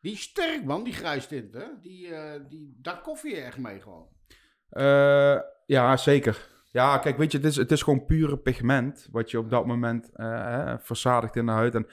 Die 0.00 0.12
is 0.12 0.20
sterk, 0.22 0.64
man, 0.64 0.84
die 0.84 0.92
grijstint, 0.92 1.54
hè? 1.54 1.64
Die, 1.82 2.14
eh, 2.14 2.40
die, 2.48 2.78
daar 2.82 3.00
koffie 3.00 3.34
je 3.34 3.40
echt 3.40 3.58
mee 3.58 3.80
gewoon. 3.80 4.06
Eh, 4.68 5.38
ja, 5.66 5.96
zeker. 5.96 6.48
Ja, 6.72 6.98
kijk, 6.98 7.16
weet 7.16 7.32
je, 7.32 7.38
het 7.38 7.46
is, 7.46 7.56
het 7.56 7.72
is 7.72 7.82
gewoon 7.82 8.04
pure 8.04 8.38
pigment. 8.38 9.08
Wat 9.10 9.30
je 9.30 9.38
op 9.38 9.50
dat 9.50 9.66
moment 9.66 10.10
hè, 10.12 10.78
verzadigt 10.78 11.36
in 11.36 11.46
de 11.46 11.52
huid. 11.52 11.74
En 11.74 11.86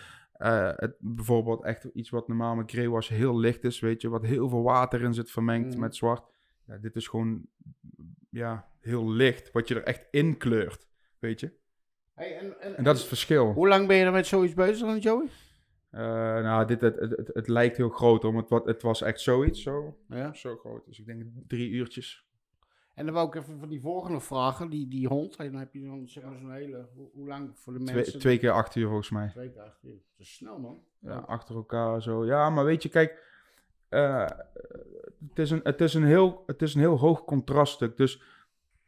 het, 0.76 0.96
bijvoorbeeld 1.00 1.64
echt 1.64 1.84
iets 1.84 2.10
wat 2.10 2.28
normaal 2.28 2.56
met 2.56 2.72
grey 2.72 2.90
was 2.90 3.08
heel 3.08 3.38
licht 3.40 3.64
is, 3.64 3.80
weet 3.80 4.02
je. 4.02 4.10
Wat 4.10 4.24
heel 4.26 4.50
veel 4.50 4.64
water 4.64 5.02
in 5.02 5.14
zit 5.14 5.32
vermengd 5.32 5.70
Mhm. 5.72 5.80
met 5.80 5.96
zwart. 5.96 6.24
Ja, 6.66 6.78
dit 6.78 6.96
is 6.96 7.08
gewoon, 7.08 7.46
ja, 8.30 8.68
heel 8.80 9.12
licht. 9.12 9.52
Wat 9.52 9.68
je 9.68 9.76
er 9.76 9.84
echt 9.84 10.06
in 10.12 10.38
kleurt, 10.38 10.88
weet 11.20 11.40
je. 11.40 11.52
Hey, 12.14 12.38
en, 12.38 12.62
en, 12.62 12.78
En 12.78 12.84
dat 12.84 12.94
is 12.96 13.00
het 13.00 13.10
verschil. 13.10 13.54
Hoe 13.54 13.68
lang 13.68 13.88
ben 13.88 13.98
je 13.98 14.06
er 14.06 14.12
met 14.12 14.28
zoiets 14.28 14.54
bezig 14.54 14.88
dan, 14.88 14.98
Joey? 15.00 15.28
Eh, 15.90 16.02
nou, 16.42 16.66
dit, 16.66 16.82
het, 16.82 17.00
het, 17.00 17.10
het, 17.18 17.30
het 17.34 17.48
lijkt 17.48 17.78
heel 17.78 17.90
groot, 17.90 18.24
om 18.24 18.36
het, 18.38 18.50
wat, 18.50 18.66
het 18.66 18.82
was 18.82 19.02
echt 19.02 19.20
zoiets, 19.22 19.62
zo, 19.62 19.98
Ja. 20.08 20.34
zo 20.34 20.56
groot. 20.58 20.86
Dus 20.86 21.00
ik 21.00 21.06
denk 21.06 21.24
drie 21.48 21.70
uurtjes. 21.70 22.26
En 22.94 23.06
dan 23.06 23.14
wou 23.14 23.28
ik 23.28 23.36
even 23.36 23.60
van 23.60 23.70
die 23.70 23.82
volgende 23.82 24.20
vragen. 24.20 24.70
Die, 24.70 24.88
die 24.88 25.08
hond, 25.08 25.38
dan 25.38 25.54
heb 25.56 25.74
je 25.74 25.82
dan 25.82 26.08
zeg 26.08 26.24
maar 26.24 26.38
zo'n 26.38 26.52
hele... 26.52 26.88
Hoe, 26.96 27.10
hoe 27.14 27.28
lang 27.28 27.52
voor 27.54 27.74
de 27.74 27.84
Twee, 27.84 27.96
mensen? 27.96 28.20
twee 28.20 28.38
keer 28.38 28.52
acht 28.52 28.76
uur 28.76 28.86
volgens 28.88 29.10
mij. 29.10 29.28
Twee 29.28 29.50
keer 29.52 29.62
acht 29.62 29.84
uur. 29.84 29.92
Dat 29.92 30.02
is 30.26 30.34
snel, 30.36 30.60
man. 30.60 30.80
Ja, 31.00 31.16
achter 31.18 31.56
elkaar 31.56 32.02
zo. 32.02 32.26
Ja, 32.26 32.50
maar 32.50 32.66
weet 32.66 32.84
je, 32.84 32.90
kijk, 32.90 33.24
eh, 33.90 34.26
het, 35.30 35.40
is 35.40 35.52
een, 35.52 35.60
het, 35.64 35.82
is 35.82 35.94
een 35.94 36.04
heel, 36.04 36.44
het 36.46 36.62
is 36.62 36.74
een 36.74 36.80
heel 36.80 36.98
hoog 37.00 37.24
contraststuk. 37.26 37.98
Dus 37.98 38.22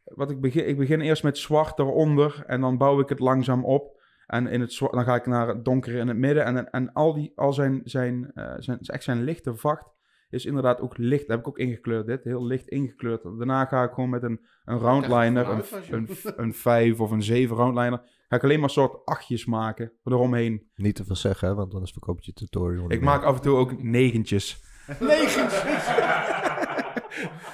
wat 0.04 0.30
ik 0.30 0.40
begin, 0.40 0.68
ik 0.68 0.76
begin 0.78 1.00
eerst 1.00 1.22
met 1.22 1.38
zwart 1.38 1.78
eronder 1.78 2.44
en 2.46 2.60
dan 2.60 2.78
bouw 2.78 3.00
ik 3.00 3.08
het 3.08 3.18
langzaam 3.20 3.64
op. 3.64 3.99
En 4.30 4.46
in 4.46 4.60
het 4.60 4.78
dan 4.78 5.04
ga 5.04 5.14
ik 5.14 5.26
naar 5.26 5.48
het 5.48 5.64
donkere 5.64 5.98
in 5.98 6.08
het 6.08 6.16
midden. 6.16 6.44
En, 6.44 6.70
en 6.70 6.92
al, 6.92 7.14
die, 7.14 7.32
al 7.34 7.52
zijn, 7.52 7.80
zijn, 7.84 8.30
eh, 8.34 8.54
zijn, 8.58 8.78
echt 8.80 9.04
zijn 9.04 9.22
lichte 9.24 9.54
vacht 9.54 9.92
is 10.30 10.44
inderdaad 10.44 10.80
ook 10.80 10.98
licht. 10.98 11.20
Dat 11.20 11.30
heb 11.30 11.38
ik 11.38 11.48
ook 11.48 11.58
ingekleurd, 11.58 12.06
dit. 12.06 12.24
Heel 12.24 12.46
licht 12.46 12.68
ingekleurd. 12.68 13.22
Daarna 13.22 13.64
ga 13.64 13.84
ik 13.84 13.92
gewoon 13.92 14.10
met 14.10 14.22
een, 14.22 14.40
een 14.64 14.78
roundliner, 14.78 15.48
een, 15.48 15.62
een, 15.90 16.08
een 16.44 16.54
5 16.54 17.00
of 17.00 17.10
een 17.10 17.22
7 17.22 17.56
roundliner. 17.56 18.02
Ga 18.28 18.36
ik 18.36 18.44
alleen 18.44 18.60
maar 18.60 18.70
soort 18.70 19.04
achtjes 19.04 19.44
maken 19.44 19.92
eromheen. 20.04 20.70
Niet 20.74 20.94
te 20.94 21.04
veel 21.04 21.16
zeggen, 21.16 21.48
hè, 21.48 21.54
want 21.54 21.72
anders 21.72 21.92
verkoop 21.92 22.20
je 22.20 22.26
je 22.26 22.32
tutorial. 22.32 22.84
Ik 22.84 22.88
meer. 22.88 23.00
maak 23.00 23.22
af 23.22 23.36
en 23.36 23.42
toe 23.42 23.56
ook 23.56 23.82
negentjes. 23.82 24.62
Negentjes! 25.00 25.88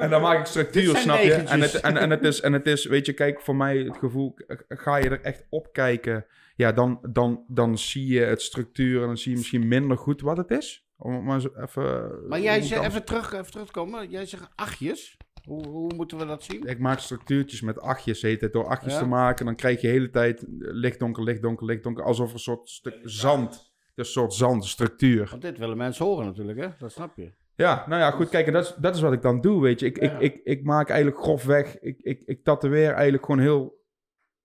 En 0.00 0.10
dan 0.10 0.22
maak 0.22 0.38
ik 0.38 0.46
structuur, 0.46 0.96
snap 0.96 1.18
je? 1.18 1.32
En 1.32 1.60
het, 1.60 1.74
en, 1.74 1.96
en, 1.96 2.10
het 2.10 2.24
is, 2.24 2.40
en 2.40 2.52
het 2.52 2.66
is, 2.66 2.84
weet 2.84 3.06
je, 3.06 3.12
kijk, 3.12 3.40
voor 3.40 3.56
mij 3.56 3.78
het 3.78 3.96
gevoel, 3.96 4.34
ga 4.68 4.96
je 4.96 5.08
er 5.08 5.20
echt 5.20 5.46
op 5.48 5.72
kijken, 5.72 6.26
ja, 6.56 6.72
dan, 6.72 6.98
dan, 7.08 7.44
dan 7.48 7.78
zie 7.78 8.06
je 8.06 8.20
het 8.20 8.42
structuur 8.42 9.00
en 9.00 9.06
dan 9.06 9.18
zie 9.18 9.30
je 9.30 9.36
misschien 9.36 9.68
minder 9.68 9.96
goed 9.96 10.20
wat 10.20 10.36
het 10.36 10.50
is. 10.50 10.88
Om 10.96 11.24
maar 11.24 11.40
even... 11.56 12.10
Maar 12.28 12.40
jij 12.40 12.62
zegt, 12.62 12.84
even, 12.84 13.04
terug, 13.04 13.32
even 13.32 13.50
terugkomen. 13.50 14.10
Jij 14.10 14.26
zegt 14.26 14.48
achtjes. 14.54 15.16
Hoe, 15.44 15.66
hoe 15.66 15.94
moeten 15.94 16.18
we 16.18 16.26
dat 16.26 16.42
zien? 16.42 16.62
Ik 16.66 16.78
maak 16.78 16.98
structuurtjes 16.98 17.60
met 17.60 17.80
achtjes, 17.80 18.22
heet 18.22 18.40
het. 18.40 18.52
Door 18.52 18.66
achtjes 18.66 18.92
Ja. 18.92 18.98
te 18.98 19.06
maken, 19.06 19.44
dan 19.44 19.54
krijg 19.54 19.80
je 19.80 19.86
de 19.86 19.92
hele 19.92 20.10
tijd 20.10 20.44
lichtdonker, 20.58 21.22
lichtdonker, 21.22 21.66
lichtdonker. 21.66 22.04
Alsof 22.04 22.28
er 22.28 22.34
een 22.34 22.40
soort 22.40 22.68
stuk 22.68 22.98
zand, 23.02 23.72
een 23.94 24.04
soort 24.04 24.34
zandstructuur. 24.34 25.28
Want 25.30 25.42
dit 25.42 25.58
willen 25.58 25.76
mensen 25.76 26.04
horen 26.04 26.26
natuurlijk, 26.26 26.58
hè? 26.58 26.68
Dat 26.78 26.92
snap 26.92 27.16
je. 27.16 27.32
Ja, 27.60 27.84
nou 27.88 28.00
ja, 28.00 28.10
goed, 28.10 28.28
kijk, 28.28 28.46
en 28.46 28.52
dat 28.52 28.64
is, 28.64 28.74
dat 28.74 28.94
is 28.94 29.00
wat 29.00 29.12
ik 29.12 29.22
dan 29.22 29.40
doe, 29.40 29.62
weet 29.62 29.80
je. 29.80 29.86
Ik, 29.86 30.00
Ja. 30.02 30.18
ik, 30.18 30.34
ik, 30.34 30.40
ik 30.44 30.64
maak 30.64 30.88
eigenlijk 30.88 31.22
grofweg, 31.22 31.78
ik, 31.78 31.98
ik, 32.00 32.22
ik 32.26 32.44
tatoeëer 32.44 32.92
eigenlijk 32.92 33.24
gewoon 33.24 33.40
heel... 33.40 33.78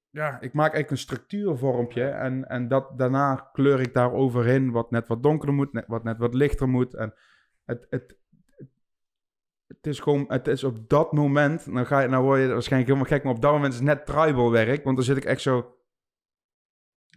Ja, 0.10 0.30
ik 0.42 0.54
maak 0.54 0.74
eigenlijk 0.74 0.92
een 0.92 0.98
structuurvormpje 0.98 2.04
en, 2.08 2.48
en 2.50 2.68
dat, 2.68 2.98
daarna 2.98 3.50
kleur 3.54 3.80
ik 3.80 3.94
daar 3.94 4.12
overheen 4.14 4.72
wat 4.72 4.92
net 4.92 5.08
wat 5.08 5.24
donkerder 5.24 5.56
moet, 5.56 5.74
net, 5.74 5.88
wat 5.88 6.04
net 6.04 6.18
wat 6.18 6.34
lichter 6.34 6.70
moet. 6.70 6.94
En 6.94 7.14
het, 7.66 7.88
het, 7.90 8.18
het, 9.68 9.88
is 9.88 10.00
gewoon, 10.00 10.26
het 10.28 10.48
is 10.48 10.64
op 10.64 10.90
dat 10.90 11.12
moment, 11.12 11.66
nou, 11.68 11.86
ga 11.86 12.00
je, 12.00 12.08
nou 12.08 12.24
word 12.24 12.42
je 12.42 12.48
waarschijnlijk 12.48 12.92
helemaal 12.92 13.12
gek, 13.12 13.24
maar 13.24 13.34
op 13.34 13.42
dat 13.42 13.52
moment 13.52 13.74
is 13.74 13.80
het 13.80 13.88
net 13.88 14.06
tribal 14.06 14.52
werk, 14.52 14.84
want 14.84 14.96
dan 14.96 15.06
zit 15.06 15.18
ik 15.18 15.26
echt 15.26 15.42
zo... 15.42 15.78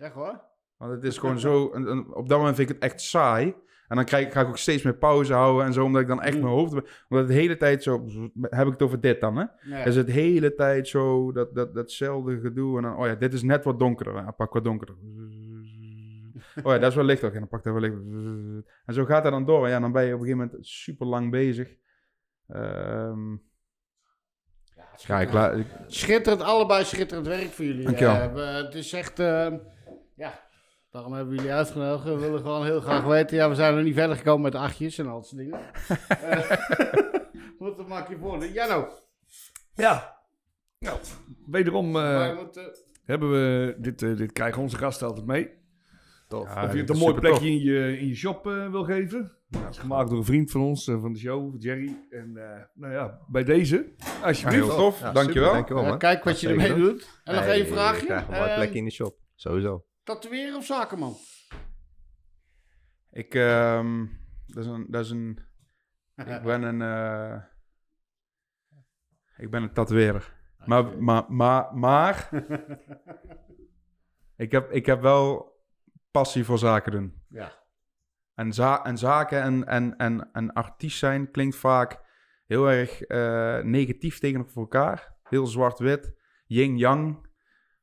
Echt 0.00 0.14
hoor? 0.14 0.40
Want 0.76 0.92
het 0.92 1.04
is 1.04 1.18
gewoon 1.18 1.38
zo, 1.38 1.70
een- 1.72 2.14
op 2.14 2.28
dat 2.28 2.38
moment 2.38 2.56
vind 2.56 2.68
ik 2.70 2.74
het 2.74 2.84
echt 2.84 3.00
saai. 3.00 3.54
En 3.88 3.96
dan 3.96 4.04
krijg, 4.04 4.32
ga 4.32 4.40
ik 4.40 4.46
ook 4.48 4.56
steeds 4.58 4.82
meer 4.82 4.94
pauze 4.96 5.32
houden 5.32 5.66
en 5.66 5.72
zo, 5.72 5.84
omdat 5.84 6.02
ik 6.02 6.08
dan 6.08 6.22
echt 6.22 6.34
Mm. 6.36 6.42
mijn 6.42 6.52
hoofd... 6.54 6.72
Omdat 7.08 7.26
de 7.28 7.32
hele 7.34 7.56
tijd 7.56 7.82
zo... 7.82 8.04
Heb 8.40 8.66
ik 8.66 8.72
het 8.72 8.82
over 8.82 9.00
dit 9.00 9.20
dan, 9.20 9.36
hè? 9.36 9.44
Ja. 9.62 9.76
Het 9.76 10.10
hele 10.10 10.54
tijd 10.54 10.88
zo, 10.88 11.32
dat, 11.32 11.54
dat, 11.54 11.74
datzelfde 11.74 12.40
gedoe. 12.40 12.76
En 12.76 12.82
dan, 12.82 12.96
oh 12.96 13.06
ja, 13.06 13.14
dit 13.14 13.32
is 13.32 13.42
net 13.42 13.64
wat 13.64 13.78
donkerder. 13.78 14.14
Ja, 14.14 14.30
pak 14.30 14.52
wat 14.52 14.64
donkerder. 14.64 14.96
Oh 16.62 16.72
ja, 16.72 16.78
dat 16.78 16.90
is 16.90 16.94
wel 16.96 17.04
lichter. 17.04 17.32
En 17.32 17.38
dan 17.38 17.48
pak 17.48 17.64
dat 17.64 17.72
wel 17.72 17.82
lichter. 17.82 18.00
En 18.86 18.94
zo 18.94 19.04
gaat 19.04 19.22
dat 19.22 19.32
dan 19.32 19.44
door. 19.46 19.64
En 19.64 19.70
ja, 19.70 19.80
dan 19.80 19.92
ben 19.92 20.04
je 20.04 20.14
op 20.14 20.20
een 20.20 20.26
gegeven 20.26 20.46
moment 20.46 20.66
super 20.66 21.06
lang 21.06 21.30
bezig. 21.30 21.68
Ehm 22.48 23.36
ja, 25.06 25.20
ik, 25.20 25.64
Schitterend, 25.86 26.42
allebei 26.42 26.84
schitterend 26.84 27.26
werk 27.26 27.48
voor 27.50 27.64
jullie. 27.64 27.84
Dankjewel. 27.84 28.32
We- 28.32 28.40
het 28.40 28.74
is 28.74 28.92
echt, 28.92 29.18
eh, 29.18 29.52
ja, 30.14 30.47
daarom 30.90 31.12
hebben 31.12 31.30
we 31.30 31.36
jullie 31.40 31.56
uitgenodigd. 31.56 32.04
We 32.04 32.18
willen 32.18 32.40
gewoon 32.40 32.64
heel 32.64 32.80
graag 32.80 33.04
weten. 33.04 33.36
Ja, 33.36 33.48
we 33.48 33.54
zijn 33.54 33.74
nog 33.74 33.84
niet 33.84 33.94
verder 33.94 34.16
gekomen 34.16 34.42
met 34.42 34.54
achtjes 34.54 34.98
en 34.98 35.06
al 35.06 35.14
dat 35.14 35.26
soort 35.26 35.40
dingen. 35.40 35.60
Eh, 37.58 37.76
Wat 37.76 37.88
maak 37.88 38.08
je 38.08 38.16
voor? 38.20 38.46
Jano, 38.46 38.88
Ja. 39.74 40.16
Nou, 40.78 40.98
wederom 41.46 41.96
eh, 41.96 42.02
wij 42.02 42.34
moeten... 42.34 42.70
hebben 43.04 43.30
we... 43.30 43.74
Dit, 43.78 44.02
eh, 44.02 44.16
dit 44.16 44.32
krijgen 44.32 44.62
onze 44.62 44.76
gasten 44.76 45.06
altijd 45.06 45.26
mee. 45.26 45.50
Tof. 46.28 46.54
Ja, 46.54 46.64
of 46.64 46.72
je 46.72 46.78
het 46.78 46.90
een 46.90 46.98
mooi 46.98 47.14
plekje 47.14 47.48
in 47.48 47.58
je, 47.60 47.98
in 47.98 48.06
je 48.08 48.14
shop 48.14 48.44
wil 48.44 48.84
geven. 48.84 49.32
Nou, 49.48 49.64
dat 49.64 49.72
is 49.72 49.78
gemaakt 49.78 50.08
door 50.08 50.18
een 50.18 50.24
vriend 50.24 50.50
van 50.50 50.60
ons, 50.60 50.84
van 50.84 51.12
de 51.12 51.18
show, 51.18 51.54
Jerry. 51.62 52.06
En 52.10 52.36
eh, 52.36 52.62
nou 52.74 52.92
ja, 52.92 53.18
bij 53.28 53.44
deze, 53.44 53.92
ja, 53.96 54.26
alsjeblieft. 54.26 54.66
heel 54.66 54.76
tof. 54.76 55.00
Ja, 55.00 55.12
Dankjewel. 55.12 55.54
Ja, 55.84 55.96
kijk 55.96 56.24
wat 56.24 56.40
je 56.40 56.48
ermee 56.48 56.74
doet. 56.74 57.20
En 57.24 57.34
nog 57.34 57.44
één 57.44 57.58
Je 57.58 57.66
vraagje. 57.66 58.12
een 58.14 58.24
mooi 58.30 58.54
plekje 58.54 58.78
in 58.78 58.84
de 58.84 58.90
shop. 58.90 59.16
Sowieso. 59.34 59.84
Tatoeëren 60.08 60.56
of 60.56 60.64
zakenman? 60.64 61.16
Ik, 63.10 63.34
ehm, 63.34 64.06
dat 64.46 64.64
is 64.64 64.70
een, 64.70 64.86
dat 64.88 65.04
is 65.04 65.10
een, 65.10 65.38
ik 66.36 66.42
ben 66.42 66.62
een, 66.62 66.82
eh, 66.82 67.42
ik 69.36 69.50
ben 69.50 69.62
een 69.62 69.72
tatoeëerder. 69.72 70.36
Maar, 70.64 70.98
maar, 70.98 71.24
maar, 71.32 71.74
maar, 71.74 72.30
ik 74.44 74.52
heb, 74.52 74.70
ik 74.70 74.86
heb 74.86 75.00
wel 75.00 75.56
passie 76.10 76.44
voor 76.44 76.58
zaken 76.58 76.92
doen. 76.92 77.22
Ja. 77.28 77.52
En, 78.34 78.52
za 78.52 78.84
en 78.84 78.98
zaken 78.98 79.42
en, 79.42 79.66
en, 79.66 79.96
en, 79.96 80.32
en 80.32 80.52
artiest 80.52 80.98
zijn 80.98 81.30
klinkt 81.30 81.56
vaak 81.56 82.00
heel 82.46 82.70
erg 82.70 83.02
eh, 83.02 83.58
negatief 83.62 84.18
tegenover 84.18 84.56
elkaar. 84.56 85.16
Heel 85.22 85.46
zwart-wit, 85.46 86.14
yin-yang. 86.46 87.27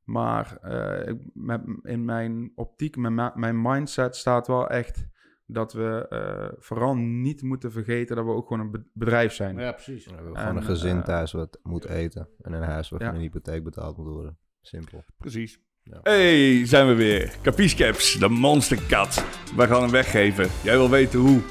Maar 0.06 0.58
eh, 0.62 1.08
ik- 1.08 1.22
met, 1.34 1.62
in 1.84 2.06
mijn 2.06 2.52
optiek, 2.56 2.96
mijn, 2.98 3.32
mijn 3.36 3.62
mindset 3.62 4.16
staat 4.16 4.48
wel 4.48 4.70
echt 4.70 5.06
dat 5.46 5.74
we 5.74 6.08
eh, 6.10 6.58
vooral 6.60 6.96
niet 6.96 7.42
moeten 7.42 7.72
vergeten 7.72 8.16
dat 8.16 8.26
we 8.26 8.32
ook 8.32 8.48
gewoon 8.48 8.66
een 8.66 8.72
be- 8.72 8.86
bedrijf 8.94 9.34
zijn. 9.34 9.58
Ja, 9.58 9.72
precies. 9.72 10.06
We 10.06 10.14
hebben 10.14 10.34
En, 10.34 10.40
gewoon 10.42 10.56
een 10.58 10.64
gezin 10.64 10.98
eh, 10.98 11.04
thuis 11.04 11.32
wat 11.32 11.60
moet 11.64 11.86
eten. 11.86 12.28
En 12.42 12.54
een 12.54 12.64
huis 12.64 12.90
waarvan 12.90 13.10
Ja. 13.10 13.16
een 13.16 13.22
hypotheek 13.22 13.64
betaald 13.64 13.98
moet 13.98 14.08
worden. 14.08 14.38
Simpel. 14.62 15.04
Precies. 15.18 15.60
Ja. 15.84 16.00
Hey, 16.04 16.66
zijn 16.66 16.88
we 16.88 16.94
weer. 16.94 17.36
Capiche 17.42 17.76
Caps, 17.76 18.14
de 18.20 18.30
monsterkat. 18.30 19.26
Wij 19.56 19.68
gaan 19.68 19.82
hem 19.82 19.92
weggeven. 19.92 20.48
Jij 20.64 20.78
wil 20.78 20.90
weten 20.90 21.20
hoe? 21.20 21.42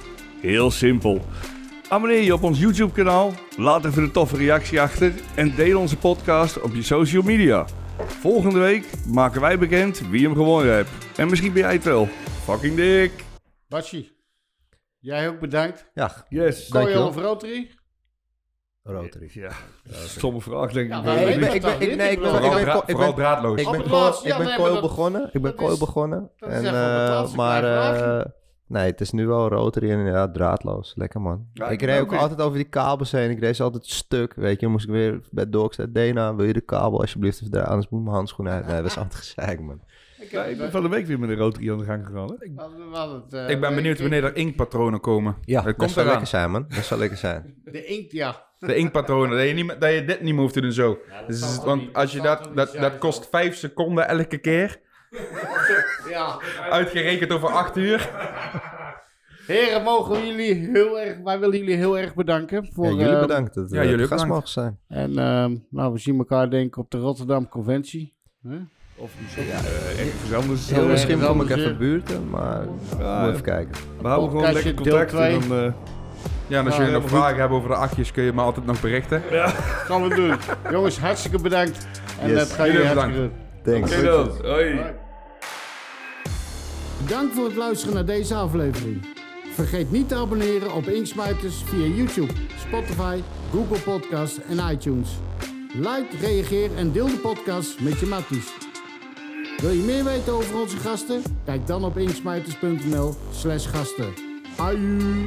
Heel 0.40 0.70
simpel. 0.70 1.20
Abonneer 1.88 2.22
je 2.22 2.32
op 2.34 2.42
ons 2.42 2.60
YouTube 2.60 2.92
kanaal, 2.92 3.32
laat 3.56 3.84
even 3.84 4.02
een 4.02 4.12
toffe 4.12 4.36
reactie 4.36 4.80
achter 4.80 5.12
en 5.36 5.54
deel 5.54 5.80
onze 5.80 5.96
podcast 5.98 6.60
op 6.60 6.74
je 6.74 6.82
social 6.82 7.22
media. 7.22 7.66
Volgende 7.98 8.58
week 8.58 8.86
maken 9.06 9.40
wij 9.40 9.58
bekend 9.58 10.00
wie 10.08 10.24
hem 10.26 10.34
gewonnen 10.34 10.74
heeft. 10.74 10.90
En 11.16 11.28
misschien 11.28 11.52
ben 11.52 11.62
jij 11.62 11.72
het 11.72 11.84
wel. 11.84 12.06
Fucking 12.44 12.76
dik. 12.76 13.24
Batschi, 13.68 14.12
jij 14.98 15.28
ook 15.28 15.40
bedankt. 15.40 15.90
Ja, 15.94 16.24
Yes. 16.28 16.68
Coil 16.68 16.84
Dankjewel. 16.84 17.08
of 17.08 17.16
Rotary? 17.16 17.70
Rotary. 18.82 19.30
Ja, 19.32 19.50
stomme 19.90 20.40
vraag 20.40 20.72
denk 20.72 20.88
Ja, 20.90 20.98
ik. 20.98 21.04
Nee, 21.04 21.26
ik 21.34 21.40
ben, 21.40 21.54
ik 21.54 21.62
ben, 21.62 21.80
ik, 21.80 21.96
nee, 21.96 22.10
ik 22.10 22.12
Ik 22.18 22.20
ben, 22.20 22.34
ik 22.34 22.64
ben, 22.64 22.82
ik 22.86 22.96
ben, 22.96 23.14
draadloos. 23.14 23.60
ik 23.60 23.70
ben, 23.70 23.80
ik 23.80 23.88
ben 24.62 24.80
begonnen. 24.80 25.30
Ik 25.32 25.42
ben 25.42 25.56
is- 25.56 25.78
begonnen. 25.78 26.30
dat 26.36 26.48
is 26.50 26.54
En, 26.56 26.62
echt 26.64 26.72
wel 26.72 26.82
een 26.82 26.90
eh, 26.90 27.04
fantastische 27.06 27.36
maar 27.36 27.60
vraag. 27.60 28.00
eh, 28.24 28.30
nee, 28.66 28.86
het 28.90 29.00
is 29.00 29.10
nu 29.10 29.26
wel 29.26 29.48
rotary 29.48 29.90
en 29.90 30.04
ja, 30.04 30.30
draadloos. 30.30 30.92
Lekker 30.96 31.20
man. 31.20 31.46
Ja, 31.52 31.66
ik 31.66 31.80
ik 31.80 31.88
reed 31.88 32.00
ook 32.00 32.10
weer. 32.10 32.18
altijd 32.18 32.40
over 32.40 32.56
die 32.56 32.68
kabels 32.68 33.12
heen. 33.12 33.30
Ik 33.30 33.38
reed 33.40 33.56
ze 33.56 33.62
altijd 33.62 33.86
stuk. 33.86 34.34
Weet 34.34 34.54
je, 34.54 34.60
dan 34.60 34.70
moest 34.70 34.84
ik 34.84 34.90
weer 34.90 35.20
bij 35.30 35.48
Dogs 35.50 35.78
Dena. 35.90 36.34
Wil 36.34 36.46
je 36.46 36.52
de 36.52 36.60
kabel 36.60 37.00
alsjeblieft 37.00 37.38
even 37.38 37.50
draaien? 37.50 37.68
Anders 37.68 37.88
moet 37.88 38.02
mijn 38.02 38.14
handschoen 38.14 38.48
uit. 38.48 38.66
Nee, 38.66 38.76
dat 38.76 38.84
is 38.90 38.96
altijd 39.02 39.14
gezeik 39.14 39.60
man. 39.60 39.80
Ja, 40.30 40.44
ik 40.44 40.58
ben 40.58 40.70
van 40.70 40.82
de 40.82 40.88
week 40.88 41.06
weer 41.06 41.18
met 41.18 41.28
een 41.30 41.36
Rotary 41.36 41.70
aan 41.70 41.78
de 41.78 41.84
gang 41.84 42.06
gegaan. 42.06 42.28
Hè? 42.38 43.12
Het, 43.14 43.32
eh, 43.32 43.48
Ik 43.48 43.60
ben 43.60 43.74
benieuwd 43.74 44.00
wanneer 44.00 44.24
er 44.24 44.36
inkpatronen 44.36 45.00
komen. 45.00 45.36
Ja, 45.40 45.56
dat 45.56 45.64
dat, 45.64 45.76
komt 45.76 45.90
zal 45.90 46.02
eraan. 46.02 46.12
lekker 46.14 46.30
zijn, 46.30 46.50
man. 46.50 46.64
Dat 46.68 46.84
zal 46.84 46.98
lekker 46.98 47.18
zijn. 47.18 47.54
De 47.64 47.84
inkt, 47.84 48.12
ja. 48.12 48.46
De 48.58 48.74
inkpatronen, 48.76 49.36
dat 49.38 49.46
je, 49.48 49.54
niet, 49.54 49.76
dat 49.80 49.92
je 49.92 50.04
dit 50.04 50.20
niet 50.20 50.32
meer 50.32 50.42
hoeft 50.42 50.54
te 50.54 50.60
doen 50.60 50.72
zo. 50.72 50.98
Dus, 51.26 51.58
want 51.64 51.80
niet- 51.80 51.92
als 51.94 52.12
je 52.12 52.20
dat 52.20 52.50
dat, 52.54 52.72
dat, 52.72 52.98
kost 52.98 53.28
5 53.28 53.56
seconden 53.56 54.08
elke 54.08 54.38
keer. 54.38 54.80
ja. 56.10 56.38
Uitgerekend 56.70 57.32
over 57.32 57.48
8 57.48 57.76
uur. 57.76 58.10
Heren, 59.46 59.82
mogen 59.82 60.20
we 60.20 60.26
jullie 60.26 60.54
heel 60.54 61.00
erg, 61.00 61.16
wij 61.24 61.38
willen 61.38 61.58
jullie 61.58 61.76
heel 61.76 61.98
erg 61.98 62.14
bedanken. 62.14 62.68
Voor, 62.72 62.84
Ja, 62.84 62.90
jullie 62.90 63.14
eh, 63.14 63.20
bedankt 63.20 63.54
dat 63.54 63.70
we 63.70 63.76
ja, 63.76 63.84
jullie 63.84 64.02
ook 64.04 64.10
gast 64.10 64.26
mogen 64.26 64.48
zijn. 64.48 64.78
En 64.88 65.18
ehm, 65.18 65.56
nou, 65.70 65.92
we 65.92 65.98
zien 65.98 66.18
elkaar 66.18 66.50
denk 66.50 66.66
ik 66.66 66.76
op 66.76 66.90
de 66.90 66.98
Rotterdam 66.98 67.48
Conventie. 67.48 68.14
Huh? 68.42 68.52
Of 68.96 69.10
misschien 69.22 69.44
eh, 69.50 70.00
ergens 70.06 70.32
anders. 70.32 70.70
Misschien 70.90 71.20
kom 71.20 71.40
ik 71.40 71.50
even 71.50 71.70
eh. 71.70 71.76
buurten, 71.76 72.30
maar 72.30 72.64
Ja, 72.98 73.20
moet 73.20 73.30
even 73.30 73.42
kijken. 73.42 73.74
We 74.00 74.08
houden 74.08 74.30
gewoon 74.30 74.52
lekker 74.52 74.74
contact. 74.74 75.12
En 75.12 75.40
dan, 75.48 75.58
eh, 75.64 75.72
Ja, 76.46 76.58
en 76.58 76.64
als 76.66 76.76
Ja, 76.76 76.80
jullie 76.84 77.00
nog 77.00 77.08
vragen 77.08 77.38
hebben 77.38 77.58
over 77.58 77.68
de 77.70 77.76
achtjes, 77.76 78.12
kun 78.12 78.22
je 78.24 78.32
me 78.32 78.40
altijd 78.40 78.66
nog 78.66 78.80
berichten. 78.80 79.22
Gaan 79.86 80.08
we 80.08 80.14
doen. 80.14 80.34
Jongens, 80.70 80.98
hartstikke 80.98 81.38
bedankt. 81.42 81.86
En 82.20 82.28
Yes. 82.28 82.38
dat 82.38 82.50
ga 82.50 82.66
jullie 82.66 82.80
Jullie 82.80 82.94
hartstikke 82.96 83.20
doen. 83.20 83.32
Thanks. 83.74 83.92
Oké 83.92 84.02
dan. 84.02 84.50
Hoi. 84.50 84.80
Bedankt 87.04 87.34
voor 87.34 87.44
het 87.44 87.56
luisteren 87.56 87.94
naar 87.94 88.04
deze 88.04 88.34
aflevering. 88.34 89.06
Vergeet 89.52 89.90
niet 89.90 90.08
te 90.08 90.14
abonneren 90.14 90.74
op 90.74 90.86
Inksmijters 90.86 91.62
via 91.64 91.86
YouTube, 91.86 92.32
Spotify, 92.66 93.20
Google 93.52 93.78
Podcasts 93.78 94.38
en 94.48 94.70
iTunes. 94.70 95.08
Like, 95.72 96.16
reageer 96.20 96.76
en 96.76 96.92
deel 96.92 97.06
de 97.06 97.16
podcast 97.16 97.80
met 97.80 98.00
je 98.00 98.06
matties. 98.06 98.52
Wil 99.56 99.70
je 99.70 99.82
meer 99.82 100.04
weten 100.04 100.32
over 100.32 100.60
onze 100.60 100.76
gasten? 100.76 101.22
Kijk 101.44 101.66
dan 101.66 101.84
op 101.84 101.98
inksmijters.nl 101.98 103.14
slash 103.32 103.68
gasten. 103.70 104.12
Aju! 104.56 105.26